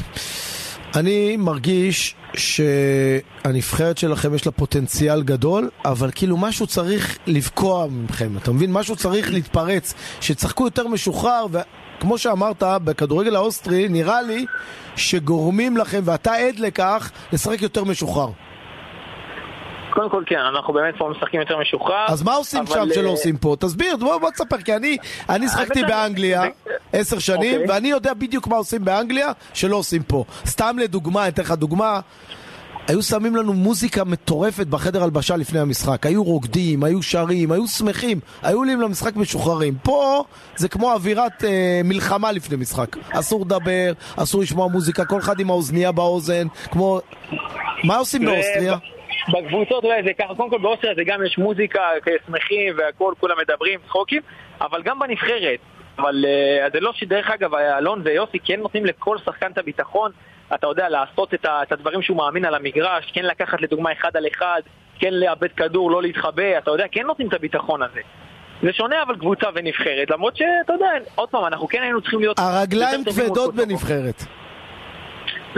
אני 0.96 1.36
מרגיש 1.36 2.14
שהנבחרת 2.34 3.98
שלכם 3.98 4.34
יש 4.34 4.46
לה 4.46 4.52
פוטנציאל 4.52 5.22
גדול, 5.22 5.70
אבל 5.84 6.10
כאילו 6.14 6.36
משהו 6.36 6.66
צריך 6.66 7.18
לבקוע 7.26 7.86
מכם, 7.90 8.36
אתה 8.36 8.52
מבין? 8.52 8.72
משהו 8.72 8.96
צריך 8.96 9.32
להתפרץ, 9.32 9.94
שתשחקו 10.20 10.64
יותר 10.64 10.88
משוחרר, 10.88 11.46
וכמו 11.50 12.18
שאמרת, 12.18 12.62
בכדורגל 12.84 13.36
האוסטרי 13.36 13.88
נראה 13.88 14.22
לי 14.22 14.46
שגורמים 14.96 15.76
לכם, 15.76 16.00
ואתה 16.04 16.34
עד 16.34 16.58
לכך, 16.58 17.10
לשחק 17.32 17.62
יותר 17.62 17.84
משוחרר. 17.84 18.30
קודם 19.97 20.11
כל 20.11 20.22
כן, 20.26 20.38
אנחנו 20.38 20.72
באמת 20.72 20.94
פה 20.99 21.09
משחקים 21.16 21.40
יותר 21.40 21.59
משוחרר. 21.59 22.05
אז 22.09 22.22
מה 22.22 22.34
עושים 22.34 22.61
אבל... 22.61 22.74
שם 22.74 22.94
שלא 22.94 23.07
אה, 23.07 23.11
עושים 23.11 23.36
פה? 23.36 23.57
תסביר, 23.61 23.97
בוא, 23.97 24.18
בוא 24.18 24.30
תספר, 24.30 24.57
כי 24.57 24.76
אני, 24.76 24.97
אני 25.28 25.49
שחקתי 25.49 25.82
באנגליה 25.82 26.42
עשר 26.92 27.18
שנים, 27.18 27.61
אוקיי. 27.61 27.74
ואני 27.74 27.88
יודע 27.88 28.14
בדיוק 28.14 28.47
מה 28.47 28.57
עושים 28.57 28.84
באנגליה 28.84 29.32
שלא 29.55 29.76
עושים 29.76 30.03
פה. 30.03 30.24
סתם 30.47 30.76
לדוגמה, 30.78 31.28
אתן 31.28 31.42
לך 31.42 31.53
דוגמה. 31.53 32.01
היו 32.88 33.03
שמים 33.03 33.36
לנו 33.36 33.53
מוזיקה 33.53 34.05
מטורפת 34.05 34.66
בחדר 34.66 35.03
הלבשה 35.03 35.36
לפני 35.36 35.61
המשחק. 35.61 36.07
היו 36.07 36.24
רוקדים, 36.24 36.84
היו 36.84 37.03
שרים, 37.03 37.53
היו 37.53 37.66
שמחים, 37.66 38.20
היו 38.42 38.59
עולים 38.59 38.80
למשחק 38.80 39.16
משוחררים. 39.16 39.74
פה 39.82 40.24
זה 40.57 40.68
כמו 40.68 40.92
אווירת 40.92 41.44
אה, 41.44 41.80
מלחמה 41.84 42.32
לפני 42.32 42.57
משחק. 42.57 42.97
אסור 43.11 43.44
לדבר, 43.44 43.92
אסור 44.16 44.42
לשמוע 44.42 44.68
מוזיקה, 44.68 45.05
כל 45.05 45.18
אחד 45.18 45.40
עם 45.40 45.51
האוזנייה 45.51 45.92
באוזן, 45.92 46.47
כמו... 46.70 47.01
מה 47.84 47.97
עושים 47.97 48.24
באוסטריה? 48.24 48.76
בקבוצות 49.29 49.85
אולי 49.85 50.03
זה 50.03 50.12
ככה, 50.18 50.35
קודם 50.35 50.51
כל 50.51 50.59
באוסטריה 50.59 50.95
זה 50.95 51.05
גם 51.05 51.27
יש 51.27 51.39
מוזיקה, 51.39 51.81
שמחים 52.27 52.74
והכל, 52.79 53.14
כולם 53.20 53.37
מדברים, 53.39 53.81
צחוקים, 53.87 54.22
אבל 54.61 54.83
גם 54.83 54.99
בנבחרת. 54.99 55.59
אבל 55.99 56.24
uh, 56.24 56.72
זה 56.72 56.81
לא 56.81 56.93
שדרך 56.95 57.31
אגב, 57.31 57.55
אלון 57.55 58.01
ויוסי 58.05 58.39
כן 58.45 58.61
נותנים 58.61 58.87
לכל 58.87 59.18
שחקן 59.18 59.53
את 59.53 59.59
הביטחון, 59.59 60.11
אתה 60.55 60.66
יודע, 60.66 60.89
לעשות 60.89 61.35
את, 61.35 61.45
ה, 61.45 61.62
את 61.62 61.72
הדברים 61.72 62.03
שהוא 62.03 62.16
מאמין 62.16 62.45
על 62.45 62.55
המגרש, 62.55 63.11
כן 63.14 63.24
לקחת 63.24 63.61
לדוגמה 63.61 63.93
אחד 63.93 64.16
על 64.16 64.27
אחד, 64.33 64.61
כן 64.99 65.14
לאבד 65.14 65.53
כדור, 65.57 65.91
לא 65.91 66.03
להתחבא, 66.03 66.59
אתה 66.59 66.70
יודע, 66.70 66.85
כן 66.93 67.07
נותנים 67.07 67.29
את 67.29 67.35
הביטחון 67.35 67.83
הזה. 67.83 68.01
זה 68.62 68.72
שונה 68.72 69.03
אבל 69.03 69.16
קבוצה 69.16 69.47
ונבחרת, 69.55 70.11
למרות 70.11 70.37
שאתה 70.37 70.72
יודע, 70.72 70.87
עוד 71.14 71.29
פעם, 71.29 71.45
אנחנו 71.45 71.68
כן 71.68 71.83
היינו 71.83 72.01
צריכים 72.01 72.20
להיות... 72.20 72.39
הרגליים 72.39 73.05
כבדות 73.05 73.55
בנבחרת. 73.55 74.22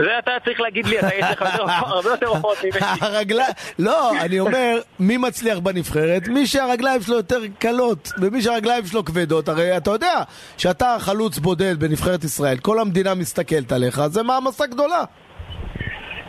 זה 0.03 0.19
אתה 0.19 0.31
צריך 0.45 0.61
להגיד 0.61 0.85
לי, 0.85 0.99
אתה 0.99 1.15
יש 1.15 1.25
לך 1.31 1.41
הרבה 1.41 2.09
יותר 2.09 2.27
הופעות 2.35 2.57
ממני. 2.63 3.33
לא, 3.79 4.11
אני 4.21 4.39
אומר, 4.39 4.79
מי 4.99 5.17
מצליח 5.17 5.59
בנבחרת? 5.59 6.27
מי 6.27 6.47
שהרגליים 6.47 7.01
שלו 7.01 7.15
יותר 7.15 7.39
קלות, 7.59 8.11
ומי 8.21 8.41
שהרגליים 8.41 8.85
שלו 8.85 9.05
כבדות. 9.05 9.49
הרי 9.49 9.77
אתה 9.77 9.91
יודע 9.91 10.23
שאתה 10.57 10.95
חלוץ 10.99 11.37
בודד 11.37 11.79
בנבחרת 11.79 12.23
ישראל, 12.23 12.57
כל 12.57 12.79
המדינה 12.79 13.15
מסתכלת 13.15 13.71
עליך, 13.71 14.01
זה 14.07 14.23
מעמסה 14.23 14.67
גדולה. 14.67 15.03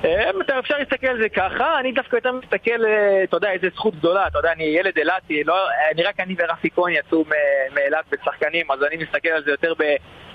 אה, 0.05 0.31
אפשר 0.59 0.79
להסתכל 0.79 1.07
על 1.07 1.19
זה 1.23 1.29
ככה, 1.29 1.79
אני 1.81 1.93
דווקא 1.93 2.17
יותר 2.17 2.33
מסתכל, 2.33 2.85
אה, 2.87 3.25
אתה 3.25 3.37
יודע, 3.37 3.53
איזה 3.53 3.67
זכות 3.75 3.95
גדולה, 3.95 4.27
אתה 4.27 4.39
יודע, 4.39 4.53
אני 4.53 4.65
ילד 4.65 4.99
אילתי, 4.99 5.45
לא, 5.45 5.55
אני 5.93 6.03
רק 6.03 6.21
אני 6.21 6.35
ורפי 6.39 6.69
כהן 6.75 6.93
יצאו 6.93 7.25
מאילת 7.75 8.05
בשחקנים, 8.13 8.71
אז 8.71 8.79
אני 8.83 8.97
מסתכל 8.97 9.29
על 9.29 9.45
זה 9.45 9.51
יותר 9.51 9.75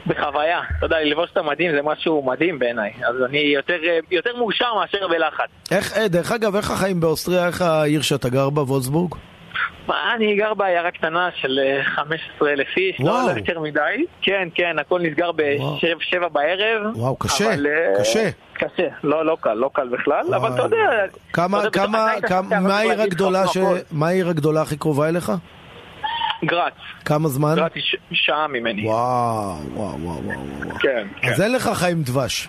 בחוויה. 0.08 0.60
אתה 0.78 0.86
יודע, 0.86 1.00
ללבוש 1.02 1.30
את 1.32 1.38
המדים 1.38 1.72
זה 1.72 1.82
משהו 1.82 2.24
מדהים 2.26 2.60
בעיניי, 2.60 2.94
אז 3.08 3.16
אני 3.30 3.38
יותר, 3.38 3.78
אה, 3.84 4.00
יותר 4.12 4.38
מאושר 4.38 4.74
מאשר 4.74 5.08
בלחץ. 5.08 5.50
איך, 5.72 5.98
דרך 5.98 6.32
אגב, 6.32 6.56
איך 6.56 6.72
החיים 6.72 7.00
באוסטריה, 7.00 7.48
איך 7.48 7.62
העיר 7.62 8.02
שאתה 8.02 8.30
גר 8.30 8.50
בה, 8.50 8.62
וולסבורג? 8.62 9.16
אני 10.16 10.36
גר 10.36 10.54
בעיירה 10.54 10.92
קטנה 10.92 11.30
של 11.42 11.60
15,000 11.96 12.68
איש, 12.78 13.00
לא 13.00 13.20
יותר 13.38 13.60
מדי. 13.60 14.06
כן, 14.22 14.48
כן, 14.56 14.80
הכל 14.80 15.02
נסגר 15.02 15.32
בשבע 15.32 16.28
בערב. 16.28 16.96
וואו, 16.96 17.16
קשה, 17.16 17.56
קשה. 18.00 18.30
קשה, 18.54 18.88
לא, 19.04 19.26
לא 19.26 19.38
קל, 19.42 19.54
לא 19.54 19.70
קל 19.74 19.88
בכלל, 19.88 20.34
אבל 20.36 20.54
אתה 20.54 20.62
יודע... 20.62 20.78
כמה, 21.34 21.62
כמה, 21.72 22.08
מה 22.62 22.78
העיר 22.78 23.02
הגדולה, 23.02 23.48
ש... 23.48 23.58
מה 23.92 24.08
העיר 24.08 24.30
הגדולה 24.30 24.62
הכי 24.62 24.78
קרובה 24.78 25.10
אליך? 25.10 25.32
גראץ. 26.44 26.74
כמה 27.06 27.28
זמן? 27.28 27.54
גראץ 27.56 27.72
היא 27.76 27.84
שעה 28.12 28.48
ממני. 28.48 28.88
וואו, 28.88 29.56
וואו, 29.74 30.00
וואו, 30.02 30.20
וואו. 30.20 30.80
כן, 30.80 31.08
כן. 31.22 31.30
אז 31.30 31.42
אין 31.42 31.54
לך 31.54 31.70
חיים 31.74 32.02
דבש. 32.04 32.48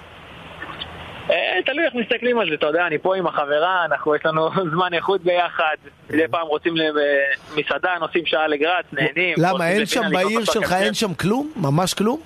אה, 1.30 1.62
תלוי 1.66 1.84
איך 1.84 1.94
מסתכלים 1.94 2.38
על 2.38 2.48
זה, 2.48 2.54
אתה 2.54 2.66
יודע, 2.66 2.86
אני 2.86 2.98
פה 2.98 3.16
עם 3.16 3.26
החברה, 3.26 3.84
אנחנו, 3.84 4.14
יש 4.14 4.26
לנו 4.26 4.48
זמן 4.74 4.94
איכות 4.94 5.20
ביחד, 5.20 5.76
מדי 6.10 6.28
פעם 6.30 6.46
רוצים 6.46 6.74
למסעדה, 6.76 7.90
נוסעים 8.00 8.26
שעה 8.26 8.46
לגראץ, 8.46 8.84
נהנים. 8.92 9.34
למה, 9.38 9.68
אין 9.68 9.86
שם 9.86 10.02
בעיר 10.12 10.44
שלך, 10.44 10.72
אין 10.72 10.94
שם 10.94 11.14
כלום? 11.14 11.52
ממש 11.56 11.94
כלום? 11.94 12.20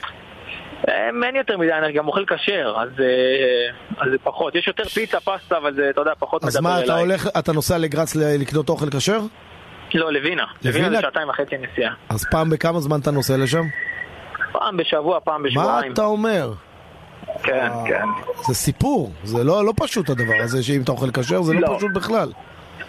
אין 1.25 1.37
יותר 1.37 1.59
מדי, 1.59 1.73
אני 1.73 1.93
גם 1.93 2.09
אוכל 2.09 2.25
כשר, 2.25 2.75
אז, 2.79 2.89
אה, 3.01 4.11
זה 4.11 4.17
פחות. 4.23 4.55
יש 4.55 4.67
יותר 4.67 4.85
פיצה, 4.85 5.21
פסטה, 5.21 5.57
אבל 5.57 5.75
זה, 5.75 5.91
אתה 5.91 6.01
יודע, 6.01 6.13
פחות 6.19 6.45
מדבר 6.45 6.59
אליי. 6.59 6.73
אז 6.73 6.79
מה, 6.81 6.85
אתה 6.85 7.01
הולך, 7.01 7.29
אתה 7.39 7.53
נוסע 7.53 7.79
לגרץ 7.79 8.17
לקנות 8.17 8.69
אוכל 8.69 8.91
כשר? 8.91 9.21
לא, 9.99 10.13
לווינה. 10.13 10.45
לווינה 10.65 10.91
זה 10.91 11.01
שעתיים 11.01 11.29
וחצי 11.29 11.55
נסיעה. 11.59 11.95
אז 12.09 12.25
פעם 12.31 12.51
בכמה 12.51 12.81
זמן 12.81 13.01
אתה 13.01 13.11
נוסע 13.11 13.37
לשם? 13.37 13.63
פעם 14.53 14.77
בשבוע, 14.77 15.21
פעם 15.25 15.43
בשבועיים. 15.43 15.89
מה 15.89 15.95
אתה 15.95 16.05
אומר? 16.05 16.53
כן, 17.43 17.69
כן. 17.89 18.05
זה 18.47 18.55
סיפור, 18.55 19.13
זה 19.25 19.45
לא, 19.45 19.65
לא 19.65 19.73
פשוט 19.77 20.11
הדבר 20.11 20.35
הזה, 20.43 20.63
שאם 20.63 20.83
אתה 20.83 20.93
אוכל 20.93 21.11
כשר 21.11 21.43
זה 21.43 21.53
לא, 21.55 21.61
לא 21.61 21.77
פשוט 21.77 21.91
בכלל. 21.95 22.33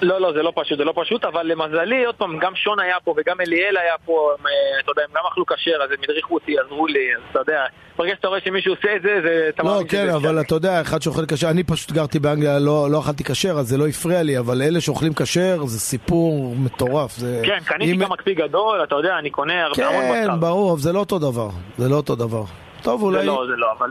לא, 0.01 0.21
לא, 0.21 0.33
זה 0.33 0.41
לא 0.43 0.51
פשוט, 0.55 0.77
זה 0.77 0.83
לא 0.83 0.93
פשוט, 0.95 1.25
אבל 1.25 1.47
למזלי, 1.47 2.05
עוד 2.05 2.15
פעם, 2.15 2.39
גם 2.39 2.55
שון 2.55 2.79
היה 2.79 2.95
פה 3.03 3.13
וגם 3.17 3.41
אליאל 3.41 3.77
היה 3.77 3.93
פה, 4.05 4.31
הם, 4.39 4.47
אה, 4.47 4.79
אתה 4.83 4.91
יודע, 4.91 5.01
הם 5.01 5.09
גם 5.15 5.23
אכלו 5.31 5.45
כשר, 5.45 5.83
אז 5.83 5.91
הם 5.91 5.97
הדריכו 6.03 6.33
אותי, 6.33 6.55
עזרו 6.59 6.87
לי, 6.87 7.15
אז 7.15 7.21
אתה 7.31 7.39
יודע, 7.39 7.65
ברגע 7.97 8.15
שאתה 8.15 8.27
רואה 8.27 8.39
שמישהו 8.45 8.73
עושה 8.73 8.95
את 8.95 9.01
זה, 9.01 9.19
זה... 9.23 9.49
לא, 9.63 9.81
כן, 9.89 10.09
אבל 10.09 10.41
אתה 10.41 10.55
יודע, 10.55 10.81
אחד 10.81 11.01
שאוכל 11.01 11.25
כשר, 11.25 11.49
אני 11.49 11.63
פשוט 11.63 11.91
גרתי 11.91 12.19
באנגליה, 12.19 12.59
לא, 12.59 12.87
לא 12.91 12.99
אכלתי 12.99 13.23
כשר, 13.23 13.51
אז 13.59 13.67
זה 13.67 13.77
לא 13.77 13.87
הפריע 13.87 14.23
לי, 14.23 14.39
אבל 14.39 14.61
אלה 14.61 14.81
שאוכלים 14.81 15.13
כשר, 15.13 15.65
זה 15.65 15.79
סיפור 15.79 16.55
מטורף. 16.55 17.17
זה... 17.17 17.41
כן, 17.45 17.59
קניתי 17.65 17.95
גם 17.95 18.11
מקפיא 18.11 18.35
גדול, 18.35 18.83
אתה 18.83 18.95
יודע, 18.95 19.17
אני 19.19 19.29
קונה 19.29 19.65
הרבה 19.65 19.87
המון 19.87 20.21
בשר. 20.21 20.31
כן, 20.31 20.39
ברור, 20.39 20.77
זה 20.77 20.93
לא 20.93 20.99
אותו 20.99 21.19
דבר, 21.19 21.49
זה 21.77 21.89
לא 21.89 21.95
אותו 21.95 22.15
דבר. 22.15 22.43
טוב, 22.81 23.03
אולי... 23.03 23.19
זה 23.19 23.25
לא, 23.25 23.43
זה 23.47 23.55
לא, 23.57 23.67
אבל... 23.77 23.89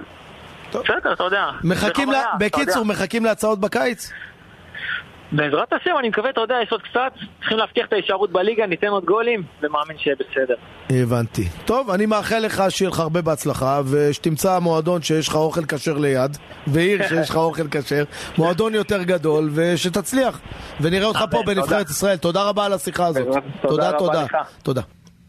בסדר, 0.71 1.13
אתה 1.13 1.25
יודע. 1.25 1.51
מחכים, 1.65 2.11
לה... 2.11 2.23
בקיצור, 2.39 2.85
מחכים 2.85 3.25
להצעות 3.25 3.61
בקיץ? 3.61 4.13
בעזרת 5.33 5.73
השם, 5.73 5.91
אני 5.99 6.09
מקווה, 6.09 6.31
אתה 6.31 6.41
יודע, 6.41 6.55
יש 6.63 6.73
עוד 6.73 6.83
קצת, 6.83 7.13
צריכים 7.39 7.59
להבטיח 7.59 7.87
את 7.87 7.93
ההישארות 7.93 8.33
בליגה, 8.33 8.67
ניתן 8.67 8.87
עוד 8.87 9.05
גולים, 9.05 9.43
ומאמין 9.63 9.99
שיהיה 9.99 10.17
בסדר. 10.17 10.55
הבנתי. 10.91 11.49
טוב, 11.65 11.91
אני 11.91 12.07
מאחל 12.07 12.39
לך 12.39 12.63
שיהיה 12.69 12.89
לך 12.89 13.01
הרבה 13.01 13.23
בהצלחה, 13.23 13.81
ושתמצא 13.91 14.59
מועדון 14.59 15.03
שיש 15.03 15.29
לך 15.29 15.35
אוכל 15.35 15.65
כשר 15.65 15.99
ליד, 15.99 16.37
ועיר 16.67 17.03
שיש 17.09 17.31
לך 17.31 17.37
אוכל 17.37 17.69
כשר, 17.71 18.05
מועדון 18.39 18.75
יותר 18.75 19.03
גדול, 19.03 19.51
ושתצליח. 19.55 20.41
ונראה 20.81 21.07
אותך 21.07 21.25
פה 21.31 21.43
בנבחרת 21.47 21.91
ישראל. 21.91 22.17
תודה 22.17 22.43
רבה 22.43 22.65
על 22.65 22.73
השיחה 22.73 23.07
הזאת. 23.07 23.27
תודה, 23.63 23.93
תודה. 23.99 24.27
תודה. 24.63 24.83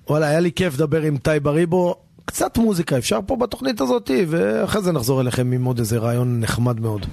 וואלה, 0.09 0.27
היה 0.27 0.39
לי 0.39 0.51
כיף 0.51 0.73
לדבר 0.73 1.01
עם 1.01 1.17
טייב 1.17 1.47
אריבו. 1.47 1.95
קצת 2.25 2.57
מוזיקה 2.57 2.97
אפשר 2.97 3.19
פה 3.25 3.35
בתוכנית 3.35 3.81
הזאת, 3.81 4.11
ואחרי 4.27 4.81
זה 4.81 4.91
נחזור 4.91 5.21
אליכם 5.21 5.51
עם 5.51 5.65
עוד 5.65 5.79
איזה 5.79 5.97
רעיון 5.97 6.39
נחמד 6.39 6.79
מאוד. 6.79 7.05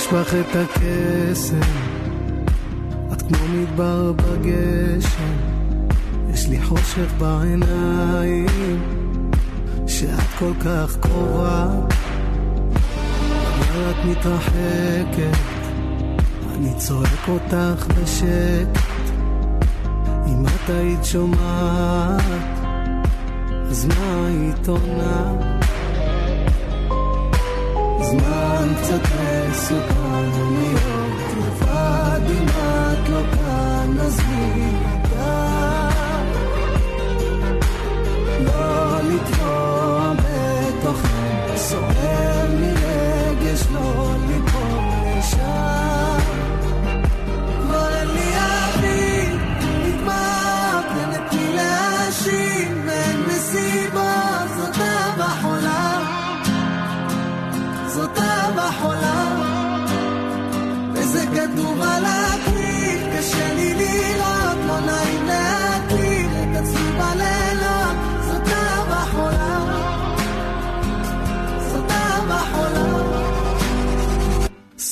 יש 0.00 0.06
בך 0.06 0.34
את 0.34 0.56
הקסם, 0.56 1.60
את 3.12 3.22
כמו 3.22 3.48
מדבר 3.48 4.12
בגשם, 4.12 5.34
יש 6.32 6.48
לי 6.48 6.62
חושך 6.62 7.12
בעיניים, 7.18 8.46
שאת 9.86 10.28
כל 10.38 10.52
כך 10.64 10.96
קרובה, 11.00 11.66
אבל 13.58 13.90
את 13.90 14.04
מתרחקת, 14.04 15.38
אני 16.54 16.74
צועק 16.76 17.28
אותך 17.28 17.86
בשקט, 17.86 19.10
אם 20.26 20.44
את 20.46 20.70
היית 20.70 21.04
שומעת, 21.04 22.22
אז 23.70 23.86
מה 23.86 24.26
היית 24.26 24.68
עונה? 24.68 25.32
זמן 28.02 28.68
קצת 28.82 29.00
מסוכן 29.50 30.30
להיות 30.34 31.20
לבד 31.38 32.20
אם 32.30 32.46
את 32.48 33.08
לא 33.08 33.22
כאן 33.32 33.98
אז 34.00 34.20
מי 34.28 34.72
לא 38.44 39.00
לטבוע 39.02 39.59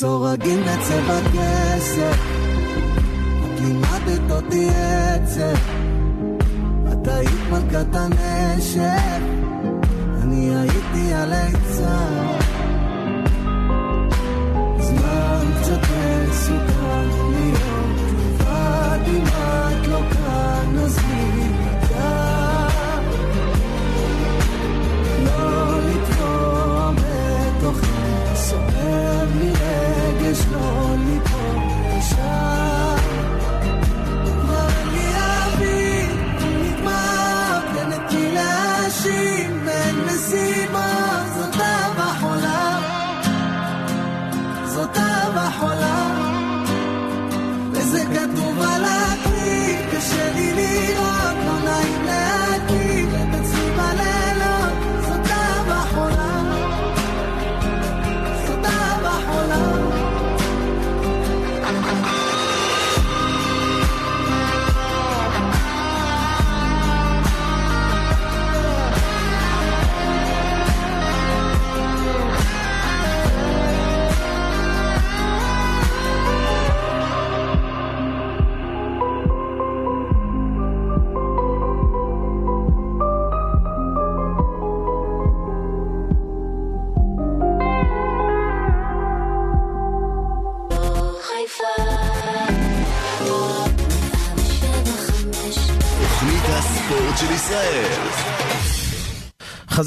סורגים 0.01 0.61
בצבע 0.61 1.21
כסף, 1.33 2.19
לימדת 3.61 4.31
אותי 4.31 4.69
עצב, 4.69 5.59
את 6.93 7.09
היית 7.09 7.41
מלכת 7.51 7.95
הנשק, 7.95 9.23
אני 10.23 10.55
הייתי 10.57 11.15
הליצן. 11.15 12.39
קצת 15.61 15.81
מסוכן 16.29 17.08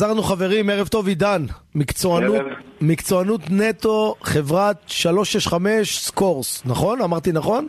חזרנו 0.01 0.23
חברים, 0.23 0.69
ערב 0.69 0.87
טוב 0.87 1.07
עידן, 1.07 1.41
מקצוענות. 1.75 2.41
מקצוענות 2.81 3.41
נטו, 3.49 4.15
חברת 4.23 4.75
365 4.87 5.97
סקורס, 5.97 6.63
נכון? 6.65 7.01
אמרתי 7.01 7.31
נכון? 7.31 7.67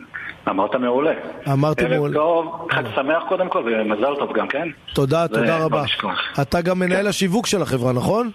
אמרת 0.49 0.75
מעולה. 0.75 1.11
אמרתי 1.53 1.85
מעולה. 1.85 2.19
ערב 2.19 2.25
טוב, 2.25 2.67
חג 2.71 2.83
שמח 2.95 3.23
קודם 3.29 3.49
כל, 3.49 3.63
ומזל 3.65 4.15
טוב 4.19 4.33
גם, 4.33 4.47
כן? 4.47 4.67
תודה, 4.93 5.27
תודה 5.27 5.59
לא 5.59 5.65
רבה. 5.65 5.83
לשכוח. 5.83 6.19
אתה 6.41 6.61
גם 6.61 6.79
מנהל 6.79 7.07
השיווק 7.07 7.47
של 7.47 7.61
החברה, 7.61 7.93
נכון? 7.93 8.31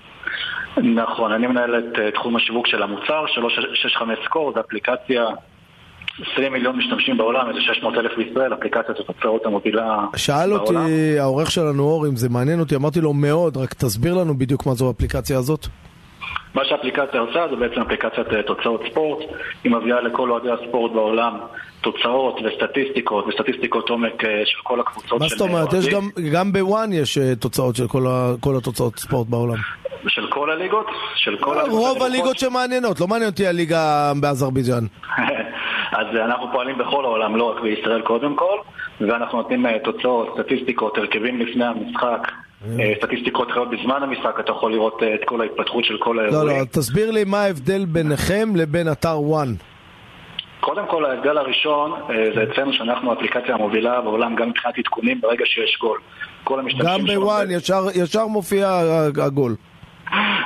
נכון, 0.77 1.33
אני 1.33 1.47
מנהל 1.47 1.79
את 1.79 1.99
אה, 1.99 2.11
תחום 2.11 2.37
השיווק 2.37 2.67
של 2.67 2.83
המוצר, 2.83 3.25
365 3.27 4.19
סקור, 4.25 4.53
זו 4.55 4.61
אפליקציה, 4.61 5.25
20 6.33 6.53
מיליון 6.53 6.77
משתמשים 6.77 7.17
בעולם, 7.17 7.49
איזה 7.49 7.61
600 7.61 7.95
אלף 7.95 8.13
בישראל, 8.17 8.55
אפליקציית 8.55 8.99
התוצאות 9.01 9.47
המובילה 9.47 10.05
שאל 10.17 10.51
בעולם. 10.51 10.61
אותי 10.61 11.19
העורך 11.19 11.51
שלנו 11.51 11.83
אור 11.83 12.07
אם 12.07 12.17
זה 12.17 12.29
מעניין 12.29 12.61
אותי, 12.61 12.77
אמרתי 12.77 13.01
לו 13.01 13.13
מאוד, 13.13 13.57
רק 13.57 13.75
תסביר 13.75 14.15
לנו 14.15 14.39
בדיוק 14.39 14.67
מה 14.67 14.75
זו 14.75 14.89
האפליקציה 14.89 15.39
הזאת. 15.39 15.67
מה 16.55 16.65
שהאפליקציה 16.65 17.21
עושה 17.21 17.47
זה 17.51 17.57
בעצם 17.57 17.81
אפליקציית 17.81 18.33
אה, 18.33 18.43
תוצאות 18.43 18.83
ספורט, 18.91 19.19
היא 19.65 19.73
מביאה 19.73 20.01
לכל 20.01 20.31
אוהדי 20.31 20.49
הספורט 20.51 20.93
בעולם 20.93 21.39
תוצאות 21.81 22.41
וסטטיסטיקות, 22.45 23.27
וסטטיסטיקות 23.27 23.89
עומק 23.91 24.25
אה, 24.25 24.43
של 24.45 24.59
כל 24.63 24.81
הקבוצות 24.81 25.21
מה 25.21 25.29
של 25.29 25.37
זאת 25.37 25.49
אומרת? 25.49 25.73
יש. 25.73 25.89
גם, 25.89 26.09
גם 26.33 26.53
בוואן 26.53 26.93
יש 26.93 27.19
אה, 27.19 27.35
תוצאות 27.37 27.77
של 27.77 27.89
כל, 27.89 28.07
ה, 28.07 28.33
כל 28.41 28.57
התוצאות 28.57 28.99
ספורט 28.99 29.29
בעולם. 29.29 29.57
של 30.09 30.27
כל 30.27 30.51
הליגות? 30.51 30.87
של 31.17 31.37
כל 31.37 31.59
הליגות 31.59 31.81
רוב? 31.81 32.03
הליגות 32.03 32.39
שמעניינות, 32.39 33.01
לא 33.01 33.07
מעניין 33.07 33.31
אותי 33.31 33.47
הליגה 33.47 34.13
באזרבייג'אן. 34.21 34.85
אז 36.01 36.07
אנחנו 36.17 36.47
פועלים 36.53 36.79
בכל 36.79 37.05
העולם, 37.05 37.37
לא 37.37 37.45
רק 37.45 37.63
בישראל 37.63 38.03
קודם 38.03 38.37
כל, 38.37 38.59
ואנחנו 39.01 39.43
נותנים 39.43 39.67
תוצאות, 39.85 40.35
סטטיסטיקות, 40.35 40.99
הרכבים 40.99 41.41
לפני 41.41 41.65
המשחק, 41.65 42.29
סטטיסטיקות 42.99 43.51
חיות 43.51 43.69
בזמן 43.71 44.03
המשחק, 44.03 44.41
אתה 44.41 44.53
יכול 44.53 44.73
לראות 44.73 45.03
אה, 45.03 45.15
את 45.15 45.21
כל 45.25 45.41
ההתפתחות 45.41 45.85
של 45.85 45.99
כל 45.99 46.13
לא, 46.17 46.21
האירועים. 46.23 46.59
לא, 46.59 46.65
תסביר 46.65 47.11
לי 47.11 47.25
מה 47.25 47.43
ההבדל 47.43 47.85
ביניכם 47.85 48.57
לבין 48.57 48.93
אתר 48.93 49.21
וואן. 49.21 49.55
קודם 50.61 50.83
כל 50.91 51.05
ההבדל 51.05 51.39
הראשון 51.39 51.93
אה, 51.93 52.07
זה 52.35 52.53
אצלנו 52.53 52.73
שאנחנו 52.73 53.11
האפליקציה 53.11 53.55
המובילה 53.55 54.01
בעולם 54.01 54.35
גם 54.35 54.49
מבחינת 54.49 54.79
עדכונים 54.79 55.21
ברגע 55.21 55.45
שיש 55.47 55.79
גול. 55.81 55.99
כל 56.45 56.61
המשתמשים 56.61 56.89
גם 56.89 57.07
בוואן 57.07 57.51
ישר, 57.51 57.87
ישר 57.95 58.27
מופיע 58.27 58.81
הגול. 59.23 59.55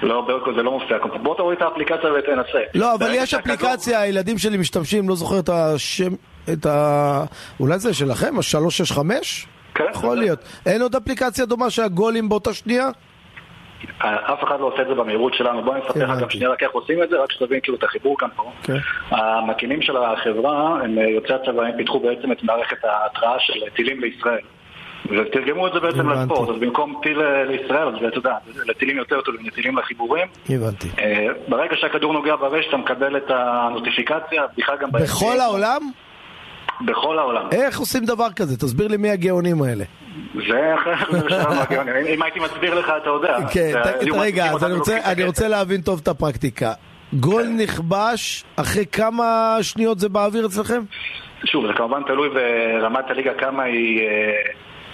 לא, 0.03 0.21
ברקו 0.21 0.55
זה 0.55 0.63
לא 0.63 0.71
מופיע. 0.71 0.99
בוא 1.23 1.35
תוריד 1.35 1.59
את 1.59 1.63
האפליקציה 1.63 2.13
ותנסה. 2.19 2.59
לא, 2.75 2.95
אבל 2.95 3.11
יש 3.15 3.35
אפליקציה, 3.35 4.01
הילדים 4.01 4.39
שלי 4.39 4.57
משתמשים, 4.57 5.09
לא 5.09 5.15
זוכר 5.15 5.39
את 5.39 5.49
השם, 5.49 6.13
את 6.53 6.67
ה... 6.67 7.25
אולי 7.61 7.79
זה 7.79 7.95
שלכם, 7.95 8.35
ה-365? 8.39 9.52
כן. 9.74 9.85
יכול 9.94 10.16
להיות. 10.16 10.39
אין 10.66 10.82
עוד 10.82 10.97
אפליקציה 10.97 11.47
דומה 11.47 11.70
שהגולים 11.70 12.28
באותה 12.28 12.55
שנייה? 12.55 12.89
אף 13.99 14.44
אחד 14.44 14.61
לא 14.61 14.66
עושה 14.66 14.82
את 14.82 14.86
זה 14.86 14.94
במהירות 14.94 15.35
שלנו, 15.35 15.62
בוא 15.62 15.74
אני 15.74 15.82
אספר 15.82 16.12
לך 16.12 16.20
גם. 16.20 16.31
שנייה 16.31 16.51
רק 16.51 16.62
איך 16.62 16.70
עושים 16.73 17.03
את 17.03 17.09
זה, 17.09 17.16
רק 17.23 17.32
שתבין 17.32 17.61
כאילו 17.62 17.78
את 17.78 17.85
החיבור 17.85 18.19
כאן 18.19 18.28
פה. 18.36 18.53
כן. 18.62 18.77
המקימים 19.11 19.82
של 19.82 19.97
החברה, 19.97 20.78
הם 20.85 20.99
אה, 20.99 21.09
יוצאי 21.09 21.35
הצבא, 21.35 21.62
הם 21.62 21.77
פיתחו 21.77 22.01
בעצם 22.01 22.32
את 22.32 22.43
מערכת 22.43 22.85
ההתראה 22.85 23.36
של 23.39 23.53
טילים 23.77 24.01
לישראל. 24.01 24.40
ותרגמו 25.11 25.66
את 25.66 25.73
זה 25.73 25.81
בעצם 25.81 26.11
הבנתי. 26.11 26.20
לספורט, 26.20 26.49
אז 26.49 26.57
במקום 26.61 27.01
טיל 27.03 27.23
אה, 27.23 27.44
לישראל, 27.44 27.89
אז 27.89 27.94
אתה 28.09 28.19
יודע, 28.19 28.35
לטילים 28.66 28.97
יותר 28.97 29.20
טובים, 29.20 29.47
לטילים 29.47 29.78
לחיבורים. 29.78 30.27
הבנתי. 30.49 30.89
אה, 30.99 31.27
ברגע 31.49 31.77
שהכדור 31.77 32.12
נוגע 32.12 32.36
ברשת, 32.36 32.69
אתה 32.69 32.77
מקבל 32.77 33.16
את 33.16 33.31
הנוטיפיקציה, 33.31 34.43
בכלל 34.57 34.77
גם... 34.81 34.90
בכל 34.93 35.40
העולם? 35.40 35.81
בכל 36.87 37.19
העולם. 37.19 37.49
איך 37.53 37.79
עושים 37.79 38.05
דבר 38.05 38.33
כזה? 38.37 38.57
תסביר 38.57 38.89
לי 38.89 38.97
מי 38.97 39.11
הגאונים 39.11 39.63
האלה. 39.63 39.85
זה 40.35 40.75
אחר 40.75 41.17
הגאונים. 41.63 41.95
אם- 42.15 42.23
הייתי 42.23 42.41
מסביר 42.41 42.75
לך, 42.75 42.93
אתה 43.03 43.09
יודע. 43.11 43.37
כן, 43.53 43.73
רגע, 44.21 44.45
אז 44.51 44.65
אני 44.65 45.25
רוצה- 45.25 45.49
להבין 45.49 45.81
טוב 45.81 46.01
את 46.03 46.09
הפרקטיקה. 46.09 46.73
גול 47.13 47.43
נכבש, 47.63 48.45
אחרי 48.57 48.87
כמה 48.87 49.57
שניות 49.63 49.99
זה 49.99 50.09
באוויר 50.09 50.47
אצלכם? 50.47 50.81
שוב, 51.45 51.67
זה 51.67 51.73
כמובן 51.77 52.03
תלוי 52.07 52.29
ברמת 52.29 53.05
הליגה 53.11 53.31
כמה 53.35 53.63
היא 53.63 54.01
אה, 54.01 54.33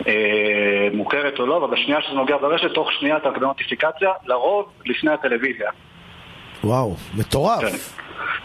אה, 0.06 0.12
מוכרת 0.94 1.38
או 1.38 1.46
לא, 1.46 1.56
אבל 1.56 1.74
בשנייה 1.76 2.00
שזה 2.02 2.14
נוגע 2.14 2.36
ברשת, 2.36 2.70
תוך 2.74 2.88
שנייה 3.00 3.16
אתה 3.16 3.30
מקבל 3.30 3.46
נוטיפיקציה, 3.46 4.10
לרוב 4.26 4.66
לפני 4.86 5.10
הטלוויזיה. 5.10 5.70
וואו, 6.64 6.94
מטורף. 7.18 7.60
כן. 7.60 7.76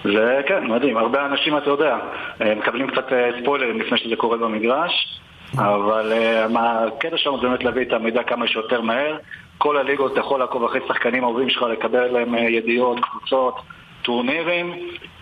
זה 0.04 0.42
כן, 0.48 0.68
מדהים. 0.68 0.98
הרבה 0.98 1.26
אנשים, 1.26 1.58
אתה 1.58 1.70
יודע, 1.70 1.98
אה, 2.42 2.56
מקבלים 2.56 2.88
קצת 2.88 3.14
אה, 3.14 3.30
ספוילרים 3.42 3.80
לפני 3.80 3.98
שזה 3.98 4.16
קורה 4.16 4.38
במגרש, 4.38 5.20
אבל 5.58 6.14
אה, 6.14 6.46
הקטע 6.88 7.18
שלנו 7.18 7.42
זה 7.42 7.48
באמת 7.48 7.64
להביא 7.64 7.82
את 7.82 7.94
המידע 7.94 8.24
כמה 8.24 8.48
שיותר 8.48 8.82
מהר. 8.82 9.18
כל 9.58 9.78
הליגות, 9.78 10.12
אתה 10.12 10.20
יכול 10.20 10.40
לעקוב 10.40 10.64
אחרי 10.64 10.82
שחקנים 10.88 11.24
אהובים 11.24 11.50
שלך, 11.50 11.64
לקבל 11.64 12.16
אה, 12.16 12.40
ידיעות, 12.50 13.00
קבוצות, 13.00 13.56
טורנירים. 14.02 14.74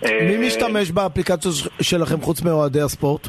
מי 0.02 0.48
משתמש 0.48 0.92
באפליקציות 0.92 1.56
שלכם 1.82 2.22
חוץ 2.22 2.42
מאוהדי 2.42 2.82
הספורט? 2.82 3.28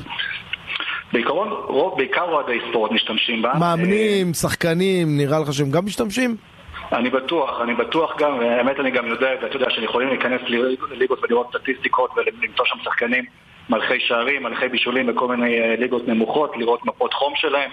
בעיקרון, 1.13 1.49
רוב, 1.49 1.99
בעיקר 1.99 2.23
אוהדי 2.23 2.59
ספורט 2.71 2.93
משתמשים 2.93 3.43
בה. 3.43 3.53
מאמנים, 3.59 4.35
שחקנים, 4.35 5.17
נראה 5.17 5.39
לך 5.41 5.53
שהם 5.53 5.71
גם 5.71 5.85
משתמשים? 5.87 6.37
אני 6.93 7.11
בטוח, 7.11 7.61
אני 7.61 7.75
בטוח 7.75 8.17
גם, 8.19 8.41
האמת 8.41 8.81
אני 8.81 8.91
גם 8.91 9.07
יודע, 9.07 9.29
ואתה 9.43 9.57
יודע 9.57 9.71
שיכולים 9.71 10.09
להיכנס 10.09 10.41
לליגות 10.91 11.19
ולראות 11.23 11.47
סטטיסטיקות 11.57 12.11
ולמצוא 12.17 12.65
שם 12.65 12.79
שחקנים 12.85 13.25
מלכי 13.71 14.01
שערים, 14.01 14.43
מלכי 14.43 14.69
בישולים 14.69 15.07
בכל 15.07 15.29
מיני 15.29 15.61
אה, 15.61 15.75
ליגות 15.79 16.09
נמוכות, 16.09 16.57
לראות 16.57 16.87
מפות 16.87 17.15
חום 17.15 17.33
שלהם. 17.37 17.71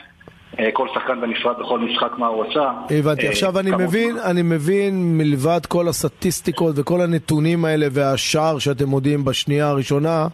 כל 0.74 0.88
שחקן 0.94 1.22
בנפרד 1.22 1.60
בכל 1.60 1.80
משחק 1.80 2.12
מה 2.18 2.28
הוא 2.28 2.46
עשה. 2.46 2.72
הבנתי, 2.90 3.28
עכשיו 3.28 3.60
אני 3.60 3.72
מבין, 3.72 4.18
אני 4.32 4.42
מבין 4.42 5.18
מלבד 5.18 5.66
כל 5.68 5.88
הסטטיסטיקות 5.88 6.76
וכל 6.80 7.02
הנתונים 7.02 7.66
האלה 7.66 7.88
והשער 7.92 8.60
שאתם 8.60 8.86
מודיעים 8.86 9.26
בשנייה 9.26 9.68
הראשונה, 9.68 10.28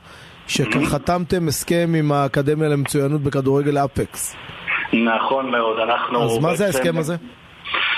שחתמתם 0.48 1.48
הסכם 1.48 1.94
עם 2.00 2.12
האקדמיה 2.12 2.70
למצוינות 2.70 3.22
בכדורגל 3.22 3.78
אפקס. 3.78 4.36
נכון 4.94 5.52
מאוד, 5.52 5.80
אנחנו... 5.80 6.24
אז 6.24 6.38
מה 6.38 6.56
זה 6.56 6.66
ההסכם 6.66 6.98
הזה? 6.98 7.16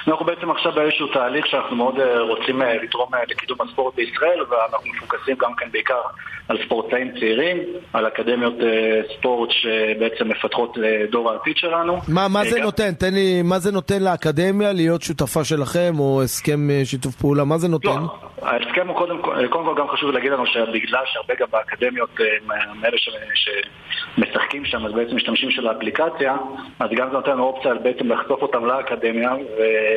אנחנו 0.08 0.26
בעצם 0.26 0.52
עכשיו 0.52 0.72
באיזשהו 0.72 1.08
תהליך 1.08 1.48
שאנחנו 1.48 1.76
מאוד 1.76 1.96
רוצים 2.30 2.62
לתרום 2.84 3.10
לקידום 3.30 3.58
הספורט 3.62 3.96
בישראל 3.96 4.40
ואנחנו 4.50 4.90
מפוקסים 4.96 5.36
גם 5.40 5.56
כן 5.58 5.66
בעיקר 5.72 6.02
על 6.50 6.58
ספורטאים 6.66 7.12
צעירים, 7.20 7.58
על 7.94 8.08
אקדמיות 8.08 8.54
ספורט 9.18 9.50
שבעצם 9.52 10.28
מפתחות 10.30 10.78
לדור 10.78 11.32
העתיד 11.32 11.58
שלנו. 11.58 11.98
מה, 12.08 12.28
מה 12.28 12.44
זה 12.44 12.62
נותן? 12.62 12.94
תן 12.94 13.14
לי, 13.14 13.42
מה 13.42 13.60
זה 13.60 13.72
נותן 13.72 14.04
לאקדמיה 14.04 14.74
להיות 14.74 15.02
שותפה 15.02 15.44
שלכם 15.44 16.00
או 16.00 16.22
הסכם 16.24 16.60
שיתוף 16.84 17.16
פעולה? 17.16 17.44
מה 17.44 17.58
זה 17.58 17.68
נותן? 17.68 17.90
לא, 17.90 18.48
ההסכם 18.48 18.88
הוא 18.88 18.98
קודם, 18.98 19.22
קודם 19.22 19.66
כל 19.66 19.76
גם 19.78 19.88
חשוב 19.88 20.12
להגיד 20.12 20.32
לנו 20.32 20.46
שבגלל 20.46 21.04
שהרבה 21.06 21.34
גם 21.40 21.48
באקדמיות 21.52 22.20
מאלה 22.82 22.98
שמשחקים 24.18 24.66
שם 24.66 24.86
אז 24.86 24.94
בעצם 24.94 25.16
משתמשים 25.16 25.52
של 25.52 25.68
האפליקציה 25.68 26.36
אז 26.80 26.90
גם 26.96 27.08
זה 27.08 27.14
נותן 27.14 27.32
לנו 27.32 27.44
אופציה 27.44 27.74
בעצם 27.74 28.12
לחשוף 28.12 28.42
אותם 28.42 28.66
לאקדמיה 28.66 29.32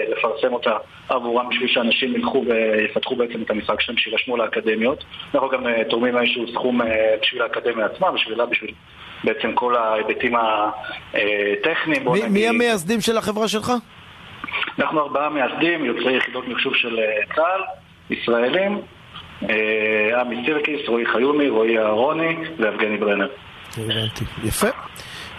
ולפרסם 0.09 0.53
אותה 0.53 0.77
עבורם 1.09 1.49
בשביל 1.49 1.69
שאנשים 1.69 2.15
ילכו 2.15 2.45
ויפתחו 2.47 3.17
בעצם 3.17 3.43
את 3.43 3.51
המשחק 3.51 3.81
שלהם 3.81 3.99
שירשמו 3.99 4.37
לאקדמיות. 4.37 5.05
אנחנו 5.35 5.49
גם 5.49 5.65
תורמים 5.91 6.17
איזשהו 6.19 6.53
סכום 6.53 6.81
בשביל 7.23 7.43
האקדמיה 7.43 7.87
עצמה, 7.87 8.13
בשבילה, 8.13 8.47
בשביל 8.47 8.71
בעצם 9.25 9.53
כל 9.55 9.77
ההיבטים 9.77 10.35
הטכניים. 10.37 12.09
מי, 12.13 12.29
מי 12.29 12.49
המייסדים 12.49 13.01
של 13.01 13.19
החברה 13.19 13.49
שלך? 13.49 13.73
אנחנו 14.79 15.01
ארבעה 15.01 15.29
מייסדים, 15.29 15.85
יוצאי 15.85 16.17
יחידות 16.17 16.49
מחשוב 16.49 16.75
של 16.75 17.01
צה"ל, 17.35 17.63
ישראלים, 18.17 18.81
עמי 20.21 20.43
סירקיס, 20.47 20.89
רועי 20.89 21.07
חיומי, 21.07 21.49
רועי 21.49 21.79
אהרוני 21.79 22.37
ויבגני 22.59 22.97
ברנר. 22.97 23.29
הבנתי. 23.77 24.25
יפה. 24.45 24.69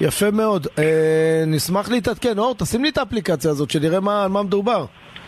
יפה 0.01 0.31
מאוד. 0.31 0.67
אה, 0.79 1.43
נשמח 1.47 1.89
להתעדכן. 1.91 2.37
אור, 2.37 2.55
תשים 2.55 2.83
לי 2.83 2.89
את 2.89 2.97
האפליקציה 2.97 3.51
הזאת, 3.51 3.71
שנראה 3.71 3.99
מה, 3.99 4.23
על 4.23 4.29
מה 4.29 4.43
מדובר. 4.43 4.85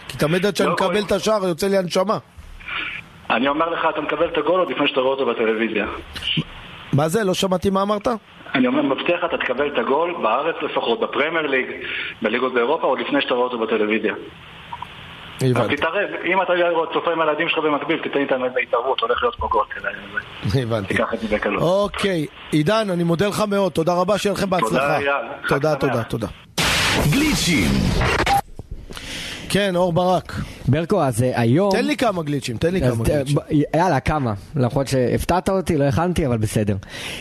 כי 0.07 0.17
תמיד 0.17 0.45
עד 0.45 0.55
שאני 0.55 0.67
לא 0.69 0.73
מקבל. 0.73 0.99
את 0.99 1.11
השער, 1.11 1.47
יוצא 1.47 1.67
לי 1.67 1.77
הנשמה. 1.77 2.17
אני 3.29 3.47
אומר 3.47 3.69
לך, 3.69 3.79
אתה 3.89 4.01
מקבל 4.01 4.27
את 4.27 4.37
הגול 4.37 4.59
עוד 4.59 4.71
לפני 4.71 4.87
שאתה 4.87 4.99
רואה 4.99 5.11
אותו 5.11 5.25
בטלוויזיה. 5.25 5.85
מה 6.93 7.07
זה? 7.07 7.23
לא 7.23 7.33
שמעתי 7.33 7.69
מה 7.69 7.81
אמרת? 7.81 8.07
אני 8.55 8.67
אומר, 8.67 8.81
מבטיח 8.81 9.23
לך, 9.23 9.25
אתה 9.25 9.37
תקבל 9.37 9.67
את 9.67 9.77
הגול 9.77 10.15
בארץ 10.21 10.55
לפחות, 10.61 10.99
בפרמייר 10.99 11.47
ליג, 11.47 11.65
בליגות 12.21 12.53
באירופה, 12.53 12.87
עוד 12.87 12.99
לפני 12.99 13.21
שאתה 13.21 13.33
רואה 13.33 13.45
אותו 13.45 13.59
בטלוויזיה. 13.59 14.13
הבנתי. 15.51 15.75
תתערב, 15.75 15.95
אם 16.25 16.41
אתה 16.41 16.53
צופה 16.93 17.11
עם 17.11 17.21
הילדים 17.21 17.49
שלך 17.49 17.57
במקביל, 17.63 17.97
תתן 17.99 18.19
איתם 18.19 18.43
איזה 18.45 18.59
התערבות, 18.67 18.99
הולך 19.01 19.23
להיות 19.23 19.35
פה 19.35 19.47
גול. 19.51 19.65
הבנתי. 20.61 20.87
תיקח 20.87 21.13
את 21.13 21.19
זה 21.19 21.27
בקלות. 21.35 21.61
אוקיי, 21.61 22.25
עידן, 22.51 22.87
אני 22.89 23.03
מודה 23.03 23.27
לך 23.27 23.43
מאוד. 23.49 23.71
תודה 23.71 23.93
רבה, 23.93 24.17
שיהיה 24.17 24.33
לכם 24.33 24.49
בהצלחה. 24.49 24.97
תודה, 25.47 25.75
תודה. 25.75 26.03
תודה. 26.03 26.27
גליצ'ים. 27.11 27.71
כן, 29.49 29.75
אור 29.75 29.93
ברק. 29.93 30.33
ברקו, 30.67 31.03
אז 31.03 31.23
אה, 31.23 31.31
היום... 31.41 31.71
תן 31.71 31.85
לי 31.85 31.97
כמה 31.97 32.23
גליצ'ים, 32.23 32.57
תן 32.57 32.73
לי 32.73 32.81
כמה 32.81 33.05
ת- 33.05 33.07
גליצ'ים. 33.09 33.37
יאללה, 33.75 33.99
כמה. 33.99 34.33
למרות 34.55 34.87
שהפתעת 34.87 35.49
אותי, 35.49 35.77
לא 35.77 35.83
הכנתי, 35.83 36.27
אבל 36.27 36.37
בסדר. 36.37 36.75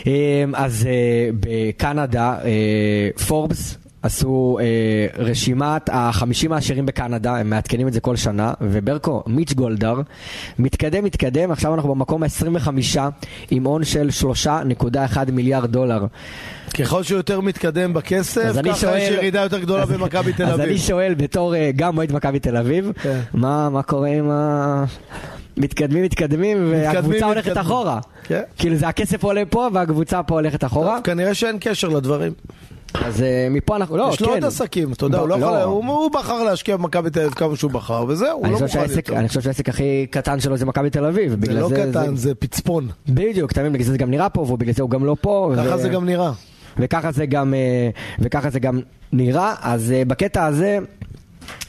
אה, 0.07 0.11
אז 0.53 0.87
אה, 0.91 1.29
בקנדה, 1.39 2.35
אה, 2.45 3.09
פורבס 3.27 3.77
עשו 4.03 4.57
אה, 4.61 4.65
רשימת 5.23 5.89
החמישים 5.91 6.51
העשירים 6.53 6.85
בקנדה, 6.85 7.37
הם 7.37 7.49
מעדכנים 7.49 7.87
את 7.87 7.93
זה 7.93 8.01
כל 8.01 8.15
שנה, 8.15 8.53
וברקו, 8.61 9.23
מיץ' 9.27 9.53
גולדהר, 9.53 10.01
מתקדם, 10.59 11.03
מתקדם, 11.03 11.51
עכשיו 11.51 11.73
אנחנו 11.73 11.95
במקום 11.95 12.23
ה-25 12.23 12.67
עם 13.51 13.63
הון 13.67 13.83
של 13.83 14.09
3.1 14.45 14.87
מיליארד 15.31 15.71
דולר. 15.71 16.05
ככל 16.79 17.03
שהוא 17.03 17.17
יותר 17.17 17.41
מתקדם 17.41 17.93
בכסף, 17.93 18.51
ככה 18.65 18.75
שואל- 18.75 18.97
יש 18.97 19.09
ירידה 19.09 19.41
יותר 19.41 19.59
גדולה 19.59 19.85
במכבי 19.85 20.33
תל 20.33 20.43
אז 20.45 20.59
אני 20.59 20.63
אביב. 20.67 20.77
שואל 20.77 21.13
בתור 21.13 21.55
אה, 21.55 21.71
גם 21.75 21.97
אוהד 21.97 22.11
מכבי 22.11 22.39
תל 22.39 22.57
אביב, 22.57 22.91
כן. 23.01 23.19
מה 23.33 23.69
מה 23.69 23.83
קורה 23.83 24.07
עם 24.09 24.29
ה... 24.31 24.85
מתקדמים, 25.57 26.03
מתקדמים, 26.03 26.67
והקבוצה 26.71 27.25
הולכת 27.25 27.37
מתקדמים. 27.47 27.65
אחורה. 27.65 27.99
כן. 28.23 28.41
כאילו 28.57 28.75
זה 28.75 28.87
הכסף 28.87 29.23
עולה 29.23 29.43
פה 29.49 29.67
והקבוצה 29.73 30.23
פה 30.23 30.35
הולכת 30.35 30.63
אחורה. 30.63 30.95
טוב, 30.95 31.03
כנראה 31.05 31.33
שאין 31.33 31.57
קשר 31.59 31.87
לדברים. 31.89 32.31
אז 32.93 33.21
אה, 33.21 33.47
מפה 33.51 33.75
אנחנו, 33.75 33.97
לא, 33.97 34.09
יש 34.13 34.21
לו 34.21 34.27
כן. 34.27 34.33
עוד 34.33 34.45
עסקים, 34.45 34.91
אתה 34.91 35.05
יודע, 35.05 35.19
הוא 35.19 35.29
לא 35.29 35.39
לא. 35.39 35.63
הוא 35.63 36.11
בחר 36.11 36.43
להשקיע 36.43 36.77
במכבי 36.77 37.09
תל 37.09 37.19
אביב 37.19 37.33
כמה 37.33 37.55
שהוא 37.55 37.71
בחר, 37.71 38.05
וזהו, 38.07 38.37
הוא 38.37 38.47
לא 38.47 38.59
מוכן 38.59 38.79
יותר. 38.95 39.17
אני 39.19 39.27
חושב 39.27 39.41
שהעסק 39.41 39.69
הכי 39.69 40.07
קטן 40.09 40.39
שלו 40.39 40.57
זה 40.57 40.65
מכבי 40.65 40.89
תל 40.89 41.05
אביב. 41.05 41.45
זה 41.45 41.53
לא 41.53 41.69
קטן, 41.75 42.15
זה 42.15 42.35
פצפון. 42.35 42.87
בדיוק, 43.09 43.51
אתה 43.51 43.61
מבין, 43.61 43.73
בגלל 43.73 43.85
זה 43.85 43.91
זה 43.91 43.97
גם 43.97 44.11
נראה 44.11 44.29
פה, 44.29 44.41
ובגלל 44.41 44.73
זה 44.73 44.81
הוא 44.81 44.89
גם 44.89 45.05
לא 45.05 45.15
פה. 45.21 45.53
ככה 45.57 45.77
זה 45.77 45.89
גם 45.89 46.05
נראה. 46.05 46.31
וככה 46.77 47.11
זה 47.11 47.25
גם, 47.25 47.53
אה, 47.53 47.89
וככה 48.19 48.49
זה 48.49 48.59
גם 48.59 48.79
נראה. 49.13 49.53
אז 49.61 49.91
אה, 49.91 50.05
בקטע 50.05 50.45
הזה, 50.45 50.79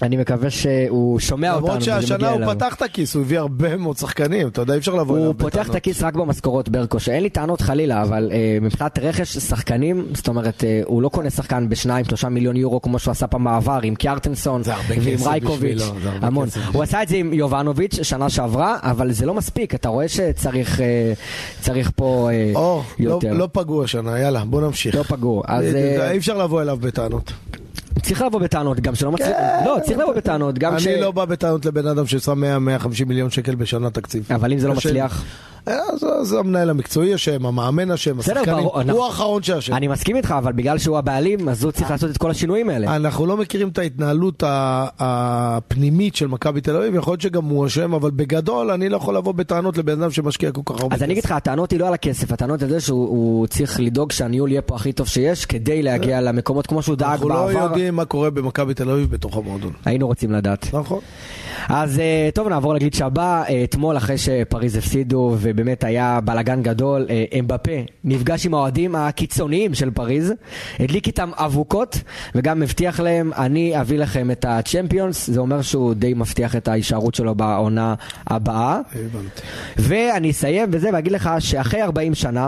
אני 0.02 0.16
מקווה 0.16 0.51
שהוא 0.51 1.20
שומע 1.20 1.55
אותנו. 1.55 1.66
למרות 1.66 1.82
שהשנה 1.82 2.28
הוא 2.28 2.36
אליו. 2.36 2.55
פתח 2.55 2.74
את 2.74 2.82
הכיס, 2.82 3.14
הוא 3.14 3.22
הביא 3.22 3.38
הרבה 3.38 3.76
מאוד 3.76 3.96
שחקנים, 3.96 4.48
אתה 4.48 4.60
יודע, 4.62 4.74
אי 4.74 4.78
אפשר 4.78 4.94
לבוא 4.94 5.16
אליו 5.16 5.26
הוא 5.26 5.34
פותח 5.38 5.70
את 5.70 5.74
הכיס 5.74 6.02
רק 6.02 6.14
במשכורות 6.14 6.68
ברקו, 6.68 7.01
שאין 7.01 7.22
לי 7.22 7.30
טענות 7.30 7.60
חלילה, 7.60 8.02
אבל 8.02 8.30
אה, 8.32 8.59
מבחינת 8.60 8.98
רכש 8.98 9.38
שחקנים, 9.38 10.06
זאת 10.14 10.28
אומרת, 10.28 10.64
אה, 10.64 10.80
הוא 10.84 11.02
לא 11.02 11.09
קונה 11.09 11.30
שחקן 11.30 11.68
בשניים, 11.68 12.05
שלושה 12.05 12.28
מיליון 12.28 12.56
יורו 12.56 12.82
כמו 12.82 12.98
שהוא 12.98 13.12
עשה 13.12 13.26
פעם 13.26 13.44
בעבר 13.44 13.78
עם 13.82 13.94
קיארטנסון 13.94 14.62
ועם 14.88 15.01
רייקוביץ', 15.26 15.82
המון. 16.22 16.48
הוא 16.72 16.82
עשה 16.82 17.02
את 17.02 17.09
זה 17.09 17.16
עם 17.16 17.32
יובנוביץ' 17.32 18.02
שנה 18.02 18.30
שעברה, 18.30 18.78
אבל 18.82 19.12
זה 19.12 19.26
לא 19.26 19.34
מספיק, 19.34 19.74
אתה 19.74 19.88
רואה 19.88 20.09
שצריך 20.09 20.80
אה, 20.80 21.12
צריך 21.60 21.90
פה 21.96 22.28
אה, 22.32 22.52
אור, 22.55 22.82
לא- 22.98 23.10
יותר. 23.10 23.32
לא 23.32 23.48
פגעו 23.52 23.84
השנה, 23.84 24.18
יאללה, 24.20 24.44
בוא 24.44 24.60
נמשיך. 24.60 24.94
לא 24.94 25.02
פגעו. 25.02 25.42
אז 25.46 25.64
אה, 25.64 26.10
אי 26.10 26.18
אפשר 26.18 26.38
לבוא 26.38 26.62
אליו 26.62 26.76
בטענות. 26.80 27.32
צריך 28.02 28.22
לבוא 28.22 28.40
בטענות, 28.40 28.80
גם 28.80 28.94
שלא 28.94 29.12
מצליח, 29.12 29.30
לא, 29.65 29.78
צריך 29.85 29.99
לבוא 29.99 30.15
בטענות, 30.15 30.59
גם 30.59 30.78
ש... 30.78 30.86
אני 30.86 31.01
לא 31.01 31.11
בא 31.11 31.24
בטענות 31.24 31.66
לבן 31.66 31.86
אדם 31.86 32.07
ששם 32.07 32.45
100-150 32.45 33.05
מיליון 33.07 33.31
שקל 33.31 33.55
בשנה 33.55 33.91
תקציב. 33.91 34.27
אבל 34.31 34.53
אם 34.53 34.59
זה 34.59 34.69
לא. 34.69 34.74
מצליח... 34.74 35.24
אה, 35.69 35.78
אז 35.93 36.28
זה 36.28 36.39
המנהל 36.39 36.70
המקצועי 36.70 37.15
אשם, 37.15 37.47
המאמן 37.47 37.91
אשם, 37.91 38.19
השחקנים, 38.19 38.45
ברור, 38.57 38.81
אנחנו- 38.81 38.93
הוא 38.99 39.05
האחרון 39.07 39.43
שאשם. 39.43 39.74
אני 39.74 39.89
מסכים 39.89 40.16
איתך, 40.16 40.35
אבל 40.39 40.53
בגלל 40.53 40.78
שהוא 40.78 40.99
הבעלים, 40.99 41.49
אז 41.49 41.65
הוא 41.65 41.73
צריך 41.73 41.91
לעשות 41.91 42.11
את 42.11 42.16
כל 42.19 42.31
השינויים 42.31 42.70
האלה. 42.70 42.97
אנחנו 42.97 43.27
לא 43.27 43.36
מכירים 43.36 43.69
את 43.69 43.78
ההתנהלות 43.78 44.43
הפנימית 44.47 46.15
של 46.16 46.27
מכבי 46.27 46.61
תל 46.61 46.77
אביב, 46.77 46.95
יכול 46.95 47.11
להיות 47.12 47.20
שגם 47.20 47.45
הוא 47.45 47.66
אשם, 47.66 47.95
אבל 47.95 48.11
בגדול 48.11 48.70
אני 48.70 48.89
לא 48.89 48.97
יכול 48.97 49.16
לבוא 49.16 49.32
בטענות 49.32 49.78
לבן 49.78 50.03
אדם 50.03 50.11
שמשקיע 50.11 50.53
כל 50.53 50.61
כך 50.65 50.81
הרבה 50.81 50.95
אז 50.97 51.03
אני 51.03 51.12
אגיד 51.12 51.24
לך, 51.24 51.31
הטענות 51.31 51.70
היא 51.70 51.81
לא 51.81 51.89
על 51.89 51.95
הכסף, 51.95 52.32
הטענות 52.32 52.62
על 52.62 52.69
זה 52.69 52.81
שהוא 52.81 53.09
הוא 53.09 53.47
צריך 53.47 53.81
לדאוג 53.81 54.12
שהניהול 54.12 54.51
יהיה 54.51 54.62
פה 54.62 54.74
הכי 54.77 54.93
טוב 54.93 55.07
שיש, 55.07 55.47
כדי 55.47 55.82
להגיע 55.82 56.20
למקומות 56.20 56.66
כמו 56.66 56.82
שהוא 56.82 56.97
דאג 56.97 57.11
אנחנו 57.11 57.28
לא 57.28 57.47
בעבר. 57.47 57.59
יודעים 57.62 57.95
מה 57.95 58.05
קורה 58.05 58.31
במכבי 58.31 58.74
תל 58.74 58.91
אביב 58.91 59.11
בתוך 59.11 59.36
המועדון. 59.36 59.73
היינו 59.85 60.07
רוצים 60.07 60.32
לדעת. 60.32 60.74
נכון. 60.74 61.01
אז 61.69 61.99
אה, 61.99 62.28
טוב, 62.35 62.49
נעבור 62.49 62.74
לגליץ' 62.74 63.01
הבא. 63.01 63.43
אה, 63.49 63.65
אתמול, 63.65 63.97
אחרי 63.97 64.19
שפריז 64.19 64.77
הפסידו, 64.77 65.36
ובאמת 65.55 65.85
היה 65.85 66.20
בלאגן 66.24 66.62
גדול, 66.62 67.06
אה, 67.10 67.24
אמבפה 67.39 67.72
נפגש 68.05 68.47
עם 68.47 68.55
האוהדים 68.55 68.94
הקיצוניים 68.94 69.74
של 69.74 69.90
פריז, 69.90 70.32
הדליק 70.81 71.06
איתם 71.06 71.31
אבוקות, 71.35 71.98
וגם 72.35 72.62
הבטיח 72.62 73.01
להם, 73.01 73.32
אני 73.32 73.81
אביא 73.81 73.98
לכם 73.98 74.31
את 74.31 74.44
הצ'מפיונס. 74.44 75.31
זה 75.31 75.40
אומר 75.40 75.62
שהוא 75.62 75.94
די 75.94 76.14
מבטיח 76.14 76.56
את 76.56 76.68
ההישארות 76.68 77.14
שלו 77.14 77.35
בעונה 77.35 77.94
הבאה. 78.26 78.81
הבנתי. 78.94 79.40
ואני 79.76 80.31
אסיים 80.31 80.70
בזה 80.70 80.90
ואגיד 80.93 81.12
לך 81.12 81.31
שאחרי 81.39 81.82
40 81.82 82.14
שנה, 82.14 82.47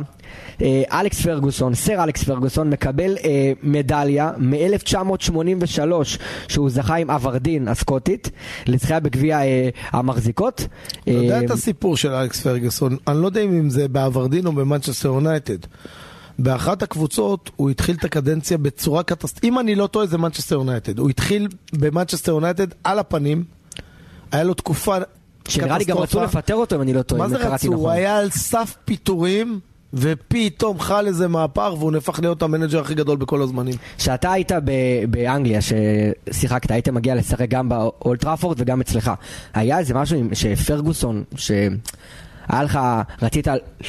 אלכס 0.92 1.20
פרגוסון, 1.22 1.74
סר 1.74 2.04
אלכס 2.04 2.24
פרגוסון, 2.24 2.70
מקבל 2.70 3.16
אה, 3.24 3.52
מדליה 3.62 4.30
מ-1983 4.38 5.80
שהוא 6.48 6.70
זכה 6.70 6.94
עם 6.96 7.10
אברדין 7.10 7.68
הסקוטית 7.68 8.30
לזכייה 8.66 9.00
בגביע 9.00 9.40
אה, 9.40 9.68
המחזיקות. 9.90 10.66
אתה 11.02 11.10
יודע 11.10 11.38
אה, 11.38 11.44
את 11.44 11.50
הסיפור 11.50 11.96
של 11.96 12.12
אלכס 12.12 12.42
פרגוסון, 12.42 12.96
אני 13.08 13.22
לא 13.22 13.26
יודע 13.26 13.40
אם 13.40 13.70
זה 13.70 13.88
באברדין 13.88 14.46
או 14.46 14.52
במנצ'סטר 14.52 15.08
יונייטד. 15.08 15.58
באחת 16.38 16.82
הקבוצות 16.82 17.50
הוא 17.56 17.70
התחיל 17.70 17.96
את 17.96 18.04
הקדנציה 18.04 18.58
בצורה 18.58 19.02
קטסטרופלית, 19.02 19.44
אם 19.44 19.58
אני 19.58 19.74
לא 19.74 19.86
טועה 19.86 20.06
זה 20.06 20.18
מנצ'סטר 20.18 20.54
יונייטד, 20.54 20.98
הוא 20.98 21.10
התחיל 21.10 21.48
במנצ'סטר 21.72 22.32
יונייטד 22.32 22.66
על 22.84 22.98
הפנים, 22.98 23.44
היה 24.32 24.44
לו 24.44 24.54
תקופה 24.54 24.96
שנראה 25.48 25.78
לי 25.78 25.84
גם 25.84 25.98
רצו. 25.98 26.22
לפטר 26.22 26.54
אותו 26.54 26.76
אם 26.76 26.82
אני 26.82 26.92
לא 26.92 27.02
טועה, 27.02 27.22
מה 27.22 27.28
זה 27.28 27.38
קראתי 27.38 27.54
רצו? 27.54 27.66
הוא 27.68 27.76
נכון. 27.76 27.90
היה 27.90 28.18
על 28.18 28.30
סף 28.30 28.76
פיטורים, 28.84 29.60
ופתאום 29.94 30.80
חל 30.80 31.06
איזה 31.06 31.28
מהפך 31.28 31.70
והוא 31.78 31.92
נהפך 31.92 32.18
להיות 32.22 32.42
המנג'ר 32.42 32.80
הכי 32.80 32.94
גדול 32.94 33.16
בכל 33.16 33.42
הזמנים. 33.42 33.74
שאתה 33.98 34.32
היית 34.32 34.52
ב- 34.64 34.70
באנגליה, 35.10 35.58
ששיחקת, 35.62 36.70
היית 36.70 36.88
מגיע 36.88 37.14
לשחק 37.14 37.48
גם 37.48 37.68
באולד 37.68 38.06
טראפורד 38.06 38.60
וגם 38.60 38.80
אצלך. 38.80 39.10
היה 39.54 39.78
איזה 39.78 39.94
משהו 39.94 40.18
עם- 40.18 40.34
שפרגוסון, 40.34 41.24
ש... 41.36 41.50
היה 42.48 42.62
לך, 42.62 42.78
רצית 43.22 43.48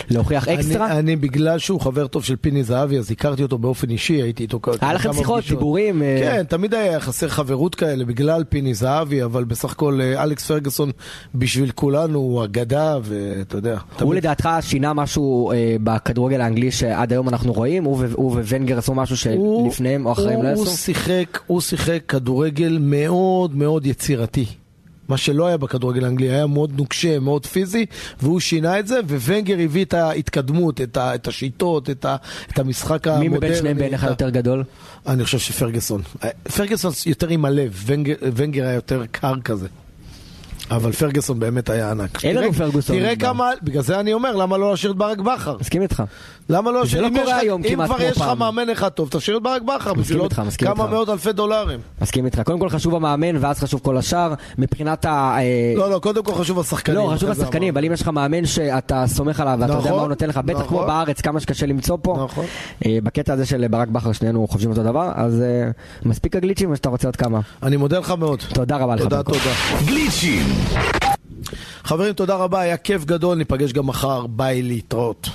להוכיח 0.10 0.48
אקסטרה? 0.48 0.92
אני, 0.92 1.00
אני 1.00 1.16
בגלל 1.16 1.60
שהוא 1.60 1.82
חבר 1.82 2.08
טוב 2.08 2.24
של 2.24 2.36
פיני 2.36 2.64
זהבי, 2.64 2.98
אז 2.98 3.12
הכרתי 3.12 3.44
אותו 3.44 3.58
באופן 3.58 3.90
אישי, 3.90 4.14
הייתי 4.14 4.44
איתו 4.44 4.60
כמה 4.62 4.76
היה 4.82 4.94
לכם 4.94 5.14
שיחות, 5.14 5.44
דיבורים? 5.50 6.02
אה, 6.02 6.20
כן, 6.22 6.44
תמיד 6.44 6.74
היה 6.74 7.00
יחסי 7.00 7.28
חברות 7.28 7.76
כאלה 7.76 8.06
בגלל 8.06 8.44
פיני 8.50 8.74
זהבי, 8.74 9.24
אבל 9.24 9.44
בסך 9.44 9.72
הכל 9.72 10.00
אה, 10.02 10.24
אלכס 10.24 10.48
פרגוסון 10.48 10.92
בשביל 11.36 11.72
כולנו 11.72 12.20
הוא 12.20 12.44
אגדה, 12.44 12.98
ואתה 13.04 13.58
יודע. 13.58 13.72
הוא 13.72 13.98
תמיד... 13.98 14.14
לדעתך 14.14 14.50
שינה 14.62 14.94
משהו 14.94 15.52
אה, 15.52 15.76
בכדורגל 15.84 16.42
האנגלי 16.42 16.72
שעד 16.72 17.12
היום 17.12 17.30
אנחנו 17.30 17.54
רואים? 17.54 17.84
הוא, 17.84 18.04
הוא 18.14 18.32
וונגר 18.32 18.78
עשו 18.78 18.94
משהו 18.94 19.18
שלפניהם 19.18 20.06
או 20.06 20.12
אחריהם 20.12 20.44
לא 20.44 20.48
עשו? 20.48 20.62
הוא 20.62 20.70
שיחק, 20.70 21.40
הוא 21.48 21.62
שיחק 21.62 22.00
כדורגל 22.08 22.78
מאוד 22.82 23.56
מאוד 23.56 23.86
יצירתי. 23.86 24.46
מה 25.10 25.18
שלא 25.18 25.48
היה 25.48 25.58
בכדורגל 25.58 26.06
האנגלי, 26.06 26.30
היה 26.30 26.48
מאוד 26.48 26.72
נוקשה, 26.78 27.20
מאוד 27.20 27.46
פיזי, 27.46 27.86
והוא 28.22 28.40
שינה 28.40 28.80
את 28.80 28.88
זה, 28.88 29.00
וונגר 29.08 29.56
הביא 29.60 29.86
את 29.86 29.94
ההתקדמות, 29.94 30.82
את, 30.82 30.98
ה, 30.98 31.16
את 31.16 31.28
השיטות, 31.28 31.90
את, 31.90 32.06
ה, 32.06 32.16
את 32.54 32.60
המשחק 32.60 33.08
המודרני. 33.08 33.30
מי 33.30 33.38
מבין 33.38 33.56
שניהם 33.56 33.78
בעיניך 33.78 34.04
יותר 34.04 34.30
גדול? 34.30 34.64
אני 35.08 35.24
חושב 35.24 35.40
שפרגוסון. 35.40 36.02
פרגוסון 36.56 36.92
יותר 37.06 37.28
עם 37.28 37.46
הלב, 37.46 37.84
ונגר 38.36 38.64
היה 38.66 38.74
יותר 38.74 39.06
קר 39.12 39.40
כזה. 39.44 39.68
אבל 40.72 40.92
פרגוסון 40.92 41.40
באמת 41.40 41.70
היה 41.70 41.92
ענק. 41.92 42.26
אין 42.26 42.36
לנו 42.36 42.54
פרגוסון. 42.54 42.96
תראה 42.96 43.16
כמה, 43.16 43.52
בגלל 43.64 43.84
זה 43.84 44.00
אני 44.00 44.14
אומר, 44.14 44.36
למה 44.36 44.58
לא 44.58 44.72
להשאיר 44.72 44.92
את 44.92 44.98
ברק 44.98 45.18
בכר? 45.18 45.58
מסכים 45.60 45.82
איתך. 45.82 46.04
למה 46.50 46.72
לא 46.72 46.80
להשאיר? 46.80 47.04
זה 47.04 47.10
לא 47.10 47.22
קורה 47.24 47.38
היום 47.38 47.64
כמעט 47.64 47.88
כמו 47.88 47.98
פעם. 47.98 48.06
אם 48.08 48.14
כבר 48.14 48.24
יש 48.24 48.32
לך 48.32 48.38
מאמן 48.38 48.70
אחד 48.70 48.90
טוב, 48.90 49.10
תשאיר 49.12 49.38
את 49.38 49.44
ברק 49.44 49.62
בכר. 49.62 49.94
מסכים 49.94 50.22
איתך, 50.22 50.42
מסכים 50.48 50.68
איתך. 50.68 50.80
כמה 50.80 50.90
מאות 50.90 51.10
אלפי 51.10 51.34
דולרים. 51.34 51.80
מסכים 52.02 52.26
איתך. 52.26 52.42
קודם 52.46 52.60
כל 52.60 52.70
חשוב 52.70 52.96
המאמן, 52.96 53.36
ואז 53.40 53.60
חשוב 53.60 53.80
כל 53.84 53.98
השאר. 53.98 54.34
מבחינת 54.58 55.06
ה... 55.06 55.38
אה, 55.38 55.44
לא, 55.78 55.90
לא, 55.90 56.00
קודם 56.00 56.24
כל 56.24 56.34
חשוב 56.34 56.60
השחקנים. 56.60 56.98
לא, 56.98 57.12
חשוב 57.16 57.30
השחקנים, 57.30 57.74
אבל 57.74 57.86
אם 57.86 57.94
יש 57.94 58.02
לך 58.02 58.08
מאמן 58.08 58.46
שאתה 58.46 59.04
סומך 59.08 59.40
עליו, 59.40 59.58
ואתה 59.62 59.74
יודע 59.74 59.84
מה 59.84 59.90
הוא 59.90 59.98
נכון, 59.98 60.10
נותן 60.10 60.30
לך, 60.30 60.38
בטח 60.38 60.60
כמו 60.68 60.78
נכון. 60.78 60.88
בארץ, 60.88 61.22
כמה 61.22 61.40
שקשה 61.40 61.66
למצוא 61.66 61.98
פה. 62.02 62.24
נכון. 62.24 62.46
אה, 62.86 62.98
בקטע 63.04 63.34
הזה 63.34 63.46
של 63.46 63.68
ברק 63.68 63.88
בכר, 63.88 64.12
שנינו 64.12 64.48
חושבים 64.48 64.70
אותו 64.70 64.84
דבר, 64.84 65.12
אז 65.16 65.42
אה, 65.42 65.70
מספיק 66.06 66.36
הגליצ'ים, 66.36 66.72
או 66.72 66.76
שאתה 66.76 66.90
רוצה 66.90 67.08
עוד 67.08 67.16
כמה. 67.16 67.40
אני 67.64 67.78
מודה 67.78 68.00
לך 68.00 68.12
מאוד. 68.12 68.40
תודה 68.54 68.78
רבה 68.78 68.96
לך. 68.96 69.02
תודה, 69.02 69.24
תודה. 69.24 69.52
גליצ'ים. 69.86 70.57
חברים, 71.84 72.14
תודה 72.14 72.36
רבה, 72.36 72.60
היה 72.60 72.78
כיף 72.78 73.06
גדול, 73.06 73.38
ניפגש 73.38 73.74
גם 73.74 73.88
מחר, 73.88 74.28
ביי 74.28 74.62
להתראות. 74.62 75.30